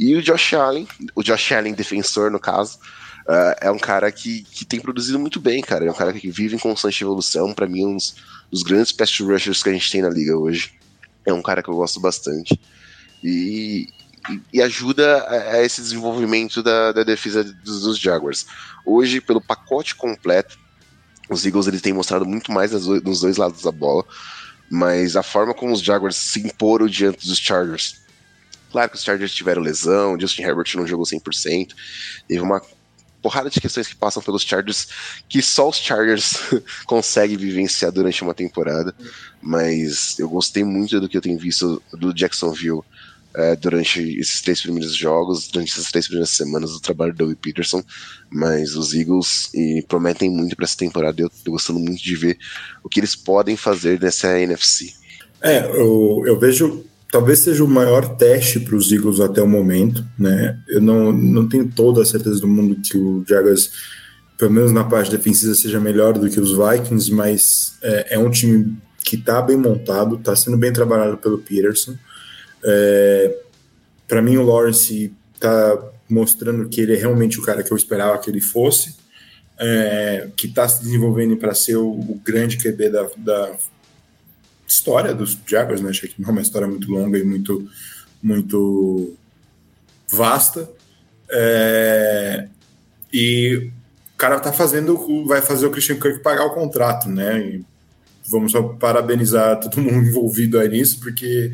E 0.00 0.16
o 0.16 0.22
Josh 0.22 0.54
Allen, 0.54 0.88
o 1.14 1.22
Josh 1.22 1.52
Allen 1.52 1.74
defensor, 1.74 2.30
no 2.30 2.40
caso, 2.40 2.78
Uh, 3.30 3.54
é 3.60 3.70
um 3.70 3.78
cara 3.78 4.10
que, 4.10 4.42
que 4.42 4.64
tem 4.64 4.80
produzido 4.80 5.16
muito 5.16 5.38
bem, 5.38 5.62
cara. 5.62 5.84
É 5.84 5.90
um 5.90 5.94
cara 5.94 6.12
que 6.12 6.28
vive 6.30 6.56
em 6.56 6.58
constante 6.58 7.04
evolução. 7.04 7.52
Para 7.52 7.68
mim, 7.68 7.86
um 7.86 7.94
dos, 7.94 8.16
dos 8.50 8.62
grandes 8.64 8.90
pass 8.90 9.20
rushers 9.20 9.62
que 9.62 9.68
a 9.68 9.72
gente 9.72 9.88
tem 9.88 10.02
na 10.02 10.08
liga 10.08 10.36
hoje. 10.36 10.72
É 11.24 11.32
um 11.32 11.42
cara 11.42 11.62
que 11.62 11.68
eu 11.68 11.76
gosto 11.76 12.00
bastante. 12.00 12.58
E, 13.22 13.86
e, 14.52 14.60
ajuda 14.60 15.28
a, 15.28 15.62
esse 15.62 15.80
desenvolvimento 15.80 16.60
da, 16.60 16.90
da 16.90 17.04
defesa 17.04 17.44
dos, 17.44 17.82
dos, 17.82 17.98
Jaguars. 17.98 18.46
Hoje, 18.84 19.20
pelo 19.20 19.40
pacote 19.40 19.94
completo, 19.94 20.58
os 21.28 21.46
Eagles 21.46 21.68
eles 21.68 21.82
têm 21.82 21.92
mostrado 21.92 22.26
muito 22.26 22.50
mais 22.50 22.72
nos 22.72 23.20
dois 23.20 23.36
lados 23.36 23.62
da 23.62 23.70
bola. 23.70 24.04
Mas 24.68 25.14
a 25.14 25.22
forma 25.22 25.54
como 25.54 25.72
os 25.72 25.82
Jaguars 25.82 26.16
se 26.16 26.40
imporam 26.40 26.88
diante 26.88 27.28
dos 27.28 27.38
Chargers. 27.38 27.99
Claro 28.70 28.90
que 28.90 28.96
os 28.96 29.02
Chargers 29.02 29.34
tiveram 29.34 29.62
lesão, 29.62 30.18
Justin 30.18 30.42
Herbert 30.42 30.70
não 30.76 30.86
jogou 30.86 31.04
100%. 31.04 31.74
Teve 32.28 32.40
uma 32.40 32.62
porrada 33.20 33.50
de 33.50 33.60
questões 33.60 33.86
que 33.86 33.94
passam 33.94 34.22
pelos 34.22 34.42
Chargers 34.42 34.88
que 35.28 35.42
só 35.42 35.68
os 35.68 35.76
Chargers 35.76 36.38
conseguem 36.86 37.36
vivenciar 37.36 37.92
durante 37.92 38.22
uma 38.22 38.34
temporada. 38.34 38.94
Mas 39.42 40.18
eu 40.18 40.28
gostei 40.28 40.64
muito 40.64 41.00
do 41.00 41.08
que 41.08 41.16
eu 41.16 41.20
tenho 41.20 41.38
visto 41.38 41.82
do 41.92 42.12
Jacksonville 42.14 42.80
é, 43.34 43.54
durante 43.54 44.00
esses 44.18 44.40
três 44.40 44.60
primeiros 44.60 44.94
jogos, 44.94 45.48
durante 45.48 45.72
essas 45.72 45.90
três 45.90 46.06
primeiras 46.06 46.30
semanas 46.30 46.72
do 46.72 46.80
trabalho 46.80 47.12
do 47.12 47.26
Doug 47.26 47.36
Peterson. 47.36 47.82
Mas 48.30 48.74
os 48.74 48.92
Eagles 48.94 49.50
prometem 49.88 50.30
muito 50.30 50.56
para 50.56 50.64
essa 50.64 50.76
temporada. 50.76 51.20
Eu 51.20 51.30
tô 51.44 51.52
gostando 51.52 51.78
muito 51.78 52.02
de 52.02 52.16
ver 52.16 52.38
o 52.82 52.88
que 52.88 53.00
eles 53.00 53.14
podem 53.14 53.56
fazer 53.56 54.00
nessa 54.00 54.38
NFC. 54.40 54.94
É, 55.42 55.64
eu, 55.64 56.22
eu 56.26 56.38
vejo 56.38 56.84
talvez 57.10 57.40
seja 57.40 57.64
o 57.64 57.68
maior 57.68 58.16
teste 58.16 58.60
para 58.60 58.76
os 58.76 58.90
Eagles 58.92 59.20
até 59.20 59.42
o 59.42 59.48
momento, 59.48 60.04
né? 60.18 60.58
Eu 60.68 60.80
não, 60.80 61.12
não 61.12 61.48
tenho 61.48 61.68
toda 61.68 62.02
a 62.02 62.06
certeza 62.06 62.40
do 62.40 62.48
mundo 62.48 62.80
que 62.80 62.96
o 62.96 63.24
Jaguars, 63.26 63.70
pelo 64.38 64.52
menos 64.52 64.72
na 64.72 64.84
parte 64.84 65.10
defensiva, 65.10 65.54
seja 65.54 65.80
melhor 65.80 66.18
do 66.18 66.30
que 66.30 66.40
os 66.40 66.52
Vikings, 66.52 67.12
mas 67.12 67.78
é, 67.82 68.14
é 68.14 68.18
um 68.18 68.30
time 68.30 68.76
que 69.04 69.16
está 69.16 69.42
bem 69.42 69.56
montado, 69.56 70.16
está 70.16 70.36
sendo 70.36 70.56
bem 70.56 70.72
trabalhado 70.72 71.16
pelo 71.18 71.38
Peterson. 71.38 71.96
É, 72.62 73.36
para 74.06 74.22
mim, 74.22 74.36
o 74.36 74.44
Lawrence 74.44 75.12
está 75.34 75.78
mostrando 76.08 76.68
que 76.68 76.80
ele 76.80 76.94
é 76.94 76.96
realmente 76.96 77.38
o 77.38 77.42
cara 77.42 77.62
que 77.62 77.72
eu 77.72 77.76
esperava 77.76 78.18
que 78.18 78.30
ele 78.30 78.40
fosse, 78.40 78.96
é, 79.58 80.28
que 80.36 80.46
está 80.46 80.68
se 80.68 80.82
desenvolvendo 80.82 81.36
para 81.36 81.54
ser 81.54 81.76
o, 81.76 81.88
o, 81.88 82.20
grande 82.24 82.56
QB 82.56 82.88
da, 82.88 83.08
da 83.16 83.52
história 84.70 85.12
dos 85.12 85.36
Jaguars, 85.46 85.80
né? 85.80 85.90
Achei 85.90 86.08
que 86.08 86.22
não 86.22 86.28
é 86.28 86.32
uma 86.32 86.40
história 86.40 86.68
muito 86.68 86.90
longa 86.90 87.18
e 87.18 87.24
muito, 87.24 87.68
muito 88.22 89.16
vasta. 90.08 90.70
É, 91.28 92.46
e 93.12 93.70
o 94.14 94.16
cara 94.16 94.38
tá 94.38 94.52
fazendo, 94.52 95.26
vai 95.26 95.42
fazer 95.42 95.66
o 95.66 95.70
Christian 95.70 95.98
Kirk 95.98 96.20
pagar 96.20 96.44
o 96.44 96.54
contrato, 96.54 97.08
né? 97.08 97.40
E 97.40 97.64
vamos 98.28 98.52
só 98.52 98.62
parabenizar 98.62 99.58
todo 99.58 99.80
mundo 99.80 100.06
envolvido 100.08 100.58
aí 100.60 100.68
nisso, 100.68 101.00
porque 101.00 101.52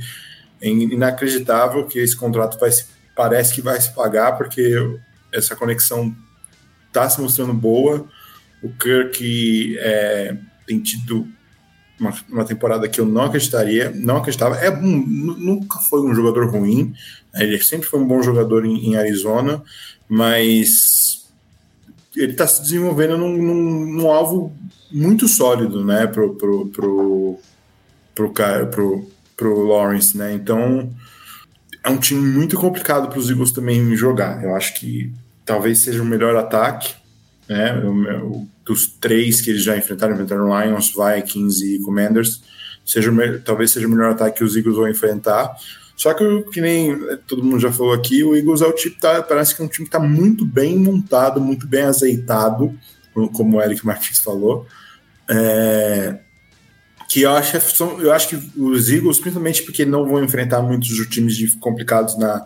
é 0.60 0.68
inacreditável 0.68 1.86
que 1.86 1.98
esse 1.98 2.14
contrato 2.14 2.58
vai 2.58 2.70
se, 2.70 2.84
parece 3.14 3.54
que 3.54 3.62
vai 3.62 3.80
se 3.80 3.94
pagar, 3.94 4.36
porque 4.36 4.74
essa 5.32 5.56
conexão 5.56 6.14
tá 6.92 7.08
se 7.08 7.18
mostrando 7.20 7.54
boa. 7.54 8.06
O 8.62 8.68
Kirk 8.70 9.78
é, 9.78 10.36
tem 10.66 10.80
tido 10.80 11.26
uma, 11.98 12.14
uma, 12.28 12.44
temporada 12.44 12.88
que 12.88 13.00
eu 13.00 13.06
não 13.06 13.22
acreditaria, 13.22 13.90
não 13.94 14.18
acreditava. 14.18 14.56
É 14.56 14.70
um, 14.70 15.06
nunca 15.06 15.78
foi 15.78 16.00
um 16.00 16.14
jogador 16.14 16.48
ruim, 16.50 16.94
né? 17.32 17.44
ele 17.44 17.62
sempre 17.62 17.88
foi 17.88 18.00
um 18.00 18.06
bom 18.06 18.22
jogador 18.22 18.64
em, 18.64 18.90
em 18.90 18.96
Arizona, 18.96 19.62
mas 20.08 21.26
ele 22.14 22.32
está 22.32 22.46
se 22.46 22.62
desenvolvendo 22.62 23.16
num, 23.18 23.36
num, 23.36 23.86
num, 23.94 24.10
alvo 24.10 24.52
muito 24.90 25.28
sólido, 25.28 25.84
né, 25.84 26.06
pro 26.06 26.34
pro 26.34 26.66
pro 26.68 27.38
pro, 28.14 28.30
pro, 28.30 28.66
pro, 28.70 29.10
pro 29.36 29.66
Lawrence, 29.66 30.16
né? 30.16 30.32
Então 30.32 30.90
é 31.84 31.90
um 31.90 31.98
time 31.98 32.20
muito 32.20 32.56
complicado 32.56 33.08
para 33.08 33.18
os 33.18 33.30
Eagles 33.30 33.52
também 33.52 33.94
jogar. 33.94 34.42
Eu 34.42 34.56
acho 34.56 34.74
que 34.74 35.12
talvez 35.44 35.78
seja 35.78 36.02
o 36.02 36.06
melhor 36.06 36.34
ataque, 36.34 36.94
né? 37.48 37.78
O, 37.84 38.46
dos 38.64 38.86
três 38.86 39.40
que 39.40 39.50
eles 39.50 39.62
já 39.62 39.76
enfrentaram, 39.76 40.14
enfrentaram 40.14 40.48
Lions, 40.60 40.92
Vikings 40.92 41.64
e 41.64 41.78
Commanders, 41.80 42.42
seja, 42.84 43.10
talvez 43.44 43.70
seja 43.70 43.86
o 43.86 43.90
melhor 43.90 44.12
ataque 44.12 44.38
que 44.38 44.44
os 44.44 44.56
Eagles 44.56 44.76
vão 44.76 44.88
enfrentar. 44.88 45.54
Só 45.96 46.12
que, 46.12 46.42
que 46.52 46.60
nem 46.60 46.98
todo 47.26 47.42
mundo 47.42 47.58
já 47.58 47.72
falou 47.72 47.94
aqui, 47.94 48.22
o 48.22 48.36
Eagles 48.36 48.60
é 48.60 48.66
o 48.66 48.72
tipo, 48.72 49.00
tá, 49.00 49.22
parece 49.22 49.54
que 49.54 49.62
é 49.62 49.64
um 49.64 49.68
time 49.68 49.88
que 49.88 49.96
está 49.96 50.04
muito 50.04 50.44
bem 50.44 50.76
montado, 50.76 51.40
muito 51.40 51.66
bem 51.66 51.82
azeitado, 51.82 52.78
como 53.32 53.56
o 53.56 53.62
Eric 53.62 53.84
Martins 53.86 54.18
falou. 54.18 54.66
É, 55.28 56.18
que 57.08 57.22
eu 57.22 57.30
acho, 57.30 57.56
eu 58.00 58.12
acho 58.12 58.28
que 58.28 58.60
os 58.60 58.90
Eagles, 58.90 59.18
principalmente 59.18 59.62
porque 59.62 59.84
não 59.84 60.06
vão 60.06 60.22
enfrentar 60.22 60.60
muitos 60.60 60.88
times 61.08 61.54
complicados 61.60 62.18
na, 62.18 62.44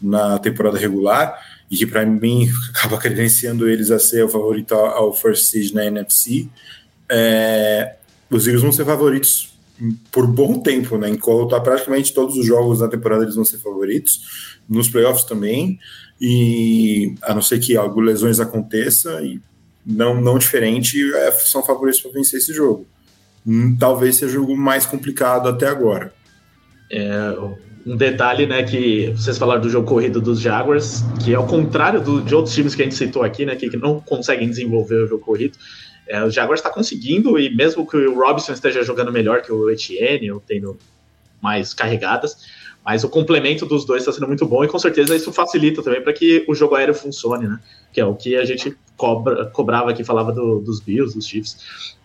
na 0.00 0.38
temporada 0.38 0.78
regular, 0.78 1.38
e 1.70 1.76
que 1.76 1.86
para 1.86 2.04
mim 2.04 2.48
acaba 2.74 2.98
credenciando 2.98 3.68
eles 3.68 3.90
a 3.90 3.98
ser 3.98 4.24
o 4.24 4.28
favorito 4.28 4.74
ao, 4.74 5.12
first 5.12 5.50
seed 5.50 5.72
na 5.72 5.84
NFC. 5.84 6.48
É, 7.08 7.96
os 8.30 8.46
Eagles 8.46 8.62
vão 8.62 8.72
ser 8.72 8.84
favoritos 8.84 9.56
por 10.10 10.26
bom 10.26 10.58
tempo, 10.60 10.98
né? 10.98 11.08
Enquanto 11.08 11.50
tá 11.50 11.60
praticamente 11.60 12.12
todos 12.12 12.36
os 12.36 12.44
jogos 12.44 12.80
da 12.80 12.88
temporada 12.88 13.22
eles 13.22 13.36
vão 13.36 13.44
ser 13.44 13.58
favoritos, 13.58 14.58
nos 14.68 14.88
playoffs 14.88 15.24
também, 15.24 15.78
e 16.20 17.14
a 17.22 17.32
não 17.32 17.40
ser 17.40 17.60
que 17.60 17.76
algumas 17.76 18.10
lesões 18.10 18.40
aconteça, 18.40 19.22
e 19.22 19.40
não, 19.86 20.20
não 20.20 20.38
diferente, 20.38 21.00
é, 21.14 21.32
são 21.32 21.64
favoritos 21.64 22.00
para 22.00 22.12
vencer 22.12 22.38
esse 22.38 22.52
jogo. 22.52 22.86
Hum, 23.46 23.76
talvez 23.78 24.16
seja 24.16 24.32
o 24.32 24.40
jogo 24.40 24.56
mais 24.56 24.84
complicado 24.84 25.48
até 25.48 25.66
agora. 25.66 26.12
É, 26.90 27.36
um 27.88 27.96
detalhe, 27.96 28.46
né, 28.46 28.62
que 28.62 29.10
vocês 29.16 29.38
falaram 29.38 29.62
do 29.62 29.70
jogo 29.70 29.88
corrido 29.88 30.20
dos 30.20 30.40
Jaguars, 30.40 31.02
que 31.24 31.32
é 31.32 31.38
o 31.38 31.46
contrário 31.46 32.02
do, 32.02 32.20
de 32.20 32.34
outros 32.34 32.54
times 32.54 32.74
que 32.74 32.82
a 32.82 32.84
gente 32.84 32.94
citou 32.94 33.22
aqui, 33.22 33.46
né, 33.46 33.56
que, 33.56 33.70
que 33.70 33.78
não 33.78 33.98
conseguem 33.98 34.46
desenvolver 34.46 35.04
o 35.04 35.06
jogo 35.06 35.24
corrido. 35.24 35.56
É, 36.06 36.22
o 36.22 36.30
Jaguars 36.30 36.60
está 36.60 36.68
conseguindo, 36.70 37.38
e 37.38 37.54
mesmo 37.54 37.86
que 37.86 37.96
o 37.96 38.14
Robinson 38.14 38.52
esteja 38.52 38.82
jogando 38.82 39.10
melhor 39.10 39.40
que 39.40 39.50
o 39.50 39.70
Etienne, 39.70 40.30
ou 40.30 40.38
tendo 40.38 40.76
mais 41.40 41.72
carregadas, 41.72 42.36
mas 42.84 43.04
o 43.04 43.08
complemento 43.08 43.64
dos 43.64 43.86
dois 43.86 44.02
está 44.02 44.12
sendo 44.12 44.26
muito 44.26 44.44
bom 44.44 44.64
e 44.64 44.68
com 44.68 44.78
certeza 44.78 45.16
isso 45.16 45.32
facilita 45.32 45.82
também 45.82 46.02
para 46.02 46.12
que 46.12 46.44
o 46.46 46.54
jogo 46.54 46.74
aéreo 46.74 46.94
funcione, 46.94 47.46
né? 47.46 47.58
Que 47.92 48.00
é 48.00 48.04
o 48.04 48.14
que 48.14 48.36
a 48.36 48.44
gente 48.44 48.76
cobra, 48.98 49.46
cobrava 49.46 49.90
aqui, 49.90 50.02
falava 50.02 50.32
do, 50.32 50.58
dos 50.58 50.80
Bills, 50.80 51.14
dos 51.14 51.26
Chiefs. 51.26 51.56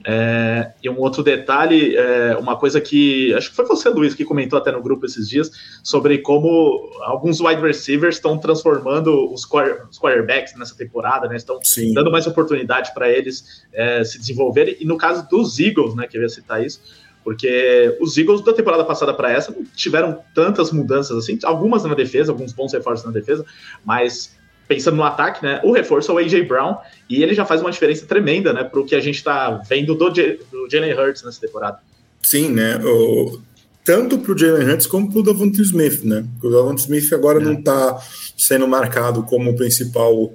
É, 0.06 0.72
e 0.82 0.90
um 0.90 1.00
outro 1.00 1.24
detalhe, 1.24 1.96
é, 1.96 2.38
uma 2.38 2.56
coisa 2.56 2.80
que 2.80 3.34
acho 3.34 3.50
que 3.50 3.56
foi 3.56 3.66
você, 3.66 3.90
Luiz, 3.90 4.14
que 4.14 4.24
comentou 4.24 4.60
até 4.60 4.72
no 4.72 4.82
grupo 4.82 5.06
esses 5.06 5.28
dias 5.28 5.52
sobre 5.84 6.20
como 6.20 6.92
alguns 7.02 7.42
wide 7.42 7.62
receivers 7.62 8.18
estão 8.18 8.38
transformando 8.38 9.34
os, 9.34 9.44
quarter, 9.44 9.88
os 9.90 10.00
quarterbacks 10.00 10.56
nessa 10.56 10.76
temporada, 10.78 11.28
né? 11.28 11.36
Estão 11.36 11.60
Sim. 11.64 11.94
dando 11.94 12.12
mais 12.12 12.28
oportunidade 12.28 12.94
para 12.94 13.10
eles 13.10 13.66
é, 13.74 14.04
se 14.04 14.20
desenvolverem. 14.20 14.78
E 14.80 14.86
no 14.86 14.98
caso 14.98 15.28
dos 15.28 15.60
Eagles, 15.60 15.96
né, 15.96 16.06
que 16.08 16.16
eu 16.16 16.22
ia 16.22 16.30
citar 16.30 16.64
isso 16.64 16.80
porque 17.24 17.98
os 18.02 18.18
Eagles 18.18 18.42
da 18.42 18.52
temporada 18.52 18.84
passada 18.84 19.14
para 19.14 19.32
essa 19.32 19.50
não 19.50 19.64
tiveram 19.64 20.22
tantas 20.36 20.74
mudanças 20.74 21.18
assim, 21.18 21.40
algumas 21.46 21.86
na 21.86 21.96
defesa, 21.96 22.34
alguns 22.34 22.52
bons 22.52 22.74
reforços 22.74 23.06
na 23.06 23.14
defesa, 23.14 23.46
mas 23.86 24.36
pensando 24.68 24.98
no 24.98 25.04
ataque, 25.04 25.44
né, 25.44 25.60
o 25.64 25.72
reforço 25.72 26.12
é 26.12 26.16
o 26.16 26.18
AJ 26.18 26.48
Brown 26.48 26.78
e 27.10 27.22
ele 27.22 27.34
já 27.34 27.46
faz 27.46 27.62
uma 27.62 27.72
diferença 27.72 28.06
tremenda, 28.06 28.54
né, 28.54 28.64
para 28.64 28.80
o 28.80 28.86
que 28.86 28.96
a 28.96 29.00
gente 29.00 29.16
está 29.16 29.62
vendo 29.70 29.96
do, 29.96 30.10
do 30.10 30.70
Jalen 30.70 30.94
Hurts 30.94 31.24
nessa 31.24 31.42
temporada. 31.42 31.80
Sim, 32.22 32.50
né, 32.50 32.78
o, 32.84 33.40
tanto 33.84 34.18
para 34.18 34.34
o 34.34 34.38
Jalen 34.38 34.70
Hurts 34.70 34.88
como 34.88 35.12
para 35.12 35.20
o 35.20 35.24
Davante 35.24 35.62
Smith, 35.62 36.04
né, 36.04 36.26
o 36.42 36.50
Davante 36.50 36.82
Smith 36.82 37.12
agora 37.14 37.42
é. 37.42 37.44
não 37.44 37.54
está 37.54 38.00
sendo 38.38 38.68
marcado 38.68 39.24
como 39.24 39.52
o 39.52 39.56
principal 39.56 40.34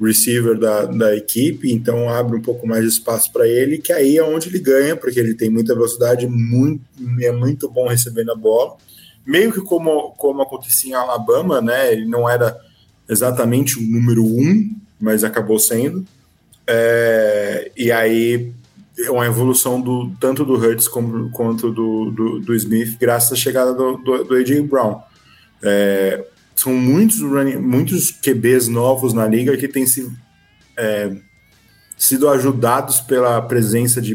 receiver 0.00 0.56
da, 0.58 0.84
da 0.84 1.16
equipe, 1.16 1.72
então 1.72 2.08
abre 2.08 2.36
um 2.36 2.42
pouco 2.42 2.66
mais 2.66 2.82
de 2.82 2.88
espaço 2.88 3.32
para 3.32 3.46
ele, 3.48 3.78
que 3.78 3.92
aí 3.92 4.16
é 4.16 4.22
onde 4.22 4.48
ele 4.48 4.60
ganha, 4.60 4.96
porque 4.96 5.18
ele 5.18 5.34
tem 5.34 5.50
muita 5.50 5.74
velocidade, 5.74 6.26
muito, 6.26 6.84
é 7.20 7.32
muito 7.32 7.68
bom 7.68 7.88
recebendo 7.88 8.30
a 8.30 8.36
bola. 8.36 8.76
Meio 9.26 9.52
que 9.52 9.60
como, 9.60 10.12
como 10.12 10.40
acontecia 10.40 10.92
em 10.92 10.94
Alabama, 10.94 11.60
né? 11.60 11.92
Ele 11.92 12.06
não 12.06 12.28
era 12.28 12.56
exatamente 13.08 13.78
o 13.78 13.82
número 13.82 14.24
um, 14.24 14.70
mas 15.00 15.24
acabou 15.24 15.58
sendo. 15.58 16.04
É, 16.66 17.70
e 17.76 17.90
aí 17.90 18.52
é 18.98 19.10
uma 19.10 19.26
evolução 19.26 19.80
do, 19.80 20.10
tanto 20.20 20.44
do 20.44 20.54
Hurts 20.54 20.88
como, 20.88 21.30
quanto 21.30 21.70
do, 21.70 22.10
do, 22.10 22.40
do 22.40 22.54
Smith, 22.54 22.98
graças 22.98 23.32
à 23.32 23.36
chegada 23.36 23.72
do, 23.72 23.96
do, 23.96 24.24
do 24.24 24.34
A.J. 24.34 24.60
Brown. 24.62 25.00
É, 25.62 26.24
são 26.54 26.74
muitos, 26.74 27.20
muitos 27.20 28.10
QBs 28.10 28.68
novos 28.68 29.12
na 29.12 29.26
liga 29.26 29.56
que 29.56 29.68
têm 29.68 29.86
se, 29.86 30.10
é, 30.76 31.16
sido 31.96 32.28
ajudados 32.28 33.00
pela 33.00 33.40
presença 33.40 34.00
de 34.00 34.14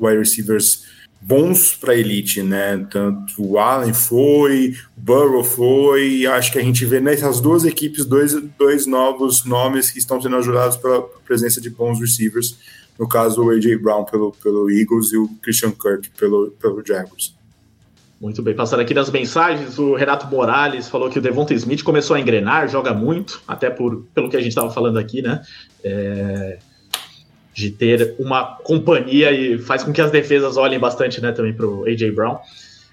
wide 0.00 0.18
receivers 0.18 0.81
bons 1.22 1.74
para 1.74 1.94
elite, 1.94 2.42
né? 2.42 2.84
Tanto 2.90 3.34
o 3.38 3.58
Allen 3.58 3.92
foi, 3.92 4.74
o 4.96 5.00
Burrow 5.00 5.44
foi, 5.44 6.26
acho 6.26 6.50
que 6.50 6.58
a 6.58 6.62
gente 6.62 6.84
vê 6.84 7.00
nessas 7.00 7.40
duas 7.40 7.64
equipes 7.64 8.04
dois, 8.04 8.34
dois 8.58 8.86
novos 8.86 9.44
nomes 9.44 9.90
que 9.90 9.98
estão 9.98 10.20
sendo 10.20 10.36
ajudados 10.36 10.76
pela 10.76 11.02
presença 11.24 11.60
de 11.60 11.70
bons 11.70 12.00
receivers. 12.00 12.58
No 12.98 13.08
caso, 13.08 13.42
o 13.42 13.50
A.J. 13.50 13.78
Brown 13.78 14.04
pelo, 14.04 14.32
pelo 14.32 14.70
Eagles 14.70 15.12
e 15.12 15.16
o 15.16 15.28
Christian 15.40 15.70
Kirk 15.70 16.10
pelo, 16.18 16.50
pelo 16.60 16.84
Jaguars. 16.84 17.34
Muito 18.20 18.42
bem, 18.42 18.54
passando 18.54 18.80
aqui 18.80 18.94
nas 18.94 19.10
mensagens, 19.10 19.78
o 19.78 19.94
Renato 19.94 20.28
Morales 20.28 20.88
falou 20.88 21.10
que 21.10 21.18
o 21.18 21.22
Devonta 21.22 21.54
Smith 21.54 21.82
começou 21.82 22.14
a 22.14 22.20
engrenar, 22.20 22.68
joga 22.68 22.94
muito, 22.94 23.42
até 23.48 23.68
por, 23.68 24.04
pelo 24.14 24.28
que 24.28 24.36
a 24.36 24.40
gente 24.40 24.50
estava 24.50 24.70
falando 24.70 24.96
aqui, 24.96 25.20
né? 25.22 25.42
É, 25.82 26.58
de 27.52 27.70
ter 27.70 28.14
uma 28.18 28.56
companhia 28.56 29.30
e 29.30 29.58
faz 29.58 29.82
com 29.82 29.92
que 29.92 30.00
as 30.00 30.10
defesas 30.10 30.56
olhem 30.56 30.78
bastante, 30.78 31.20
né, 31.20 31.32
também 31.32 31.52
para 31.52 31.66
o 31.66 31.84
A.J. 31.84 32.10
Brown. 32.12 32.38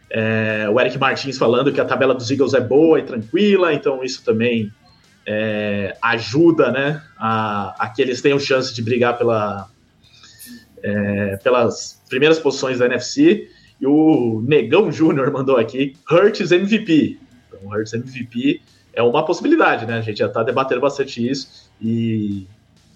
É, 0.10 0.68
o 0.70 0.80
Eric 0.80 0.98
Martins 0.98 1.38
falando 1.38 1.72
que 1.72 1.80
a 1.80 1.86
tabela 1.86 2.16
dos 2.16 2.30
Eagles 2.30 2.54
é 2.54 2.60
boa 2.60 3.00
e 3.00 3.04
tranquila, 3.04 3.74
então 3.74 4.04
isso 4.04 4.24
também 4.24 4.72
é, 5.26 5.96
ajuda, 6.02 6.72
né, 6.72 7.02
a, 7.18 7.76
a, 7.86 7.90
que 7.90 8.02
eles 8.02 8.22
tenham 8.22 8.40
chance 8.40 8.74
de 8.74 8.82
brigar 8.82 9.18
pela, 9.18 9.70
é, 10.84 11.38
pelas 11.38 12.02
primeiras 12.10 12.40
posições 12.40 12.80
da 12.80 12.86
NFC. 12.86 13.50
E 13.80 13.88
o 13.88 14.44
Negão 14.46 14.92
Júnior 14.92 15.32
mandou 15.32 15.56
aqui, 15.56 15.96
Hurts 16.12 16.52
MVP. 16.52 17.18
Então, 17.48 17.70
Hurts 17.70 17.94
MVP 17.94 18.62
é 18.94 19.02
uma 19.02 19.24
possibilidade, 19.24 19.86
né? 19.86 20.00
A 20.00 20.02
gente 20.02 20.18
já 20.18 20.26
está 20.26 20.44
debatendo 20.44 20.82
bastante 20.82 21.26
isso. 21.26 21.70
E 21.82 22.46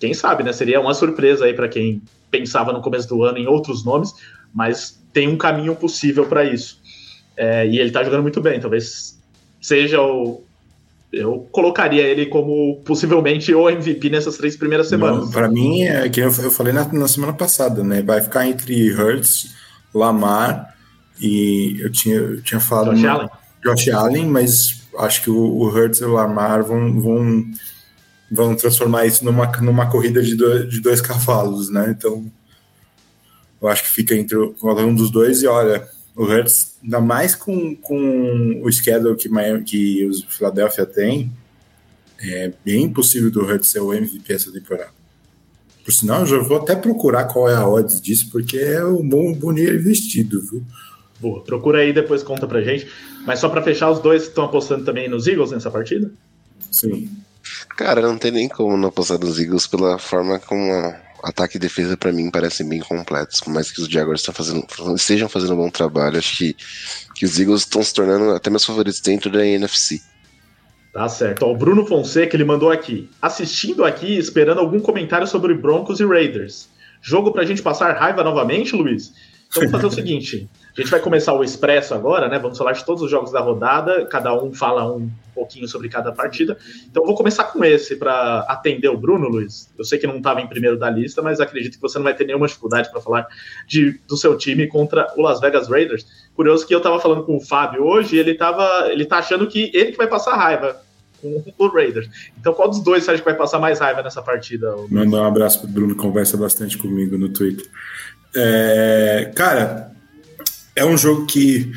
quem 0.03 0.13
sabe, 0.13 0.43
né? 0.43 0.51
Seria 0.51 0.81
uma 0.81 0.93
surpresa 0.93 1.45
aí 1.45 1.53
para 1.53 1.69
quem 1.69 2.01
pensava 2.29 2.73
no 2.73 2.81
começo 2.81 3.07
do 3.07 3.23
ano 3.23 3.37
em 3.37 3.47
outros 3.47 3.85
nomes, 3.85 4.13
mas 4.53 5.01
tem 5.13 5.29
um 5.29 5.37
caminho 5.37 5.73
possível 5.77 6.25
para 6.25 6.43
isso. 6.43 6.77
É, 7.37 7.65
e 7.65 7.79
ele 7.79 7.87
está 7.87 8.03
jogando 8.03 8.21
muito 8.21 8.41
bem, 8.41 8.59
talvez 8.59 9.17
seja 9.61 10.01
o. 10.01 10.43
Eu 11.09 11.47
colocaria 11.53 12.01
ele 12.01 12.25
como 12.25 12.81
possivelmente 12.83 13.53
o 13.53 13.69
MVP 13.69 14.09
nessas 14.09 14.35
três 14.35 14.57
primeiras 14.57 14.89
semanas. 14.89 15.29
Para 15.31 15.47
mim, 15.47 15.83
é 15.83 16.09
que 16.09 16.19
eu 16.19 16.29
falei 16.29 16.73
na, 16.73 16.83
na 16.91 17.07
semana 17.07 17.31
passada, 17.31 17.81
né? 17.81 18.01
Vai 18.01 18.19
ficar 18.19 18.45
entre 18.45 18.91
Hurts, 18.91 19.55
Lamar 19.93 20.75
e 21.21 21.77
eu 21.79 21.89
tinha, 21.89 22.15
eu 22.15 22.41
tinha 22.41 22.59
falado. 22.59 22.93
Josh 22.95 23.05
Allen. 23.05 23.29
Josh 23.63 23.87
Allen, 23.87 24.27
mas 24.27 24.81
acho 24.97 25.23
que 25.23 25.29
o, 25.29 25.37
o 25.37 25.69
Hurts 25.69 26.01
e 26.01 26.03
o 26.03 26.11
Lamar 26.11 26.61
vão, 26.61 26.99
vão, 26.99 27.45
vão 28.31 28.55
transformar 28.55 29.05
isso 29.05 29.23
numa, 29.23 29.45
numa 29.61 29.89
corrida 29.89 30.21
de 30.21 30.35
dois, 30.35 30.69
de 30.69 30.79
dois 30.79 31.01
cavalos, 31.01 31.69
né? 31.69 31.95
Então, 31.97 32.31
eu 33.61 33.67
acho 33.67 33.83
que 33.83 33.89
fica 33.89 34.15
entre 34.15 34.37
um 34.37 34.95
dos 34.95 35.11
dois 35.11 35.41
e 35.41 35.47
olha, 35.47 35.87
o 36.15 36.23
Hurts, 36.23 36.75
ainda 36.83 36.99
mais 36.99 37.35
com, 37.35 37.75
com 37.75 38.61
o 38.63 38.71
schedule 38.71 39.15
que, 39.15 39.29
que 39.63 40.05
os 40.05 40.23
Philadelphia 40.23 40.85
tem, 40.85 41.31
é 42.19 42.51
bem 42.63 42.89
possível 42.89 43.31
do 43.31 43.43
Hurts 43.43 43.69
ser 43.69 43.79
o 43.79 43.93
MVP 43.93 44.33
essa 44.33 44.51
temporada. 44.51 44.91
Por 45.83 45.91
sinal, 45.91 46.21
eu 46.21 46.25
já 46.25 46.37
vou 46.39 46.57
até 46.57 46.75
procurar 46.75 47.25
qual 47.25 47.49
é 47.49 47.55
a 47.55 47.67
odds 47.67 48.01
disso, 48.01 48.29
porque 48.31 48.57
é 48.57 48.85
um 48.85 49.07
bom, 49.07 49.53
dinheiro 49.53 49.77
investido, 49.77 50.41
viu? 50.41 50.63
Boa, 51.19 51.43
procura 51.43 51.79
aí 51.79 51.91
depois 51.91 52.23
conta 52.23 52.47
pra 52.47 52.61
gente. 52.61 52.87
Mas 53.25 53.39
só 53.39 53.49
para 53.49 53.61
fechar, 53.61 53.91
os 53.91 53.99
dois 53.99 54.23
estão 54.23 54.45
apostando 54.45 54.85
também 54.85 55.09
nos 55.09 55.27
Eagles 55.27 55.51
nessa 55.51 55.69
partida? 55.69 56.11
Sim. 56.71 57.09
Cara, 57.77 58.01
não 58.01 58.17
tem 58.17 58.31
nem 58.31 58.47
como 58.47 58.77
não 58.77 58.89
apostar 58.89 59.19
nos 59.19 59.39
Eagles 59.39 59.67
pela 59.67 59.97
forma 59.97 60.39
como 60.39 60.71
ataque 61.23 61.55
e 61.55 61.59
defesa 61.59 61.95
para 61.95 62.11
mim 62.11 62.29
parecem 62.29 62.67
bem 62.67 62.81
completos. 62.81 63.39
Por 63.39 63.53
mais 63.53 63.71
que 63.71 63.81
os 63.81 63.87
Jaguars 63.87 64.25
fazendo, 64.25 64.65
estejam 64.95 65.29
fazendo 65.29 65.53
um 65.53 65.57
bom 65.57 65.69
trabalho, 65.69 66.17
acho 66.17 66.37
que, 66.37 66.55
que 67.15 67.25
os 67.25 67.39
Eagles 67.39 67.61
estão 67.61 67.81
se 67.81 67.93
tornando 67.93 68.31
até 68.31 68.49
meus 68.49 68.65
favoritos 68.65 68.99
dentro 68.99 69.31
da 69.31 69.45
NFC. 69.45 70.01
Tá 70.91 71.09
certo. 71.09 71.45
O 71.45 71.55
Bruno 71.55 71.87
Fonseca 71.87 72.35
ele 72.35 72.43
mandou 72.43 72.69
aqui. 72.69 73.09
Assistindo 73.21 73.83
aqui, 73.83 74.17
esperando 74.17 74.59
algum 74.59 74.79
comentário 74.79 75.25
sobre 75.25 75.55
Broncos 75.55 75.99
e 75.99 76.05
Raiders. 76.05 76.69
Jogo 77.01 77.31
pra 77.31 77.45
gente 77.45 77.61
passar 77.61 77.97
raiva 77.97 78.23
novamente, 78.23 78.75
Luiz? 78.75 79.11
Então 79.53 79.69
vamos 79.69 79.71
fazer 79.71 79.85
o 79.85 79.91
seguinte: 79.91 80.49
a 80.75 80.81
gente 80.81 80.89
vai 80.89 80.99
começar 80.99 81.33
o 81.33 81.43
Expresso 81.43 81.93
agora, 81.93 82.27
né? 82.27 82.39
Vamos 82.39 82.57
falar 82.57 82.71
de 82.71 82.83
todos 82.83 83.03
os 83.03 83.11
jogos 83.11 83.31
da 83.31 83.39
rodada, 83.39 84.05
cada 84.07 84.33
um 84.33 84.51
fala 84.51 84.91
um 84.91 85.09
pouquinho 85.33 85.67
sobre 85.67 85.89
cada 85.89 86.11
partida. 86.11 86.57
Então 86.89 87.05
vou 87.05 87.15
começar 87.15 87.43
com 87.45 87.63
esse 87.63 87.95
para 87.95 88.39
atender 88.49 88.89
o 88.89 88.97
Bruno, 88.97 89.27
Luiz. 89.27 89.69
Eu 89.77 89.85
sei 89.85 89.99
que 89.99 90.07
não 90.07 90.17
estava 90.17 90.41
em 90.41 90.47
primeiro 90.47 90.77
da 90.77 90.89
lista, 90.89 91.21
mas 91.21 91.39
acredito 91.39 91.75
que 91.75 91.81
você 91.81 91.99
não 91.99 92.03
vai 92.03 92.15
ter 92.15 92.25
nenhuma 92.25 92.47
dificuldade 92.47 92.89
para 92.89 92.99
falar 92.99 93.27
de, 93.67 93.99
do 94.07 94.17
seu 94.17 94.35
time 94.37 94.67
contra 94.67 95.13
o 95.15 95.21
Las 95.21 95.39
Vegas 95.39 95.69
Raiders. 95.69 96.05
Curioso 96.35 96.65
que 96.65 96.73
eu 96.73 96.79
estava 96.79 96.99
falando 96.99 97.23
com 97.23 97.37
o 97.37 97.39
Fábio 97.41 97.83
hoje, 97.83 98.17
ele 98.17 98.33
tava, 98.33 98.91
ele 98.91 99.05
tá 99.05 99.19
achando 99.19 99.45
que 99.47 99.71
ele 99.73 99.91
que 99.91 99.97
vai 99.97 100.07
passar 100.07 100.35
raiva 100.35 100.81
com 101.23 101.43
o 101.57 101.67
Raiders. 101.67 102.09
Então, 102.37 102.53
qual 102.53 102.69
dos 102.69 102.83
dois 102.83 103.03
você 103.03 103.11
acha 103.11 103.19
que 103.19 103.25
vai 103.25 103.37
passar 103.37 103.59
mais 103.59 103.79
raiva 103.79 104.03
nessa 104.03 104.21
partida? 104.21 104.75
Mandar 104.89 105.21
um 105.21 105.25
abraço 105.25 105.61
pro 105.61 105.69
Bruno, 105.69 105.95
conversa 105.95 106.35
bastante 106.35 106.77
comigo 106.77 107.17
no 107.17 107.29
Twitter. 107.29 107.65
É, 108.35 109.31
cara, 109.35 109.91
é 110.75 110.85
um 110.85 110.97
jogo 110.97 111.25
que 111.25 111.71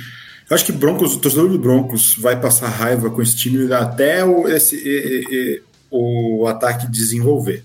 eu 0.49 0.55
acho 0.55 0.65
que 0.65 0.73
Broncos, 0.73 1.15
o 1.15 1.19
torcedor 1.19 1.49
do 1.49 1.59
Broncos 1.59 2.15
vai 2.19 2.41
passar 2.41 2.69
raiva 2.69 3.11
com 3.11 3.21
esse 3.21 3.37
time 3.37 3.73
até 3.73 4.25
o, 4.25 4.47
esse, 4.47 4.77
e, 4.77 5.25
e, 5.31 5.63
o 5.91 6.47
ataque 6.47 6.91
desenvolver. 6.91 7.65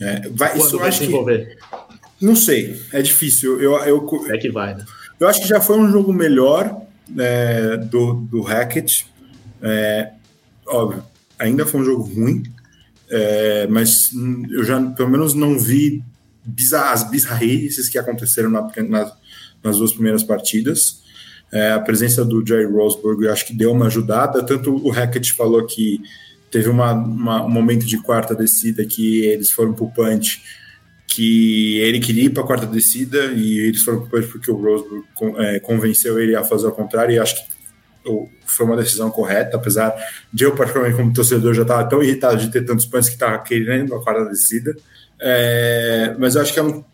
É, 0.00 0.28
vai, 0.30 0.56
isso 0.56 0.78
vai 0.78 0.90
desenvolver? 0.90 1.56
Que, 1.56 2.24
não 2.24 2.34
sei, 2.34 2.80
é 2.92 3.02
difícil. 3.02 3.60
Eu, 3.60 3.76
eu, 3.84 4.26
é 4.30 4.38
que 4.38 4.50
vai, 4.50 4.74
né? 4.74 4.84
Eu 5.20 5.28
acho 5.28 5.42
que 5.42 5.48
já 5.48 5.60
foi 5.60 5.78
um 5.78 5.90
jogo 5.90 6.12
melhor 6.12 6.82
é, 7.18 7.76
do, 7.76 8.14
do 8.14 8.40
Hackett. 8.40 9.06
É, 9.62 10.10
óbvio, 10.66 11.04
ainda 11.38 11.66
foi 11.66 11.80
um 11.80 11.84
jogo 11.84 12.02
ruim, 12.04 12.42
é, 13.10 13.66
mas 13.66 14.10
eu 14.50 14.64
já 14.64 14.80
pelo 14.80 15.10
menos 15.10 15.34
não 15.34 15.58
vi 15.58 16.02
as 16.74 17.10
bizarrices 17.10 17.88
que 17.88 17.98
aconteceram 17.98 18.50
na, 18.50 18.68
na, 18.88 19.12
nas 19.62 19.78
duas 19.78 19.92
primeiras 19.92 20.22
partidas. 20.22 21.02
É, 21.52 21.72
a 21.72 21.80
presença 21.80 22.24
do 22.24 22.44
Jerry 22.46 22.66
Rosberg 22.66 23.24
eu 23.24 23.32
acho 23.32 23.46
que 23.46 23.54
deu 23.54 23.72
uma 23.72 23.86
ajudada. 23.86 24.42
Tanto 24.42 24.74
o 24.74 24.90
Hackett 24.90 25.32
falou 25.32 25.64
que 25.64 26.00
teve 26.50 26.68
uma, 26.68 26.92
uma, 26.92 27.44
um 27.44 27.50
momento 27.50 27.86
de 27.86 27.98
quarta 27.98 28.34
descida 28.34 28.84
que 28.84 29.24
eles 29.24 29.50
foram 29.50 29.72
o 29.72 29.90
punch, 29.90 30.42
que 31.06 31.78
ele 31.78 32.00
queria 32.00 32.24
ir 32.24 32.30
para 32.30 32.42
a 32.42 32.46
quarta 32.46 32.66
descida 32.66 33.26
e 33.26 33.58
eles 33.58 33.82
foram 33.82 34.00
para 34.00 34.20
punch 34.20 34.32
porque 34.32 34.50
o 34.50 34.56
Rosberg 34.56 35.04
é, 35.38 35.60
convenceu 35.60 36.18
ele 36.20 36.34
a 36.34 36.44
fazer 36.44 36.66
o 36.66 36.72
contrário. 36.72 37.14
E 37.14 37.18
acho 37.18 37.36
que 37.36 37.54
foi 38.46 38.66
uma 38.66 38.76
decisão 38.76 39.10
correta, 39.10 39.56
apesar 39.56 39.94
de 40.32 40.44
eu, 40.44 40.54
particularmente 40.54 40.96
como 40.96 41.12
torcedor, 41.12 41.54
já 41.54 41.62
estava 41.62 41.88
tão 41.88 42.02
irritado 42.02 42.36
de 42.36 42.50
ter 42.50 42.64
tantos 42.64 42.84
punts 42.84 43.08
que 43.08 43.14
estava 43.14 43.38
querendo 43.38 43.94
a 43.94 44.02
quarta 44.02 44.28
descida. 44.28 44.76
É, 45.20 46.14
mas 46.18 46.34
eu 46.34 46.42
acho 46.42 46.52
que 46.52 46.58
é 46.58 46.62
um, 46.62 46.84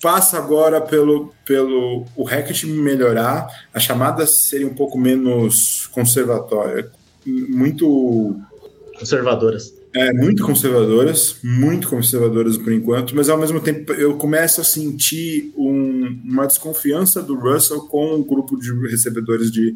passa 0.00 0.38
agora 0.38 0.80
pelo, 0.80 1.32
pelo 1.44 2.04
o 2.16 2.22
Hackett 2.22 2.66
melhorar, 2.66 3.46
as 3.72 3.82
chamadas 3.82 4.30
serem 4.48 4.66
um 4.66 4.74
pouco 4.74 4.98
menos 4.98 5.88
conservatórias, 5.92 6.86
muito 7.26 8.40
conservadoras. 8.98 9.78
É, 9.94 10.12
muito 10.12 10.44
conservadoras, 10.44 11.36
muito 11.42 11.88
conservadoras 11.88 12.58
por 12.58 12.72
enquanto, 12.72 13.16
mas 13.16 13.28
ao 13.28 13.38
mesmo 13.38 13.58
tempo 13.60 13.92
eu 13.94 14.16
começo 14.16 14.60
a 14.60 14.64
sentir 14.64 15.50
um, 15.56 16.20
uma 16.24 16.46
desconfiança 16.46 17.22
do 17.22 17.34
Russell 17.34 17.80
com 17.80 18.14
o 18.14 18.24
grupo 18.24 18.58
de 18.58 18.70
recebedores 18.86 19.50
de, 19.50 19.74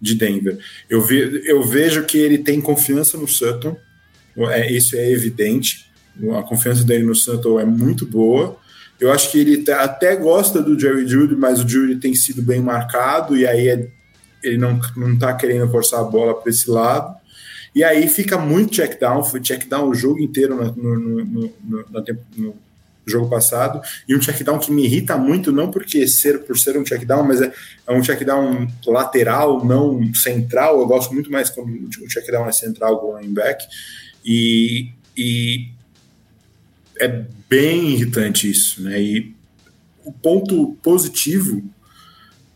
de 0.00 0.16
Denver. 0.16 0.58
Eu, 0.90 1.00
ve, 1.00 1.42
eu 1.46 1.62
vejo 1.62 2.04
que 2.04 2.18
ele 2.18 2.38
tem 2.38 2.60
confiança 2.60 3.16
no 3.16 3.28
Sutton, 3.28 3.76
é, 4.36 4.72
isso 4.72 4.96
é 4.96 5.10
evidente, 5.10 5.83
a 6.38 6.42
confiança 6.42 6.84
dele 6.84 7.04
no 7.04 7.14
Santos 7.14 7.60
é 7.60 7.64
muito 7.64 8.06
boa. 8.06 8.56
Eu 9.00 9.12
acho 9.12 9.30
que 9.30 9.38
ele 9.38 9.70
até 9.72 10.16
gosta 10.16 10.62
do 10.62 10.78
Jerry 10.78 11.06
Judy, 11.06 11.34
mas 11.34 11.62
o 11.62 11.68
Judy 11.68 11.96
tem 11.96 12.14
sido 12.14 12.40
bem 12.40 12.60
marcado 12.60 13.36
e 13.36 13.46
aí 13.46 13.68
é, 13.68 13.88
ele 14.42 14.58
não, 14.58 14.80
não 14.96 15.18
tá 15.18 15.34
querendo 15.34 15.70
forçar 15.70 16.00
a 16.00 16.04
bola 16.04 16.34
para 16.34 16.50
esse 16.50 16.70
lado. 16.70 17.14
E 17.74 17.82
aí 17.82 18.08
fica 18.08 18.38
muito 18.38 18.72
check 18.72 19.00
down, 19.00 19.24
foi 19.24 19.40
check 19.40 19.68
down 19.68 19.88
o 19.88 19.94
jogo 19.94 20.20
inteiro 20.20 20.54
no, 20.54 20.96
no, 20.96 21.24
no, 21.24 21.54
no, 22.36 22.54
jogo 23.06 23.28
passado, 23.28 23.82
e 24.08 24.14
um 24.14 24.18
check 24.18 24.42
down 24.42 24.58
que 24.58 24.72
me 24.72 24.84
irrita 24.84 25.16
muito, 25.16 25.52
não 25.52 25.70
porque 25.70 26.08
ser 26.08 26.38
por 26.44 26.56
ser 26.56 26.78
um 26.78 26.84
check 26.84 27.04
down, 27.04 27.22
mas 27.22 27.42
é, 27.42 27.52
é 27.86 27.92
um 27.92 28.00
check 28.00 28.24
down 28.24 28.66
lateral, 28.86 29.64
não 29.64 30.14
central. 30.14 30.80
Eu 30.80 30.86
gosto 30.86 31.12
muito 31.12 31.30
mais 31.30 31.50
quando 31.50 31.68
o 31.70 32.08
check 32.08 32.26
down 32.30 32.46
é 32.48 32.52
central, 32.52 33.00
going 33.00 33.32
back. 33.34 33.62
E, 34.24 34.90
e 35.16 35.73
é 37.00 37.24
bem 37.48 37.90
irritante 37.90 38.50
isso, 38.50 38.82
né? 38.82 39.00
E 39.00 39.34
o 40.04 40.12
ponto 40.12 40.76
positivo 40.82 41.62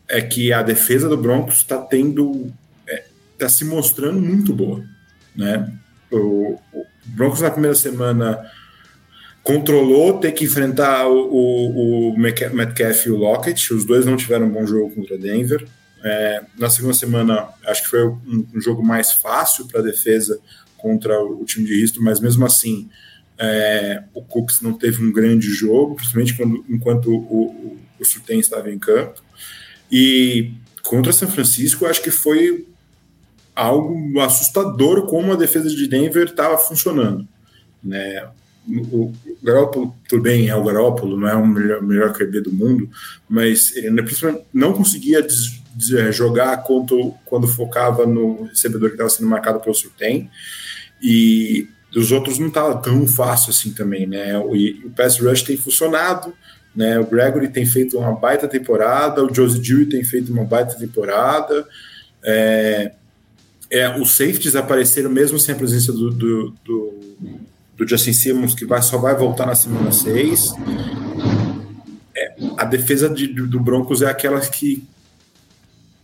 é 0.08 0.20
que 0.20 0.52
a 0.52 0.62
defesa 0.62 1.08
do 1.08 1.16
Broncos 1.16 1.56
está 1.56 1.78
tendo, 1.78 2.52
está 2.86 2.94
é, 2.94 3.04
tá 3.38 3.48
se 3.48 3.64
mostrando 3.64 4.20
muito 4.20 4.52
boa, 4.54 4.84
né? 5.34 5.72
O, 6.10 6.58
o, 6.72 6.86
Broncos 7.04 7.40
na 7.40 7.50
primeira 7.50 7.74
semana 7.74 8.38
controlou 9.42 10.18
ter 10.18 10.32
que 10.32 10.44
enfrentar 10.44 11.06
o, 11.08 11.30
o, 11.30 12.10
o 12.10 12.18
Metcalf 12.18 13.06
e 13.06 13.10
o 13.10 13.16
Lockett, 13.16 13.72
os 13.72 13.84
dois 13.84 14.04
não 14.04 14.16
tiveram 14.16 14.46
um 14.46 14.52
bom 14.52 14.66
jogo 14.66 14.94
contra 14.94 15.18
Denver. 15.18 15.66
É, 16.04 16.42
na 16.56 16.70
segunda 16.70 16.94
semana, 16.94 17.48
acho 17.66 17.82
que 17.82 17.90
foi 17.90 18.06
um, 18.06 18.46
um 18.54 18.60
jogo 18.60 18.84
mais 18.84 19.12
fácil 19.12 19.66
para 19.66 19.80
a 19.80 19.82
defesa 19.82 20.38
contra 20.76 21.18
o, 21.20 21.42
o 21.42 21.44
time 21.44 21.66
de 21.66 21.80
risco, 21.80 22.02
mas 22.02 22.20
mesmo 22.20 22.44
assim 22.44 22.88
é, 23.38 24.02
o 24.12 24.22
Cooks 24.22 24.60
não 24.60 24.72
teve 24.72 25.02
um 25.02 25.12
grande 25.12 25.48
jogo, 25.48 25.94
principalmente 25.94 26.36
quando, 26.36 26.64
enquanto 26.68 27.10
o, 27.10 27.16
o, 27.16 27.78
o 27.98 28.32
estava 28.32 28.70
em 28.70 28.78
campo. 28.78 29.22
E 29.90 30.52
contra 30.82 31.12
São 31.12 31.28
Francisco, 31.28 31.86
acho 31.86 32.02
que 32.02 32.10
foi 32.10 32.66
algo 33.54 34.20
assustador 34.20 35.06
como 35.06 35.32
a 35.32 35.36
defesa 35.36 35.68
de 35.68 35.86
Denver 35.86 36.26
estava 36.26 36.58
funcionando. 36.58 37.26
Né? 37.82 38.28
O 38.92 39.12
Garoppolo, 39.42 39.94
tudo 40.08 40.22
bem, 40.22 40.48
é 40.48 40.54
o 40.54 40.64
Garoppolo, 40.64 41.16
não 41.16 41.28
é 41.28 41.34
o 41.34 41.46
melhor, 41.46 41.82
melhor 41.82 42.12
QB 42.12 42.42
do 42.42 42.52
mundo, 42.52 42.90
mas 43.28 43.74
ele 43.76 43.90
não 44.52 44.72
conseguia 44.74 45.22
des, 45.22 45.60
des, 45.74 46.14
jogar 46.14 46.58
quando, 46.58 47.14
quando 47.24 47.46
focava 47.48 48.04
no 48.04 48.44
recebedor 48.44 48.90
que 48.90 48.94
estava 48.94 49.08
sendo 49.08 49.28
marcado 49.28 49.60
pelo 49.60 49.74
Surtain. 49.74 50.28
E 51.02 51.68
dos 51.90 52.12
outros 52.12 52.38
não 52.38 52.48
estava 52.48 52.76
tão 52.76 53.06
fácil 53.06 53.50
assim 53.50 53.72
também, 53.72 54.06
né? 54.06 54.38
O, 54.38 54.52
o 54.86 54.90
pass 54.90 55.18
rush 55.18 55.42
tem 55.42 55.56
funcionado, 55.56 56.34
né? 56.74 56.98
O 56.98 57.06
Gregory 57.06 57.48
tem 57.48 57.64
feito 57.64 57.98
uma 57.98 58.12
baita 58.12 58.46
temporada, 58.46 59.24
o 59.24 59.34
Josie 59.34 59.60
Dewey 59.60 59.86
tem 59.86 60.04
feito 60.04 60.32
uma 60.32 60.44
baita 60.44 60.74
temporada. 60.74 61.66
É, 62.22 62.92
é, 63.70 63.98
os 63.98 64.12
safeties 64.12 64.54
apareceram 64.54 65.10
mesmo 65.10 65.38
sem 65.38 65.54
a 65.54 65.58
presença 65.58 65.92
do, 65.92 66.10
do, 66.10 66.54
do, 66.64 67.00
do 67.76 67.88
Justin 67.88 68.12
Simmons, 68.12 68.54
que 68.54 68.66
vai, 68.66 68.82
só 68.82 68.98
vai 68.98 69.14
voltar 69.14 69.46
na 69.46 69.54
semana 69.54 69.90
6. 69.90 70.54
É, 72.14 72.34
a 72.56 72.64
defesa 72.64 73.08
de, 73.08 73.28
do 73.28 73.60
Broncos 73.60 74.02
é 74.02 74.10
aquela 74.10 74.40
que 74.40 74.86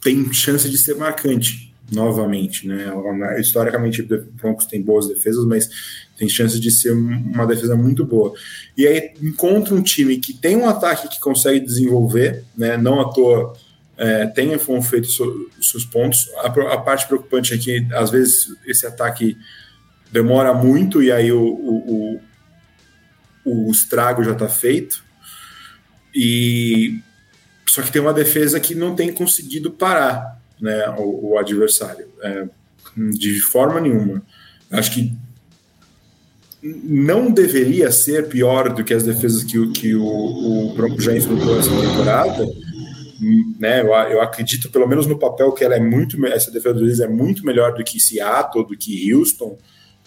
tem 0.00 0.32
chance 0.32 0.68
de 0.68 0.78
ser 0.78 0.96
marcante 0.96 1.73
novamente, 1.92 2.66
né? 2.66 2.92
Historicamente, 3.38 4.02
Broncos 4.02 4.66
tem 4.66 4.82
boas 4.82 5.08
defesas, 5.08 5.44
mas 5.44 5.68
tem 6.16 6.28
chance 6.28 6.58
de 6.58 6.70
ser 6.70 6.92
uma 6.92 7.46
defesa 7.46 7.76
muito 7.76 8.04
boa. 8.04 8.32
E 8.76 8.86
aí 8.86 9.12
encontra 9.20 9.74
um 9.74 9.82
time 9.82 10.18
que 10.18 10.32
tem 10.32 10.56
um 10.56 10.68
ataque 10.68 11.08
que 11.08 11.20
consegue 11.20 11.60
desenvolver, 11.60 12.44
né? 12.56 12.76
Não 12.76 13.00
à 13.00 13.12
toa 13.12 13.54
é, 13.96 14.26
tem 14.26 14.50
feito 14.82 15.08
os 15.58 15.70
seus 15.70 15.84
pontos. 15.84 16.28
A, 16.38 16.46
a, 16.46 16.78
parte 16.78 17.06
preocupante 17.06 17.54
é 17.54 17.58
que 17.58 17.86
às 17.92 18.10
vezes 18.10 18.48
esse 18.66 18.86
ataque 18.86 19.36
demora 20.10 20.54
muito 20.54 21.02
e 21.02 21.12
aí 21.12 21.30
o, 21.32 21.42
o, 21.42 22.20
o, 23.44 23.68
o 23.68 23.70
estrago 23.70 24.24
já 24.24 24.32
está 24.32 24.48
feito. 24.48 25.04
E 26.14 27.00
só 27.66 27.82
que 27.82 27.90
tem 27.90 28.00
uma 28.00 28.14
defesa 28.14 28.60
que 28.60 28.74
não 28.74 28.94
tem 28.94 29.12
conseguido 29.12 29.70
parar 29.70 30.40
né, 30.60 30.88
o, 30.98 31.32
o 31.32 31.38
adversário, 31.38 32.06
é, 32.22 32.46
de 32.96 33.40
forma 33.40 33.80
nenhuma. 33.80 34.22
Acho 34.70 34.92
que 34.92 35.16
não 36.62 37.30
deveria 37.30 37.92
ser 37.92 38.28
pior 38.28 38.72
do 38.72 38.82
que 38.82 38.94
as 38.94 39.02
defesas 39.02 39.44
que, 39.44 39.70
que 39.72 39.94
o, 39.94 40.02
o 40.02 40.74
Broncos 40.74 41.04
já 41.04 41.14
enfrentou 41.14 41.58
essa 41.58 41.70
temporada. 41.70 42.46
Né, 43.58 43.80
eu, 43.80 43.92
eu, 43.92 44.20
acredito, 44.20 44.70
pelo 44.70 44.88
menos 44.88 45.06
no 45.06 45.18
papel, 45.18 45.52
que 45.52 45.62
ela 45.62 45.76
é 45.76 45.80
muito 45.80 46.24
essa 46.26 46.50
defesa 46.50 46.74
do 46.74 47.02
é 47.02 47.08
muito 47.08 47.44
melhor 47.44 47.74
do 47.74 47.84
que 47.84 48.00
Seattle, 48.00 48.66
do 48.66 48.76
que 48.76 49.12
Houston. 49.12 49.58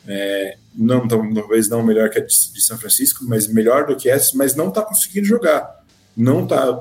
É, 0.08 0.58
não 0.74 1.08
talvez 1.08 1.68
não 1.68 1.84
melhor 1.84 2.10
que 2.10 2.18
a 2.18 2.22
de, 2.22 2.54
de 2.54 2.62
São 2.62 2.78
Francisco, 2.78 3.26
mas 3.28 3.48
melhor 3.48 3.86
do 3.86 3.96
que 3.96 4.10
essa, 4.10 4.36
mas 4.38 4.56
não 4.56 4.70
está 4.70 4.82
conseguindo 4.82 5.26
jogar. 5.26 5.84
Não 6.16 6.44
está 6.44 6.80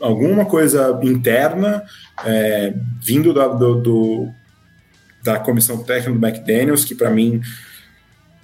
alguma 0.00 0.44
coisa 0.44 0.98
interna 1.02 1.82
é, 2.24 2.74
vindo 3.02 3.32
da, 3.32 3.48
do, 3.48 3.74
do, 3.80 4.28
da 5.22 5.38
comissão 5.38 5.82
técnica 5.82 6.18
do 6.18 6.26
McDaniels, 6.26 6.84
que 6.84 6.94
para 6.94 7.10
mim 7.10 7.40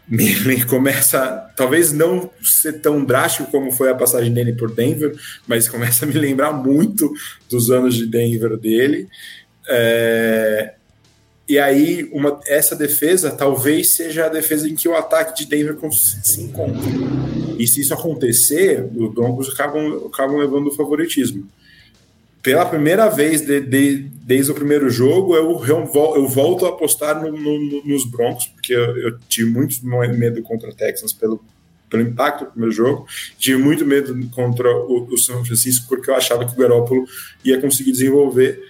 me, 0.08 0.34
me, 0.40 0.64
começa, 0.64 1.50
talvez 1.56 1.92
não 1.92 2.30
ser 2.42 2.74
tão 2.80 3.04
drástico 3.04 3.50
como 3.50 3.72
foi 3.72 3.90
a 3.90 3.94
passagem 3.94 4.32
dele 4.32 4.52
por 4.52 4.72
Denver, 4.72 5.16
mas 5.46 5.68
começa 5.68 6.04
a 6.04 6.08
me 6.08 6.14
lembrar 6.14 6.52
muito 6.52 7.12
dos 7.50 7.70
anos 7.70 7.94
de 7.94 8.06
Denver 8.06 8.56
dele. 8.56 9.08
É, 9.68 10.74
e 11.48 11.58
aí, 11.58 12.08
uma, 12.12 12.40
essa 12.46 12.74
defesa 12.74 13.30
talvez 13.30 13.94
seja 13.94 14.26
a 14.26 14.28
defesa 14.28 14.68
em 14.68 14.74
que 14.74 14.88
o 14.88 14.96
ataque 14.96 15.44
de 15.44 15.48
Denver 15.48 15.76
se 15.92 16.40
encontra. 16.40 16.82
E 17.58 17.66
se 17.66 17.80
isso 17.80 17.94
acontecer, 17.94 18.84
os 18.94 19.12
Broncos 19.12 19.48
acabam, 19.48 20.06
acabam 20.06 20.38
levando 20.38 20.68
o 20.68 20.72
favoritismo. 20.72 21.48
Pela 22.42 22.64
primeira 22.64 23.08
vez 23.08 23.40
de, 23.40 23.60
de, 23.60 23.98
desde 24.22 24.52
o 24.52 24.54
primeiro 24.54 24.88
jogo, 24.88 25.34
eu, 25.34 25.64
eu 25.66 26.28
volto 26.28 26.64
a 26.64 26.68
apostar 26.68 27.20
no, 27.20 27.32
no, 27.32 27.84
nos 27.84 28.04
Broncos, 28.04 28.46
porque 28.46 28.72
eu, 28.72 28.96
eu, 28.98 29.18
tive 29.28 29.50
muito 29.50 29.84
medo 29.84 30.40
contra 30.42 30.72
Texans 30.72 31.12
pelo, 31.12 31.44
pelo 31.90 32.02
impacto 32.04 32.44
do 32.44 32.50
primeiro 32.52 32.72
jogo, 32.72 33.06
tive 33.36 33.60
muito 33.60 33.84
medo 33.84 34.14
contra 34.30 34.70
o, 34.76 35.08
o 35.10 35.18
São 35.18 35.44
Francisco, 35.44 35.88
porque 35.88 36.08
eu 36.08 36.14
achava 36.14 36.46
que 36.46 36.52
o 36.52 36.56
Garoppolo 36.56 37.04
ia 37.44 37.60
conseguir 37.60 37.90
desenvolver. 37.90 38.62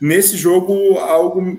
Nesse 0.00 0.36
jogo, 0.36 0.98
algo 0.98 1.58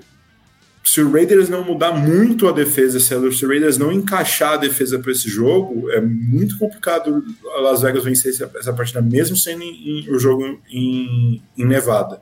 se 0.84 1.00
o 1.00 1.10
Raiders 1.10 1.48
não 1.48 1.64
mudar 1.64 1.92
muito 1.92 2.46
a 2.46 2.52
defesa, 2.52 3.00
se 3.00 3.14
o 3.14 3.48
Raiders 3.48 3.78
não 3.78 3.90
encaixar 3.90 4.52
a 4.52 4.56
defesa 4.58 4.98
para 4.98 5.10
esse 5.10 5.28
jogo, 5.30 5.90
é 5.90 6.00
muito 6.00 6.58
complicado 6.58 7.24
a 7.56 7.60
Las 7.60 7.80
Vegas 7.80 8.04
vencer 8.04 8.32
essa 8.32 8.72
partida, 8.72 9.00
mesmo 9.00 9.34
sendo 9.34 9.62
em, 9.62 10.04
em, 10.04 10.10
o 10.10 10.18
jogo 10.18 10.60
em, 10.70 11.42
em 11.56 11.64
Nevada. 11.64 12.20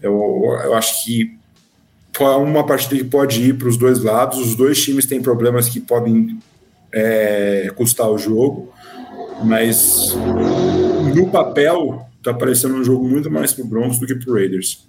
Eu, 0.00 0.12
eu 0.64 0.74
acho 0.74 1.04
que 1.04 1.36
é 2.18 2.24
uma 2.24 2.64
partida 2.64 2.96
que 2.96 3.04
pode 3.04 3.42
ir 3.42 3.58
para 3.58 3.68
os 3.68 3.76
dois 3.76 4.02
lados. 4.02 4.38
Os 4.38 4.54
dois 4.54 4.82
times 4.82 5.04
têm 5.04 5.20
problemas 5.20 5.68
que 5.68 5.78
podem 5.78 6.38
é, 6.90 7.70
custar 7.76 8.10
o 8.10 8.16
jogo, 8.16 8.72
mas 9.44 10.14
no 11.14 11.28
papel 11.30 12.06
tá 12.22 12.32
parecendo 12.32 12.76
um 12.76 12.84
jogo 12.84 13.06
muito 13.06 13.30
mais 13.30 13.52
pro 13.52 13.64
Broncos 13.64 13.98
do 13.98 14.06
que 14.06 14.14
pro 14.14 14.34
Raiders. 14.34 14.88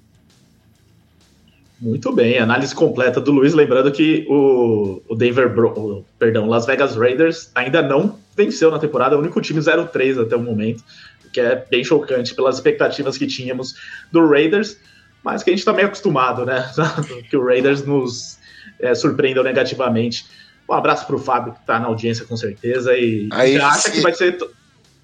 Muito 1.79 2.11
bem, 2.13 2.39
análise 2.39 2.73
completa 2.73 3.19
do 3.19 3.31
Luiz, 3.31 3.53
lembrando 3.53 3.91
que 3.91 4.25
o, 4.29 5.01
o 5.09 5.15
Denver, 5.15 5.53
o, 5.59 6.05
perdão, 6.17 6.47
Las 6.47 6.65
Vegas 6.65 6.95
Raiders 6.95 7.51
ainda 7.53 7.81
não 7.81 8.17
venceu 8.35 8.71
na 8.71 8.79
temporada, 8.79 9.15
é 9.15 9.17
o 9.17 9.21
único 9.21 9.41
time 9.41 9.59
0-3 9.59 10.21
até 10.21 10.35
o 10.35 10.41
momento, 10.41 10.83
o 11.25 11.29
que 11.29 11.39
é 11.39 11.65
bem 11.69 11.83
chocante 11.83 12.33
pelas 12.33 12.55
expectativas 12.55 13.17
que 13.17 13.27
tínhamos 13.27 13.75
do 14.11 14.25
Raiders, 14.25 14.77
mas 15.23 15.43
que 15.43 15.49
a 15.49 15.53
gente 15.53 15.59
está 15.59 15.73
meio 15.73 15.87
acostumado, 15.87 16.45
né? 16.45 16.71
que 17.29 17.35
o 17.35 17.43
Raiders 17.43 17.85
nos 17.85 18.37
é, 18.79 18.93
surpreendeu 18.95 19.43
negativamente. 19.43 20.25
Um 20.69 20.73
abraço 20.73 21.05
para 21.05 21.15
o 21.15 21.19
Fábio, 21.19 21.53
que 21.53 21.59
está 21.59 21.79
na 21.79 21.87
audiência 21.87 22.25
com 22.25 22.37
certeza, 22.37 22.97
e 22.97 23.27
Aí, 23.31 23.53
já 23.53 23.67
acha 23.67 23.89
se... 23.89 23.91
que 23.91 24.01
vai 24.01 24.13
ser. 24.13 24.37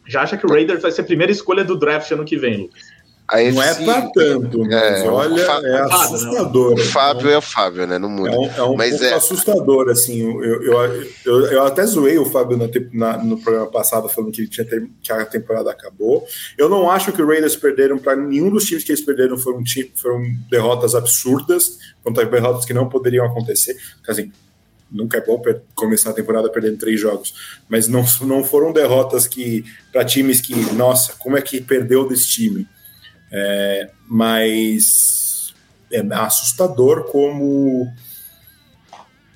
Já 0.08 0.22
acha 0.24 0.36
que 0.38 0.46
o 0.46 0.50
Raiders 0.50 0.82
vai 0.82 0.92
ser 0.92 1.02
a 1.02 1.06
primeira 1.06 1.32
escolha 1.32 1.64
do 1.64 1.78
draft 1.78 2.10
ano 2.12 2.26
que 2.26 2.38
vem, 2.38 2.58
Lucas? 2.58 2.82
Não 3.32 3.64
é 3.64 3.74
para 3.76 4.10
tanto, 4.10 4.60
mas 4.60 4.74
é, 4.74 5.08
olha, 5.08 5.46
Fábio, 5.46 5.70
é 5.70 5.82
assustador. 5.82 6.74
O 6.74 6.78
Fábio 6.78 7.30
é 7.30 7.38
o 7.38 7.42
Fábio, 7.42 7.88
né? 7.88 7.98
Não 7.98 8.10
muda. 8.10 8.30
É 8.30 8.38
um, 8.38 8.46
é 8.46 8.64
um 8.64 8.76
mas 8.76 8.90
pouco 8.90 9.06
é... 9.06 9.14
assustador, 9.14 9.90
assim. 9.90 10.20
Eu, 10.22 10.62
eu, 10.64 11.04
eu, 11.26 11.46
eu, 11.48 11.64
até 11.64 11.86
zoei 11.86 12.18
o 12.18 12.26
Fábio 12.26 12.58
na, 12.58 12.68
na, 12.92 13.24
no 13.24 13.38
programa 13.42 13.72
passado 13.72 14.10
falando 14.10 14.34
que, 14.34 14.50
tinha 14.50 14.68
que 14.68 15.14
a 15.14 15.26
temporada 15.26 15.72
acabou. 15.72 16.26
Eu 16.58 16.68
não 16.68 16.92
acho 16.92 17.14
que 17.14 17.22
o 17.22 17.28
Raiders 17.28 17.56
perderam 17.56 17.98
para 17.98 18.18
nenhum 18.18 18.50
dos 18.50 18.66
times 18.66 18.84
que 18.84 18.92
eles 18.92 19.06
perderam 19.06 19.38
foram, 19.38 19.64
foram 19.96 20.22
derrotas 20.50 20.94
absurdas, 20.94 21.78
foram 22.04 22.30
derrotas 22.30 22.66
que 22.66 22.74
não 22.74 22.90
poderiam 22.90 23.26
acontecer. 23.26 23.78
Assim, 24.06 24.30
nunca 24.92 25.18
é 25.18 25.26
bom 25.26 25.42
começar 25.74 26.10
a 26.10 26.14
temporada 26.14 26.50
perdendo 26.50 26.78
três 26.78 27.00
jogos, 27.00 27.34
mas 27.70 27.88
não, 27.88 28.04
não 28.24 28.44
foram 28.44 28.74
derrotas 28.74 29.26
que 29.26 29.64
para 29.90 30.04
times 30.04 30.42
que, 30.42 30.54
nossa, 30.74 31.14
como 31.14 31.38
é 31.38 31.42
que 31.42 31.62
perdeu 31.62 32.06
desse 32.08 32.28
time? 32.28 32.68
É, 33.32 33.90
mas 34.08 35.54
é 35.92 36.02
assustador 36.14 37.06
como 37.06 37.88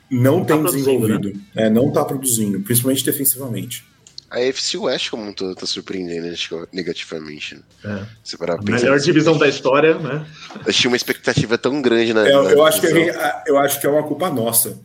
não, 0.09 0.39
não 0.39 0.45
tá 0.45 0.55
tem 0.55 0.63
tá 0.63 0.72
desenvolvido, 0.72 1.30
né? 1.30 1.41
é, 1.55 1.69
não 1.69 1.88
está 1.88 2.03
produzindo, 2.03 2.59
principalmente 2.61 3.03
defensivamente. 3.03 3.85
A 4.30 4.39
FC 4.39 4.77
West 4.77 5.09
como 5.09 5.23
um 5.23 5.34
todo 5.34 5.53
está 5.53 5.65
surpreendendo 5.65 6.27
negativamente. 6.73 7.55
Né? 7.55 8.05
É. 8.43 8.51
a 8.51 8.61
melhor 8.61 8.99
divisão 8.99 9.38
da 9.38 9.47
história, 9.47 9.97
né? 9.97 10.26
Eu 10.65 10.73
tinha 10.73 10.89
uma 10.89 10.97
expectativa 10.97 11.57
tão 11.57 11.81
grande 11.81 12.13
na. 12.13 12.27
É, 12.27 12.31
na 12.31 12.51
eu, 12.51 12.65
acho 12.65 12.81
que 12.81 12.88
gente, 12.88 13.15
eu 13.47 13.57
acho 13.57 13.80
que 13.80 13.88
é 13.88 13.89
uma 13.89 14.03
culpa 14.03 14.30
nossa. 14.30 14.77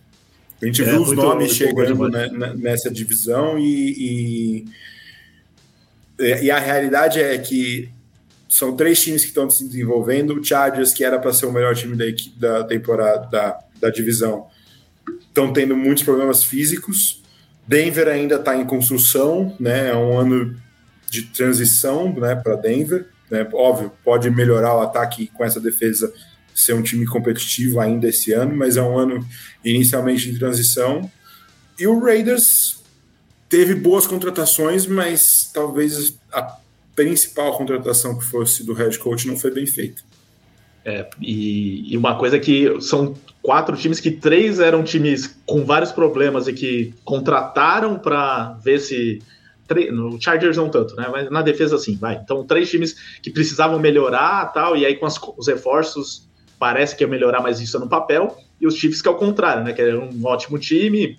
A 0.62 0.66
gente 0.66 0.82
é, 0.82 0.85
viu 0.85 1.03
os 1.03 1.12
nomes 1.12 1.53
chegando 1.53 2.09
né, 2.09 2.28
nessa 2.57 2.91
divisão 2.91 3.59
e, 3.59 4.65
e, 6.19 6.45
e, 6.45 6.51
a 6.51 6.59
realidade 6.59 7.19
é 7.19 7.37
que 7.39 7.91
são 8.51 8.74
três 8.74 9.01
times 9.01 9.22
que 9.22 9.28
estão 9.28 9.48
se 9.48 9.64
desenvolvendo. 9.64 10.35
O 10.35 10.44
Chargers, 10.44 10.93
que 10.93 11.05
era 11.05 11.20
para 11.20 11.32
ser 11.32 11.47
o 11.47 11.52
melhor 11.52 11.77
time 11.77 11.97
da, 11.97 12.59
da 12.59 12.64
temporada, 12.64 13.28
da, 13.28 13.60
da 13.81 13.90
divisão, 13.90 14.48
estão 15.20 15.52
tendo 15.52 15.77
muitos 15.77 16.02
problemas 16.02 16.43
físicos. 16.43 17.22
Denver 17.64 18.09
ainda 18.09 18.35
está 18.35 18.56
em 18.56 18.66
construção, 18.66 19.55
né? 19.60 19.90
É 19.90 19.97
um 19.97 20.18
ano 20.18 20.60
de 21.09 21.22
transição 21.28 22.12
né, 22.12 22.35
para 22.35 22.56
Denver. 22.56 23.06
Né? 23.31 23.48
Óbvio, 23.52 23.93
pode 24.05 24.28
melhorar 24.28 24.74
o 24.74 24.81
ataque 24.81 25.28
com 25.28 25.44
essa 25.44 25.60
defesa 25.60 26.12
ser 26.52 26.74
um 26.74 26.82
time 26.82 27.06
competitivo 27.06 27.78
ainda 27.78 28.09
esse 28.09 28.32
ano, 28.32 28.55
mas 28.56 28.77
é 28.77 28.82
um 28.82 28.98
ano 28.98 29.24
inicialmente 29.64 30.31
de 30.31 30.39
transição. 30.40 31.09
E 31.78 31.86
o 31.86 32.01
Raiders 32.01 32.82
teve 33.48 33.77
boas 33.77 34.09
contratações, 34.09 34.86
mas 34.86 35.48
talvez 35.55 36.18
a 36.32 36.59
principal 36.95 37.57
contratação 37.57 38.19
que 38.19 38.25
fosse 38.25 38.65
do 38.65 38.73
head 38.73 38.99
coach 38.99 39.27
não 39.27 39.37
foi 39.37 39.51
bem 39.51 39.67
feita. 39.67 40.03
É, 40.85 41.09
e, 41.21 41.93
e, 41.93 41.97
uma 41.97 42.17
coisa 42.17 42.39
que 42.39 42.81
são 42.81 43.15
quatro 43.43 43.77
times 43.77 44.01
que 44.01 44.11
três 44.11 44.61
eram 44.61 44.83
times 44.83 45.39
com 45.45 45.65
vários 45.65 45.93
problemas 45.93 46.49
e 46.49 46.53
que 46.53 46.95
contrataram 47.05 47.99
para 47.99 48.59
ver 48.65 48.81
se 48.81 49.23
no 49.93 50.21
Chargers 50.21 50.57
não 50.57 50.69
tanto, 50.69 50.97
né? 50.97 51.07
Mas 51.11 51.31
na 51.31 51.43
defesa 51.43 51.79
sim, 51.79 51.97
vai. 51.97 52.17
Então 52.17 52.45
três 52.45 52.71
times 52.71 52.97
que 53.23 53.31
precisavam 53.31 53.79
melhorar 53.79 54.47
tal 54.53 54.77
e 54.77 54.85
aí 54.85 54.97
com 54.97 55.07
as, 55.07 55.19
os 55.37 55.47
reforços 55.47 56.29
parece 56.59 56.97
que 56.97 57.05
ia 57.05 57.09
melhorar, 57.09 57.41
mas 57.41 57.61
isso 57.61 57.77
é 57.77 57.81
no 57.81 57.89
papel. 57.89 58.37
E 58.61 58.67
os 58.67 58.75
Chiefs 58.75 59.01
que 59.01 59.09
é 59.09 59.11
o 59.11 59.17
contrário, 59.17 59.65
né? 59.65 59.73
Que 59.73 59.81
era 59.81 59.99
um 59.99 60.25
ótimo 60.25 60.59
time, 60.59 61.19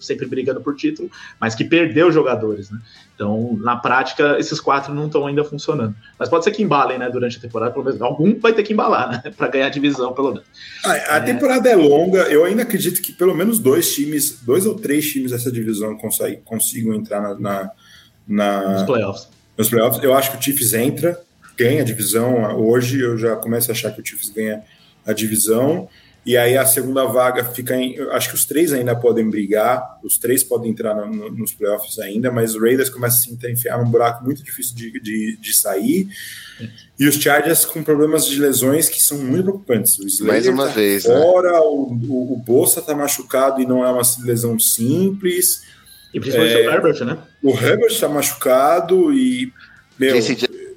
sempre 0.00 0.26
brigando 0.26 0.60
por 0.60 0.74
título, 0.74 1.10
mas 1.40 1.54
que 1.54 1.64
perdeu 1.64 2.10
jogadores, 2.10 2.70
né? 2.70 2.80
Então, 3.20 3.54
na 3.60 3.76
prática, 3.76 4.38
esses 4.38 4.58
quatro 4.58 4.94
não 4.94 5.04
estão 5.04 5.26
ainda 5.26 5.44
funcionando. 5.44 5.94
Mas 6.18 6.30
pode 6.30 6.42
ser 6.42 6.52
que 6.52 6.62
embalem, 6.62 6.98
né? 6.98 7.10
Durante 7.10 7.36
a 7.36 7.40
temporada, 7.40 7.70
pelo 7.70 7.84
menos. 7.84 8.00
Algum 8.00 8.40
vai 8.40 8.54
ter 8.54 8.62
que 8.62 8.72
embalar, 8.72 9.10
né? 9.10 9.30
Para 9.36 9.48
ganhar 9.48 9.66
a 9.66 9.68
divisão, 9.68 10.14
pelo 10.14 10.32
menos. 10.32 10.48
A, 10.82 10.92
a 10.92 11.16
é... 11.16 11.20
temporada 11.20 11.68
é 11.68 11.76
longa. 11.76 12.22
Eu 12.22 12.46
ainda 12.46 12.62
acredito 12.62 13.02
que 13.02 13.12
pelo 13.12 13.34
menos 13.34 13.58
dois 13.58 13.94
times, 13.94 14.40
dois 14.40 14.64
ou 14.64 14.74
três 14.74 15.06
times 15.06 15.32
dessa 15.32 15.52
divisão 15.52 15.98
conseguem, 15.98 16.40
consigam 16.42 16.94
entrar 16.94 17.20
na, 17.20 17.34
na, 17.38 17.70
na, 18.26 18.72
nos 18.72 18.82
playoffs. 18.84 19.28
Nos 19.58 19.68
playoffs. 19.68 20.02
Eu 20.02 20.14
acho 20.14 20.30
que 20.30 20.38
o 20.38 20.42
Chiefs 20.42 20.72
entra, 20.72 21.20
ganha 21.58 21.82
a 21.82 21.84
divisão. 21.84 22.58
Hoje 22.58 23.02
eu 23.02 23.18
já 23.18 23.36
começo 23.36 23.70
a 23.70 23.74
achar 23.74 23.90
que 23.90 24.00
o 24.00 24.06
Chiefs 24.06 24.30
ganha 24.30 24.62
a 25.04 25.12
divisão. 25.12 25.90
E 26.24 26.36
aí 26.36 26.56
a 26.56 26.66
segunda 26.66 27.04
vaga 27.06 27.44
fica 27.44 27.74
em. 27.74 27.98
Acho 28.10 28.28
que 28.28 28.34
os 28.34 28.44
três 28.44 28.72
ainda 28.72 28.94
podem 28.94 29.28
brigar, 29.28 29.98
os 30.04 30.18
três 30.18 30.44
podem 30.44 30.70
entrar 30.70 30.94
no, 30.94 31.06
no, 31.06 31.30
nos 31.30 31.54
playoffs 31.54 31.98
ainda, 31.98 32.30
mas 32.30 32.54
o 32.54 32.60
Raiders 32.60 32.90
começa 32.90 33.16
a 33.16 33.20
se 33.20 33.50
enfiar 33.50 33.82
num 33.82 33.90
buraco 33.90 34.22
muito 34.22 34.42
difícil 34.42 34.76
de, 34.76 35.00
de, 35.00 35.38
de, 35.40 35.56
sair. 35.56 36.08
E 36.98 37.06
os 37.06 37.14
Chargers 37.14 37.64
com 37.64 37.82
problemas 37.82 38.26
de 38.26 38.38
lesões 38.38 38.88
que 38.88 39.02
são 39.02 39.16
muito 39.16 39.44
preocupantes. 39.44 39.98
O 40.20 40.26
Mais 40.26 40.46
uma 40.46 40.66
tá 40.66 40.72
vez. 40.72 41.04
Fora, 41.04 41.52
né? 41.52 41.58
o, 41.60 41.98
o, 42.08 42.34
o 42.34 42.36
Bolsa 42.36 42.82
tá 42.82 42.94
machucado 42.94 43.62
e 43.62 43.66
não 43.66 43.82
é 43.82 43.90
uma 43.90 44.02
lesão 44.22 44.58
simples. 44.58 45.62
E 46.12 46.20
principalmente 46.20 46.54
é, 46.54 46.68
o 46.68 46.70
Herbert, 46.70 47.04
né? 47.04 47.18
O 47.42 47.50
Herbert 47.50 47.98
tá 47.98 48.08
machucado 48.08 49.12
e. 49.14 49.50
Meu, 49.98 50.16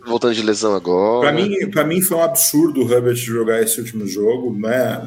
voltando 0.05 0.35
de 0.35 0.41
lesão 0.41 0.75
agora. 0.75 1.31
Para 1.31 1.31
mim, 1.31 1.69
para 1.69 1.83
mim 1.83 2.01
foi 2.01 2.17
um 2.17 2.23
absurdo 2.23 2.85
o 2.85 2.91
Herbert 2.91 3.15
jogar 3.15 3.61
esse 3.61 3.79
último 3.79 4.05
jogo, 4.07 4.57
né? 4.57 5.01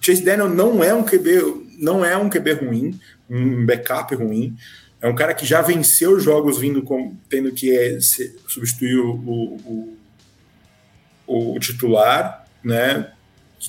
Chase 0.00 0.22
Daniel 0.22 0.48
não 0.48 0.82
é 0.82 0.94
um 0.94 1.04
QB, 1.04 1.76
não 1.78 2.04
é 2.04 2.16
um 2.16 2.30
QB 2.30 2.52
ruim, 2.54 2.98
um 3.28 3.66
backup 3.66 4.14
ruim. 4.14 4.56
É 5.02 5.08
um 5.08 5.14
cara 5.14 5.34
que 5.34 5.46
já 5.46 5.62
venceu 5.62 6.20
jogos 6.20 6.58
vindo 6.58 6.82
com, 6.82 7.16
tendo 7.28 7.52
que 7.52 7.76
é, 7.76 7.98
substituir 8.00 8.98
o, 8.98 9.14
o, 9.14 9.98
o, 11.26 11.54
o 11.54 11.58
titular, 11.58 12.46
né? 12.62 13.12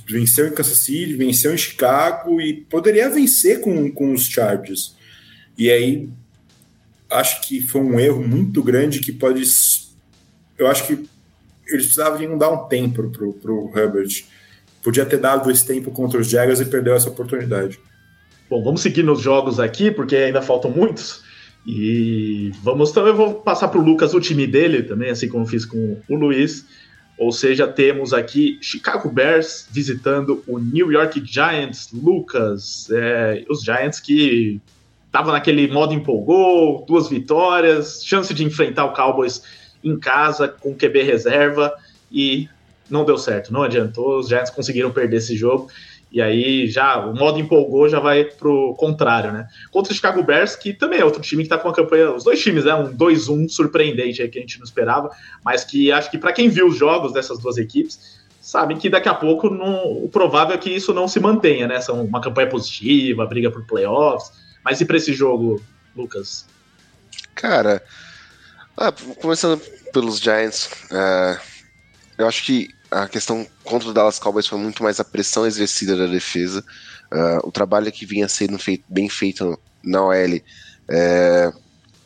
Venceu 0.07 0.47
em 0.47 0.53
Kansas 0.53 0.79
City, 0.79 1.13
venceu 1.13 1.53
em 1.53 1.57
Chicago 1.57 2.39
e 2.39 2.61
poderia 2.69 3.09
vencer 3.09 3.61
com, 3.61 3.91
com 3.91 4.13
os 4.13 4.25
Chargers. 4.25 4.95
E 5.57 5.69
aí 5.69 6.09
acho 7.11 7.41
que 7.41 7.61
foi 7.61 7.81
um 7.81 7.99
erro 7.99 8.25
muito 8.27 8.63
grande 8.63 8.99
que 8.99 9.11
pode. 9.11 9.43
Eu 10.57 10.67
acho 10.67 10.87
que 10.87 10.93
eles 10.93 11.85
precisavam 11.85 12.37
dar 12.37 12.49
um 12.49 12.67
tempo 12.67 13.09
pro, 13.09 13.33
pro 13.33 13.71
Herbert. 13.75 14.25
Podia 14.83 15.05
ter 15.05 15.17
dado 15.17 15.49
esse 15.51 15.65
tempo 15.65 15.91
contra 15.91 16.19
os 16.19 16.29
Jaguars 16.29 16.59
e 16.59 16.65
perdeu 16.65 16.95
essa 16.95 17.09
oportunidade. 17.09 17.79
Bom, 18.49 18.63
vamos 18.63 18.81
seguir 18.81 19.03
nos 19.03 19.21
jogos 19.21 19.59
aqui, 19.59 19.91
porque 19.91 20.15
ainda 20.15 20.41
faltam 20.41 20.71
muitos. 20.71 21.23
E 21.65 22.51
vamos 22.63 22.89
então 22.89 23.05
eu 23.05 23.15
vou 23.15 23.35
passar 23.35 23.67
para 23.67 23.79
o 23.79 23.83
Lucas 23.83 24.13
o 24.13 24.19
time 24.19 24.47
dele 24.47 24.81
também, 24.81 25.11
assim 25.11 25.29
como 25.29 25.45
fiz 25.45 25.63
com 25.65 25.97
o 26.09 26.15
Luiz. 26.15 26.65
Ou 27.17 27.31
seja, 27.31 27.67
temos 27.67 28.13
aqui 28.13 28.57
Chicago 28.61 29.07
Bears 29.09 29.67
visitando 29.71 30.43
o 30.47 30.57
New 30.57 30.91
York 30.91 31.21
Giants. 31.23 31.89
Lucas, 31.93 32.87
é, 32.91 33.45
os 33.47 33.63
Giants 33.63 33.99
que 33.99 34.59
tava 35.11 35.31
naquele 35.31 35.67
modo 35.67 35.93
empolgou, 35.93 36.85
duas 36.87 37.09
vitórias, 37.09 38.01
chance 38.03 38.33
de 38.33 38.43
enfrentar 38.43 38.85
o 38.85 38.93
Cowboys 38.93 39.43
em 39.83 39.99
casa 39.99 40.47
com 40.47 40.75
QB 40.75 41.03
reserva 41.03 41.73
e 42.11 42.47
não 42.89 43.05
deu 43.05 43.17
certo, 43.17 43.53
não 43.53 43.63
adiantou, 43.63 44.19
os 44.19 44.27
Giants 44.29 44.49
conseguiram 44.49 44.91
perder 44.91 45.17
esse 45.17 45.35
jogo. 45.35 45.69
E 46.11 46.21
aí 46.21 46.67
já 46.67 47.05
o 47.05 47.15
modo 47.15 47.39
empolgou 47.39 47.87
já 47.87 47.99
vai 47.99 48.25
pro 48.25 48.75
contrário, 48.75 49.31
né? 49.31 49.47
Contra 49.71 49.93
o 49.93 49.95
Chicago 49.95 50.21
Bears, 50.21 50.57
que 50.57 50.73
também 50.73 50.99
é 50.99 51.05
outro 51.05 51.21
time 51.21 51.41
que 51.41 51.47
tá 51.47 51.57
com 51.57 51.69
uma 51.69 51.73
campanha, 51.73 52.11
os 52.11 52.25
dois 52.25 52.41
times, 52.41 52.65
né? 52.65 52.75
Um 52.75 52.93
2-1 52.93 53.47
surpreendente 53.47 54.21
aí 54.21 54.27
que 54.27 54.37
a 54.37 54.41
gente 54.41 54.59
não 54.59 54.65
esperava, 54.65 55.09
mas 55.43 55.63
que 55.63 55.89
acho 55.89 56.11
que 56.11 56.17
para 56.17 56.33
quem 56.33 56.49
viu 56.49 56.67
os 56.67 56.75
jogos 56.75 57.13
dessas 57.13 57.39
duas 57.39 57.57
equipes, 57.57 58.19
sabem 58.41 58.77
que 58.77 58.89
daqui 58.89 59.07
a 59.07 59.13
pouco 59.13 59.49
não, 59.49 60.03
o 60.03 60.09
provável 60.09 60.53
é 60.53 60.57
que 60.57 60.69
isso 60.69 60.93
não 60.93 61.07
se 61.07 61.17
mantenha, 61.17 61.65
né? 61.65 61.79
São 61.79 62.03
uma 62.03 62.19
campanha 62.19 62.49
positiva, 62.49 63.25
briga 63.25 63.49
por 63.49 63.65
playoffs. 63.65 64.33
Mas 64.63 64.81
e 64.81 64.85
para 64.85 64.97
esse 64.97 65.13
jogo, 65.13 65.61
Lucas? 65.95 66.45
Cara, 67.35 67.83
ah, 68.77 68.91
começando 69.19 69.59
pelos 69.93 70.19
Giants, 70.19 70.69
uh, 70.91 71.39
eu 72.17 72.27
acho 72.27 72.43
que 72.43 72.69
a 72.89 73.07
questão 73.07 73.47
contra 73.63 73.89
o 73.89 73.93
Dallas 73.93 74.19
Cowboys 74.19 74.47
foi 74.47 74.59
muito 74.59 74.83
mais 74.83 74.99
a 74.99 75.03
pressão 75.03 75.45
exercida 75.45 75.95
da 75.95 76.07
defesa. 76.07 76.63
Uh, 77.11 77.47
o 77.47 77.51
trabalho 77.51 77.91
que 77.91 78.05
vinha 78.05 78.27
sendo 78.27 78.57
feito, 78.59 78.83
bem 78.89 79.09
feito 79.09 79.59
na 79.83 80.03
OL 80.03 80.41
é, 80.87 81.51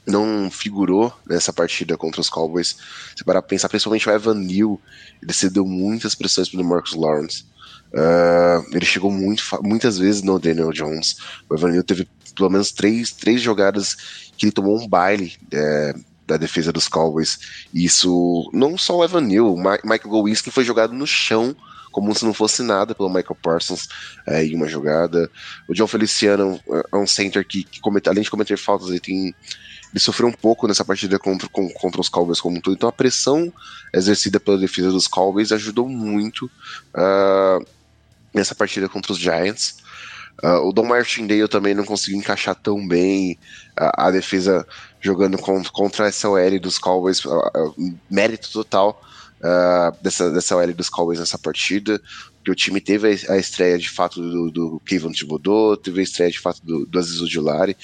não 0.06 0.50
figurou 0.52 1.12
nessa 1.26 1.52
partida 1.52 1.98
contra 1.98 2.22
os 2.22 2.30
Cowboys. 2.30 2.78
Se 3.16 3.24
parar 3.24 3.42
pra 3.42 3.50
pensar, 3.50 3.68
principalmente 3.68 4.08
o 4.08 4.12
Evan 4.12 4.36
Neal, 4.36 4.80
ele 5.22 5.34
cedeu 5.34 5.66
muitas 5.66 6.14
pressões 6.14 6.50
pro 6.50 6.64
Marcus 6.64 6.94
Lawrence. 6.94 7.46
Uh, 7.94 8.76
ele 8.76 8.86
chegou 8.86 9.10
muito, 9.10 9.44
muitas 9.64 9.98
vezes 9.98 10.22
no 10.22 10.40
Daniel 10.40 10.72
Jones. 10.72 11.18
O 11.50 11.56
Evan 11.56 11.72
Neal 11.72 11.84
teve 11.84 12.08
pelo 12.36 12.50
menos 12.50 12.72
três, 12.72 13.12
três 13.12 13.42
jogadas 13.42 13.96
que 14.38 14.46
ele 14.46 14.52
tomou 14.52 14.78
um 14.78 14.88
baile 14.88 15.34
é, 15.52 15.96
da 16.28 16.38
defesa 16.38 16.72
dos 16.72 16.88
Cowboys. 16.88 17.40
E 17.74 17.86
isso, 17.86 18.50
não 18.54 18.78
só 18.78 18.98
o 18.98 19.04
Evan 19.04 19.22
Neal, 19.22 19.54
o 19.54 19.58
Michael 19.58 20.10
Gowinski 20.10 20.52
foi 20.52 20.66
jogado 20.66 20.94
no 20.94 21.08
chão 21.08 21.56
como 21.92 22.14
se 22.14 22.26
não 22.26 22.34
fosse 22.34 22.62
nada 22.62 22.94
pelo 22.94 23.08
Michael 23.08 23.38
Parsons 23.42 23.88
é, 24.28 24.44
em 24.44 24.54
uma 24.54 24.68
jogada. 24.68 25.32
O 25.66 25.74
John 25.74 25.88
Feliciano 25.88 26.60
é 26.92 26.98
um 26.98 27.08
center 27.08 27.48
que, 27.48 27.64
que 27.64 27.80
comete, 27.80 28.10
além 28.10 28.22
de 28.22 28.30
cometer 28.30 28.58
faltas, 28.58 28.90
ele 28.90 29.00
tem 29.00 29.34
ele 29.96 30.00
sofreu 30.02 30.28
um 30.28 30.34
pouco 30.34 30.68
nessa 30.68 30.84
partida 30.84 31.18
contra, 31.18 31.48
contra 31.48 32.02
os 32.02 32.10
Cowboys 32.10 32.42
como 32.42 32.58
um 32.58 32.60
todo. 32.60 32.76
Então 32.76 32.90
a 32.90 32.92
pressão 32.92 33.52
exercida 33.94 34.42
pela 34.42 34.58
defesa 34.58 34.92
dos 34.92 35.08
Cowboys 35.08 35.54
ajudou 35.54 35.88
muito 35.88 36.52
uh, 36.94 37.66
nessa 38.36 38.54
partida 38.54 38.90
contra 38.90 39.14
os 39.14 39.18
Giants. 39.18 39.78
Uh, 40.44 40.68
o 40.68 40.74
Don 40.74 40.84
Martindale 40.84 41.48
também 41.48 41.74
não 41.74 41.86
conseguiu 41.86 42.20
encaixar 42.20 42.54
tão 42.56 42.86
bem 42.86 43.40
a, 43.76 44.08
a 44.08 44.12
defesa 44.12 44.68
jogando 45.00 45.38
contra, 45.38 45.72
contra 45.72 46.08
essa 46.08 46.30
OL 46.30 46.60
dos 46.60 46.78
Cowboys, 46.78 47.24
uh, 47.24 47.74
mérito 48.12 48.52
total 48.52 49.02
uh, 49.40 49.96
dessa, 50.02 50.30
dessa 50.32 50.58
OL 50.58 50.74
dos 50.74 50.90
Cowboys 50.90 51.20
nessa 51.20 51.38
partida, 51.38 52.02
que 52.44 52.52
o 52.52 52.56
time 52.56 52.82
teve 52.82 53.08
a, 53.30 53.38
estreia 53.38 53.78
de 53.78 53.90
fato 53.90 54.22
do, 54.22 54.52
do 54.52 54.82
Kevin 54.86 55.12
Thibodeau, 55.12 55.78
teve 55.78 56.02
a 56.02 56.04
estreia 56.04 56.30
de 56.30 56.40
fato 56.40 56.62
do, 56.64 56.86
do 56.86 57.00
Aziz 57.00 57.22
Ojulari, 57.22 57.78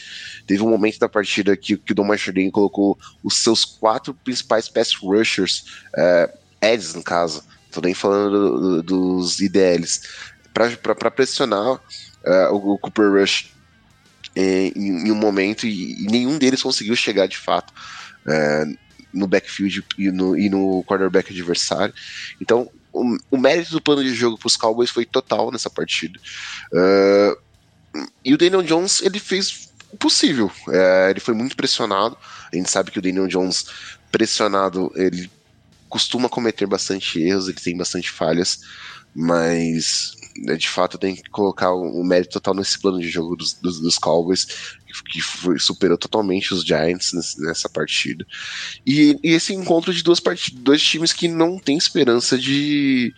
teve 0.45 0.61
um 0.61 0.69
momento 0.69 0.99
da 0.99 1.07
partida 1.07 1.55
que, 1.55 1.77
que 1.77 1.93
o 1.93 1.95
Don 1.95 2.03
Martindale 2.03 2.51
colocou 2.51 2.97
os 3.23 3.37
seus 3.37 3.63
quatro 3.63 4.13
principais 4.13 4.67
pass 4.67 4.93
rushers, 4.93 5.63
uh, 5.95 6.37
Eds 6.61 6.93
no 6.93 7.01
caso, 7.01 7.43
tô 7.71 7.81
nem 7.81 7.93
falando 7.93 8.81
do, 8.81 8.83
dos 8.83 9.39
IDLs, 9.39 10.01
para 10.53 11.11
pressionar 11.11 11.73
uh, 11.73 12.53
o, 12.53 12.77
Cooper 12.77 13.11
Rush 13.11 13.51
em, 14.35 14.71
em, 14.75 15.11
um 15.11 15.15
momento 15.15 15.65
e, 15.65 16.03
e, 16.03 16.07
nenhum 16.07 16.37
deles 16.37 16.61
conseguiu 16.61 16.95
chegar 16.95 17.27
de 17.27 17.37
fato 17.37 17.71
uh, 18.25 18.77
no 19.13 19.27
backfield 19.27 19.83
e 19.97 20.11
no, 20.11 20.37
e 20.37 20.49
no 20.49 20.83
quarterback 20.83 21.31
adversário. 21.31 21.93
Então, 22.39 22.69
o, 22.93 23.17
o 23.31 23.37
mérito 23.37 23.71
do 23.71 23.81
plano 23.81 24.03
de 24.03 24.13
jogo 24.13 24.37
para 24.37 24.47
os 24.47 24.57
Cowboys 24.57 24.89
foi 24.89 25.05
total 25.05 25.51
nessa 25.51 25.69
partida. 25.69 26.19
Uh, 26.73 27.37
e 28.23 28.33
o 28.33 28.37
Daniel 28.37 28.63
Jones, 28.63 29.01
ele 29.01 29.19
fez 29.19 29.69
o 29.91 29.97
possível. 29.97 30.49
ele 31.09 31.19
foi 31.19 31.33
muito 31.33 31.57
pressionado. 31.57 32.17
A 32.51 32.55
gente 32.55 32.71
sabe 32.71 32.89
que 32.89 32.99
o 32.99 33.01
Daniel 33.01 33.27
Jones, 33.27 33.65
pressionado, 34.09 34.89
ele 34.95 35.29
costuma 35.91 36.29
cometer 36.29 36.65
bastante 36.65 37.21
erros, 37.21 37.49
ele 37.49 37.59
tem 37.59 37.75
bastante 37.75 38.09
falhas, 38.09 38.61
mas 39.13 40.15
de 40.57 40.69
fato 40.69 40.97
tem 40.97 41.15
que 41.15 41.29
colocar 41.29 41.73
o, 41.73 42.03
mérito 42.03 42.33
total 42.33 42.53
nesse 42.53 42.79
plano 42.79 42.99
de 42.99 43.09
jogo 43.09 43.35
dos, 43.35 43.53
dos, 43.53 43.79
dos 43.79 43.97
Cowboys, 43.97 44.47
que 45.11 45.21
foi, 45.21 45.59
superou 45.59 45.97
totalmente 45.97 46.53
os 46.53 46.63
Giants 46.63 47.11
nessa 47.37 47.69
partida. 47.69 48.25
E, 48.85 49.17
e 49.23 49.31
esse 49.31 49.53
encontro 49.53 49.93
de 49.93 50.03
duas 50.03 50.19
partidas, 50.19 50.61
dois 50.61 50.81
times 50.81 51.13
que 51.13 51.27
não 51.27 51.59
tem 51.59 51.77
esperança 51.77 52.37
de, 52.37 53.13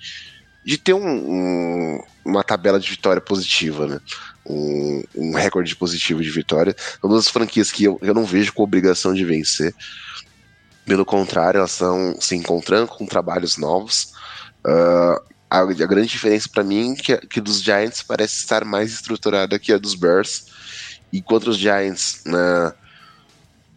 de 0.66 0.78
ter 0.78 0.94
um, 0.94 1.06
um, 1.06 2.04
uma 2.26 2.44
tabela 2.44 2.80
de 2.80 2.90
vitória 2.90 3.22
positiva, 3.22 3.88
né? 3.88 4.00
Um, 4.46 5.04
um, 5.16 5.34
recorde 5.34 5.76
positivo 5.76 6.22
de 6.22 6.30
vitória. 6.30 6.76
São 7.00 7.10
duas 7.10 7.30
franquias 7.30 7.72
que 7.72 7.86
eu, 7.86 7.98
eu 8.02 8.14
não 8.14 8.26
vejo 8.26 8.54
com 8.54 8.64
obrigação 8.64 9.14
de 9.14 9.24
vencer. 9.24 9.74
Pelo 10.86 11.06
contrário, 11.06 11.60
elas 11.60 11.72
estão 11.72 12.20
se 12.20 12.36
encontrando 12.36 12.88
com 12.88 13.06
trabalhos 13.06 13.56
novos. 13.56 14.12
Uh, 14.66 15.33
a, 15.54 15.60
a 15.60 15.86
grande 15.86 16.08
diferença 16.08 16.50
para 16.50 16.64
mim 16.64 16.94
é 16.94 16.96
que, 16.96 17.18
que 17.28 17.40
dos 17.40 17.62
Giants 17.62 18.02
parece 18.02 18.38
estar 18.38 18.66
mais 18.66 18.92
estruturada 18.92 19.60
que 19.60 19.72
a 19.72 19.78
dos 19.78 19.94
Bears. 19.94 20.48
Enquanto 21.14 21.52
os 21.52 21.58
Giants, 21.58 22.24
né, 22.26 22.74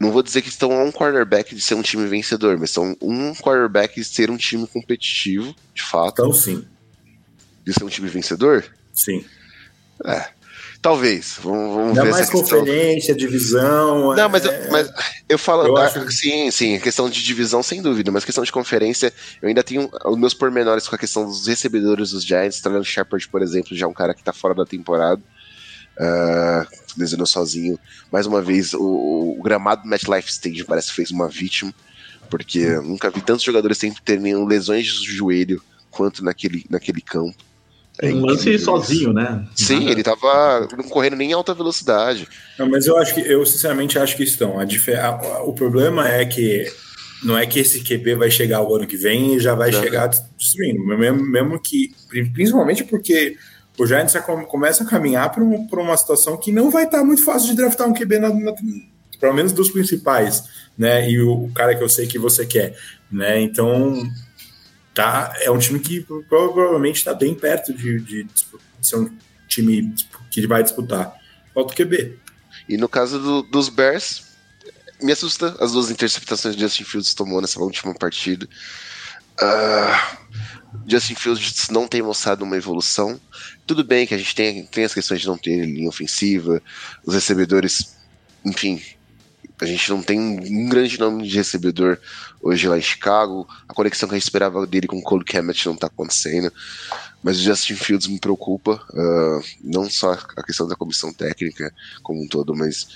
não 0.01 0.11
vou 0.11 0.23
dizer 0.23 0.41
que 0.41 0.49
estão 0.49 0.73
a 0.73 0.83
um 0.83 0.91
quarterback 0.91 1.55
de 1.55 1.61
ser 1.61 1.75
um 1.75 1.83
time 1.83 2.07
vencedor, 2.07 2.57
mas 2.59 2.71
estão 2.71 2.97
um 3.03 3.35
quarterback 3.35 3.95
de 3.95 4.07
ser 4.07 4.31
um 4.31 4.39
time 4.39 4.67
competitivo, 4.67 5.55
de 5.75 5.83
fato. 5.83 6.23
Então 6.23 6.33
sim. 6.33 6.67
De 7.63 7.75
ser 7.75 7.85
um 7.85 7.91
time 7.91 8.09
vencedor? 8.09 8.65
Sim. 8.95 9.23
É. 10.03 10.31
Talvez. 10.81 11.39
Vamos, 11.43 11.75
vamos 11.75 11.95
ver 11.95 12.11
mais 12.11 12.31
conferência, 12.31 13.15
divisão. 13.15 14.15
Não, 14.15 14.29
mas, 14.29 14.45
é... 14.45 14.67
eu, 14.67 14.71
mas 14.71 14.91
eu 15.29 15.39
falo. 15.39 15.67
Eu 15.67 15.77
acho... 15.77 16.11
Sim, 16.13 16.51
sim, 16.51 16.79
questão 16.79 17.09
de 17.11 17.23
divisão, 17.23 17.63
sem 17.63 17.83
dúvida. 17.83 18.11
Mas 18.11 18.25
questão 18.25 18.45
de 18.45 18.53
conferência, 18.53 19.13
eu 19.43 19.49
ainda 19.49 19.63
tenho 19.63 19.91
os 20.05 20.19
meus 20.19 20.35
pormenores 20.35 20.87
com 20.87 20.95
a 20.95 20.99
questão 20.99 21.25
dos 21.25 21.47
recebedores 21.47 22.11
dos 22.11 22.25
Giants. 22.25 22.61
Trailer 22.61 22.85
Shepard, 22.85 23.29
por 23.29 23.43
exemplo, 23.43 23.77
já 23.77 23.87
é 23.87 23.89
um 23.89 23.95
cara 23.95 24.15
que 24.15 24.23
tá 24.23 24.33
fora 24.33 24.55
da 24.55 24.65
temporada. 24.65 25.21
Uh, 25.99 26.67
desenhou 26.97 27.27
sozinho. 27.27 27.79
Mais 28.13 28.27
uma 28.27 28.43
vez, 28.43 28.75
o, 28.75 29.37
o 29.39 29.43
gramado 29.43 29.83
do 29.83 29.89
MetLife 29.89 30.31
Stage 30.31 30.65
parece 30.65 30.89
que 30.89 30.95
fez 30.95 31.11
uma 31.11 31.29
vítima. 31.29 31.75
Porque 32.29 32.67
nunca 32.81 33.11
vi 33.11 33.21
tantos 33.21 33.45
jogadores 33.45 33.79
terem 34.05 34.47
lesões 34.47 34.87
de 34.87 35.15
joelho 35.15 35.63
quanto 35.91 36.25
naquele, 36.25 36.67
naquele 36.69 37.01
campo. 37.01 37.37
É 38.01 38.13
um 38.13 38.27
lance 38.27 38.59
sozinho, 38.59 39.13
né? 39.13 39.47
Sim, 39.55 39.89
ele 39.89 40.03
tava 40.03 40.69
não 40.77 40.85
correndo 40.85 41.17
nem 41.17 41.31
em 41.31 41.33
alta 41.33 41.55
velocidade. 41.55 42.29
Não, 42.59 42.69
mas 42.69 42.87
eu 42.87 42.97
acho 42.99 43.15
que 43.15 43.21
eu 43.21 43.45
sinceramente 43.47 43.99
acho 43.99 44.17
que 44.17 44.23
estão. 44.23 44.59
A, 44.59 44.65
a, 45.07 45.43
o 45.45 45.55
problema 45.55 46.07
é 46.07 46.25
que 46.27 46.67
não 47.25 47.39
é 47.39 47.47
que 47.47 47.59
esse 47.59 47.83
QB 47.83 48.17
vai 48.17 48.31
chegar 48.31 48.61
o 48.61 48.75
ano 48.75 48.87
que 48.87 48.97
vem 48.97 49.35
e 49.35 49.41
já 49.41 49.55
vai 49.55 49.73
chegar 49.73 50.09
destruindo. 50.09 50.85
Mesmo, 50.85 51.23
mesmo 51.23 51.59
que. 51.61 51.95
Principalmente 52.35 52.85
porque 52.85 53.37
o 53.79 53.87
Giants 53.87 54.13
já 54.13 54.21
começa 54.21 54.85
a 54.85 54.87
caminhar 54.87 55.33
para 55.33 55.43
um, 55.43 55.67
uma 55.73 55.97
situação 55.97 56.37
que 56.37 56.53
não 56.53 56.71
vai 56.71 56.85
estar 56.85 56.99
tá 56.99 57.05
muito 57.05 57.25
fácil 57.25 57.49
de 57.49 57.57
draftar 57.57 57.89
um 57.89 57.95
QB 57.95 58.19
na, 58.19 58.29
na, 58.29 58.53
pelo 59.19 59.35
menos 59.35 59.53
dos 59.53 59.71
principais, 59.71 60.45
né? 60.77 61.11
E 61.11 61.21
o, 61.21 61.45
o 61.45 61.53
cara 61.53 61.75
que 61.75 61.83
eu 61.83 61.89
sei 61.89 62.07
que 62.07 62.19
você 62.19 62.45
quer, 62.45 62.77
né? 63.11 63.41
Então 63.41 64.03
tá, 64.97 65.35
é 65.43 65.51
um 65.51 65.59
time 65.59 65.79
que 65.79 66.01
provavelmente 66.27 66.97
está 66.97 67.13
bem 67.13 67.35
perto 67.35 67.73
de, 67.75 68.01
de, 68.01 68.25
de, 68.25 68.47
ser 68.81 68.97
um 68.97 69.15
time 69.47 69.95
que 70.31 70.47
vai 70.47 70.63
disputar. 70.63 71.15
Falta 71.55 71.75
o 71.75 71.77
QB. 71.77 72.19
E 72.67 72.79
no 72.79 72.89
caso 72.89 73.21
do, 73.21 73.43
dos 73.43 73.69
Bears, 73.69 74.25
me 75.01 75.13
assusta 75.13 75.55
as 75.61 75.73
duas 75.73 75.91
interceptações 75.91 76.57
de 76.57 76.63
Justin 76.63 76.85
Fields 76.85 77.13
tomou 77.13 77.43
nessa 77.43 77.61
última 77.61 77.95
partida. 77.95 78.49
Uh, 79.39 80.17
Justin 80.87 81.15
Fields 81.15 81.69
não 81.69 81.87
tem 81.87 82.01
mostrado 82.01 82.43
uma 82.43 82.57
evolução. 82.57 83.21
Tudo 83.67 83.85
bem 83.85 84.07
que 84.07 84.15
a 84.15 84.19
gente 84.19 84.35
tem, 84.35 84.65
tem 84.65 84.85
as 84.85 84.95
questões 84.95 85.21
de 85.21 85.27
não 85.27 85.37
ter 85.37 85.67
linha 85.67 85.91
ofensiva, 85.91 86.63
os 87.05 87.15
recebedores, 87.15 87.95
enfim, 88.43 88.83
a 89.61 89.67
gente 89.67 89.91
não 89.91 90.03
tem 90.03 90.19
um 90.19 90.69
grande 90.69 90.99
nome 90.99 91.29
de 91.29 91.37
recebedor 91.37 91.99
hoje 92.47 92.69
lá 92.69 92.79
em 92.79 92.83
Chicago. 92.83 93.47
A 93.69 93.75
conexão 93.75 94.09
que 94.09 94.15
a 94.15 94.19
gente 94.19 94.25
esperava 94.25 94.67
dele 94.67 94.87
com 94.87 94.99
o 94.99 95.03
Cole 95.03 95.25
Kemet 95.25 95.67
não 95.67 95.75
está 95.75 95.89
acontecendo. 95.89 96.53
Mas 97.23 97.39
o 97.39 97.43
Justin 97.43 97.75
Fields 97.75 98.07
me 98.07 98.21
preocupa. 98.21 98.81
Uh, 98.91 99.43
não 99.63 99.91
só 99.91 100.13
a 100.13 100.43
questão 100.43 100.69
da 100.69 100.77
comissão 100.77 101.13
técnica 101.13 101.73
como 102.03 102.23
um 102.23 102.29
todo, 102.29 102.55
mas 102.55 102.87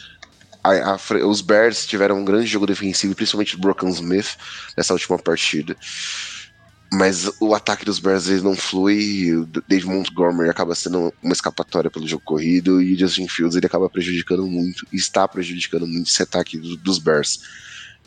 a, 0.63 0.93
a, 0.93 1.27
os 1.27 1.41
Bears 1.41 1.87
tiveram 1.87 2.19
um 2.19 2.25
grande 2.25 2.47
jogo 2.47 2.67
defensivo, 2.67 3.15
principalmente 3.15 3.57
o 3.57 3.59
Broken 3.59 3.91
Smith 3.91 4.37
nessa 4.77 4.93
última 4.93 5.19
partida. 5.19 5.77
Mas 6.93 7.31
o 7.41 7.55
ataque 7.55 7.85
dos 7.85 8.01
Bears 8.01 8.27
não 8.43 8.57
flui. 8.57 9.33
O 9.37 9.47
Dave 9.47 9.87
Montgomery 9.87 10.51
acaba 10.51 10.75
sendo 10.75 11.13
uma 11.23 11.33
escapatória 11.33 11.89
pelo 11.89 12.07
jogo 12.07 12.23
corrido. 12.25 12.83
E 12.83 12.95
o 12.95 12.99
Justin 12.99 13.29
Fields 13.29 13.57
ele 13.57 13.67
acaba 13.67 13.89
prejudicando 13.89 14.45
muito. 14.45 14.85
Está 14.93 15.27
prejudicando 15.29 15.87
muito 15.87 16.09
esse 16.09 16.23
ataque 16.23 16.59
do, 16.59 16.77
dos 16.77 16.99
Bears. 16.99 17.41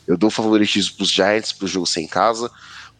Eu 0.07 0.17
dou 0.17 0.29
favoritismo 0.29 0.95
para 0.95 1.03
os 1.03 1.11
Giants 1.11 1.51
para 1.51 1.65
o 1.65 1.67
jogo 1.67 1.85
sem 1.85 2.07
casa. 2.07 2.49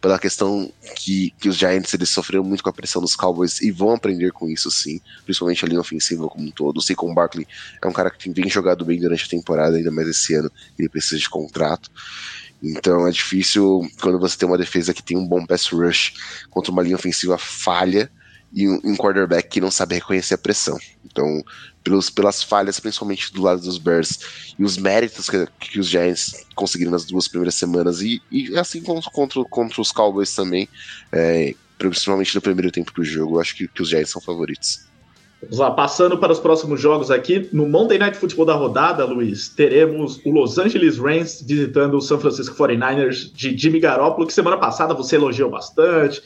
Pela 0.00 0.18
questão 0.18 0.70
que, 0.96 1.32
que 1.40 1.48
os 1.48 1.56
Giants 1.56 1.94
eles 1.94 2.10
sofreram 2.10 2.44
muito 2.44 2.62
com 2.62 2.68
a 2.68 2.72
pressão 2.72 3.00
dos 3.00 3.16
Cowboys 3.16 3.62
e 3.62 3.70
vão 3.70 3.92
aprender 3.92 4.32
com 4.32 4.46
isso 4.48 4.70
sim, 4.70 5.00
principalmente 5.24 5.64
a 5.64 5.68
linha 5.68 5.80
ofensiva 5.80 6.28
como 6.28 6.46
um 6.46 6.50
todo. 6.50 6.76
O 6.76 6.82
Saquon 6.82 7.14
Barkley 7.14 7.46
é 7.82 7.86
um 7.86 7.92
cara 7.92 8.10
que 8.10 8.30
tem 8.30 8.50
jogado 8.50 8.84
bem 8.84 9.00
durante 9.00 9.24
a 9.24 9.28
temporada, 9.28 9.78
ainda 9.78 9.90
mais 9.90 10.06
esse 10.08 10.34
ano, 10.34 10.50
ele 10.78 10.90
precisa 10.90 11.18
de 11.18 11.28
contrato. 11.30 11.90
Então 12.62 13.06
é 13.06 13.10
difícil 13.10 13.80
quando 14.00 14.18
você 14.18 14.36
tem 14.36 14.46
uma 14.46 14.58
defesa 14.58 14.92
que 14.92 15.02
tem 15.02 15.16
um 15.16 15.26
bom 15.26 15.46
pass 15.46 15.68
rush 15.68 16.14
contra 16.50 16.70
uma 16.70 16.82
linha 16.82 16.96
ofensiva 16.96 17.38
falha 17.38 18.10
e 18.54 18.68
um, 18.68 18.96
quarterback 18.96 19.48
que 19.48 19.60
não 19.60 19.70
sabe 19.70 19.96
reconhecer 19.96 20.34
a 20.34 20.38
pressão. 20.38 20.78
Então, 21.04 21.42
pelos, 21.82 22.08
pelas 22.08 22.42
falhas, 22.42 22.78
principalmente 22.78 23.32
do 23.32 23.42
lado 23.42 23.60
dos 23.60 23.78
Bears, 23.78 24.54
e 24.56 24.64
os 24.64 24.78
méritos 24.78 25.28
que, 25.28 25.46
que 25.58 25.80
os 25.80 25.88
Giants 25.88 26.46
conseguiram 26.54 26.92
nas 26.92 27.04
duas 27.04 27.26
primeiras 27.26 27.56
semanas, 27.56 28.00
e, 28.00 28.22
e 28.30 28.56
assim 28.56 28.80
contra, 28.80 29.44
contra 29.44 29.80
os 29.80 29.90
Cowboys 29.90 30.34
também, 30.34 30.68
é, 31.10 31.52
principalmente 31.76 32.34
no 32.34 32.40
primeiro 32.40 32.70
tempo 32.70 32.92
do 32.92 33.04
jogo, 33.04 33.36
eu 33.36 33.40
acho 33.40 33.56
que, 33.56 33.66
que 33.66 33.82
os 33.82 33.88
Giants 33.88 34.10
são 34.10 34.22
favoritos. 34.22 34.84
Vamos 35.42 35.58
lá, 35.58 35.70
passando 35.72 36.16
para 36.16 36.32
os 36.32 36.40
próximos 36.40 36.80
jogos 36.80 37.10
aqui. 37.10 37.48
No 37.52 37.68
Monday 37.68 37.98
Night 37.98 38.16
Football 38.16 38.46
da 38.46 38.54
rodada, 38.54 39.04
Luiz, 39.04 39.48
teremos 39.48 40.18
o 40.24 40.30
Los 40.30 40.58
Angeles 40.58 40.96
Rams 40.98 41.42
visitando 41.46 41.96
o 41.96 42.00
San 42.00 42.18
Francisco 42.18 42.56
49ers 42.56 43.32
de 43.34 43.56
Jimmy 43.56 43.80
Garoppolo, 43.80 44.26
que 44.26 44.32
semana 44.32 44.56
passada 44.56 44.94
você 44.94 45.16
elogiou 45.16 45.50
bastante. 45.50 46.22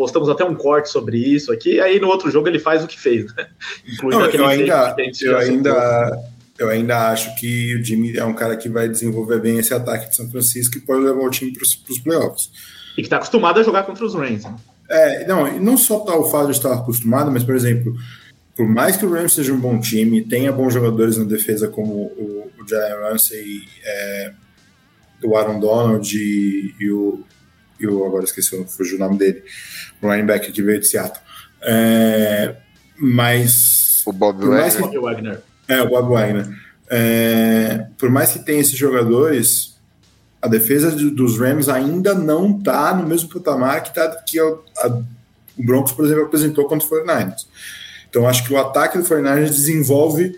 Postamos 0.00 0.30
até 0.30 0.42
um 0.42 0.54
corte 0.54 0.88
sobre 0.88 1.18
isso 1.18 1.52
aqui. 1.52 1.78
Aí 1.78 2.00
no 2.00 2.08
outro 2.08 2.30
jogo 2.30 2.48
ele 2.48 2.58
faz 2.58 2.82
o 2.82 2.86
que 2.86 2.98
fez, 2.98 3.26
né? 3.34 3.48
Não, 4.02 4.24
eu 4.24 4.46
ainda, 4.46 4.96
eu 5.20 5.36
ainda, 5.36 6.22
eu 6.58 6.68
ainda 6.70 7.10
acho 7.10 7.34
que 7.36 7.76
o 7.76 7.84
Jimmy 7.84 8.16
é 8.16 8.24
um 8.24 8.32
cara 8.32 8.56
que 8.56 8.66
vai 8.66 8.88
desenvolver 8.88 9.40
bem 9.40 9.58
esse 9.58 9.74
ataque 9.74 10.08
de 10.08 10.16
São 10.16 10.30
Francisco 10.30 10.78
e 10.78 10.80
pode 10.80 11.04
levar 11.04 11.20
o 11.20 11.28
time 11.28 11.52
para 11.52 11.64
os 11.64 11.98
playoffs. 11.98 12.50
E 12.92 13.02
que 13.02 13.02
está 13.02 13.16
acostumado 13.16 13.60
a 13.60 13.62
jogar 13.62 13.82
contra 13.82 14.06
os 14.06 14.14
Rams. 14.14 14.42
Né? 14.42 14.56
É, 14.88 15.26
não, 15.26 15.60
não 15.60 15.76
só 15.76 15.98
tá 16.00 16.16
o 16.16 16.30
fato 16.30 16.46
de 16.46 16.52
estar 16.52 16.72
acostumado, 16.72 17.30
mas, 17.30 17.44
por 17.44 17.54
exemplo, 17.54 17.94
por 18.56 18.66
mais 18.66 18.96
que 18.96 19.04
o 19.04 19.12
Rams 19.12 19.34
seja 19.34 19.52
um 19.52 19.60
bom 19.60 19.78
time, 19.78 20.22
tenha 20.22 20.50
bons 20.50 20.72
jogadores 20.72 21.18
na 21.18 21.24
defesa 21.24 21.68
como 21.68 21.92
o, 21.92 22.50
o 22.58 22.66
Jalen 22.66 23.10
Ramsey, 23.10 23.68
é, 23.84 24.32
o 25.22 25.36
Aaron 25.36 25.60
Donald 25.60 26.16
e, 26.16 26.74
e, 26.80 26.90
o, 26.90 27.22
e 27.80 27.86
o. 27.86 28.04
Agora 28.04 28.24
esqueci, 28.24 28.64
fugiu 28.68 28.96
o 28.96 29.00
nome 29.00 29.18
dele, 29.18 29.42
o 30.00 30.10
linebacker 30.10 30.52
que 30.52 30.62
veio 30.62 30.80
de 30.80 30.86
Seattle. 30.86 31.20
É, 31.62 32.56
mas. 32.96 34.02
O 34.06 34.12
Bob 34.12 35.00
Wagner. 35.00 35.42
É, 35.68 35.82
o 35.82 35.88
Bob 35.88 36.10
Wagner. 36.10 36.48
É, 36.88 37.86
por 37.96 38.10
mais 38.10 38.32
que 38.32 38.44
tenha 38.44 38.60
esses 38.60 38.76
jogadores, 38.76 39.78
a 40.42 40.48
defesa 40.48 40.90
de, 40.90 41.10
dos 41.10 41.38
Rams 41.38 41.68
ainda 41.68 42.14
não 42.14 42.58
está 42.58 42.94
no 42.94 43.06
mesmo 43.06 43.28
patamar 43.28 43.82
que, 43.82 43.94
tá, 43.94 44.08
que 44.26 44.40
a, 44.40 44.44
a, 44.44 45.02
o 45.56 45.64
Broncos, 45.64 45.92
por 45.92 46.04
exemplo, 46.04 46.24
apresentou 46.24 46.66
contra 46.66 46.86
o 46.86 46.90
49ers. 46.90 47.46
Então 48.08 48.26
acho 48.26 48.44
que 48.44 48.52
o 48.52 48.58
ataque 48.58 48.98
do 48.98 49.04
49ers 49.04 49.50
desenvolve 49.50 50.34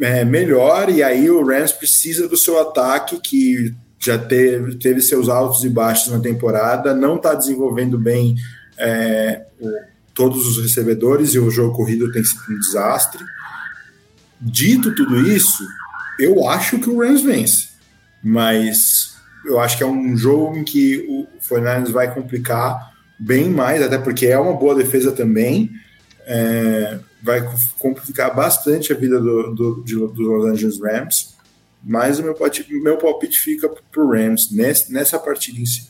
é, 0.00 0.24
melhor 0.24 0.88
e 0.88 1.02
aí 1.02 1.30
o 1.30 1.44
Rams 1.44 1.72
precisa 1.72 2.26
do 2.26 2.36
seu 2.36 2.58
ataque 2.58 3.20
que 3.20 3.74
já 4.00 4.18
teve, 4.18 4.76
teve 4.76 5.00
seus 5.00 5.28
altos 5.28 5.62
e 5.64 5.68
baixos 5.68 6.12
na 6.12 6.18
temporada, 6.18 6.94
não 6.94 7.16
está 7.16 7.34
desenvolvendo 7.34 7.98
bem 7.98 8.36
é, 8.78 9.44
todos 10.14 10.46
os 10.46 10.62
recebedores 10.62 11.34
e 11.34 11.38
o 11.38 11.50
jogo 11.50 11.76
corrido 11.76 12.10
tem 12.10 12.24
sido 12.24 12.40
um 12.48 12.58
desastre. 12.58 13.22
Dito 14.40 14.94
tudo 14.94 15.20
isso, 15.20 15.62
eu 16.18 16.48
acho 16.48 16.78
que 16.78 16.88
o 16.88 16.98
Rams 16.98 17.22
vence, 17.22 17.68
mas 18.24 19.16
eu 19.44 19.60
acho 19.60 19.76
que 19.76 19.82
é 19.82 19.86
um 19.86 20.16
jogo 20.16 20.56
em 20.56 20.64
que 20.64 21.06
o 21.08 21.26
49ers 21.46 21.90
vai 21.90 22.12
complicar 22.12 22.90
bem 23.18 23.50
mais, 23.50 23.82
até 23.82 23.98
porque 23.98 24.26
é 24.26 24.38
uma 24.38 24.54
boa 24.54 24.74
defesa 24.74 25.12
também 25.12 25.70
é, 26.30 27.00
vai 27.20 27.42
complicar 27.78 28.34
bastante 28.34 28.92
a 28.92 28.96
vida 28.96 29.20
do, 29.20 29.54
do, 29.54 29.82
de, 29.84 29.96
dos 29.96 30.18
Los 30.18 30.46
Angeles 30.46 30.80
Rams, 30.80 31.34
mas 31.82 32.18
o 32.18 32.22
meu, 32.22 32.36
meu 32.82 32.96
palpite 32.96 33.38
fica 33.38 33.68
para 33.68 34.02
o 34.02 34.10
Rams 34.10 34.50
nessa, 34.52 34.92
nessa 34.92 35.18
partida 35.18 35.58
em 35.58 35.66
si. 35.66 35.88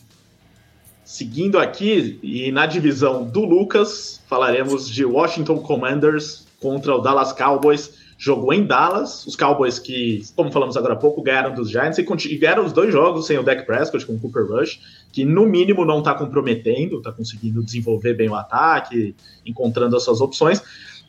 Seguindo 1.03 1.59
aqui, 1.59 2.19
e 2.23 2.51
na 2.53 2.65
divisão 2.65 3.25
do 3.25 3.43
Lucas, 3.43 4.21
falaremos 4.27 4.89
de 4.89 5.03
Washington 5.03 5.59
Commanders 5.59 6.47
contra 6.61 6.95
o 6.95 7.01
Dallas 7.01 7.33
Cowboys. 7.33 7.99
Jogou 8.17 8.53
em 8.53 8.63
Dallas, 8.63 9.25
os 9.25 9.35
Cowboys 9.35 9.77
que, 9.77 10.23
como 10.35 10.51
falamos 10.51 10.77
agora 10.77 10.93
há 10.93 10.95
pouco, 10.95 11.21
ganharam 11.21 11.53
dos 11.53 11.69
Giants 11.69 11.97
e 11.97 12.37
ganharam 12.37 12.63
os 12.63 12.71
dois 12.71 12.93
jogos 12.93 13.25
sem 13.25 13.37
o 13.37 13.43
Dak 13.43 13.65
Prescott 13.65 14.05
com 14.05 14.13
o 14.13 14.19
Cooper 14.19 14.45
Rush, 14.45 14.79
que 15.11 15.25
no 15.25 15.45
mínimo 15.45 15.83
não 15.83 15.99
está 15.99 16.13
comprometendo, 16.13 16.99
está 16.99 17.11
conseguindo 17.11 17.61
desenvolver 17.61 18.13
bem 18.13 18.29
o 18.29 18.35
ataque, 18.35 19.13
encontrando 19.45 19.97
as 19.97 20.03
suas 20.03 20.21
opções. 20.21 20.61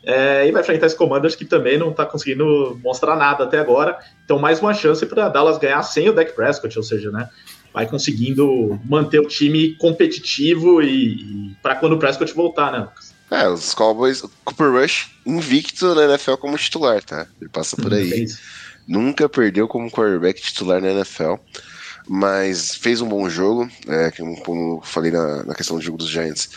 É, 0.05 0.45
e 0.47 0.51
vai 0.51 0.61
enfrentar 0.61 0.87
esse 0.87 0.95
Commanders 0.95 1.35
que 1.35 1.45
também 1.45 1.77
não 1.77 1.91
está 1.91 2.05
conseguindo 2.05 2.79
mostrar 2.83 3.15
nada 3.15 3.45
até 3.45 3.59
agora. 3.59 3.97
Então, 4.25 4.37
mais 4.37 4.59
uma 4.59 4.73
chance 4.73 5.05
para 5.05 5.29
Dallas 5.29 5.57
ganhar 5.57 5.81
sem 5.83 6.09
o 6.09 6.13
Dak 6.13 6.33
Prescott, 6.33 6.77
ou 6.77 6.83
seja, 6.83 7.09
né, 7.09 7.29
vai 7.73 7.87
conseguindo 7.87 8.79
manter 8.85 9.19
o 9.19 9.27
time 9.27 9.75
competitivo 9.77 10.81
e, 10.81 11.51
e 11.51 11.57
para 11.61 11.75
quando 11.75 11.93
o 11.93 11.99
Prescott 11.99 12.33
voltar, 12.33 12.71
né, 12.71 12.79
Lucas? 12.79 13.13
É, 13.31 13.49
os 13.49 13.73
Cowboys, 13.73 14.23
o 14.23 14.29
Cooper 14.43 14.71
Rush 14.71 15.09
invicto 15.25 15.95
na 15.95 16.03
NFL 16.03 16.35
como 16.35 16.57
titular, 16.57 17.01
tá? 17.01 17.25
Ele 17.41 17.49
passa 17.49 17.75
por 17.75 17.91
aí. 17.93 18.27
Nunca 18.87 19.27
perdeu 19.27 19.67
como 19.67 19.89
quarterback 19.89 20.39
titular 20.41 20.81
na 20.81 20.91
NFL, 20.91 21.35
mas 22.07 22.75
fez 22.75 23.01
um 23.01 23.07
bom 23.07 23.27
jogo, 23.29 23.67
é, 23.87 24.11
como 24.11 24.77
eu 24.77 24.81
falei 24.83 25.09
na, 25.09 25.43
na 25.45 25.55
questão 25.55 25.77
do 25.77 25.81
jogo 25.81 25.97
dos 25.97 26.09
Giants. 26.09 26.49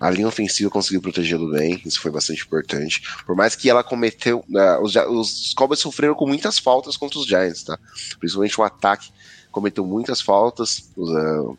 A 0.00 0.08
linha 0.08 0.26
ofensiva 0.26 0.70
conseguiu 0.70 1.02
protegê-lo 1.02 1.50
bem, 1.50 1.80
isso 1.84 2.00
foi 2.00 2.10
bastante 2.10 2.42
importante. 2.42 3.02
Por 3.26 3.36
mais 3.36 3.54
que 3.54 3.68
ela 3.68 3.84
cometeu. 3.84 4.42
Uh, 4.48 4.82
os, 4.82 4.96
os 4.96 5.54
Cowboys 5.54 5.78
sofreram 5.80 6.14
com 6.14 6.26
muitas 6.26 6.58
faltas 6.58 6.96
contra 6.96 7.18
os 7.18 7.26
Giants, 7.26 7.62
tá? 7.62 7.78
Principalmente 8.18 8.58
o 8.58 8.64
ataque 8.64 9.10
cometeu 9.52 9.84
muitas 9.84 10.20
faltas. 10.20 10.90
Uh, 10.96 11.56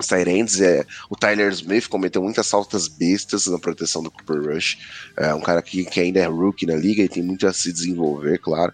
os 0.00 0.06
Tyrants, 0.06 0.60
é, 0.60 0.86
o 1.10 1.16
Tyler 1.16 1.52
Smith 1.52 1.86
cometeu 1.86 2.22
muitas 2.22 2.48
faltas 2.48 2.88
bestas 2.88 3.46
na 3.46 3.58
proteção 3.58 4.02
do 4.02 4.10
Cooper 4.10 4.42
Rush. 4.42 4.78
É 5.16 5.34
um 5.34 5.40
cara 5.40 5.60
que, 5.60 5.84
que 5.84 6.00
ainda 6.00 6.20
é 6.20 6.26
rookie 6.26 6.64
na 6.64 6.74
liga 6.74 7.02
e 7.02 7.08
tem 7.08 7.22
muito 7.22 7.46
a 7.46 7.52
se 7.52 7.70
desenvolver, 7.70 8.38
claro. 8.38 8.72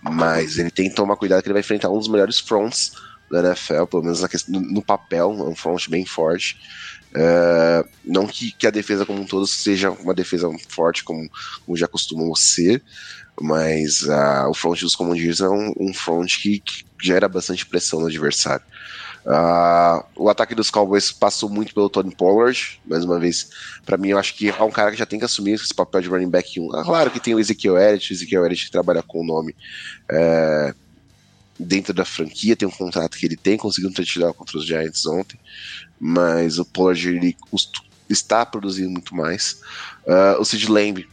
Mas 0.00 0.56
ele 0.56 0.70
tem 0.70 0.88
que 0.88 0.94
tomar 0.94 1.16
cuidado 1.16 1.42
que 1.42 1.48
ele 1.48 1.54
vai 1.54 1.60
enfrentar 1.60 1.90
um 1.90 1.98
dos 1.98 2.06
melhores 2.06 2.38
fronts 2.38 2.92
da 3.28 3.40
NFL, 3.40 3.84
pelo 3.86 4.04
menos 4.04 4.22
no, 4.48 4.60
no, 4.60 4.82
papel, 4.82 5.30
um 5.30 5.54
front 5.54 5.88
bem 5.88 6.06
forte. 6.06 6.56
É, 7.14 7.84
não 8.04 8.26
que, 8.26 8.52
que, 8.52 8.66
a 8.66 8.70
defesa 8.70 9.06
como 9.06 9.20
um 9.20 9.26
todo 9.26 9.46
seja 9.46 9.90
uma 9.90 10.14
defesa 10.14 10.48
forte 10.68 11.02
como, 11.02 11.28
como 11.64 11.76
já 11.76 11.88
costumam 11.88 12.34
ser, 12.34 12.82
mas 13.40 14.02
uh, 14.02 14.48
o 14.48 14.54
front 14.54 14.80
dos 14.80 14.94
Commanders 14.94 15.40
é 15.40 15.48
um, 15.48 15.72
um 15.78 15.94
front 15.94 16.36
que, 16.40 16.60
que, 16.60 16.84
gera 17.00 17.28
bastante 17.28 17.64
pressão 17.64 18.00
no 18.00 18.06
adversário. 18.06 18.64
Uh, 19.24 20.04
o 20.16 20.28
ataque 20.28 20.54
dos 20.54 20.70
Cowboys 20.70 21.12
passou 21.12 21.48
muito 21.48 21.74
pelo 21.74 21.88
Tony 21.88 22.14
Pollard, 22.14 22.80
mais 22.86 23.04
uma 23.04 23.20
vez. 23.20 23.50
Para 23.84 23.96
mim, 23.96 24.08
eu 24.08 24.18
acho 24.18 24.34
que 24.34 24.48
é 24.48 24.62
um 24.62 24.70
cara 24.70 24.90
que 24.90 24.96
já 24.96 25.06
tem 25.06 25.18
que 25.18 25.24
assumir 25.24 25.52
esse 25.52 25.74
papel 25.74 26.00
de 26.00 26.08
running 26.08 26.30
back 26.30 26.58
1. 26.58 26.74
Ah, 26.74 26.84
claro 26.84 27.10
que 27.10 27.20
tem 27.20 27.34
o 27.34 27.40
Ezekiel 27.40 27.78
Elliott, 27.78 28.12
o 28.12 28.14
Ezekiel 28.14 28.44
Elliott 28.44 28.70
trabalha 28.70 29.02
com 29.02 29.20
o 29.20 29.24
nome 29.24 29.54
é, 30.10 30.74
dentro 31.58 31.92
da 31.92 32.04
franquia, 32.04 32.56
tem 32.56 32.66
um 32.66 32.72
contrato 32.72 33.18
que 33.18 33.26
ele 33.26 33.36
tem, 33.36 33.56
conseguiu 33.56 33.90
um 33.90 33.92
touchdown 33.92 34.32
contra 34.32 34.58
os 34.58 34.66
Giants 34.66 35.04
ontem, 35.06 35.38
mas 36.00 36.58
o 36.58 36.64
Pollard 36.64 37.08
ele 37.08 37.36
está 38.08 38.44
produzindo 38.46 38.90
muito 38.90 39.14
mais. 39.14 39.60
Uh, 40.06 40.40
o 40.40 40.44
Sid 40.44 40.70
Lamb 40.70 41.06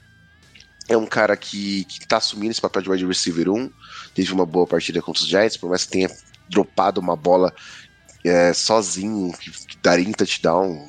é 0.87 0.95
um 0.95 1.05
cara 1.05 1.35
que 1.35 1.85
está 1.89 2.17
assumindo 2.17 2.51
esse 2.51 2.61
papel 2.61 2.81
de 2.81 2.89
wide 2.89 3.05
receiver 3.05 3.49
1, 3.49 3.71
teve 4.13 4.31
uma 4.31 4.45
boa 4.45 4.67
partida 4.67 5.01
contra 5.01 5.21
os 5.21 5.27
Giants, 5.27 5.57
por 5.57 5.69
mais 5.69 5.83
que 5.83 5.91
tenha 5.91 6.09
dropado 6.49 7.01
uma 7.01 7.15
bola 7.15 7.53
é, 8.23 8.53
sozinho, 8.53 9.31
que, 9.39 9.51
que 9.51 9.77
daria 9.81 10.07
em 10.07 10.11
touchdown, 10.11 10.87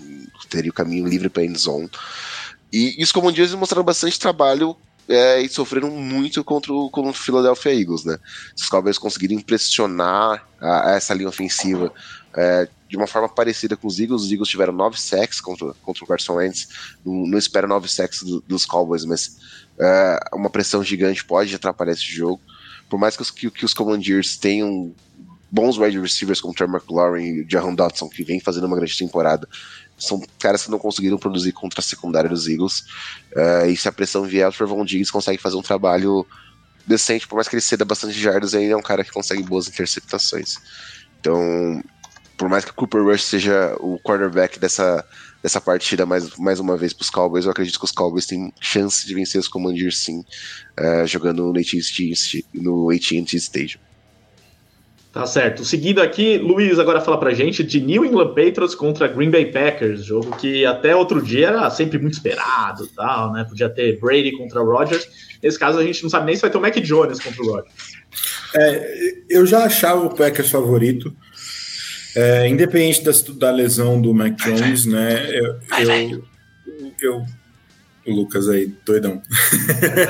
teria 0.48 0.70
o 0.70 0.74
caminho 0.74 1.06
livre 1.06 1.28
para 1.28 1.44
end 1.44 1.58
zone. 1.58 1.90
E, 2.72 3.00
e 3.00 3.04
os 3.04 3.12
Commanders 3.12 3.54
mostraram 3.54 3.84
bastante 3.84 4.18
trabalho 4.18 4.76
é, 5.08 5.40
e 5.40 5.48
sofreram 5.48 5.90
muito 5.90 6.42
contra 6.42 6.72
o, 6.72 6.90
contra 6.90 7.10
o 7.10 7.14
Philadelphia 7.14 7.74
Eagles, 7.74 8.04
né? 8.04 8.18
Os 8.56 8.68
Cowboys 8.68 8.98
conseguiram 8.98 9.34
impressionar 9.34 10.46
a, 10.60 10.90
a 10.90 10.94
essa 10.96 11.14
linha 11.14 11.28
ofensiva 11.28 11.92
é, 12.34 12.68
de 12.88 12.96
uma 12.96 13.06
forma 13.06 13.28
parecida 13.28 13.76
com 13.76 13.86
os 13.86 13.98
Eagles. 13.98 14.22
Os 14.22 14.32
Eagles 14.32 14.48
tiveram 14.48 14.72
nove 14.72 15.00
sacks 15.00 15.40
contra, 15.40 15.74
contra 15.82 16.04
o 16.04 16.06
Carson 16.06 16.34
Wentz. 16.34 16.68
Não, 17.04 17.26
não 17.26 17.38
espero 17.38 17.68
nove 17.68 17.88
sacks 17.88 18.22
do, 18.22 18.40
dos 18.42 18.64
Cowboys, 18.64 19.04
mas 19.04 19.38
é, 19.78 20.20
uma 20.32 20.50
pressão 20.50 20.82
gigante 20.82 21.24
pode 21.24 21.54
atrapalhar 21.54 21.92
esse 21.92 22.04
jogo. 22.04 22.40
Por 22.88 22.98
mais 22.98 23.16
que 23.16 23.22
os, 23.22 23.30
que, 23.30 23.50
que 23.50 23.64
os 23.64 23.74
Commanders 23.74 24.36
tenham 24.36 24.94
bons 25.50 25.78
wide 25.78 25.98
receivers 25.98 26.40
como 26.40 26.52
o 26.52 26.56
Trey 26.56 26.68
McLaurin 26.68 27.24
e 27.24 27.42
o 27.42 27.50
Jaron 27.50 27.74
Dotson, 27.74 28.08
que 28.08 28.24
vem 28.24 28.40
fazendo 28.40 28.66
uma 28.66 28.76
grande 28.76 28.96
temporada, 28.96 29.48
são 29.98 30.20
caras 30.38 30.64
que 30.64 30.70
não 30.70 30.78
conseguiram 30.78 31.18
produzir 31.18 31.52
contra 31.52 31.80
a 31.80 31.82
secundária 31.82 32.28
dos 32.28 32.46
Eagles. 32.46 32.80
Uh, 33.34 33.66
e 33.68 33.76
se 33.76 33.88
a 33.88 33.92
pressão 33.92 34.24
vier, 34.24 34.48
o 34.48 34.52
Trevon 34.52 34.84
Diggs 34.84 35.10
consegue 35.10 35.40
fazer 35.40 35.56
um 35.56 35.62
trabalho 35.62 36.26
decente, 36.86 37.26
por 37.26 37.36
mais 37.36 37.48
que 37.48 37.56
ele 37.56 37.62
ceda 37.62 37.84
bastante 37.84 38.18
jardas, 38.18 38.54
ainda 38.54 38.74
é 38.74 38.76
um 38.76 38.82
cara 38.82 39.02
que 39.02 39.10
consegue 39.10 39.42
boas 39.42 39.66
interceptações. 39.66 40.58
Então, 41.20 41.82
por 42.36 42.48
mais 42.48 42.64
que 42.64 42.70
o 42.70 42.74
Cooper 42.74 43.02
Rush 43.02 43.24
seja 43.24 43.76
o 43.80 43.98
quarterback 43.98 44.58
dessa, 44.58 45.04
dessa 45.42 45.60
partida 45.60 46.04
mais, 46.04 46.36
mais 46.36 46.60
uma 46.60 46.76
vez 46.76 46.92
para 46.92 47.02
os 47.02 47.10
Cowboys, 47.10 47.44
eu 47.44 47.50
acredito 47.50 47.78
que 47.78 47.84
os 47.84 47.92
Cowboys 47.92 48.26
têm 48.26 48.52
chance 48.60 49.06
de 49.06 49.14
vencer 49.14 49.40
os 49.40 49.48
Commanders 49.48 49.98
sim, 49.98 50.20
uh, 50.78 51.06
jogando 51.06 51.52
no 51.52 51.58
AT&T 51.58 52.44
no 52.54 52.90
AT&T 52.90 53.36
Stadium. 53.36 53.80
Tá 55.16 55.24
certo. 55.24 55.64
Seguindo 55.64 56.02
aqui, 56.02 56.36
Luiz 56.36 56.78
agora 56.78 57.00
fala 57.00 57.18
pra 57.18 57.32
gente 57.32 57.64
de 57.64 57.80
New 57.80 58.04
England 58.04 58.34
Patriots 58.34 58.74
contra 58.74 59.08
Green 59.08 59.30
Bay 59.30 59.46
Packers, 59.46 60.04
jogo 60.04 60.36
que 60.36 60.66
até 60.66 60.94
outro 60.94 61.22
dia 61.22 61.46
era 61.46 61.70
sempre 61.70 61.98
muito 61.98 62.12
esperado, 62.12 62.86
tal, 62.88 63.32
né? 63.32 63.42
Podia 63.48 63.70
ter 63.70 63.98
Brady 63.98 64.32
contra 64.32 64.60
Rodgers. 64.60 65.08
Nesse 65.42 65.58
caso 65.58 65.78
a 65.78 65.82
gente 65.82 66.02
não 66.02 66.10
sabe 66.10 66.26
nem 66.26 66.36
se 66.36 66.42
vai 66.42 66.50
ter 66.50 66.58
o 66.58 66.60
Mac 66.60 66.76
Jones 66.80 67.18
contra 67.18 67.42
o 67.42 67.46
Rodgers. 67.46 67.74
É, 68.54 69.14
eu 69.30 69.46
já 69.46 69.64
achava 69.64 70.04
o 70.04 70.14
Packers 70.14 70.50
favorito. 70.50 71.16
É, 72.16 72.48
independente 72.48 73.04
da, 73.04 73.12
da, 73.34 73.50
lesão 73.50 74.00
do 74.00 74.14
Mac 74.14 74.36
Jones, 74.42 74.86
né? 74.86 75.28
Eu, 75.30 75.60
eu, 75.78 76.24
eu, 76.98 77.26
o 78.06 78.10
Lucas 78.10 78.48
aí, 78.48 78.74
doidão. 78.86 79.20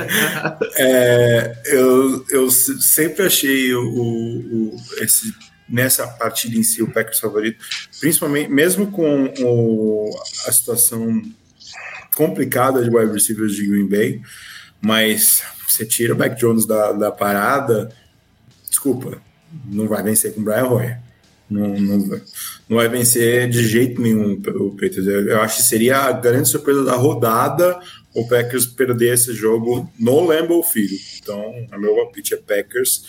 é, 0.76 1.62
eu, 1.66 2.24
eu 2.30 2.50
sempre 2.50 3.26
achei 3.26 3.74
o, 3.74 3.82
o, 3.82 4.76
esse, 4.98 5.34
nessa 5.68 6.06
partida 6.06 6.56
em 6.56 6.62
si 6.62 6.80
o 6.80 6.92
Packers 6.92 7.18
favorito, 7.18 7.64
principalmente 7.98 8.50
mesmo 8.50 8.92
com 8.92 9.32
o, 9.40 10.10
a 10.46 10.52
situação 10.52 11.20
complicada 12.14 12.84
de 12.84 12.88
wide 12.88 13.12
receivers 13.12 13.56
de 13.56 13.66
Green 13.66 13.88
Bay, 13.88 14.22
mas 14.80 15.42
você 15.66 15.84
tira 15.84 16.14
o 16.14 16.18
Mac 16.18 16.38
Jones 16.38 16.66
da, 16.66 16.92
da 16.92 17.10
parada, 17.10 17.90
desculpa, 18.68 19.20
não 19.64 19.88
vai 19.88 20.04
vencer 20.04 20.32
com 20.32 20.40
o 20.40 20.44
Brian 20.44 20.66
Hoyer. 20.66 21.05
Não, 21.48 21.68
não, 21.78 21.98
não 22.68 22.76
vai 22.76 22.88
vencer 22.88 23.48
de 23.48 23.66
jeito 23.66 24.00
nenhum 24.00 24.32
o 24.32 24.70
Patriots. 24.72 25.06
Eu 25.06 25.40
acho 25.40 25.58
que 25.58 25.62
seria 25.62 25.98
a 25.98 26.12
grande 26.12 26.48
surpresa 26.48 26.84
da 26.84 26.94
rodada 26.94 27.80
o 28.16 28.26
Packers 28.26 28.64
perder 28.64 29.12
esse 29.12 29.34
jogo 29.34 29.92
no 30.00 30.24
Lambeau 30.24 30.62
Field. 30.62 30.96
Então, 31.22 31.66
a 31.70 31.78
meu 31.78 31.94
palpite 31.94 32.32
é 32.32 32.38
Packers. 32.38 33.04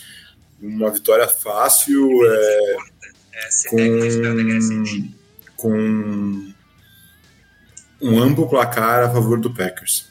Uma 0.60 0.90
vitória 0.90 1.26
fácil, 1.26 2.06
é, 2.26 2.76
com, 3.70 3.78
com 5.56 6.52
um 8.02 8.22
amplo 8.22 8.48
placar 8.48 9.04
a 9.04 9.10
favor 9.10 9.40
do 9.40 9.54
Packers. 9.54 10.08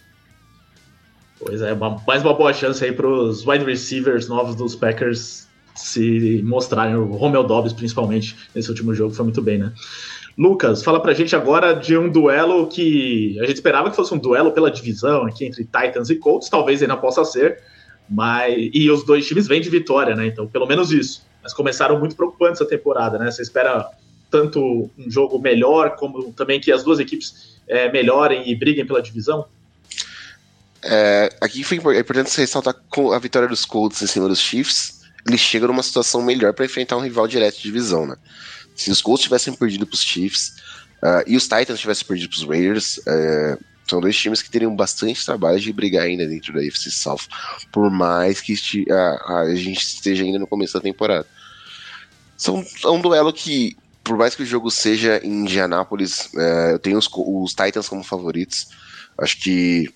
Pois 1.39 1.61
é, 1.61 1.75
mais 1.75 2.23
uma 2.23 2.33
boa 2.33 2.51
chance 2.51 2.83
aí 2.83 2.91
para 2.91 3.07
os 3.07 3.45
wide 3.45 3.65
receivers 3.65 4.27
novos 4.27 4.55
dos 4.55 4.75
Packers 4.75 5.46
se 5.77 6.41
mostrarem, 6.43 6.95
o 6.95 7.13
Romeo 7.13 7.43
Dobbs 7.43 7.73
principalmente, 7.73 8.35
nesse 8.53 8.69
último 8.69 8.93
jogo, 8.93 9.13
foi 9.13 9.23
muito 9.23 9.41
bem, 9.41 9.57
né? 9.57 9.73
Lucas, 10.37 10.83
fala 10.83 11.01
pra 11.01 11.13
gente 11.13 11.35
agora 11.35 11.73
de 11.73 11.97
um 11.97 12.09
duelo 12.09 12.67
que 12.67 13.39
a 13.39 13.45
gente 13.45 13.55
esperava 13.55 13.89
que 13.89 13.95
fosse 13.95 14.13
um 14.13 14.19
duelo 14.19 14.51
pela 14.51 14.69
divisão 14.69 15.25
aqui 15.25 15.45
entre 15.45 15.63
Titans 15.63 16.09
e 16.11 16.15
Colts, 16.15 16.47
talvez 16.47 16.81
ainda 16.81 16.95
possa 16.95 17.25
ser, 17.25 17.59
mas 18.07 18.69
e 18.71 18.89
os 18.91 19.03
dois 19.03 19.25
times 19.27 19.47
vêm 19.47 19.59
de 19.59 19.69
vitória, 19.69 20.15
né? 20.15 20.27
Então, 20.27 20.47
pelo 20.47 20.67
menos 20.67 20.91
isso. 20.91 21.25
Mas 21.41 21.53
começaram 21.53 21.99
muito 21.99 22.15
preocupantes 22.15 22.61
a 22.61 22.65
temporada, 22.65 23.17
né? 23.17 23.31
Você 23.31 23.41
espera 23.41 23.89
tanto 24.29 24.91
um 24.97 25.09
jogo 25.09 25.39
melhor, 25.39 25.95
como 25.95 26.31
também 26.33 26.59
que 26.59 26.71
as 26.71 26.83
duas 26.83 26.99
equipes 26.99 27.59
é, 27.67 27.91
melhorem 27.91 28.49
e 28.49 28.55
briguem 28.55 28.85
pela 28.85 29.01
divisão? 29.01 29.45
É, 30.83 31.29
aqui 31.41 31.63
foi 31.63 31.77
é 31.95 31.99
importante 31.99 32.37
ressaltar 32.37 32.75
a 33.13 33.19
vitória 33.19 33.47
dos 33.47 33.65
Colts 33.65 34.01
em 34.01 34.07
cima 34.07 34.27
dos 34.27 34.39
Chiefs, 34.39 34.96
ele 35.27 35.37
chega 35.37 35.67
numa 35.67 35.83
situação 35.83 36.21
melhor 36.21 36.53
para 36.53 36.65
enfrentar 36.65 36.97
um 36.97 37.01
rival 37.01 37.27
direto 37.27 37.57
de 37.57 37.63
divisão, 37.63 38.05
né? 38.05 38.15
Se 38.75 38.89
os 38.89 39.01
Colts 39.01 39.23
tivessem 39.23 39.53
perdido 39.53 39.85
para 39.85 39.95
os 39.95 40.01
Chiefs 40.01 40.53
uh, 41.03 41.23
e 41.27 41.35
os 41.35 41.43
Titans 41.43 41.79
tivessem 41.79 42.07
perdido 42.07 42.29
para 42.29 42.37
os 42.37 42.47
Raiders, 42.47 42.97
uh, 42.99 43.63
são 43.89 43.99
dois 43.99 44.17
times 44.17 44.41
que 44.41 44.49
teriam 44.49 44.75
bastante 44.75 45.25
trabalho 45.25 45.59
de 45.59 45.73
brigar 45.73 46.03
ainda 46.03 46.25
dentro 46.27 46.53
da 46.53 46.59
AFC 46.59 46.91
South, 46.91 47.27
por 47.71 47.89
mais 47.89 48.39
que 48.39 48.53
uh, 48.53 49.33
a 49.33 49.55
gente 49.55 49.79
esteja 49.79 50.23
ainda 50.23 50.39
no 50.39 50.47
começo 50.47 50.73
da 50.73 50.81
temporada. 50.81 51.25
São, 52.37 52.63
é 52.83 52.89
um 52.89 53.01
duelo 53.01 53.33
que, 53.33 53.75
por 54.03 54.15
mais 54.15 54.35
que 54.35 54.43
o 54.43 54.45
jogo 54.45 54.69
seja 54.69 55.19
em 55.23 55.41
Indianápolis, 55.41 56.29
uh, 56.33 56.71
eu 56.71 56.79
tenho 56.79 56.97
os, 56.97 57.09
os 57.11 57.53
Titans 57.53 57.89
como 57.89 58.03
favoritos. 58.03 58.67
Acho 59.17 59.39
que 59.39 59.89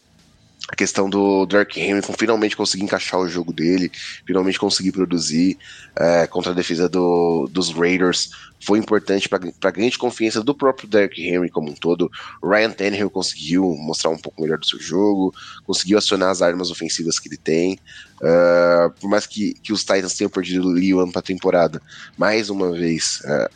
a 0.69 0.75
questão 0.75 1.09
do 1.09 1.45
Dark 1.45 1.75
Hamilton 1.75 2.13
finalmente 2.13 2.55
conseguir 2.55 2.83
encaixar 2.83 3.19
o 3.19 3.27
jogo 3.27 3.51
dele, 3.51 3.91
finalmente 4.25 4.59
conseguir 4.59 4.91
produzir 4.91 5.57
é, 5.95 6.27
contra 6.27 6.51
a 6.51 6.55
defesa 6.55 6.88
do, 6.88 7.47
dos 7.51 7.71
Raiders 7.71 8.29
foi 8.63 8.77
importante 8.77 9.27
para 9.27 9.71
ganhar 9.71 9.89
de 9.89 9.97
confiança 9.97 10.43
do 10.43 10.53
próprio 10.53 10.88
Derrick 10.88 11.19
Henry 11.21 11.49
como 11.49 11.71
um 11.71 11.73
todo. 11.73 12.11
Ryan 12.43 12.69
Tannehill 12.69 13.09
conseguiu 13.09 13.75
mostrar 13.79 14.11
um 14.11 14.17
pouco 14.17 14.41
melhor 14.41 14.59
do 14.59 14.65
seu 14.65 14.79
jogo, 14.79 15.33
conseguiu 15.65 15.97
acionar 15.97 16.29
as 16.29 16.43
armas 16.43 16.69
ofensivas 16.69 17.17
que 17.17 17.27
ele 17.27 17.38
tem. 17.38 17.79
Uh, 18.21 18.91
por 18.99 19.09
mais 19.09 19.25
que, 19.25 19.55
que 19.55 19.73
os 19.73 19.81
Titans 19.81 20.13
tenham 20.13 20.29
perdido 20.29 20.67
o 20.67 20.71
Leon 20.71 21.09
para 21.09 21.19
a 21.19 21.23
temporada, 21.23 21.81
mais 22.15 22.51
uma 22.51 22.71
vez, 22.71 23.19
uh, 23.25 23.49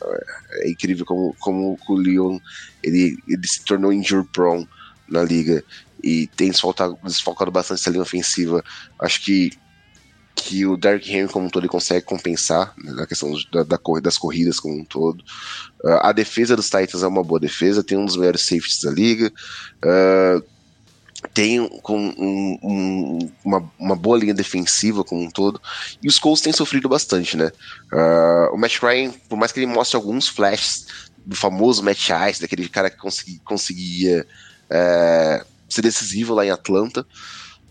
é 0.62 0.70
incrível 0.70 1.06
como, 1.06 1.36
como 1.38 1.78
o 1.88 1.94
Leon 1.94 2.40
ele, 2.82 3.16
ele 3.28 3.46
se 3.46 3.64
tornou 3.64 3.92
injury 3.92 4.26
prone 4.32 4.68
na 5.08 5.22
liga 5.22 5.62
e 6.02 6.26
tem 6.28 6.50
desfalcado, 6.50 6.98
bastante 7.50 7.80
essa 7.80 7.90
linha 7.90 8.02
ofensiva. 8.02 8.64
Acho 8.98 9.22
que 9.22 9.50
que 10.38 10.66
o 10.66 10.76
Derrick 10.76 11.10
Henry 11.10 11.32
como 11.32 11.46
um 11.46 11.50
todo 11.50 11.62
ele 11.62 11.68
consegue 11.68 12.04
compensar 12.04 12.74
né, 12.76 12.92
na 12.92 13.06
questão 13.06 13.32
da, 13.50 13.62
da, 13.62 13.78
das 14.02 14.18
corridas 14.18 14.60
como 14.60 14.78
um 14.78 14.84
todo. 14.84 15.24
Uh, 15.82 15.98
a 16.02 16.12
defesa 16.12 16.54
dos 16.54 16.66
Titans 16.66 17.02
é 17.02 17.06
uma 17.06 17.24
boa 17.24 17.40
defesa, 17.40 17.82
tem 17.82 17.96
um 17.96 18.04
dos 18.04 18.16
melhores 18.16 18.42
safeties 18.42 18.82
da 18.82 18.90
liga. 18.90 19.32
Uh, 19.82 20.44
tem 21.32 21.66
com 21.80 21.98
um, 21.98 22.58
um, 22.62 23.32
uma, 23.42 23.72
uma, 23.78 23.96
boa 23.96 24.18
linha 24.18 24.34
defensiva 24.34 25.02
como 25.02 25.22
um 25.22 25.30
todo. 25.30 25.60
E 26.02 26.06
os 26.06 26.18
Colts 26.18 26.42
têm 26.42 26.52
sofrido 26.52 26.88
bastante, 26.88 27.36
né? 27.36 27.50
Uh, 27.90 28.54
o 28.54 28.58
Matt 28.58 28.78
Ryan, 28.80 29.12
por 29.28 29.36
mais 29.36 29.50
que 29.50 29.58
ele 29.58 29.66
mostre 29.66 29.96
alguns 29.96 30.28
flashes 30.28 30.86
do 31.24 31.34
famoso 31.34 31.82
Matt 31.82 32.10
Ice, 32.30 32.40
daquele 32.40 32.68
cara 32.68 32.90
que 32.90 32.98
consegui, 32.98 33.40
conseguia 33.44 34.26
é, 34.70 35.44
ser 35.76 35.82
decisivo 35.82 36.34
lá 36.34 36.44
em 36.44 36.50
Atlanta. 36.50 37.06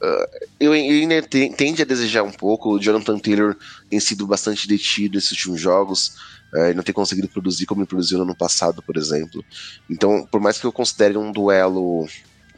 Uh, 0.02 0.48
eu 0.60 0.72
ainda 0.72 1.22
tende 1.24 1.82
a 1.82 1.86
desejar 1.86 2.24
um 2.24 2.32
pouco. 2.32 2.70
O 2.74 2.80
Jonathan 2.80 3.18
Taylor 3.18 3.56
tem 3.90 4.00
sido 4.00 4.28
bastante 4.28 4.68
detido 4.68 5.16
nesses 5.16 5.32
últimos 5.32 5.62
jogos 5.62 6.16
uh, 6.54 6.72
e 6.72 6.74
não 6.74 6.84
tem 6.84 6.94
conseguido 6.94 7.28
produzir 7.28 7.66
como 7.66 7.82
ele 7.82 7.88
produziu 7.88 8.18
no 8.18 8.24
ano 8.24 8.36
passado, 8.36 8.82
por 8.82 8.98
exemplo. 8.98 9.44
Então, 9.90 10.28
por 10.30 10.40
mais 10.40 10.60
que 10.60 10.66
eu 10.66 10.72
considere 10.72 11.18
um 11.18 11.32
duelo 11.32 12.08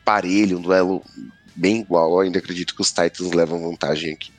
parelho, 0.04 0.58
um 0.58 0.62
duelo 0.62 1.04
bem 1.56 1.82
igual, 1.82 2.12
eu 2.12 2.20
ainda 2.22 2.40
acredito 2.40 2.76
que 2.76 2.82
os 2.82 2.90
Titans 2.90 3.32
levam 3.32 3.62
vantagem 3.62 4.14
aqui. 4.14 4.32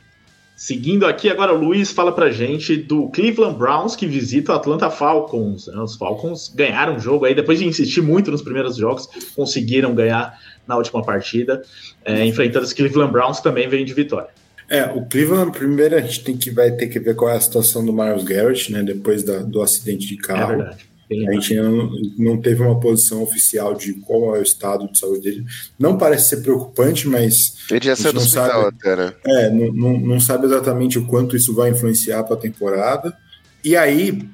Seguindo 0.59 1.07
aqui, 1.07 1.31
agora 1.31 1.55
o 1.55 1.57
Luiz 1.57 1.93
fala 1.93 2.11
pra 2.11 2.33
gente 2.33 2.77
do 2.77 3.09
Cleveland 3.11 3.57
Browns 3.57 3.95
que 3.95 4.09
visita 4.09 4.51
o 4.51 4.57
Atlanta 4.57 4.91
Falcons. 4.91 5.69
Os 5.69 5.95
Falcons 5.95 6.53
ganharam 6.53 6.97
o 6.97 6.99
jogo 6.99 7.27
aí, 7.27 7.33
depois 7.33 7.61
de 7.61 7.65
insistir 7.65 8.01
muito 8.01 8.33
nos 8.33 8.43
primeiros 8.43 8.75
jogos, 8.75 9.09
conseguiram 9.37 9.95
ganhar 9.95 10.37
na 10.69 10.77
última 10.77 11.03
partida, 11.03 11.62
é, 12.05 12.24
enfrentando 12.24 12.65
os 12.65 12.73
Cleveland 12.73 13.11
Browns, 13.11 13.39
que 13.39 13.43
também 13.43 13.69
vem 13.69 13.85
de 13.85 13.95
vitória. 13.95 14.28
É, 14.69 14.85
o 14.85 15.07
Cleveland, 15.07 15.51
primeiro 15.51 15.97
a 15.97 16.01
gente 16.01 16.23
tem 16.23 16.36
que, 16.36 16.51
vai 16.51 16.70
ter 16.73 16.89
que 16.89 17.01
ver 17.01 17.16
qual 17.16 17.31
é 17.31 17.36
a 17.36 17.40
situação 17.40 17.85
do 17.85 17.93
Miles 17.93 18.23
Garrett, 18.23 18.70
né, 18.70 18.82
depois 18.82 19.23
da, 19.23 19.39
do 19.39 19.62
acidente 19.62 20.07
de 20.07 20.16
carro. 20.19 20.53
É 20.53 20.57
verdade. 20.57 20.85
a 21.11 21.32
gente 21.32 21.55
não, 21.55 21.90
não 22.19 22.36
teve 22.40 22.62
uma 22.62 22.78
posição 22.78 23.23
oficial 23.23 23.74
de 23.74 23.95
qual 23.95 24.36
é 24.36 24.40
o 24.40 24.43
estado 24.43 24.86
de 24.93 24.99
saúde 24.99 25.23
dele. 25.23 25.47
Não 25.78 25.97
parece 25.97 26.28
ser 26.28 26.43
preocupante, 26.43 27.09
mas. 27.09 27.55
Ele 27.70 27.86
já 27.86 27.97
saiu 27.97 28.12
do 28.12 28.19
hospital 28.19 28.66
até, 28.66 28.95
né? 28.95 29.15
É, 29.27 29.51
não, 29.51 29.73
não, 29.73 30.01
não 30.01 30.20
sabe 30.20 30.45
exatamente 30.45 30.99
o 30.99 31.07
quanto 31.07 31.35
isso 31.35 31.55
vai 31.55 31.70
influenciar 31.70 32.24
para 32.24 32.35
a 32.35 32.39
temporada. 32.39 33.16
E 33.65 33.74
aí, 33.74 34.28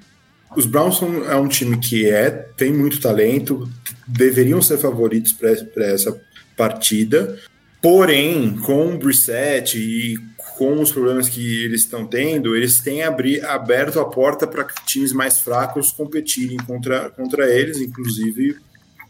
os 0.56 0.66
Browns 0.66 0.98
são, 0.98 1.24
é 1.30 1.36
um 1.36 1.48
time 1.48 1.78
que 1.78 2.08
é, 2.08 2.30
tem 2.30 2.72
muito 2.72 3.00
talento, 3.00 3.68
deveriam 4.06 4.60
ser 4.62 4.78
favoritos 4.78 5.32
para 5.32 5.86
essa 5.86 6.12
partida. 6.56 7.38
Porém, 7.80 8.56
com 8.58 8.94
o 8.94 8.98
Brissett 8.98 9.78
e 9.78 10.18
com 10.56 10.80
os 10.80 10.92
problemas 10.92 11.28
que 11.28 11.64
eles 11.64 11.82
estão 11.82 12.06
tendo, 12.06 12.56
eles 12.56 12.80
têm 12.80 13.02
abri, 13.02 13.40
aberto 13.40 13.98
a 14.00 14.04
porta 14.04 14.46
para 14.46 14.64
times 14.86 15.12
mais 15.12 15.40
fracos 15.40 15.90
competirem 15.90 16.56
contra, 16.58 17.10
contra 17.10 17.50
eles, 17.50 17.78
inclusive 17.78 18.56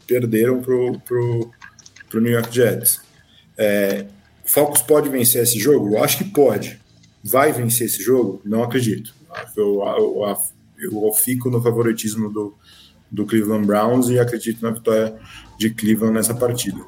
perderam 0.07 0.61
para 0.61 0.75
o 0.75 2.21
New 2.21 2.33
York 2.33 2.55
Jets. 2.55 3.01
É, 3.57 4.07
Falcons 4.45 4.83
pode 4.83 5.09
vencer 5.09 5.43
esse 5.43 5.59
jogo? 5.59 5.95
Eu 5.95 6.05
acho 6.05 6.19
que 6.19 6.25
pode. 6.25 6.81
Vai 7.23 7.53
vencer 7.53 7.87
esse 7.87 8.03
jogo? 8.03 8.41
Não 8.45 8.63
acredito. 8.63 9.15
Eu, 9.57 9.83
eu, 9.97 10.37
eu, 10.79 11.05
eu 11.05 11.13
fico 11.13 11.51
no 11.51 11.63
favoritismo 11.63 12.31
do, 12.31 12.55
do 13.11 13.27
Cleveland 13.27 13.67
Browns 13.67 14.09
e 14.09 14.19
acredito 14.19 14.63
na 14.63 14.71
vitória 14.71 15.19
de 15.59 15.71
Cleveland 15.71 16.15
nessa 16.15 16.35
partida. 16.35 16.79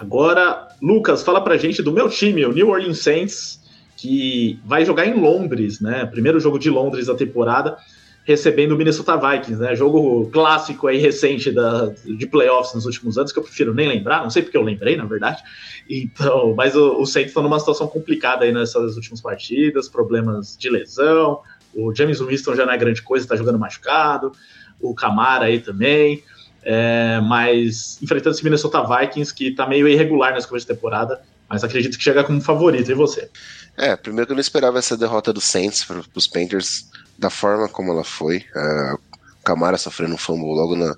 Agora, 0.00 0.68
Lucas, 0.80 1.22
fala 1.22 1.40
pra 1.40 1.56
gente 1.56 1.82
do 1.82 1.92
meu 1.92 2.08
time, 2.08 2.44
o 2.44 2.52
New 2.52 2.68
Orleans 2.68 2.98
Saints, 2.98 3.60
que 3.96 4.60
vai 4.64 4.84
jogar 4.84 5.06
em 5.06 5.18
Londres, 5.18 5.80
né? 5.80 6.04
Primeiro 6.04 6.38
jogo 6.38 6.58
de 6.58 6.68
Londres 6.68 7.06
da 7.06 7.14
temporada, 7.14 7.78
recebendo 8.24 8.72
o 8.72 8.76
Minnesota 8.76 9.16
Vikings, 9.16 9.60
né? 9.60 9.74
Jogo 9.74 10.28
clássico 10.30 10.86
aí 10.86 10.98
recente 10.98 11.50
da, 11.50 11.86
de 12.04 12.26
playoffs 12.26 12.74
nos 12.74 12.84
últimos 12.84 13.16
anos, 13.16 13.32
que 13.32 13.38
eu 13.38 13.42
prefiro 13.42 13.72
nem 13.72 13.88
lembrar, 13.88 14.22
não 14.22 14.30
sei 14.30 14.42
porque 14.42 14.56
eu 14.56 14.62
lembrei, 14.62 14.96
na 14.96 15.06
verdade. 15.06 15.42
Então, 15.88 16.54
mas 16.54 16.76
o, 16.76 17.00
o 17.00 17.06
Saints 17.06 17.30
está 17.30 17.40
numa 17.40 17.58
situação 17.58 17.86
complicada 17.88 18.44
aí 18.44 18.52
nessas 18.52 18.96
últimas 18.96 19.22
partidas, 19.22 19.88
problemas 19.88 20.56
de 20.58 20.68
lesão. 20.68 21.40
O 21.74 21.94
James 21.94 22.20
Winston 22.20 22.54
já 22.54 22.66
não 22.66 22.72
é 22.72 22.76
grande 22.76 23.00
coisa, 23.00 23.24
está 23.24 23.36
jogando 23.36 23.58
machucado. 23.58 24.32
O 24.80 24.94
Camara 24.94 25.46
aí 25.46 25.60
também. 25.60 26.22
É, 26.68 27.20
mas 27.20 27.96
enfrentando 28.02 28.34
esse 28.34 28.42
Minnesota 28.42 28.82
Vikings 28.82 29.32
que 29.32 29.52
tá 29.52 29.68
meio 29.68 29.86
irregular 29.86 30.34
nessa 30.34 30.48
começo 30.48 30.66
de 30.66 30.74
temporada, 30.74 31.22
mas 31.48 31.62
acredito 31.62 31.96
que 31.96 32.02
chega 32.02 32.24
como 32.24 32.40
favorito. 32.40 32.90
E 32.90 32.94
você? 32.94 33.30
É, 33.76 33.94
primeiro 33.94 34.26
que 34.26 34.32
eu 34.32 34.34
não 34.34 34.40
esperava 34.40 34.76
essa 34.76 34.96
derrota 34.96 35.32
do 35.32 35.40
Saints 35.40 35.84
para 35.84 36.02
os 36.12 36.26
Panthers 36.26 36.88
da 37.16 37.30
forma 37.30 37.68
como 37.68 37.92
ela 37.92 38.02
foi. 38.02 38.38
Uh, 38.38 38.98
Camara 39.44 39.78
sofrendo 39.78 40.14
um 40.14 40.18
fumble 40.18 40.56
logo 40.56 40.74
na, 40.74 40.96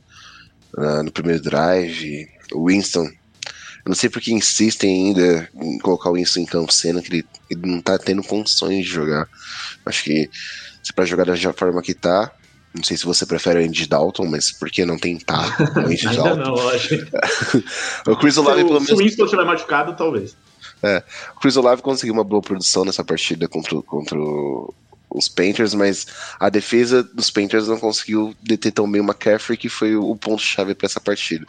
na, 0.75 1.03
no 1.03 1.13
primeiro 1.13 1.43
drive. 1.43 2.27
O 2.55 2.69
Winston. 2.69 3.05
Eu 3.05 3.91
não 3.91 3.95
sei 3.95 4.09
porque 4.09 4.33
insistem 4.33 5.09
ainda 5.09 5.51
em 5.55 5.79
colocar 5.81 6.09
o 6.09 6.15
Winston 6.15 6.41
em 6.41 6.47
campo, 6.47 6.73
sendo 6.73 7.03
que 7.03 7.13
ele, 7.13 7.27
ele 7.51 7.61
não 7.67 7.83
tá 7.83 7.99
tendo 7.99 8.23
condições 8.23 8.87
de 8.87 8.91
jogar. 8.91 9.29
Acho 9.85 10.03
que 10.03 10.31
se 10.83 10.95
para 10.95 11.05
jogar 11.05 11.25
da 11.25 11.53
forma 11.53 11.83
que 11.83 11.93
tá, 11.93 12.33
não 12.75 12.85
sei 12.85 12.97
se 12.97 13.05
você 13.05 13.25
prefere 13.25 13.61
o 13.61 13.67
Andy 13.67 13.87
Dalton, 13.87 14.27
mas 14.27 14.53
por 14.53 14.71
que 14.71 14.85
não 14.85 14.99
tentar 14.99 15.57
o 15.77 15.81
Andy 15.81 16.09
Ainda 16.09 16.23
Dalton? 16.23 16.43
não, 16.43 16.69
acho. 16.69 16.95
o 18.07 18.17
Chris 18.17 18.37
Olave, 18.37 18.65
pelo 18.65 18.81
Se 18.81 18.93
o 18.93 18.97
menos. 18.97 19.03
Winston 19.05 19.25
estiver 19.25 19.45
machucado, 19.45 19.97
talvez. 19.97 20.37
É, 20.83 21.03
o 21.37 21.41
Chris 21.41 21.57
Olave 21.57 21.83
conseguiu 21.83 22.15
uma 22.15 22.25
boa 22.25 22.43
produção 22.43 22.85
nessa 22.85 23.03
partida 23.03 23.49
contra, 23.49 23.81
contra 23.83 24.19
os 25.11 25.29
Painters, 25.29 25.75
mas 25.75 26.07
a 26.39 26.49
defesa 26.49 27.03
dos 27.03 27.31
Painters 27.31 27.67
não 27.67 27.79
conseguiu 27.79 28.35
deter 28.43 28.73
tão 28.73 28.91
bem 28.91 29.01
o 29.01 29.05
McCaffrey, 29.05 29.57
que 29.57 29.69
foi 29.69 29.97
o, 29.97 30.11
o 30.11 30.17
ponto-chave 30.17 30.75
para 30.75 30.87
essa 30.87 31.01
partida. 31.01 31.47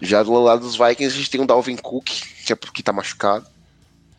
Já 0.00 0.22
do 0.22 0.32
lado 0.32 0.60
dos 0.60 0.76
Vikings, 0.76 1.14
a 1.14 1.18
gente 1.18 1.30
tem 1.30 1.40
o 1.40 1.46
Dalvin 1.46 1.76
Cook, 1.76 2.08
que, 2.46 2.52
é, 2.52 2.56
que 2.56 2.82
tá 2.82 2.92
machucado. 2.92 3.44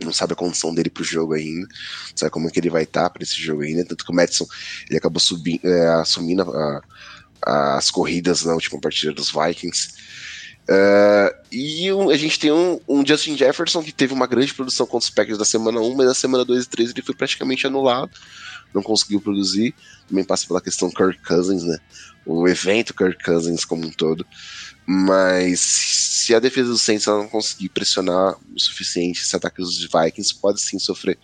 Não 0.03 0.13
sabe 0.13 0.33
a 0.33 0.35
condição 0.35 0.73
dele 0.73 0.89
pro 0.89 1.03
jogo 1.03 1.33
ainda. 1.33 1.67
Não 1.67 2.17
sabe 2.17 2.31
como 2.31 2.47
é 2.47 2.51
que 2.51 2.59
ele 2.59 2.69
vai 2.69 2.83
estar 2.83 3.09
para 3.09 3.23
esse 3.23 3.35
jogo 3.41 3.61
ainda. 3.63 3.85
Tanto 3.85 4.05
que 4.05 4.11
o 4.11 4.15
Madison 4.15 4.45
ele 4.89 4.97
acabou 4.97 5.19
subindo, 5.19 5.65
é, 5.65 5.87
assumindo 6.01 6.43
a- 6.43 6.81
as 7.77 7.89
corridas 7.89 8.43
na 8.43 8.53
última 8.53 8.79
partida 8.79 9.13
dos 9.13 9.31
Vikings. 9.31 9.93
Uh, 10.69 11.33
e 11.51 11.91
um- 11.91 12.09
a 12.11 12.17
gente 12.17 12.37
tem 12.37 12.51
um, 12.51 12.79
um 12.87 13.03
Justin 13.05 13.35
Jefferson 13.35 13.81
que 13.81 13.91
teve 13.91 14.13
uma 14.13 14.27
grande 14.27 14.53
produção 14.53 14.85
contra 14.85 15.05
os 15.05 15.09
Packers 15.09 15.37
da 15.37 15.45
semana 15.45 15.79
1, 15.81 15.95
mas 15.95 16.05
na 16.07 16.13
semana 16.13 16.45
2 16.45 16.65
e 16.65 16.69
3 16.69 16.91
ele 16.91 17.01
foi 17.01 17.15
praticamente 17.15 17.65
anulado, 17.65 18.11
não 18.71 18.83
conseguiu 18.83 19.19
produzir. 19.19 19.73
Também 20.07 20.23
passa 20.23 20.45
pela 20.47 20.61
questão 20.61 20.91
Kirk 20.91 21.17
Cousins, 21.27 21.63
né? 21.63 21.79
O 22.23 22.47
evento 22.47 22.93
Kirk 22.93 23.23
Cousins 23.23 23.65
como 23.65 23.83
um 23.87 23.89
todo. 23.89 24.23
Mas 24.85 25.59
se 26.29 26.35
a 26.35 26.39
defesa 26.39 26.69
do 26.69 26.77
Saints 26.77 27.07
não 27.07 27.27
conseguir 27.27 27.69
pressionar 27.69 28.37
o 28.55 28.59
suficiente 28.59 29.21
esse 29.23 29.35
ataque 29.35 29.57
dos 29.57 29.79
Vikings, 29.79 30.35
pode 30.35 30.61
sim 30.61 30.77
sofrer 30.77 31.17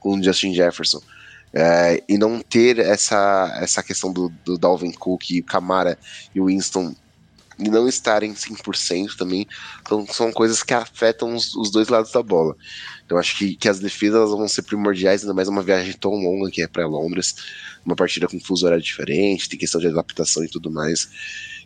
com 0.00 0.18
o 0.18 0.22
Justin 0.22 0.52
Jefferson. 0.52 1.00
É, 1.52 2.02
e 2.08 2.18
não 2.18 2.40
ter 2.40 2.80
essa, 2.80 3.58
essa 3.60 3.80
questão 3.80 4.12
do, 4.12 4.28
do 4.44 4.58
Dalvin 4.58 4.90
Cook 4.90 5.30
e 5.30 5.42
Camara 5.42 5.96
e 6.34 6.40
Winston 6.40 6.96
e 7.60 7.68
não 7.68 7.86
estarem 7.86 8.34
100% 8.34 9.16
também, 9.16 9.46
então 9.82 10.04
são 10.06 10.32
coisas 10.32 10.64
que 10.64 10.74
afetam 10.74 11.34
os, 11.34 11.54
os 11.54 11.70
dois 11.70 11.86
lados 11.86 12.10
da 12.10 12.22
bola. 12.22 12.56
Então 13.06 13.18
acho 13.18 13.38
que, 13.38 13.54
que 13.54 13.68
as 13.68 13.78
defesas 13.78 14.30
vão 14.30 14.48
ser 14.48 14.62
primordiais, 14.62 15.22
ainda 15.22 15.34
mais 15.34 15.46
uma 15.46 15.62
viagem 15.62 15.92
tão 15.92 16.12
longa 16.12 16.50
que 16.50 16.62
é 16.62 16.66
para 16.66 16.88
Londres, 16.88 17.36
uma 17.84 17.94
partida 17.94 18.26
com 18.26 18.40
fuso 18.40 18.66
horário 18.66 18.82
diferente, 18.82 19.48
tem 19.48 19.58
questão 19.58 19.80
de 19.80 19.86
adaptação 19.86 20.42
e 20.42 20.48
tudo 20.48 20.72
mais. 20.72 21.08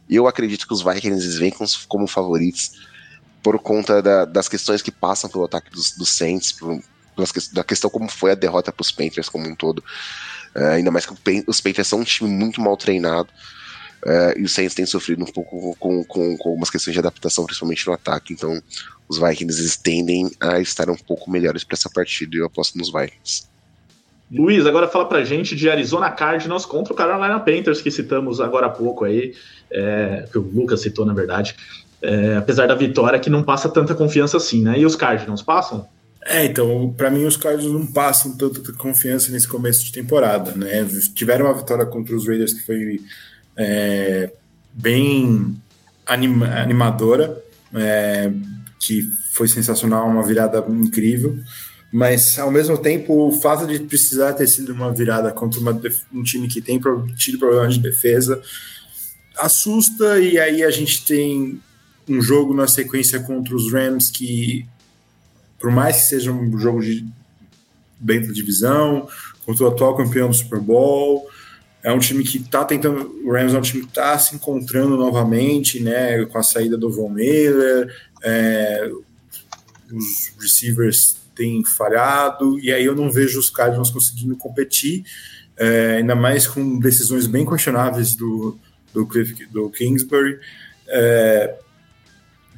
Eu 0.09 0.27
acredito 0.27 0.67
que 0.67 0.75
os 0.75 0.83
Vikings 0.83 1.39
vêm 1.39 1.51
com- 1.51 1.65
como 1.89 2.07
favoritos 2.07 2.73
por 3.43 3.59
conta 3.59 4.03
da- 4.03 4.25
das 4.25 4.49
questões 4.49 4.83
que 4.83 4.91
passam 4.91 5.29
pelo 5.31 5.45
ataque 5.45 5.71
dos, 5.71 5.93
dos 5.93 6.11
Saints, 6.11 6.53
por- 6.53 6.83
da 7.53 7.63
questão 7.63 7.89
como 7.89 8.09
foi 8.11 8.33
a 8.33 8.35
derrota 8.35 8.73
para 8.73 8.83
os 8.83 8.91
Panthers 8.91 9.29
como 9.29 9.49
um 9.49 9.55
todo. 9.55 9.83
É, 10.55 10.75
ainda 10.75 10.91
mais 10.91 11.07
que 11.07 11.15
os 11.47 11.61
Panthers 11.61 11.89
são 11.89 12.01
um 12.01 12.05
time 12.05 12.29
muito 12.29 12.61
mal 12.61 12.77
treinado. 12.77 13.29
É, 14.07 14.39
e 14.39 14.43
os 14.43 14.53
Saints 14.53 14.75
têm 14.75 14.85
sofrido 14.85 15.23
um 15.23 15.33
pouco 15.33 15.75
com, 15.79 16.05
com, 16.05 16.37
com 16.37 16.49
algumas 16.51 16.69
questões 16.69 16.93
de 16.93 16.99
adaptação, 16.99 17.47
principalmente 17.47 17.87
no 17.87 17.93
ataque. 17.95 18.35
Então, 18.35 18.63
os 19.09 19.19
Vikings 19.19 19.79
tendem 19.83 20.31
a 20.41 20.61
estar 20.61 20.91
um 20.91 20.97
pouco 20.97 21.31
melhores 21.31 21.65
para 21.65 21.75
essa 21.75 21.89
partida 21.89 22.37
e 22.37 22.41
eu 22.41 22.47
aposto 22.47 22.77
nos 22.77 22.93
Vikings. 22.93 23.45
Luiz, 24.31 24.67
agora 24.67 24.89
fala 24.89 25.07
pra 25.07 25.25
gente 25.25 25.55
de 25.55 25.69
Arizona 25.69 26.11
Cardinals 26.11 26.67
contra 26.67 26.93
o 26.93 26.97
Carolina 26.97 27.39
Panthers, 27.39 27.81
que 27.81 27.91
citamos 27.91 28.41
agora 28.41 28.67
há 28.67 28.71
pouco 28.71 29.05
aí, 29.05 29.35
é, 29.71 30.27
que 30.31 30.39
o 30.39 30.43
Lucas 30.43 30.81
citou, 30.81 31.05
na 31.05 31.15
verdade. 31.15 31.55
É, 32.03 32.37
apesar 32.37 32.67
da 32.67 32.75
vitória, 32.75 33.19
que 33.19 33.31
não 33.31 33.43
passa 33.43 33.69
tanta 33.69 33.95
confiança 33.95 34.37
assim, 34.37 34.63
né? 34.63 34.79
E 34.79 34.85
os 34.85 34.97
Cardinals 34.97 35.43
passam? 35.43 35.87
É, 36.27 36.45
então, 36.45 36.93
pra 36.97 37.11
mim 37.11 37.25
os 37.25 37.37
Cardinals 37.37 37.73
não 37.73 37.87
passam 37.87 38.37
tanta 38.37 38.73
confiança 38.73 39.31
nesse 39.31 39.47
começo 39.47 39.85
de 39.85 39.93
temporada, 39.93 40.53
né? 40.53 40.87
Tiveram 41.15 41.47
uma 41.47 41.55
vitória 41.55 41.85
contra 41.87 42.15
os 42.17 42.27
Raiders 42.27 42.55
que 42.55 42.63
foi 42.63 43.01
é, 43.57 44.33
bem 44.73 45.55
anima- 46.07 46.49
animadora, 46.61 47.43
é, 47.75 48.31
que 48.79 49.03
foi 49.33 49.49
sensacional, 49.49 50.09
uma 50.09 50.23
virada 50.23 50.65
incrível, 50.69 51.39
mas 51.95 52.41
ao 52.41 52.51
mesmo 52.51 52.77
tempo 52.77 53.29
o 53.29 53.41
fato 53.41 53.69
de 53.69 53.79
precisar 53.79 54.33
ter 54.33 54.49
sido 54.49 54.73
uma 54.73 54.93
virada 54.93 55.31
contra 55.31 55.61
uma 55.61 55.81
um 56.13 56.25
time 56.25 56.49
que 56.49 56.61
tem 56.61 56.81
tido 57.17 57.39
problemas 57.39 57.75
de 57.75 57.81
defesa 57.81 58.43
assusta. 59.39 60.19
E 60.19 60.37
aí 60.37 60.65
a 60.65 60.73
gente 60.73 61.07
tem 61.07 61.61
um 62.09 62.21
jogo 62.21 62.53
na 62.53 62.67
sequência 62.67 63.21
contra 63.21 63.55
os 63.55 63.73
Rams 63.73 64.11
que 64.11 64.67
por 65.57 65.71
mais 65.71 65.99
que 65.99 66.03
seja 66.09 66.33
um 66.33 66.59
jogo 66.59 66.81
de 66.81 67.07
dentro 68.01 68.27
da 68.27 68.35
divisão, 68.35 69.09
contra 69.47 69.65
o 69.65 69.69
atual 69.69 69.97
campeão 69.97 70.29
do 70.29 70.35
Super 70.35 70.59
Bowl, 70.59 71.31
é 71.81 71.93
um 71.93 72.01
time 72.01 72.25
que 72.25 72.39
está 72.39 72.65
tentando, 72.65 73.23
o 73.25 73.31
Rams 73.31 73.55
é 73.55 73.59
um 73.59 73.63
time 73.63 73.85
que 73.85 73.89
está 73.91 74.19
se 74.19 74.35
encontrando 74.35 74.97
novamente, 74.97 75.79
né, 75.79 76.25
com 76.25 76.39
a 76.39 76.43
saída 76.43 76.77
do 76.77 76.91
Von 76.91 77.11
Miller, 77.11 77.89
é, 78.21 78.91
os 79.93 80.33
receivers 80.41 81.24
têm 81.35 81.65
falhado, 81.65 82.59
e 82.61 82.73
aí 82.73 82.85
eu 82.85 82.95
não 82.95 83.11
vejo 83.11 83.39
os 83.39 83.51
Cardinals 83.51 83.91
conseguindo 83.91 84.37
competir, 84.37 85.05
é, 85.57 85.97
ainda 85.99 86.15
mais 86.15 86.47
com 86.47 86.79
decisões 86.79 87.27
bem 87.27 87.47
questionáveis 87.47 88.15
do, 88.15 88.59
do, 88.93 89.07
Cliff, 89.07 89.47
do 89.47 89.71
Kingsbury. 89.71 90.39
É, 90.89 91.55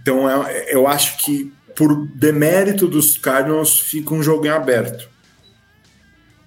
então 0.01 0.29
é, 0.31 0.75
eu 0.75 0.87
acho 0.87 1.19
que 1.19 1.53
por 1.75 2.07
demérito 2.15 2.89
dos 2.89 3.19
Cardinals 3.19 3.79
fica 3.79 4.15
um 4.15 4.23
jogo 4.23 4.47
em 4.47 4.51
aberto. 4.51 5.09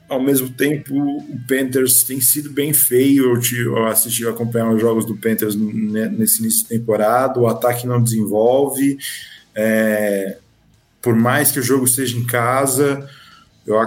Ao 0.10 0.20
mesmo 0.20 0.50
tempo, 0.50 0.96
o 0.96 1.40
Panthers 1.48 2.02
tem 2.02 2.20
sido 2.20 2.50
bem 2.50 2.74
feio. 2.74 3.40
Eu 3.54 3.86
assisti 3.86 4.28
acompanhar 4.28 4.72
os 4.72 4.82
jogos 4.82 5.06
do 5.06 5.16
Panthers 5.16 5.56
nesse 5.56 6.42
início 6.42 6.64
de 6.64 6.70
temporada. 6.70 7.40
O 7.40 7.48
ataque 7.48 7.86
não 7.86 8.02
desenvolve. 8.02 8.98
É, 9.54 10.40
por 11.02 11.16
mais 11.16 11.52
que 11.52 11.60
o 11.60 11.64
jogo 11.64 11.86
esteja 11.86 12.18
em 12.18 12.26
casa, 12.26 13.10
eu 13.66 13.78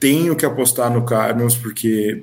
tenho 0.00 0.36
que 0.36 0.46
apostar 0.46 0.92
no 0.92 1.04
Cardinals, 1.04 1.56
porque, 1.56 2.22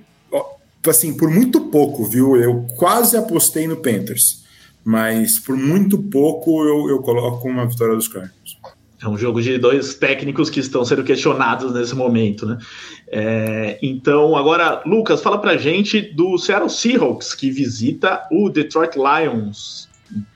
assim, 0.88 1.16
por 1.16 1.30
muito 1.30 1.62
pouco, 1.62 2.06
viu? 2.06 2.36
Eu 2.36 2.66
quase 2.78 3.18
apostei 3.18 3.68
no 3.68 3.78
Panthers, 3.78 4.44
mas 4.84 5.40
por 5.40 5.56
muito 5.56 5.98
pouco 5.98 6.64
eu, 6.64 6.90
eu 6.90 7.00
coloco 7.00 7.48
uma 7.48 7.68
vitória 7.68 7.96
dos 7.96 8.08
Cardinals. 8.08 8.58
É 9.04 9.08
um 9.08 9.18
jogo 9.18 9.42
de 9.42 9.58
dois 9.58 9.96
técnicos 9.96 10.48
que 10.50 10.60
estão 10.60 10.86
sendo 10.86 11.04
questionados 11.04 11.74
nesse 11.74 11.96
momento, 11.96 12.46
né? 12.46 12.60
É, 13.08 13.80
então, 13.82 14.38
agora, 14.38 14.84
Lucas, 14.86 15.22
fala 15.22 15.40
pra 15.40 15.58
gente 15.58 16.02
do 16.02 16.38
Seattle 16.38 16.70
Seahawks, 16.70 17.34
que 17.34 17.50
visita 17.50 18.28
o 18.32 18.48
Detroit 18.48 18.96
Lions. 18.96 19.90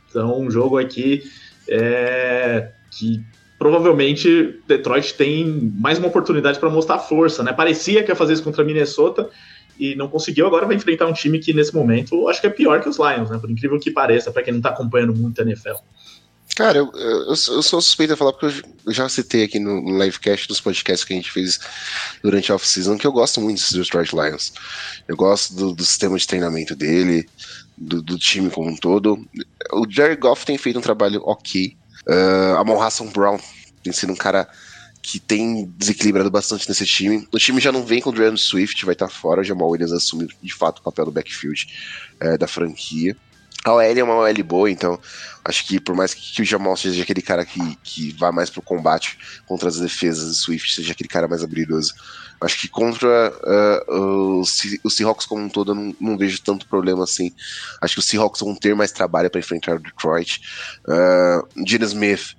Então, 0.10 0.42
um 0.42 0.50
jogo 0.50 0.80
aqui 0.80 1.24
é, 1.70 2.72
que 2.90 3.24
provavelmente 3.58 4.60
Detroit 4.68 5.14
tem 5.14 5.72
mais 5.78 5.98
uma 5.98 6.08
oportunidade 6.08 6.60
para 6.60 6.70
mostrar 6.70 7.00
força, 7.00 7.44
né? 7.44 7.54
Parecia 7.54 8.04
que 8.04 8.12
ia 8.12 8.16
fazer 8.16 8.34
isso 8.34 8.44
contra 8.44 8.64
Minnesota 8.64 9.30
e 9.80 9.96
não 9.96 10.08
conseguiu. 10.08 10.46
Agora 10.48 10.66
vai 10.66 10.76
enfrentar 10.76 11.06
um 11.06 11.14
time 11.14 11.40
que 11.40 11.54
nesse 11.54 11.74
momento 11.74 12.28
acho 12.28 12.42
que 12.42 12.48
é 12.48 12.50
pior 12.50 12.82
que 12.82 12.90
os 12.90 12.98
Lions, 12.98 13.30
né? 13.30 13.38
Por 13.38 13.50
incrível 13.50 13.80
que 13.80 13.92
pareça, 13.92 14.32
para 14.32 14.44
quem 14.44 14.54
não 14.54 14.60
está 14.60 14.70
acompanhando 14.70 15.16
muito 15.16 15.42
a 15.42 15.44
NFL. 15.44 15.76
Cara, 16.56 16.78
eu, 16.78 16.90
eu, 16.94 17.28
eu 17.28 17.36
sou 17.36 17.82
suspeito 17.82 18.14
a 18.14 18.18
falar 18.18 18.32
porque 18.32 18.64
eu 18.86 18.94
já 18.94 19.10
citei 19.10 19.44
aqui 19.44 19.60
no, 19.60 19.82
no 19.82 20.02
livecast 20.02 20.48
dos 20.48 20.62
podcasts 20.62 21.04
que 21.04 21.12
a 21.12 21.16
gente 21.18 21.30
fez 21.30 21.60
durante 22.24 22.50
a 22.50 22.56
off-season 22.56 22.98
que 22.98 23.06
eu 23.06 23.12
gosto 23.12 23.42
muito 23.42 23.60
dos 23.60 23.72
Detroit 23.72 24.14
Lions. 24.14 24.54
Eu 25.06 25.18
gosto 25.18 25.54
do, 25.54 25.74
do 25.74 25.84
sistema 25.84 26.18
de 26.18 26.26
treinamento 26.26 26.74
dele, 26.74 27.28
do, 27.78 28.02
do, 28.02 28.18
time 28.18 28.50
como 28.50 28.70
um 28.70 28.76
todo. 28.78 29.28
O 29.74 29.86
Jerry 29.90 30.16
Goff 30.16 30.46
tem 30.46 30.58
feito 30.58 30.80
um 30.80 30.82
trabalho 30.82 31.22
ok. 31.26 31.76
Uh, 32.08 32.58
a 32.58 32.64
Monhason 32.64 33.08
Brown 33.08 33.40
tem 33.84 33.94
sido 33.94 34.14
um 34.14 34.16
cara 34.16 34.48
que 35.02 35.20
tem 35.20 35.72
desequilibrado 35.78 36.32
bastante 36.32 36.68
nesse 36.68 36.86
time. 36.86 37.28
O 37.32 37.38
time 37.38 37.62
já 37.62 37.72
não 37.72 37.86
vem 37.86 38.02
com 38.02 38.10
o 38.10 38.14
Dream 38.14 38.36
Swift, 38.36 38.84
vai 38.86 38.94
estar 38.94 39.08
fora. 39.08 39.42
O 39.42 39.44
Jamal 39.44 39.70
Williams 39.70 39.94
assume 39.94 40.28
de 40.42 40.54
fato 40.54 40.80
o 40.80 40.82
papel 40.82 41.06
do 41.06 41.12
backfield 41.12 41.68
uh, 42.24 42.38
da 42.38 42.48
franquia. 42.48 43.16
A 43.66 43.74
OL 43.74 43.82
é 43.82 44.04
uma 44.04 44.16
OL 44.16 44.44
boa, 44.44 44.70
então 44.70 45.00
acho 45.44 45.66
que 45.66 45.80
por 45.80 45.96
mais 45.96 46.14
que, 46.14 46.40
o 46.40 46.46
Jamal 46.46 46.78
seja 46.78 47.02
aquele 47.02 47.22
cara 47.22 47.44
que, 47.44 47.76
que 47.84 48.12
vá 48.12 48.32
mais 48.32 48.48
pro 48.48 48.62
combate 48.62 49.18
contra 49.48 49.68
as 49.68 49.80
defesas 49.80 50.28
do 50.28 50.34
Swift, 50.36 50.72
seja 50.72 50.92
aquele 50.92 51.10
cara 51.10 51.28
mais 51.28 51.44
habilidoso, 51.44 51.96
acho 52.40 52.62
que 52.62 52.68
contra 52.68 53.34
uh, 53.90 54.40
os, 54.40 54.62
Seahawks 54.94 55.26
como 55.26 55.44
um 55.44 55.50
todo 55.50 55.72
eu 55.72 55.76
não, 55.76 55.96
não, 56.00 56.18
vejo 56.18 56.40
tanto 56.44 56.68
problema 56.68 57.04
assim. 57.06 57.34
Acho 57.82 57.96
que 57.96 58.00
os 58.02 58.06
Seahawks 58.06 58.42
vão 58.42 58.54
ter 58.54 58.76
mais 58.76 58.92
trabalho 58.92 59.32
para 59.32 59.40
enfrentar 59.40 59.78
o 59.78 59.80
Detroit. 59.80 60.42
Uh, 60.88 61.66
Gina 61.66 61.86
Smith 61.86 62.36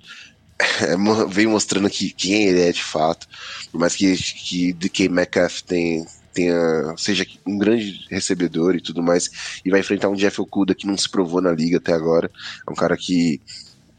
vem 1.27 1.47
mostrando 1.47 1.89
que, 1.89 2.11
quem 2.11 2.45
ele 2.45 2.61
é 2.61 2.71
de 2.71 2.83
fato, 2.83 3.27
por 3.69 3.79
mais 3.79 3.95
que, 3.95 4.15
que 4.15 4.71
DK 4.71 5.09
Metcalf 5.09 5.61
tem, 5.61 6.07
tenha, 6.37 6.93
seja 6.95 7.25
um 7.45 7.57
grande 7.57 8.05
recebedor 8.09 8.75
e 8.75 8.81
tudo 8.81 9.01
mais, 9.01 9.59
e 9.65 9.71
vai 9.71 9.79
enfrentar 9.79 10.09
um 10.09 10.15
Jeff 10.15 10.39
Okuda 10.39 10.75
que 10.75 10.85
não 10.85 10.95
se 10.95 11.09
provou 11.09 11.41
na 11.41 11.51
liga 11.51 11.77
até 11.77 11.93
agora. 11.93 12.29
É 12.67 12.71
um 12.71 12.75
cara 12.75 12.95
que 12.95 13.41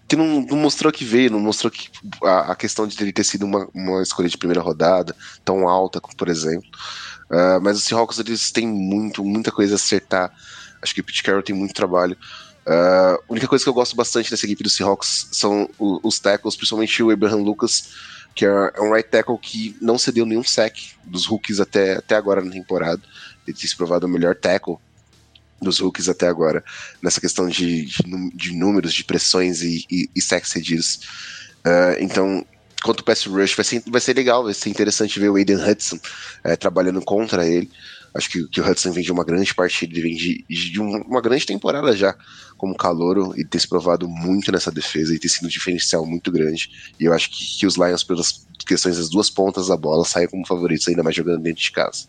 que 0.06 0.16
não, 0.16 0.40
não, 0.40 0.56
mostrou 0.56 0.90
que 0.90 1.04
veio, 1.04 1.30
não 1.30 1.38
mostrou 1.38 1.70
que 1.70 1.90
a, 2.24 2.52
a, 2.52 2.56
questão 2.56 2.86
de 2.86 2.96
ele 3.02 3.12
ter 3.12 3.24
sido 3.24 3.44
uma, 3.44 3.68
uma 3.74 4.02
escolha 4.02 4.26
de 4.26 4.38
primeira 4.38 4.62
rodada 4.62 5.14
tão 5.44 5.68
alta, 5.68 6.00
por 6.00 6.28
exemplo. 6.28 6.66
Uh, 7.30 7.60
mas 7.60 7.76
os 7.76 7.84
Seahawks 7.84 8.18
eles 8.18 8.50
têm 8.50 8.66
muito, 8.66 9.22
muita 9.22 9.52
coisa 9.52 9.74
a 9.74 9.76
acertar. 9.76 10.32
Acho 10.80 10.94
que 10.94 11.02
o 11.02 11.04
Pete 11.04 11.22
Carroll 11.22 11.42
tem 11.42 11.54
muito 11.54 11.74
trabalho. 11.74 12.16
Uh, 12.66 13.20
a 13.20 13.20
única 13.28 13.46
coisa 13.46 13.62
que 13.62 13.68
eu 13.68 13.74
gosto 13.74 13.94
bastante 13.94 14.30
dessa 14.30 14.46
equipe 14.46 14.62
dos 14.62 14.76
Seahawks 14.76 15.28
são 15.30 15.68
os, 15.78 16.00
os 16.02 16.18
tackles, 16.18 16.56
principalmente 16.56 17.02
o 17.02 17.10
Abraham 17.10 17.42
Lucas, 17.42 17.90
que 18.38 18.46
é, 18.46 18.48
é 18.48 18.80
um 18.80 18.94
right 18.94 19.10
tackle 19.10 19.36
que 19.36 19.76
não 19.80 19.98
cedeu 19.98 20.24
nenhum 20.24 20.44
sack 20.44 20.92
dos 21.04 21.26
rookies 21.26 21.58
até, 21.58 21.94
até 21.96 22.14
agora 22.14 22.40
na 22.40 22.52
temporada. 22.52 23.02
Ele 23.44 23.56
tem 23.56 23.66
se 23.66 23.76
provado 23.76 24.06
o 24.06 24.08
melhor 24.08 24.36
tackle 24.36 24.76
dos 25.60 25.80
rookies 25.80 26.08
até 26.08 26.28
agora, 26.28 26.62
nessa 27.02 27.20
questão 27.20 27.48
de, 27.48 27.86
de, 27.86 28.30
de 28.32 28.52
números, 28.52 28.94
de 28.94 29.02
pressões 29.02 29.60
e, 29.62 29.84
e, 29.90 30.08
e 30.14 30.22
sacks 30.22 30.50
cedidos. 30.50 31.00
Uh, 31.66 31.98
então, 31.98 32.46
quanto 32.80 33.00
o 33.00 33.04
pass 33.04 33.26
rush, 33.26 33.56
vai 33.56 33.64
ser, 33.64 33.82
vai 33.88 34.00
ser 34.00 34.14
legal, 34.14 34.44
vai 34.44 34.54
ser 34.54 34.70
interessante 34.70 35.18
ver 35.18 35.30
o 35.30 35.34
Aiden 35.34 35.56
Hudson 35.56 35.96
uh, 35.96 36.56
trabalhando 36.56 37.02
contra 37.02 37.44
ele. 37.44 37.68
Acho 38.14 38.30
que, 38.30 38.46
que, 38.46 38.60
o 38.60 38.70
Hudson 38.70 38.92
vem 38.92 39.02
de 39.02 39.10
uma 39.10 39.24
grande 39.24 39.52
partida, 39.52 39.92
ele 39.92 40.02
vem 40.02 40.16
de, 40.16 40.44
de 40.48 40.80
uma 40.80 41.20
grande 41.20 41.44
temporada 41.44 41.96
já 41.96 42.14
como 42.58 42.76
calouro 42.76 43.32
e 43.36 43.44
tem 43.44 43.58
se 43.58 43.66
provado 43.66 44.06
muito 44.06 44.52
nessa 44.52 44.70
defesa 44.70 45.14
e 45.14 45.18
tem 45.18 45.30
sido 45.30 45.46
um 45.46 45.48
diferencial 45.48 46.04
muito 46.04 46.30
grande. 46.30 46.68
E 47.00 47.04
eu 47.04 47.14
acho 47.14 47.30
que, 47.30 47.58
que 47.60 47.66
os 47.66 47.76
Lions, 47.76 48.04
pelas 48.04 48.46
questões 48.66 48.98
das 48.98 49.08
duas 49.08 49.30
pontas 49.30 49.68
da 49.68 49.76
bola, 49.76 50.04
saem 50.04 50.28
como 50.28 50.46
favoritos, 50.46 50.86
ainda 50.88 51.02
mais 51.02 51.16
jogando 51.16 51.42
dentro 51.42 51.62
de 51.62 51.72
casa. 51.72 52.06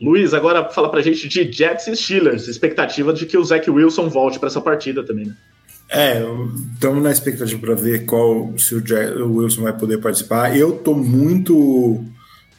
Luiz, 0.00 0.32
agora 0.32 0.70
fala 0.70 0.88
pra 0.88 1.02
gente 1.02 1.28
de 1.28 1.52
Jets 1.52 1.88
e 1.88 1.96
Steelers, 1.96 2.46
expectativa 2.46 3.12
de 3.12 3.26
que 3.26 3.36
o 3.36 3.44
Zach 3.44 3.68
Wilson 3.68 4.08
volte 4.08 4.38
para 4.38 4.46
essa 4.48 4.60
partida 4.60 5.04
também, 5.04 5.26
né? 5.26 5.36
É, 5.90 6.22
estamos 6.74 7.02
na 7.02 7.10
expectativa 7.10 7.58
para 7.60 7.74
ver 7.74 8.04
qual 8.04 8.52
se 8.58 8.74
o, 8.74 8.80
Jack, 8.80 9.10
o, 9.16 9.36
Wilson 9.36 9.62
vai 9.62 9.72
poder 9.72 9.98
participar. 9.98 10.54
Eu 10.56 10.72
tô 10.72 10.94
muito 10.94 12.04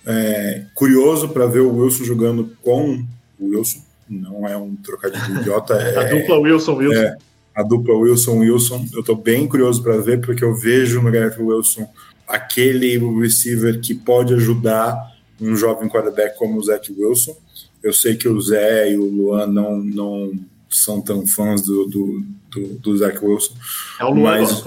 é, 0.05 0.63
curioso 0.73 1.29
para 1.29 1.45
ver 1.45 1.59
o 1.59 1.77
Wilson 1.77 2.03
jogando 2.03 2.51
com 2.63 3.05
o 3.39 3.49
Wilson. 3.49 3.79
Não 4.09 4.47
é 4.47 4.57
um 4.57 4.75
trocadilho 4.75 5.41
idiota. 5.41 5.75
É, 5.79 5.97
a 5.97 6.03
dupla 6.05 6.39
Wilson 6.39 6.75
Wilson. 6.75 6.99
É, 6.99 7.17
a 7.59 7.63
dupla 7.63 7.93
Wilson 7.93 8.37
Wilson. 8.37 8.85
Eu 8.93 9.03
tô 9.03 9.15
bem 9.15 9.45
curioso 9.45 9.83
para 9.83 9.97
ver 9.97 10.21
porque 10.21 10.43
eu 10.43 10.55
vejo 10.55 11.01
no 11.01 11.11
Gareth 11.11 11.41
Wilson 11.41 11.85
aquele 12.25 12.97
receiver 13.19 13.81
que 13.81 13.93
pode 13.93 14.33
ajudar 14.33 14.95
um 15.41 15.55
jovem 15.57 15.89
quarterback 15.89 16.37
como 16.37 16.57
o 16.57 16.63
Zach 16.63 16.89
Wilson. 16.91 17.35
Eu 17.83 17.91
sei 17.91 18.15
que 18.15 18.29
o 18.29 18.39
Zé 18.39 18.91
e 18.91 18.97
o 18.97 19.03
Luan 19.03 19.47
não, 19.47 19.77
não 19.77 20.31
são 20.69 21.01
tão 21.01 21.27
fãs 21.27 21.61
do, 21.61 21.85
do, 21.85 22.23
do, 22.49 22.67
do 22.75 22.97
Zach 22.97 23.17
Wilson. 23.21 23.53
É 23.99 24.05
o 24.05 24.11
Luan, 24.11 24.39
mas 24.39 24.63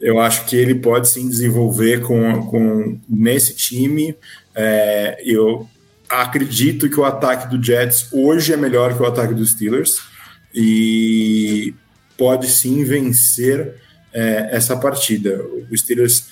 eu 0.00 0.20
acho 0.20 0.46
que 0.46 0.54
ele 0.54 0.76
pode 0.76 1.08
sim 1.08 1.28
desenvolver 1.28 2.02
com, 2.02 2.46
com 2.46 3.00
nesse 3.08 3.56
time. 3.56 4.14
É, 4.54 5.20
eu 5.24 5.66
acredito 6.08 6.88
que 6.88 7.00
o 7.00 7.04
ataque 7.04 7.48
do 7.48 7.60
Jets 7.60 8.12
hoje 8.12 8.52
é 8.52 8.56
melhor 8.56 8.96
que 8.96 9.02
o 9.02 9.06
ataque 9.06 9.34
dos 9.34 9.50
Steelers 9.50 10.09
e 10.54 11.74
pode 12.16 12.48
sim 12.48 12.84
vencer 12.84 13.74
é, 14.12 14.48
essa 14.52 14.76
partida. 14.76 15.44
O 15.70 15.76
Steelers 15.76 16.28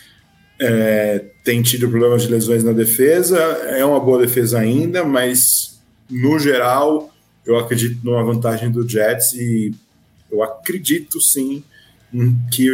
é, 0.61 1.25
tem 1.45 1.63
tido 1.63 1.89
problemas 1.89 2.23
de 2.23 2.29
lesões 2.29 2.65
na 2.65 2.73
defesa, 2.73 3.39
é 3.39 3.85
uma 3.85 4.01
boa 4.01 4.21
defesa 4.21 4.59
ainda, 4.59 5.05
mas 5.05 5.81
no 6.11 6.39
geral 6.39 7.15
eu 7.47 7.57
acredito 7.59 8.05
numa 8.05 8.23
vantagem 8.23 8.71
do 8.71 8.87
Jets 8.87 9.33
e 9.33 9.75
eu 10.31 10.43
acredito 10.43 11.21
sim 11.21 11.65
que 12.51 12.71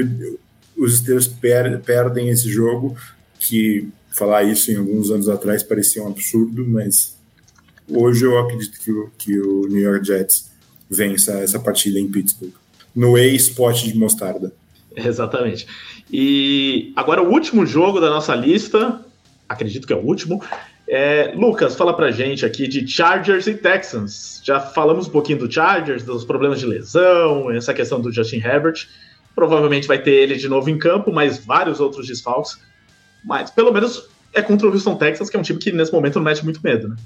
os 0.77 0.99
Steelers 0.99 1.29
per 1.29 1.81
perdem 1.81 2.31
esse 2.31 2.49
jogo, 2.49 2.97
que 3.39 3.89
falar 4.11 4.45
isso 4.45 4.71
em 4.71 4.77
alguns 4.77 5.11
anos 5.11 5.29
atrás 5.29 5.63
parecia 5.63 6.03
um 6.03 6.09
absurdo, 6.09 6.67
mas 6.67 7.17
hoje 7.89 8.25
eu 8.25 8.39
acredito 8.39 8.81
que 8.81 8.91
o, 8.91 9.11
que 9.19 9.41
o 9.41 9.69
New 9.69 9.83
York 9.83 10.07
Jets 10.07 10.51
vença 10.91 11.33
essa 11.39 11.59
partida 11.59 11.99
em 11.99 12.11
Pittsburgh, 12.11 12.53
no 12.95 13.17
ex-spot 13.19 13.85
de 13.85 13.97
mostarda. 13.97 14.53
Exatamente. 14.97 15.67
E 16.13 16.93
agora 16.95 17.23
o 17.23 17.31
último 17.31 17.67
jogo 17.67 18.01
da 18.01 18.09
nossa 18.09 18.35
lista, 18.35 19.01
acredito 19.49 19.87
que 19.87 19.93
é 19.93 19.97
o 19.97 20.05
último. 20.05 20.43
É, 20.87 21.33
Lucas, 21.35 21.75
fala 21.75 21.95
pra 21.95 22.11
gente 22.11 22.45
aqui 22.45 22.69
de 22.69 22.87
Chargers 22.87 23.47
e 23.47 23.55
Texans. 23.55 24.41
Já 24.45 24.61
falamos 24.61 25.09
um 25.09 25.11
pouquinho 25.11 25.39
do 25.39 25.51
Chargers, 25.51 26.05
dos 26.05 26.25
problemas 26.25 26.61
de 26.61 26.67
lesão, 26.67 27.51
essa 27.51 27.73
questão 27.73 28.01
do 28.01 28.13
Justin 28.13 28.37
Herbert. 28.37 28.87
Provavelmente 29.35 29.89
vai 29.89 29.99
ter 29.99 30.13
ele 30.13 30.37
de 30.37 30.49
novo 30.49 30.71
em 30.71 30.79
campo, 30.79 31.13
mas 31.13 31.45
vários 31.45 31.81
outros 31.81 32.07
desfalques. 32.07 32.59
Mas 33.25 33.51
pelo 33.51 33.73
menos 33.73 34.09
é 34.33 34.43
contra 34.43 34.69
o 34.69 34.71
Houston 34.71 34.97
Texans, 34.97 35.31
que 35.31 35.37
é 35.37 35.41
um 35.41 35.43
time 35.43 35.59
que 35.59 35.73
nesse 35.73 35.93
momento 35.93 36.17
não 36.17 36.23
mete 36.23 36.45
muito 36.45 36.61
medo, 36.63 36.89
né? 36.89 36.97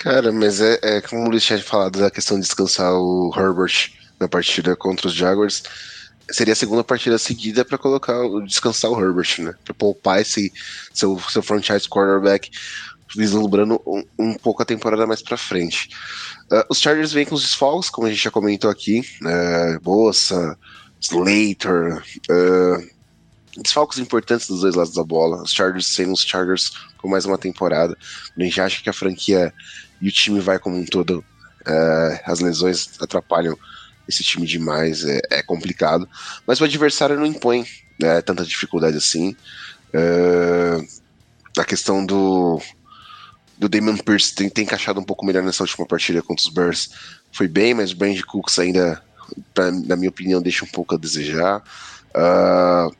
Cara, 0.00 0.32
mas 0.32 0.60
é, 0.60 0.78
é 0.82 1.00
como 1.00 1.26
o 1.26 1.30
Luiz 1.30 1.44
tinha 1.44 1.62
falado 1.62 2.00
da 2.00 2.10
questão 2.10 2.38
de 2.38 2.42
descansar 2.42 2.92
o 2.94 3.30
Herbert 3.36 3.92
na 4.18 4.26
partida 4.26 4.74
contra 4.74 5.06
os 5.06 5.14
Jaguars 5.14 5.62
seria 6.30 6.52
a 6.52 6.56
segunda 6.56 6.84
partida 6.84 7.18
seguida 7.18 7.64
para 7.64 7.78
colocar, 7.78 8.16
descansar 8.46 8.90
o 8.90 9.00
Herbert, 9.00 9.40
né? 9.40 9.54
Para 9.64 9.74
poupar 9.74 10.20
esse 10.20 10.52
seu, 10.92 11.20
seu 11.28 11.42
franchise 11.42 11.88
quarterback, 11.88 12.50
vislumbrando 13.16 13.80
um, 13.86 14.04
um 14.18 14.34
pouco 14.34 14.62
a 14.62 14.66
temporada 14.66 15.06
mais 15.06 15.20
para 15.20 15.36
frente. 15.36 15.90
Uh, 16.50 16.64
os 16.68 16.80
Chargers 16.80 17.12
vêm 17.12 17.26
com 17.26 17.34
os 17.34 17.42
desfalques, 17.42 17.90
como 17.90 18.06
a 18.06 18.10
gente 18.10 18.22
já 18.22 18.30
comentou 18.30 18.70
aqui, 18.70 19.02
né? 19.20 19.78
Bossa, 19.82 20.56
Slater, 21.00 22.02
uh, 22.30 22.88
desfalques 23.60 23.98
importantes 23.98 24.46
dos 24.46 24.60
dois 24.60 24.74
lados 24.74 24.94
da 24.94 25.04
bola. 25.04 25.42
Os 25.42 25.52
Chargers 25.52 25.86
sendo 25.86 26.12
os 26.12 26.22
Chargers 26.22 26.70
com 26.98 27.08
mais 27.08 27.24
uma 27.24 27.38
temporada. 27.38 27.96
A 28.38 28.42
gente 28.42 28.60
acha 28.60 28.82
que 28.82 28.90
a 28.90 28.94
franquia 28.94 29.52
e 30.00 30.08
o 30.08 30.12
time 30.12 30.40
vai 30.40 30.58
como 30.58 30.76
um 30.76 30.84
todo. 30.84 31.24
Uh, 31.60 32.18
as 32.24 32.40
lesões 32.40 32.90
atrapalham 33.00 33.56
esse 34.08 34.24
time 34.24 34.46
demais 34.46 35.04
é, 35.04 35.20
é 35.30 35.42
complicado. 35.42 36.08
Mas 36.46 36.60
o 36.60 36.64
adversário 36.64 37.16
não 37.16 37.26
impõe 37.26 37.64
né, 37.98 38.20
tanta 38.22 38.44
dificuldade 38.44 38.96
assim. 38.96 39.36
Uh, 39.94 40.86
a 41.58 41.64
questão 41.64 42.04
do, 42.04 42.60
do 43.58 43.68
Damon 43.68 43.96
Pierce 43.98 44.34
tem, 44.34 44.48
tem 44.48 44.64
encaixado 44.64 45.00
um 45.00 45.04
pouco 45.04 45.24
melhor 45.24 45.42
nessa 45.42 45.62
última 45.62 45.86
partida 45.86 46.22
contra 46.22 46.42
os 46.42 46.52
Bears. 46.52 46.90
Foi 47.32 47.46
bem, 47.46 47.74
mas 47.74 47.92
o 47.92 47.96
Brand 47.96 48.20
Cooks 48.22 48.58
ainda, 48.58 49.02
pra, 49.54 49.70
na 49.70 49.96
minha 49.96 50.10
opinião, 50.10 50.42
deixa 50.42 50.64
um 50.64 50.68
pouco 50.68 50.94
a 50.94 50.98
desejar. 50.98 51.62
Uh, 52.10 52.94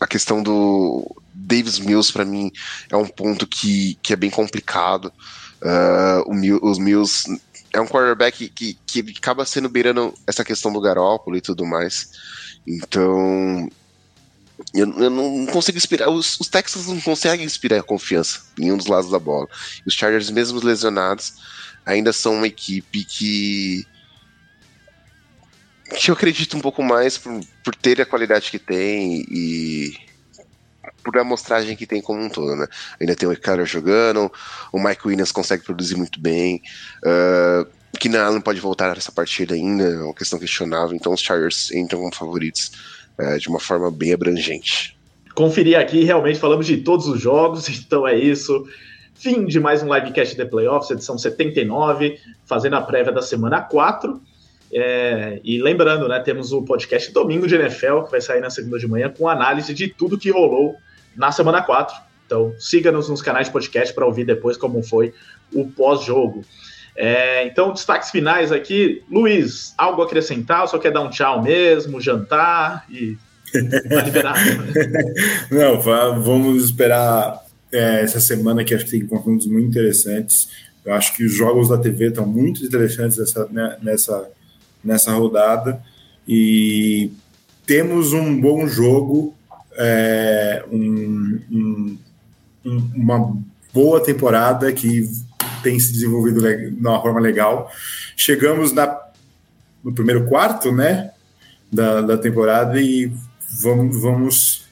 a 0.00 0.06
questão 0.06 0.42
do 0.42 1.14
Davis 1.32 1.78
Mills, 1.78 2.12
para 2.12 2.24
mim, 2.24 2.50
é 2.90 2.96
um 2.96 3.06
ponto 3.06 3.46
que, 3.46 3.98
que 4.02 4.12
é 4.12 4.16
bem 4.16 4.30
complicado. 4.30 5.12
Uh, 5.62 6.22
o, 6.26 6.70
os 6.70 6.78
Mills 6.78 7.24
é 7.72 7.80
um 7.80 7.86
quarterback 7.86 8.48
que, 8.48 8.78
que, 8.86 9.02
que 9.02 9.18
acaba 9.18 9.44
sendo 9.44 9.68
beirando 9.68 10.14
essa 10.26 10.44
questão 10.44 10.72
do 10.72 10.80
Garópolo 10.80 11.36
e 11.36 11.40
tudo 11.40 11.64
mais. 11.64 12.10
Então, 12.66 13.68
eu, 14.74 14.90
eu, 14.98 15.10
não 15.10 15.46
consigo 15.46 15.78
inspirar. 15.78 16.10
Os, 16.10 16.38
os, 16.40 16.48
Texans 16.48 16.86
não 16.86 17.00
conseguem 17.00 17.46
inspirar 17.46 17.82
confiança 17.82 18.42
em 18.58 18.72
um 18.72 18.76
dos 18.76 18.86
lados 18.86 19.10
da 19.10 19.18
bola. 19.18 19.48
E 19.84 19.88
os 19.88 19.94
Chargers, 19.94 20.30
mesmo 20.30 20.60
lesionados, 20.64 21.34
ainda 21.84 22.12
são 22.12 22.34
uma 22.34 22.46
equipe 22.46 23.04
que. 23.04 23.86
que 25.96 26.10
eu 26.10 26.14
acredito 26.14 26.56
um 26.56 26.60
pouco 26.60 26.82
mais 26.82 27.16
por, 27.18 27.40
por 27.64 27.74
ter 27.74 28.00
a 28.00 28.06
qualidade 28.06 28.50
que 28.50 28.58
tem 28.58 29.24
e 29.30 29.94
por 31.02 31.16
amostragem 31.18 31.76
que 31.76 31.86
tem 31.86 32.00
como 32.00 32.22
um 32.22 32.28
todo, 32.28 32.54
né? 32.56 32.66
Ainda 33.00 33.14
tem 33.14 33.28
o 33.28 33.32
Ricardo 33.32 33.64
jogando, 33.64 34.30
o 34.72 34.82
Mike 34.82 35.06
Williams 35.06 35.32
consegue 35.32 35.64
produzir 35.64 35.96
muito 35.96 36.20
bem, 36.20 36.62
uh, 37.04 37.66
Keenan 37.98 38.24
Allen 38.24 38.40
pode 38.40 38.60
voltar 38.60 38.94
nessa 38.94 39.12
partida 39.12 39.54
ainda, 39.54 39.84
é 39.84 40.02
uma 40.02 40.14
questão 40.14 40.38
questionável, 40.38 40.94
então 40.94 41.12
os 41.12 41.20
Chargers 41.20 41.70
entram 41.72 42.00
como 42.00 42.14
favoritos 42.14 42.72
uh, 43.18 43.38
de 43.38 43.48
uma 43.48 43.60
forma 43.60 43.90
bem 43.90 44.12
abrangente. 44.12 44.96
Conferir 45.34 45.78
aqui, 45.78 46.04
realmente 46.04 46.38
falamos 46.38 46.66
de 46.66 46.78
todos 46.78 47.06
os 47.06 47.20
jogos, 47.20 47.68
então 47.70 48.06
é 48.06 48.16
isso. 48.16 48.66
Fim 49.14 49.44
de 49.44 49.60
mais 49.60 49.82
um 49.82 49.94
livecast 49.94 50.34
de 50.34 50.44
Playoffs, 50.46 50.90
edição 50.90 51.18
79, 51.18 52.18
fazendo 52.46 52.76
a 52.76 52.80
prévia 52.80 53.12
da 53.12 53.20
semana 53.20 53.60
4. 53.60 54.20
É, 54.72 55.40
e 55.44 55.60
lembrando, 55.60 56.08
né, 56.08 56.20
temos 56.20 56.52
o 56.52 56.62
podcast 56.62 57.12
Domingo 57.12 57.46
de 57.46 57.56
NFL, 57.56 58.02
que 58.02 58.10
vai 58.12 58.20
sair 58.20 58.40
na 58.40 58.48
segunda 58.48 58.78
de 58.78 58.86
manhã, 58.86 59.10
com 59.10 59.28
análise 59.28 59.74
de 59.74 59.88
tudo 59.88 60.16
que 60.16 60.30
rolou 60.30 60.76
na 61.16 61.32
semana 61.32 61.62
4. 61.62 61.96
Então, 62.26 62.54
siga-nos 62.58 63.08
nos 63.08 63.20
canais 63.22 63.48
de 63.48 63.52
podcast 63.52 63.94
para 63.94 64.06
ouvir 64.06 64.24
depois 64.24 64.56
como 64.56 64.82
foi 64.82 65.12
o 65.52 65.66
pós-jogo. 65.66 66.44
É, 66.96 67.46
então, 67.46 67.72
destaques 67.72 68.10
finais 68.10 68.52
aqui. 68.52 69.02
Luiz, 69.10 69.74
algo 69.76 70.02
a 70.02 70.04
acrescentar? 70.04 70.68
Só 70.68 70.78
quer 70.78 70.92
dar 70.92 71.00
um 71.00 71.10
tchau 71.10 71.42
mesmo, 71.42 72.00
jantar 72.00 72.84
e. 72.90 73.16
Não, 75.50 75.80
vamos 75.80 76.64
esperar 76.64 77.44
é, 77.72 78.02
essa 78.02 78.20
semana 78.20 78.64
que 78.64 78.74
acho 78.74 78.84
que 78.84 78.92
tem 78.92 79.06
confrontos 79.06 79.46
muito 79.46 79.68
interessantes. 79.68 80.48
Eu 80.84 80.92
acho 80.94 81.14
que 81.16 81.24
os 81.24 81.32
jogos 81.32 81.68
da 81.68 81.78
TV 81.78 82.08
estão 82.08 82.26
muito 82.26 82.64
interessantes 82.64 83.18
nessa, 83.18 83.46
né, 83.50 83.76
nessa, 83.82 84.30
nessa 84.84 85.12
rodada. 85.12 85.82
E 86.26 87.10
temos 87.66 88.12
um 88.12 88.40
bom 88.40 88.66
jogo, 88.66 89.34
é, 89.74 90.64
um, 90.70 91.40
um, 91.50 91.98
uma 92.94 93.36
boa 93.72 94.02
temporada 94.02 94.72
que 94.72 95.08
tem 95.62 95.78
se 95.78 95.92
desenvolvido 95.92 96.40
de 96.40 96.76
uma 96.80 97.00
forma 97.00 97.20
legal. 97.20 97.70
Chegamos 98.16 98.72
na, 98.72 98.98
no 99.82 99.94
primeiro 99.94 100.26
quarto 100.26 100.72
né, 100.72 101.12
da, 101.70 102.00
da 102.02 102.18
temporada 102.18 102.80
e 102.80 103.12
vamos, 103.60 104.00
vamos 104.00 104.68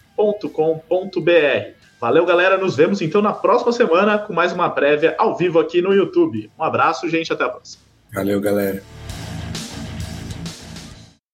Valeu, 1.99 2.25
galera. 2.25 2.57
Nos 2.57 2.75
vemos 2.75 3.03
então 3.03 3.21
na 3.21 3.33
próxima 3.33 3.71
semana 3.71 4.17
com 4.17 4.33
mais 4.33 4.51
uma 4.51 4.67
prévia 4.67 5.13
ao 5.19 5.37
vivo 5.37 5.59
aqui 5.59 5.79
no 5.79 5.93
YouTube. 5.93 6.49
Um 6.57 6.63
abraço, 6.63 7.07
gente. 7.07 7.31
Até 7.31 7.43
a 7.43 7.49
próxima. 7.49 7.83
Valeu, 8.11 8.41
galera. 8.41 8.81